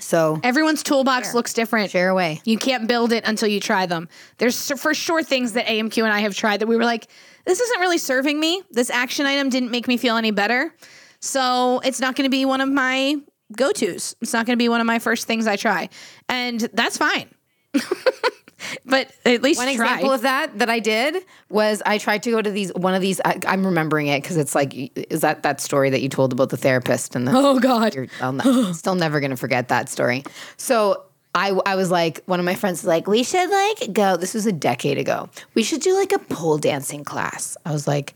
So 0.00 0.40
Everyone's 0.42 0.82
toolbox 0.82 1.34
looks 1.34 1.52
different. 1.52 1.90
share 1.90 2.08
away. 2.08 2.40
You 2.44 2.58
can't 2.58 2.88
build 2.88 3.12
it 3.12 3.24
until 3.26 3.48
you 3.48 3.60
try 3.60 3.86
them. 3.86 4.08
There's 4.38 4.70
for 4.80 4.94
sure 4.94 5.22
things 5.22 5.52
that 5.52 5.66
AMQ 5.66 6.02
and 6.02 6.12
I 6.12 6.20
have 6.20 6.34
tried 6.34 6.60
that 6.60 6.66
we 6.66 6.76
were 6.76 6.84
like, 6.84 7.06
this 7.44 7.60
isn't 7.60 7.80
really 7.80 7.98
serving 7.98 8.38
me. 8.40 8.62
This 8.70 8.90
action 8.90 9.26
item 9.26 9.48
didn't 9.48 9.70
make 9.70 9.86
me 9.88 9.96
feel 9.96 10.16
any 10.16 10.30
better. 10.30 10.74
So 11.20 11.80
it's 11.84 12.00
not 12.00 12.16
going 12.16 12.24
to 12.24 12.30
be 12.30 12.44
one 12.44 12.60
of 12.60 12.68
my 12.68 13.16
go 13.56 13.72
tos. 13.72 14.16
It's 14.20 14.32
not 14.32 14.46
going 14.46 14.58
to 14.58 14.62
be 14.62 14.68
one 14.68 14.80
of 14.80 14.86
my 14.86 14.98
first 14.98 15.26
things 15.26 15.46
I 15.46 15.56
try. 15.56 15.88
And 16.28 16.60
that's 16.72 16.96
fine. 16.96 17.28
but 18.84 19.10
at 19.24 19.42
least 19.42 19.58
One 19.58 19.74
try. 19.74 19.86
example 19.86 20.12
of 20.12 20.22
that 20.22 20.58
that 20.58 20.70
I 20.70 20.78
did 20.78 21.24
was 21.48 21.82
I 21.86 21.98
tried 21.98 22.22
to 22.24 22.30
go 22.30 22.42
to 22.42 22.50
these 22.50 22.72
one 22.74 22.94
of 22.94 23.00
these. 23.00 23.20
I, 23.24 23.38
I'm 23.46 23.64
remembering 23.64 24.06
it 24.08 24.22
because 24.22 24.36
it's 24.36 24.54
like 24.54 24.72
is 25.10 25.20
that 25.22 25.42
that 25.42 25.60
story 25.60 25.90
that 25.90 26.00
you 26.02 26.08
told 26.08 26.32
about 26.32 26.50
the 26.50 26.56
therapist 26.56 27.14
and 27.16 27.26
the 27.26 27.32
oh, 27.34 27.58
God. 27.58 27.94
ne- 27.94 28.72
still 28.72 28.94
never 28.94 29.20
gonna 29.20 29.36
forget 29.36 29.68
that 29.68 29.88
story. 29.88 30.24
So 30.56 31.04
I 31.34 31.50
I 31.64 31.76
was 31.76 31.90
like 31.90 32.22
one 32.26 32.40
of 32.40 32.44
my 32.46 32.54
friends 32.54 32.82
was 32.82 32.86
like 32.88 33.06
we 33.06 33.22
should 33.22 33.48
like 33.50 33.92
go. 33.92 34.16
This 34.16 34.34
was 34.34 34.46
a 34.46 34.52
decade 34.52 34.98
ago. 34.98 35.28
We 35.54 35.62
should 35.62 35.80
do 35.80 35.94
like 35.94 36.12
a 36.12 36.18
pole 36.18 36.58
dancing 36.58 37.04
class. 37.04 37.56
I 37.64 37.72
was 37.72 37.86
like. 37.86 38.14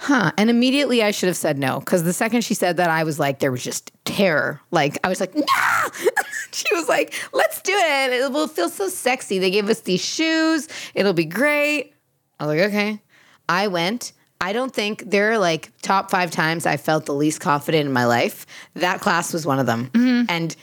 huh. 0.00 0.30
And 0.38 0.48
immediately 0.48 1.02
I 1.02 1.10
should 1.10 1.26
have 1.26 1.36
said 1.36 1.58
no 1.58 1.80
because 1.80 2.04
the 2.04 2.12
second 2.12 2.42
she 2.42 2.54
said 2.54 2.76
that, 2.76 2.88
I 2.88 3.02
was 3.04 3.18
like, 3.18 3.40
there 3.40 3.50
was 3.50 3.64
just 3.64 3.90
terror. 4.04 4.60
Like, 4.70 4.96
I 5.02 5.08
was 5.08 5.18
like, 5.18 5.34
no. 5.34 5.42
she 6.66 6.74
was 6.74 6.88
like, 6.88 7.14
let's 7.32 7.62
do 7.62 7.72
it. 7.72 8.12
It 8.12 8.32
will 8.32 8.48
feel 8.48 8.68
so 8.68 8.88
sexy. 8.88 9.38
They 9.38 9.50
gave 9.50 9.68
us 9.68 9.80
these 9.80 10.04
shoes. 10.04 10.68
It'll 10.94 11.12
be 11.12 11.24
great. 11.24 11.94
I 12.40 12.46
was 12.46 12.56
like, 12.56 12.68
okay. 12.68 13.02
I 13.48 13.68
went. 13.68 14.12
I 14.40 14.52
don't 14.52 14.72
think 14.72 15.10
there 15.10 15.32
are 15.32 15.38
like 15.38 15.72
top 15.82 16.10
five 16.10 16.30
times 16.30 16.66
I 16.66 16.76
felt 16.76 17.06
the 17.06 17.14
least 17.14 17.40
confident 17.40 17.86
in 17.86 17.92
my 17.92 18.04
life. 18.04 18.46
That 18.74 19.00
class 19.00 19.32
was 19.32 19.44
one 19.44 19.58
of 19.58 19.66
them. 19.66 19.90
Mm-hmm. 19.90 20.26
And 20.28 20.56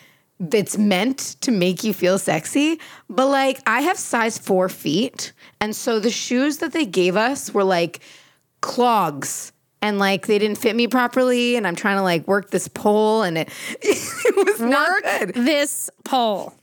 it's 0.53 0.77
meant 0.77 1.35
to 1.41 1.51
make 1.51 1.83
you 1.83 1.93
feel 1.93 2.17
sexy. 2.17 2.79
But 3.09 3.27
like, 3.27 3.59
I 3.67 3.81
have 3.81 3.97
size 3.97 4.37
four 4.37 4.69
feet. 4.69 5.33
And 5.59 5.75
so 5.75 5.99
the 5.99 6.09
shoes 6.09 6.59
that 6.59 6.73
they 6.73 6.85
gave 6.85 7.17
us 7.17 7.53
were 7.53 7.63
like 7.63 7.99
clogs. 8.61 9.51
And 9.85 9.99
like 9.99 10.25
they 10.25 10.39
didn't 10.39 10.57
fit 10.57 10.75
me 10.75 10.87
properly, 10.87 11.55
and 11.55 11.67
I'm 11.67 11.75
trying 11.75 11.97
to 11.97 12.01
like 12.01 12.27
work 12.27 12.49
this 12.49 12.67
pole, 12.67 13.21
and 13.21 13.37
it, 13.37 13.49
it 13.81 14.45
was 14.47 14.59
not 14.59 15.03
good. 15.03 15.35
This 15.35 15.91
pole. 16.03 16.55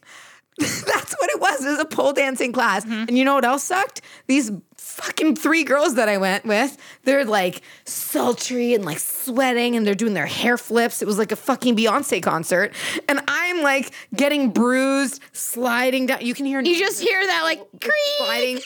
That's 0.59 1.14
what 1.18 1.31
it 1.31 1.41
was. 1.41 1.64
It 1.64 1.70
was 1.70 1.79
a 1.79 1.85
pole 1.85 2.12
dancing 2.12 2.53
class. 2.53 2.85
Mm-hmm. 2.85 3.05
And 3.09 3.18
you 3.18 3.25
know 3.25 3.35
what 3.35 3.45
else 3.45 3.62
sucked? 3.64 4.01
These 4.27 4.51
fucking 4.77 5.37
three 5.37 5.64
girls 5.64 5.95
that 5.95 6.09
I 6.09 6.18
went 6.18 6.45
with, 6.45 6.77
they're 7.05 7.25
like 7.25 7.62
sultry 7.87 8.75
and 8.75 8.85
like 8.85 8.99
sweating 8.99 9.77
and 9.77 9.87
they're 9.87 9.95
doing 9.95 10.12
their 10.12 10.27
hair 10.27 10.59
flips. 10.59 11.01
It 11.01 11.07
was 11.07 11.16
like 11.16 11.33
a 11.33 11.37
fucking 11.37 11.75
Beyonce 11.77 12.23
concert. 12.23 12.75
And 13.09 13.20
I'm 13.29 13.62
like 13.62 13.93
getting 14.14 14.51
bruised, 14.51 15.23
sliding 15.33 16.07
down. 16.07 16.20
You 16.20 16.35
can 16.35 16.45
hear 16.45 16.61
You 16.61 16.79
just 16.79 17.01
hear 17.01 17.27
that 17.27 17.43
like 17.45 17.61
creak. 17.81 17.93
sliding. 18.18 18.61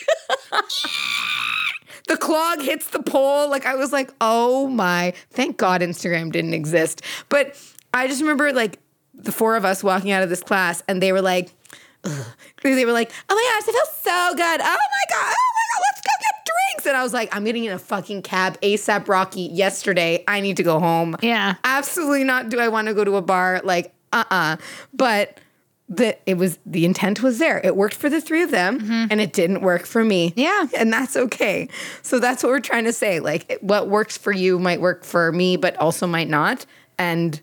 the 2.07 2.17
clog 2.17 2.61
hits 2.61 2.87
the 2.87 3.01
pole. 3.01 3.49
Like 3.49 3.65
I 3.65 3.75
was 3.75 3.91
like, 3.91 4.11
oh 4.21 4.67
my, 4.67 5.13
thank 5.31 5.57
God 5.57 5.81
Instagram 5.81 6.31
didn't 6.31 6.53
exist. 6.53 7.01
But 7.29 7.61
I 7.93 8.07
just 8.07 8.21
remember 8.21 8.51
like 8.53 8.79
the 9.13 9.31
four 9.31 9.55
of 9.55 9.65
us 9.65 9.83
walking 9.83 10.11
out 10.11 10.23
of 10.23 10.29
this 10.29 10.41
class 10.41 10.83
and 10.87 11.01
they 11.01 11.11
were 11.11 11.21
like, 11.21 11.51
ugh. 12.03 12.25
they 12.63 12.85
were 12.85 12.91
like, 12.91 13.11
oh 13.29 13.35
my 13.35 13.59
gosh, 13.59 13.67
it 13.67 13.71
feels 13.71 13.95
so 14.01 14.35
good. 14.35 14.61
Oh 14.61 14.63
my 14.63 15.03
God, 15.09 15.35
oh 15.35 15.51
my 15.55 15.65
God, 15.73 15.81
let's 15.81 16.01
go 16.01 16.11
get 16.21 16.45
drinks. 16.45 16.87
And 16.87 16.97
I 16.97 17.03
was 17.03 17.13
like, 17.13 17.35
I'm 17.35 17.43
getting 17.43 17.65
in 17.65 17.73
a 17.73 17.79
fucking 17.79 18.21
cab 18.21 18.59
ASAP 18.61 19.07
Rocky 19.07 19.41
yesterday. 19.41 20.23
I 20.27 20.39
need 20.41 20.57
to 20.57 20.63
go 20.63 20.79
home. 20.79 21.15
Yeah. 21.21 21.55
Absolutely 21.63 22.23
not 22.23 22.49
do 22.49 22.59
I 22.59 22.67
want 22.67 22.87
to 22.87 22.93
go 22.93 23.03
to 23.03 23.15
a 23.15 23.21
bar. 23.21 23.61
Like, 23.63 23.93
uh-uh. 24.13 24.57
But 24.93 25.39
the 25.89 26.17
it 26.29 26.37
was 26.37 26.59
the 26.65 26.85
intent 26.85 27.21
was 27.21 27.39
there. 27.39 27.59
It 27.63 27.75
worked 27.75 27.95
for 27.95 28.09
the 28.09 28.19
three 28.19 28.43
of 28.43 28.51
them 28.51 28.79
mm-hmm. 28.79 29.05
and 29.09 29.21
it 29.21 29.33
didn't 29.33 29.61
work 29.61 29.85
for 29.85 30.03
me. 30.03 30.33
Yeah. 30.35 30.67
And 30.77 30.91
that's 30.91 31.15
okay. 31.15 31.69
So 32.01 32.19
that's 32.19 32.43
what 32.43 32.49
we're 32.49 32.59
trying 32.59 32.83
to 32.85 32.93
say. 32.93 33.19
Like 33.19 33.57
what 33.61 33.87
works 33.87 34.17
for 34.17 34.31
you 34.31 34.59
might 34.59 34.81
work 34.81 35.03
for 35.03 35.31
me, 35.31 35.55
but 35.55 35.77
also 35.77 36.05
might 36.05 36.29
not. 36.29 36.65
And 36.97 37.39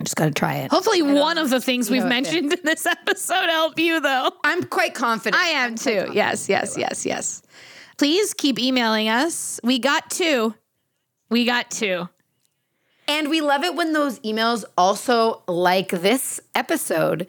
I 0.00 0.02
just 0.02 0.16
got 0.16 0.24
to 0.24 0.32
try 0.32 0.54
it. 0.56 0.70
Hopefully, 0.72 1.02
one 1.02 1.38
of 1.38 1.50
the 1.50 1.60
things 1.60 1.88
we've 1.88 2.04
mentioned 2.04 2.52
in 2.52 2.60
this 2.64 2.84
episode 2.84 3.48
help 3.48 3.78
you, 3.78 4.00
though. 4.00 4.32
I'm 4.42 4.64
quite 4.64 4.94
confident. 4.94 5.40
I 5.40 5.50
am 5.50 5.76
too. 5.76 6.10
Yes, 6.12 6.48
yes, 6.48 6.76
yes, 6.76 7.06
yes. 7.06 7.42
Please 7.96 8.34
keep 8.34 8.58
emailing 8.58 9.08
us. 9.08 9.60
We 9.62 9.78
got 9.78 10.10
two. 10.10 10.54
We 11.30 11.44
got 11.44 11.70
two. 11.70 12.08
And 13.06 13.30
we 13.30 13.40
love 13.40 13.62
it 13.62 13.76
when 13.76 13.92
those 13.92 14.18
emails 14.20 14.64
also, 14.76 15.42
like 15.46 15.90
this 15.90 16.40
episode, 16.56 17.28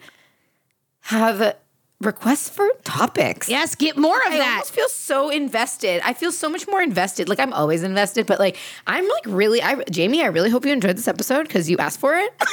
have 1.06 1.56
requests 2.00 2.50
for 2.50 2.68
topics. 2.84 3.48
Yes, 3.48 3.74
get 3.74 3.96
more 3.96 4.18
of 4.18 4.32
I 4.32 4.36
that. 4.38 4.46
I 4.46 4.50
almost 4.52 4.72
feel 4.72 4.88
so 4.88 5.30
invested. 5.30 6.02
I 6.04 6.12
feel 6.12 6.30
so 6.30 6.50
much 6.50 6.66
more 6.68 6.82
invested. 6.82 7.28
Like 7.28 7.40
I'm 7.40 7.52
always 7.54 7.82
invested, 7.82 8.26
but 8.26 8.38
like 8.38 8.56
I'm 8.86 9.08
like 9.08 9.24
really, 9.26 9.62
I 9.62 9.82
Jamie, 9.90 10.22
I 10.22 10.26
really 10.26 10.50
hope 10.50 10.66
you 10.66 10.72
enjoyed 10.72 10.96
this 10.96 11.08
episode 11.08 11.44
because 11.46 11.70
you 11.70 11.78
asked 11.78 12.00
for 12.00 12.14
it. 12.14 12.32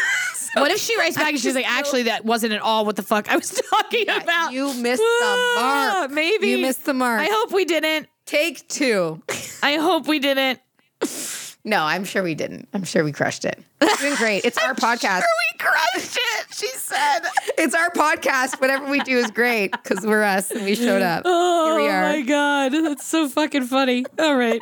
So 0.53 0.61
What 0.61 0.69
if 0.69 0.77
she 0.77 0.95
writes 0.99 1.15
back 1.17 1.29
and 1.31 1.39
she's 1.39 1.55
like, 1.55 1.67
actually, 1.67 2.03
that 2.03 2.25
wasn't 2.25 2.53
at 2.53 2.61
all 2.61 2.85
what 2.85 2.95
the 2.95 3.01
fuck 3.01 3.27
I 3.27 3.37
was 3.37 3.49
talking 3.71 4.07
about? 4.07 4.53
you 4.53 4.71
missed 4.75 5.01
the 5.01 5.25
Ah, 5.57 5.95
mark. 6.01 6.11
Maybe. 6.11 6.49
You 6.49 6.59
missed 6.59 6.85
the 6.85 6.93
mark. 6.93 7.21
I 7.21 7.25
hope 7.25 7.51
we 7.51 7.65
didn't. 7.65 8.07
take 8.27 8.67
two. 8.67 9.19
I 9.63 9.77
hope 9.77 10.05
we 10.07 10.19
didn't. 10.19 10.59
No, 11.65 11.81
I'm 11.83 12.03
sure 12.03 12.21
we 12.23 12.35
didn't. 12.35 12.67
I'm 12.73 12.83
sure 12.83 13.03
we 13.05 13.13
crushed 13.13 13.45
it. 13.45 13.57
We're 13.81 13.95
doing 13.95 14.15
great. 14.15 14.43
It's 14.43 14.57
our 14.57 14.73
podcast. 14.75 15.21
we 15.21 15.57
crushed 15.59 16.17
it, 16.17 16.45
she 16.53 16.67
said. 16.69 17.19
It's 17.57 17.73
our 17.73 17.89
podcast. 17.91 18.59
Whatever 18.59 18.89
we 18.89 18.99
do 18.99 19.17
is 19.17 19.31
great 19.31 19.71
because 19.71 20.05
we're 20.05 20.23
us 20.23 20.51
and 20.51 20.65
we 20.65 20.75
showed 20.75 21.01
up. 21.01 21.23
Oh 21.25 21.67
Here 21.67 21.75
we 21.75 21.87
oh 21.89 21.91
are. 21.93 22.01
my 22.09 22.21
god, 22.21 22.73
that's 22.73 23.05
so 23.07 23.29
fucking 23.29 23.63
funny. 23.63 24.05
All 24.19 24.35
right, 24.35 24.59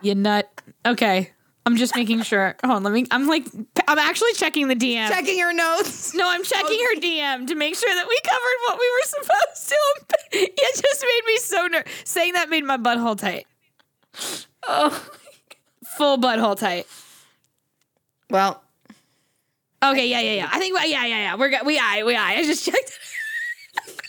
you 0.00 0.14
nut. 0.14 0.50
Okay, 0.86 1.32
I'm 1.66 1.76
just 1.76 1.94
making 1.96 2.22
sure. 2.22 2.56
Hold 2.64 2.76
on, 2.76 2.82
let 2.82 2.92
me. 2.94 3.04
I'm 3.10 3.26
like, 3.26 3.44
I'm 3.86 3.98
actually 3.98 4.32
checking 4.34 4.68
the 4.68 4.76
DM. 4.76 5.08
Checking 5.08 5.36
your 5.36 5.52
notes. 5.52 6.14
No, 6.14 6.26
I'm 6.26 6.44
checking 6.44 6.78
her 6.80 6.94
DM 7.00 7.46
to 7.48 7.54
make 7.54 7.74
sure 7.76 7.94
that 7.94 8.06
we 8.08 8.18
covered 8.24 8.58
what 8.68 8.78
we 8.78 8.90
were 8.90 9.06
supposed 9.06 9.68
to. 9.68 9.76
It 10.56 10.82
just 10.82 11.02
made 11.02 11.22
me 11.26 11.36
so 11.38 11.66
nervous. 11.66 11.92
Saying 12.04 12.32
that 12.32 12.48
made 12.48 12.64
my 12.64 12.76
butthole 12.78 13.16
tight. 13.18 13.46
Oh. 14.66 15.08
Full 15.96 16.18
butthole 16.18 16.58
tight. 16.58 16.86
Well, 18.30 18.64
Okay, 19.84 20.08
yeah, 20.08 20.20
yeah, 20.20 20.32
yeah. 20.32 20.48
I 20.50 20.58
think, 20.58 20.76
yeah, 20.78 21.04
yeah, 21.04 21.06
yeah. 21.06 21.36
We're 21.36 21.50
good. 21.50 21.66
We, 21.66 21.78
I, 21.78 22.04
we, 22.04 22.16
I. 22.16 22.36
I 22.36 22.42
just 22.42 22.64
checked. 22.64 22.98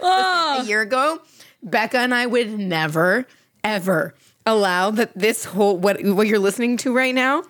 a 0.00 0.02
oh, 0.02 0.64
year 0.66 0.80
ago, 0.80 1.20
Becca 1.62 1.98
and 1.98 2.14
I 2.14 2.24
would 2.26 2.58
never, 2.58 3.26
ever 3.62 4.14
allow 4.46 4.90
that 4.92 5.12
this 5.14 5.44
whole 5.44 5.76
what 5.76 6.02
what 6.02 6.26
you're 6.26 6.38
listening 6.38 6.78
to 6.78 6.94
right 6.94 7.14
now. 7.14 7.42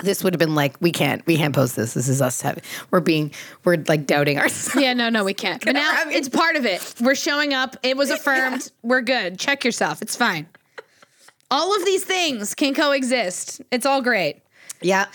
This 0.00 0.22
would 0.22 0.32
have 0.32 0.38
been 0.38 0.54
like 0.54 0.76
we 0.80 0.92
can't 0.92 1.26
we 1.26 1.36
can't 1.36 1.54
post 1.54 1.74
this. 1.74 1.94
This 1.94 2.08
is 2.08 2.22
us 2.22 2.40
having 2.40 2.62
we're 2.92 3.00
being 3.00 3.32
we're 3.64 3.82
like 3.88 4.06
doubting 4.06 4.38
ourselves. 4.38 4.80
yeah, 4.80 4.92
no, 4.92 5.08
no, 5.08 5.24
we 5.24 5.34
can't. 5.34 5.64
But 5.64 5.72
now 5.72 6.04
it's 6.06 6.28
part 6.28 6.54
of 6.54 6.64
it. 6.66 6.94
We're 7.00 7.16
showing 7.16 7.52
up. 7.52 7.76
It 7.82 7.96
was 7.96 8.10
affirmed. 8.16 8.70
We're 8.82 9.00
good. 9.00 9.40
Check 9.40 9.64
yourself. 9.64 10.02
It's 10.02 10.14
fine. 10.14 10.46
All 11.50 11.74
of 11.74 11.84
these 11.84 12.04
things 12.04 12.54
can 12.54 12.74
coexist. 12.74 13.62
It's 13.70 13.86
all 13.86 14.02
great. 14.02 14.42
Yeah, 14.82 15.06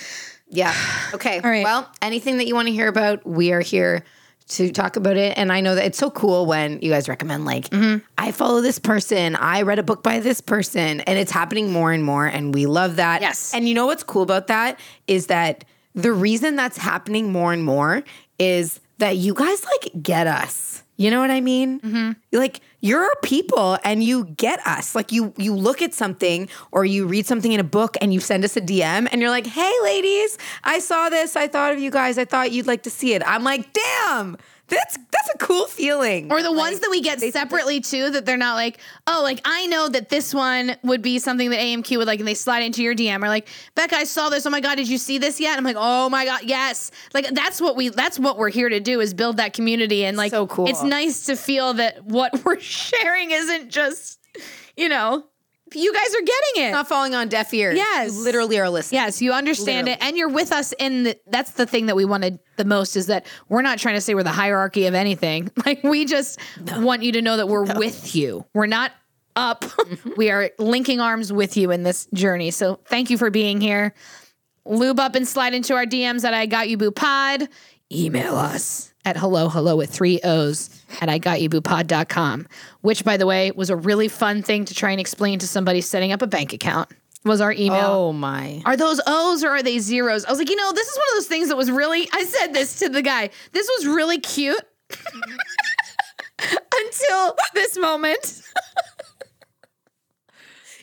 yeah. 0.50 0.74
Okay. 1.14 1.40
All 1.44 1.50
right. 1.50 1.64
Well, 1.64 1.90
anything 2.02 2.38
that 2.38 2.48
you 2.48 2.56
want 2.56 2.68
to 2.68 2.74
hear 2.74 2.88
about, 2.88 3.26
we 3.26 3.52
are 3.52 3.62
here 3.62 4.04
to 4.50 4.72
talk 4.72 4.98
about 4.98 5.18
it. 5.18 5.38
And 5.38 5.52
I 5.52 5.62
know 5.62 5.76
that 5.76 5.86
it's 5.86 5.98
so 5.98 6.12
cool 6.12 6.46
when 6.46 6.80
you 6.82 6.92
guys 6.92 7.08
recommend 7.08 7.46
like 7.46 7.70
Mm-hmm. 7.70 8.06
I 8.18 8.32
follow 8.32 8.62
this 8.62 8.78
person, 8.78 9.36
I 9.36 9.62
read 9.64 9.80
a 9.80 9.84
book 9.84 10.04
by 10.04 10.20
this 10.20 10.42
person, 10.42 11.02
and 11.02 11.18
it's 11.18 11.32
happening 11.32 11.72
more 11.72 11.92
and 11.92 12.04
more, 12.04 12.26
and 12.26 12.54
we 12.54 12.66
love 12.66 12.98
that. 12.98 13.22
Yes. 13.22 13.54
And 13.54 13.68
you 13.68 13.74
know 13.74 13.86
what's 13.86 14.04
cool 14.04 14.22
about 14.22 14.48
that 14.48 14.80
is 15.08 15.28
that 15.28 15.64
the 15.96 16.12
reason 16.12 16.56
that's 16.56 16.78
happening 16.78 17.32
more 17.32 17.54
and 17.54 17.64
more 17.64 18.04
is 18.38 18.80
that 18.98 19.18
you 19.18 19.34
guys 19.34 19.64
like 19.66 20.04
get 20.04 20.28
us. 20.28 20.84
You 20.98 21.10
know 21.10 21.20
what 21.20 21.32
I 21.32 21.42
mean? 21.42 21.80
Mm-hmm. 21.80 22.38
Like 22.38 22.62
you're 22.84 23.02
our 23.02 23.16
people 23.24 23.78
and 23.86 24.04
you 24.04 24.26
get 24.26 24.60
us. 24.68 24.94
Like 24.94 25.14
you 25.14 25.34
you 25.38 25.56
look 25.56 25.82
at 25.82 25.94
something 25.94 26.50
or 26.72 26.84
you 26.84 27.08
read 27.08 27.26
something 27.26 27.54
in 27.54 27.60
a 27.60 27.64
book 27.64 27.96
and 28.02 28.14
you 28.14 28.20
send 28.20 28.44
us 28.44 28.58
a 28.58 28.62
DM 28.62 29.08
and 29.10 29.22
you're 29.22 29.30
like, 29.30 29.48
"Hey 29.48 29.74
ladies, 29.84 30.38
I 30.66 30.80
saw 30.80 31.08
this. 31.10 31.38
I 31.38 31.48
thought 31.48 31.72
of 31.72 31.80
you 31.80 31.90
guys. 31.90 32.18
I 32.18 32.26
thought 32.26 32.52
you'd 32.52 32.68
like 32.68 32.84
to 32.84 32.90
see 32.90 33.14
it." 33.14 33.24
I'm 33.26 33.46
like, 33.46 33.72
"Damn. 33.72 34.38
That's 34.74 34.98
that's 35.12 35.30
a 35.34 35.38
cool 35.38 35.66
feeling." 35.68 36.32
Or 36.32 36.42
the 36.42 36.52
ones 36.52 36.80
that 36.80 36.90
we 36.90 37.02
get 37.02 37.20
separately 37.22 37.80
too, 37.82 38.10
that 38.12 38.26
they're 38.26 38.38
not 38.38 38.56
like, 38.56 38.80
oh, 39.08 39.22
like 39.24 39.42
I 39.46 39.68
know 39.68 39.90
that 39.90 40.10
this 40.10 40.34
one 40.34 40.76
would 40.84 41.02
be 41.02 41.20
something 41.20 41.50
that 41.50 41.60
AMQ 41.60 41.98
would 41.98 42.08
like, 42.08 42.20
and 42.20 42.28
they 42.28 42.34
slide 42.34 42.62
into 42.64 42.84
your 42.84 42.96
DM 42.96 43.24
or 43.24 43.28
like, 43.28 43.48
Becca, 43.76 43.96
I 43.96 44.04
saw 44.04 44.30
this. 44.30 44.46
Oh 44.46 44.50
my 44.50 44.62
god, 44.62 44.76
did 44.76 44.88
you 44.90 44.98
see 44.98 45.18
this 45.18 45.40
yet? 45.40 45.58
I'm 45.58 45.64
like, 45.64 45.78
oh 45.78 46.10
my 46.10 46.26
god, 46.26 46.42
yes. 46.44 46.92
Like 47.14 47.30
that's 47.30 47.62
what 47.62 47.76
we 47.76 47.90
that's 47.90 48.20
what 48.20 48.38
we're 48.38 48.50
here 48.50 48.70
to 48.70 48.80
do 48.80 49.00
is 49.00 49.14
build 49.14 49.38
that 49.38 49.54
community 49.54 50.06
and 50.06 50.18
like, 50.18 50.32
So 50.32 50.48
cool. 50.48 50.68
It's 50.68 50.84
nice 50.84 51.26
to 51.26 51.36
feel 51.36 51.74
that 51.76 52.04
what 52.06 52.32
we're 52.46 52.60
sharing 52.60 53.32
isn't 53.32 53.70
just, 53.70 54.20
you 54.76 54.90
know, 54.90 55.26
you 55.76 55.94
guys 55.94 56.16
are 56.16 56.22
getting 56.22 56.70
it. 56.70 56.72
not 56.72 56.88
falling 56.88 57.16
on 57.16 57.28
deaf 57.30 57.54
ears. 57.54 57.76
Yes. 57.76 58.14
You 58.14 58.24
literally 58.24 58.60
are 58.60 58.70
listening. 58.70 59.02
Yes, 59.02 59.22
you 59.22 59.34
understand 59.34 59.88
it, 59.88 59.98
and 60.02 60.18
you're 60.18 60.30
with 60.30 60.52
us 60.52 60.74
in 60.80 61.04
the. 61.04 61.20
That's 61.28 61.52
the 61.52 61.66
thing 61.66 61.88
that 61.88 61.96
we 61.96 62.06
wanted 62.06 62.40
the 62.58 62.66
most 62.66 62.96
is 62.96 63.08
that 63.08 63.26
we're 63.50 63.62
not 63.62 63.80
trying 63.80 63.96
to 63.96 64.02
say 64.02 64.16
we're 64.16 64.24
the 64.24 64.32
hierarchy 64.32 64.86
of 64.86 64.94
anything. 64.94 65.52
Like 65.66 65.82
we 65.82 66.04
just 66.04 66.42
want 66.76 67.04
you 67.04 67.14
to 67.14 67.22
know 67.22 67.38
that 67.38 67.48
we're 67.48 67.78
with 67.78 68.16
you. 68.16 68.46
We're 68.54 68.66
not 68.66 68.92
up. 69.38 69.62
Mm-hmm. 69.62 70.10
we 70.18 70.30
are 70.30 70.52
linking 70.60 71.00
arms 71.00 71.32
with 71.32 71.56
you 71.56 71.72
in 71.72 71.84
this 71.84 72.08
journey. 72.14 72.52
So 72.52 72.80
thank 72.86 73.10
you 73.10 73.18
for 73.18 73.30
being 73.30 73.62
here. 73.62 73.94
Lube 74.66 75.00
up 75.00 75.16
and 75.16 75.26
slide 75.28 75.54
into 75.54 75.74
our 75.74 75.86
DMs 75.86 76.26
at 76.26 76.34
I 76.34 76.48
Got 76.48 76.70
You 76.70 76.78
Boo 76.78 76.92
Pod. 76.92 77.48
Email 77.92 78.36
us 78.36 78.93
at 79.06 79.18
hello 79.18 79.50
hello 79.50 79.76
with 79.76 79.90
three 79.90 80.20
O's 80.24 80.70
at 81.02 81.10
I 81.10 81.18
Got 81.18 81.42
You 81.42 81.50
Boo 81.50 81.62
Pod.com, 81.62 82.48
which 82.82 83.04
by 83.04 83.18
the 83.18 83.26
way 83.26 83.52
was 83.52 83.70
a 83.70 83.76
really 83.76 84.08
fun 84.08 84.42
thing 84.44 84.66
to 84.66 84.74
try 84.74 84.92
and 84.92 85.00
explain 85.00 85.40
to 85.40 85.48
somebody 85.48 85.82
setting 85.82 86.12
up 86.12 86.22
a 86.22 86.28
bank 86.28 86.54
account. 86.54 86.90
Was 87.26 87.40
our 87.40 87.54
email. 87.54 87.86
Oh 87.86 88.14
my. 88.14 88.62
Are 88.66 88.76
those 88.76 89.00
O's 89.08 89.44
or 89.46 89.50
are 89.50 89.64
they 89.64 89.80
zeros? 89.80 90.26
I 90.26 90.30
was 90.30 90.40
like, 90.40 90.50
you 90.50 90.58
know, 90.58 90.74
this 90.74 90.88
is 90.88 90.98
one 90.98 91.06
of 91.12 91.16
those 91.16 91.28
things 91.28 91.48
that 91.48 91.56
was 91.56 91.72
really, 91.72 92.10
I 92.12 92.26
said 92.26 92.54
this 92.54 92.80
to 92.80 92.90
the 92.90 93.02
guy. 93.02 93.30
This 93.54 93.70
was 93.78 93.88
really 93.88 94.20
cute 94.20 94.62
until 96.76 97.36
this 97.54 97.78
moment. 97.78 98.42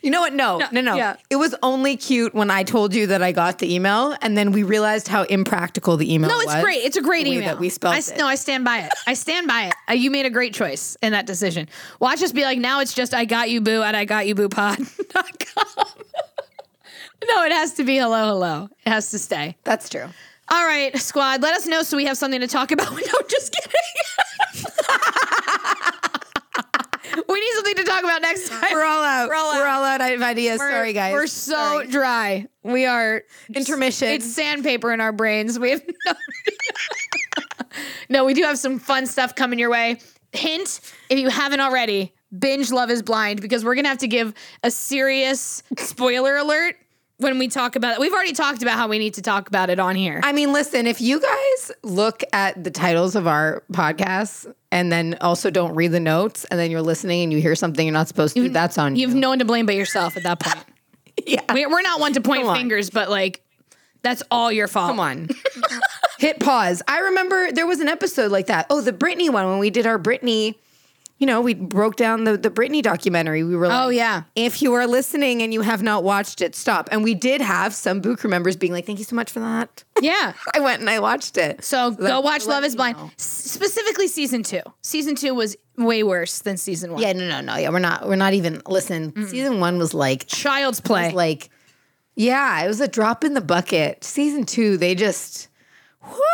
You 0.03 0.11
know 0.11 0.21
what? 0.21 0.33
No, 0.33 0.61
no, 0.73 0.81
no. 0.81 0.97
yeah. 0.97 1.17
It 1.29 1.37
was 1.37 1.55
only 1.63 1.97
cute 1.97 2.35
when 2.35 2.51
I 2.51 2.63
told 2.63 2.95
you 2.95 3.07
that 3.09 3.23
I 3.23 3.33
got 3.33 3.59
the 3.59 3.75
email, 3.75 4.17
and 4.23 4.37
then 4.37 4.53
we 4.53 4.63
realized 4.63 5.09
how 5.09 5.25
impractical 5.25 5.97
the 5.97 6.13
email 6.13 6.31
was. 6.31 6.39
No, 6.39 6.47
was. 6.47 6.55
it's 6.55 6.65
great. 6.65 6.85
It's 6.85 6.97
a 6.97 7.03
great 7.03 7.27
email. 7.27 7.47
that 7.47 7.59
we 7.59 7.69
spelled 7.69 7.95
I, 7.95 7.99
it. 7.99 8.15
No, 8.17 8.27
I 8.27 8.35
stand 8.35 8.65
by 8.65 8.79
it. 8.79 8.93
I 9.07 9.15
stand 9.15 9.47
by 9.47 9.65
it. 9.65 9.75
Uh, 9.89 9.93
you 9.93 10.11
made 10.11 10.27
a 10.27 10.31
great 10.31 10.55
choice 10.55 10.97
in 11.03 11.13
that 11.13 11.27
decision. 11.27 11.69
Watch 12.01 12.23
us 12.23 12.33
be 12.33 12.43
like, 12.43 12.59
now 12.59 12.81
it's 12.81 12.95
just 12.95 13.13
I 13.15 13.25
got 13.25 13.51
you 13.51 13.61
boo 13.61 13.83
at 13.83 13.95
I 13.95 14.05
got 14.05 14.27
you 14.27 14.35
boo 14.35 14.49
pod.com. 14.49 14.87
no, 17.29 17.45
it 17.45 17.53
has 17.53 17.75
to 17.75 17.85
be 17.85 17.97
hello, 17.99 18.27
hello. 18.29 18.69
It 18.87 18.91
has 18.91 19.11
to 19.11 19.19
stay. 19.19 19.57
That's 19.65 19.89
true. 19.89 20.07
All 20.53 20.67
right, 20.67 20.97
squad, 20.99 21.43
let 21.43 21.55
us 21.55 21.67
know 21.67 21.83
so 21.83 21.97
we 21.97 22.05
have 22.07 22.17
something 22.17 22.41
to 22.41 22.49
talk 22.49 22.73
about. 22.73 22.91
No, 22.91 23.19
just 23.29 23.53
kidding. 23.53 23.71
we 27.29 27.41
need 27.41 27.53
something 27.55 27.77
to 27.77 27.85
talk 27.85 28.03
about 28.03 28.21
next 28.23 28.49
time. 28.49 28.73
We're 28.73 28.85
all 28.85 29.05
out. 29.05 29.29
We're 29.29 29.35
all 29.35 29.85
out. 30.15 30.19
We're 30.21 30.25
all 30.27 30.31
out 30.31 30.33
of 30.33 30.37
ideas. 30.37 30.59
We're- 30.59 30.73
Sorry, 30.73 30.93
guys. 30.93 31.13
We're 31.13 31.27
so 31.27 31.53
Sorry. 31.53 31.87
dry. 31.89 32.47
We 32.63 32.87
are 32.87 33.23
Intermission. 33.55 34.09
It's 34.09 34.27
sandpaper 34.35 34.93
in 34.93 35.01
our 35.01 35.13
brains. 35.13 35.59
We 35.59 35.71
have 35.71 35.83
no. 36.07 36.13
no, 38.09 38.25
we 38.25 38.35
do 38.35 38.43
have 38.43 38.59
some 38.59 38.79
fun 38.79 39.07
stuff 39.07 39.35
coming 39.35 39.59
your 39.59 39.71
way. 39.71 39.99
Hint: 40.33 40.81
if 41.09 41.19
you 41.19 41.29
haven't 41.29 41.61
already, 41.61 42.15
binge 42.39 42.71
Love 42.71 42.91
Is 42.91 43.03
Blind 43.03 43.41
because 43.41 43.65
we're 43.65 43.75
gonna 43.75 43.89
have 43.89 43.99
to 43.99 44.09
give 44.09 44.35
a 44.63 44.71
serious 44.71 45.63
spoiler 45.79 46.37
alert 46.37 46.77
when 47.21 47.39
we 47.39 47.49
talk 47.49 47.77
about 47.77 47.95
it. 47.95 48.01
We've 48.01 48.13
already 48.13 48.33
talked 48.33 48.63
about 48.63 48.77
how 48.77 48.89
we 48.89 48.99
need 48.99 49.15
to 49.15 49.23
talk 49.23 49.49
about 49.49 49.71
it 49.71 49.79
on 49.79 49.95
here. 49.95 50.21
I 50.25 50.33
mean, 50.33 50.53
listen, 50.53 50.87
if 50.87 51.01
you 51.01 51.21
guys 51.21 51.73
look 51.83 52.23
at 52.33 52.63
the 52.65 52.71
titles 52.71 53.15
of 53.15 53.27
our 53.27 53.63
podcasts 53.73 54.53
and 54.73 54.91
then 54.91 55.17
also 55.21 55.51
don't 55.51 55.75
read 55.75 55.93
the 55.93 56.01
notes 56.01 56.45
and 56.47 56.59
then 56.59 56.71
you're 56.71 56.83
listening 56.83 57.23
and 57.25 57.33
you 57.33 57.41
hear 57.41 57.55
something 57.55 57.87
you're 57.87 57.93
not 57.93 58.09
supposed 58.09 58.35
to, 58.37 58.49
that's 58.49 58.79
on 58.79 58.97
you. 58.97 59.03
you 59.03 59.09
have 59.09 59.17
no 59.17 59.29
one 59.29 59.39
to 59.39 59.45
blame 59.45 59.67
but 59.67 59.75
yourself 59.75 60.17
at 60.17 60.23
that 60.25 60.41
point. 60.41 60.65
yeah. 61.27 61.41
We- 61.53 61.67
We're 61.67 61.83
not 61.83 62.01
one 62.01 62.13
to 62.15 62.21
point 62.21 62.47
on. 62.47 62.57
fingers, 62.57 62.91
but 62.91 63.09
like 63.11 63.43
that's 64.03 64.23
all 64.31 64.51
your 64.51 64.67
fault. 64.67 64.89
Come 64.91 65.01
on. 65.01 65.29
Hit 66.19 66.41
pause. 66.41 66.83
I 66.89 67.01
remember 67.01 67.53
there 67.53 67.67
was 67.67 67.81
an 67.81 67.89
episode 67.89 68.31
like 68.33 68.47
that. 68.47 68.67
Oh, 68.71 68.81
the 68.81 68.93
Britney 68.93 69.31
one 69.31 69.47
when 69.49 69.59
we 69.59 69.71
did 69.71 69.87
our 69.87 69.99
Britney, 69.99 70.55
you 71.21 71.27
know, 71.27 71.43
we 71.43 71.53
broke 71.53 71.97
down 71.97 72.25
the, 72.25 72.39
the 72.39 72.49
Britney 72.49 72.83
documentary. 72.83 73.45
We 73.45 73.55
were 73.55 73.67
oh, 73.67 73.69
like, 73.69 73.79
Oh, 73.85 73.89
yeah. 73.91 74.23
If 74.35 74.63
you 74.63 74.73
are 74.73 74.87
listening 74.87 75.43
and 75.43 75.53
you 75.53 75.61
have 75.61 75.83
not 75.83 76.03
watched 76.03 76.41
it, 76.41 76.57
stop. 76.57 76.89
And 76.91 77.05
we 77.05 77.15
did 77.15 77.43
have 77.43 77.75
some 77.75 78.01
Boo 78.01 78.17
crew 78.17 78.31
members 78.31 78.57
being 78.57 78.73
like, 78.73 78.87
thank 78.87 78.99
you 78.99 79.05
so 79.05 79.15
much 79.15 79.31
for 79.31 79.41
that. 79.41 79.85
Yeah. 80.01 80.33
I 80.55 80.61
went 80.61 80.81
and 80.81 80.89
I 80.89 80.99
watched 80.99 81.37
it. 81.37 81.63
So 81.63 81.91
go 81.91 82.23
watch 82.23 82.47
Love 82.47 82.65
Is 82.65 82.75
Blind. 82.75 82.97
know. 82.97 83.11
Specifically 83.19 84.09
season 84.09 84.43
two. 84.43 84.63
Season 84.81 85.15
two 85.15 85.35
was 85.35 85.59
way 85.77 86.03
worse 86.03 86.39
than 86.39 86.57
season 86.57 86.95
one. 86.95 87.03
Yeah, 87.03 87.13
no, 87.13 87.29
no, 87.29 87.43
no. 87.43 87.57
Yeah, 87.57 87.69
we're 87.69 87.81
not. 87.81 88.09
We're 88.09 88.17
not 88.17 88.33
even. 88.33 88.63
Listen, 88.67 89.13
season 89.29 89.61
one 89.61 89.77
was 89.77 89.93
like, 89.93 90.27
Child's 90.27 90.81
play. 90.81 91.05
was 91.09 91.13
like, 91.13 91.51
yeah, 92.17 92.65
it 92.65 92.67
was 92.67 92.81
a 92.81 92.89
drop 92.89 93.25
in 93.25 93.35
the 93.35 93.43
bucket. 93.43 94.05
Season 94.05 94.47
two, 94.47 94.79
they 94.79 94.95
just. 94.95 95.49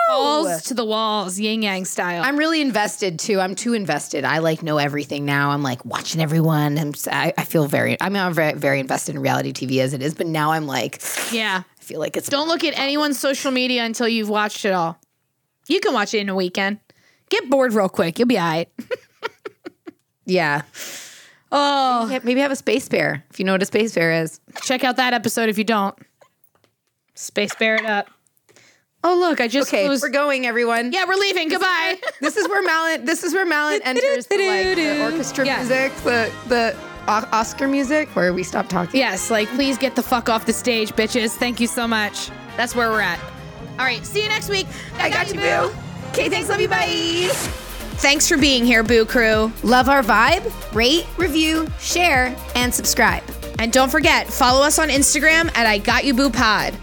Balls 0.08 0.62
to 0.64 0.74
the 0.74 0.84
walls, 0.84 1.38
yin 1.38 1.62
yang 1.62 1.84
style. 1.84 2.22
I'm 2.22 2.36
really 2.36 2.60
invested 2.60 3.18
too. 3.18 3.40
I'm 3.40 3.54
too 3.54 3.74
invested. 3.74 4.24
I 4.24 4.38
like 4.38 4.62
know 4.62 4.78
everything 4.78 5.24
now. 5.24 5.50
I'm 5.50 5.62
like 5.62 5.84
watching 5.84 6.20
everyone. 6.20 6.78
I'm, 6.78 6.92
I, 7.10 7.32
I 7.36 7.44
feel 7.44 7.66
very. 7.66 7.96
I 8.00 8.08
mean, 8.08 8.22
I'm 8.22 8.34
very, 8.34 8.54
very 8.54 8.80
invested 8.80 9.14
in 9.14 9.20
reality 9.22 9.52
TV 9.52 9.80
as 9.80 9.94
it 9.94 10.02
is. 10.02 10.14
But 10.14 10.26
now 10.26 10.52
I'm 10.52 10.66
like, 10.66 11.00
yeah. 11.32 11.62
I 11.66 11.82
feel 11.82 12.00
like 12.00 12.16
it's. 12.16 12.28
Don't 12.28 12.48
look 12.48 12.64
at 12.64 12.78
anyone's 12.78 13.18
social 13.18 13.50
media 13.50 13.84
until 13.84 14.08
you've 14.08 14.28
watched 14.28 14.64
it 14.64 14.72
all. 14.72 14.98
You 15.68 15.80
can 15.80 15.92
watch 15.92 16.14
it 16.14 16.18
in 16.18 16.28
a 16.28 16.34
weekend. 16.34 16.78
Get 17.28 17.50
bored 17.50 17.72
real 17.72 17.88
quick. 17.88 18.18
You'll 18.18 18.28
be 18.28 18.38
all 18.38 18.48
right. 18.48 18.68
Yeah. 20.26 20.62
Oh, 21.52 22.08
Yeah, 22.10 22.18
Maybe 22.24 22.40
have 22.40 22.50
a 22.50 22.56
space 22.56 22.88
bear 22.88 23.24
if 23.30 23.38
you 23.38 23.44
know 23.44 23.52
what 23.52 23.62
a 23.62 23.66
space 23.66 23.94
bear 23.94 24.22
is. 24.22 24.40
check 24.62 24.82
out 24.84 24.96
that 24.96 25.14
episode 25.14 25.48
if 25.48 25.56
you 25.56 25.64
don't. 25.64 25.96
Space 27.14 27.54
bear 27.54 27.76
it 27.76 27.86
up. 27.86 28.10
Oh, 29.08 29.14
look, 29.16 29.40
I 29.40 29.46
just 29.46 29.68
Okay, 29.68 29.84
closed- 29.86 30.02
we're 30.02 30.08
going, 30.08 30.46
everyone. 30.46 30.90
Yeah, 30.92 31.04
we're 31.06 31.14
leaving. 31.14 31.48
Goodbye. 31.48 31.98
This 32.20 32.36
is 32.36 32.48
where 32.48 32.62
Malin. 32.62 33.04
This 33.04 33.22
is 33.22 33.32
where 33.34 33.46
Malin 33.46 33.80
enters 33.84 34.26
the, 34.26 34.36
like, 34.36 34.74
the 34.76 35.04
orchestra 35.04 35.46
Yeah. 35.46 35.58
music, 35.58 35.94
the 36.02 36.30
the 36.48 36.76
Oscar 37.06 37.68
music, 37.68 38.08
where 38.16 38.32
we 38.32 38.42
stop 38.42 38.68
talking. 38.68 38.98
yes, 38.98 39.30
like, 39.30 39.46
please 39.50 39.78
get 39.78 39.94
the 39.94 40.02
fuck 40.02 40.28
off 40.28 40.44
the 40.44 40.52
stage, 40.52 40.90
bitches. 40.92 41.30
Thank 41.30 41.60
you 41.60 41.68
so 41.68 41.86
much. 41.86 42.30
That's 42.56 42.74
where 42.74 42.90
we're 42.90 43.00
at. 43.00 43.20
All 43.78 43.84
right, 43.84 44.04
see 44.04 44.22
you 44.24 44.28
next 44.28 44.48
week. 44.48 44.66
I 44.98 45.08
got 45.08 45.28
you, 45.28 45.34
boo. 45.34 45.72
Okay, 46.10 46.28
thanks. 46.28 46.48
Love 46.48 46.60
you. 46.60 46.66
Bye. 46.68 47.28
Thanks 47.98 48.26
for 48.28 48.36
being 48.36 48.64
here, 48.66 48.82
Boo 48.82 49.04
Crew. 49.04 49.52
Love 49.62 49.88
our 49.88 50.02
vibe? 50.02 50.42
Rate, 50.74 51.06
review, 51.16 51.68
share, 51.78 52.34
and 52.56 52.74
subscribe. 52.74 53.22
And 53.60 53.72
don't 53.72 53.90
forget, 53.90 54.26
follow 54.26 54.62
us 54.66 54.78
on 54.80 54.88
Instagram 54.88 55.46
at 55.56 55.66
I 55.66 55.78
Got 55.78 56.04
You 56.04 56.12
Boo 56.12 56.28
Pod. 56.30 56.74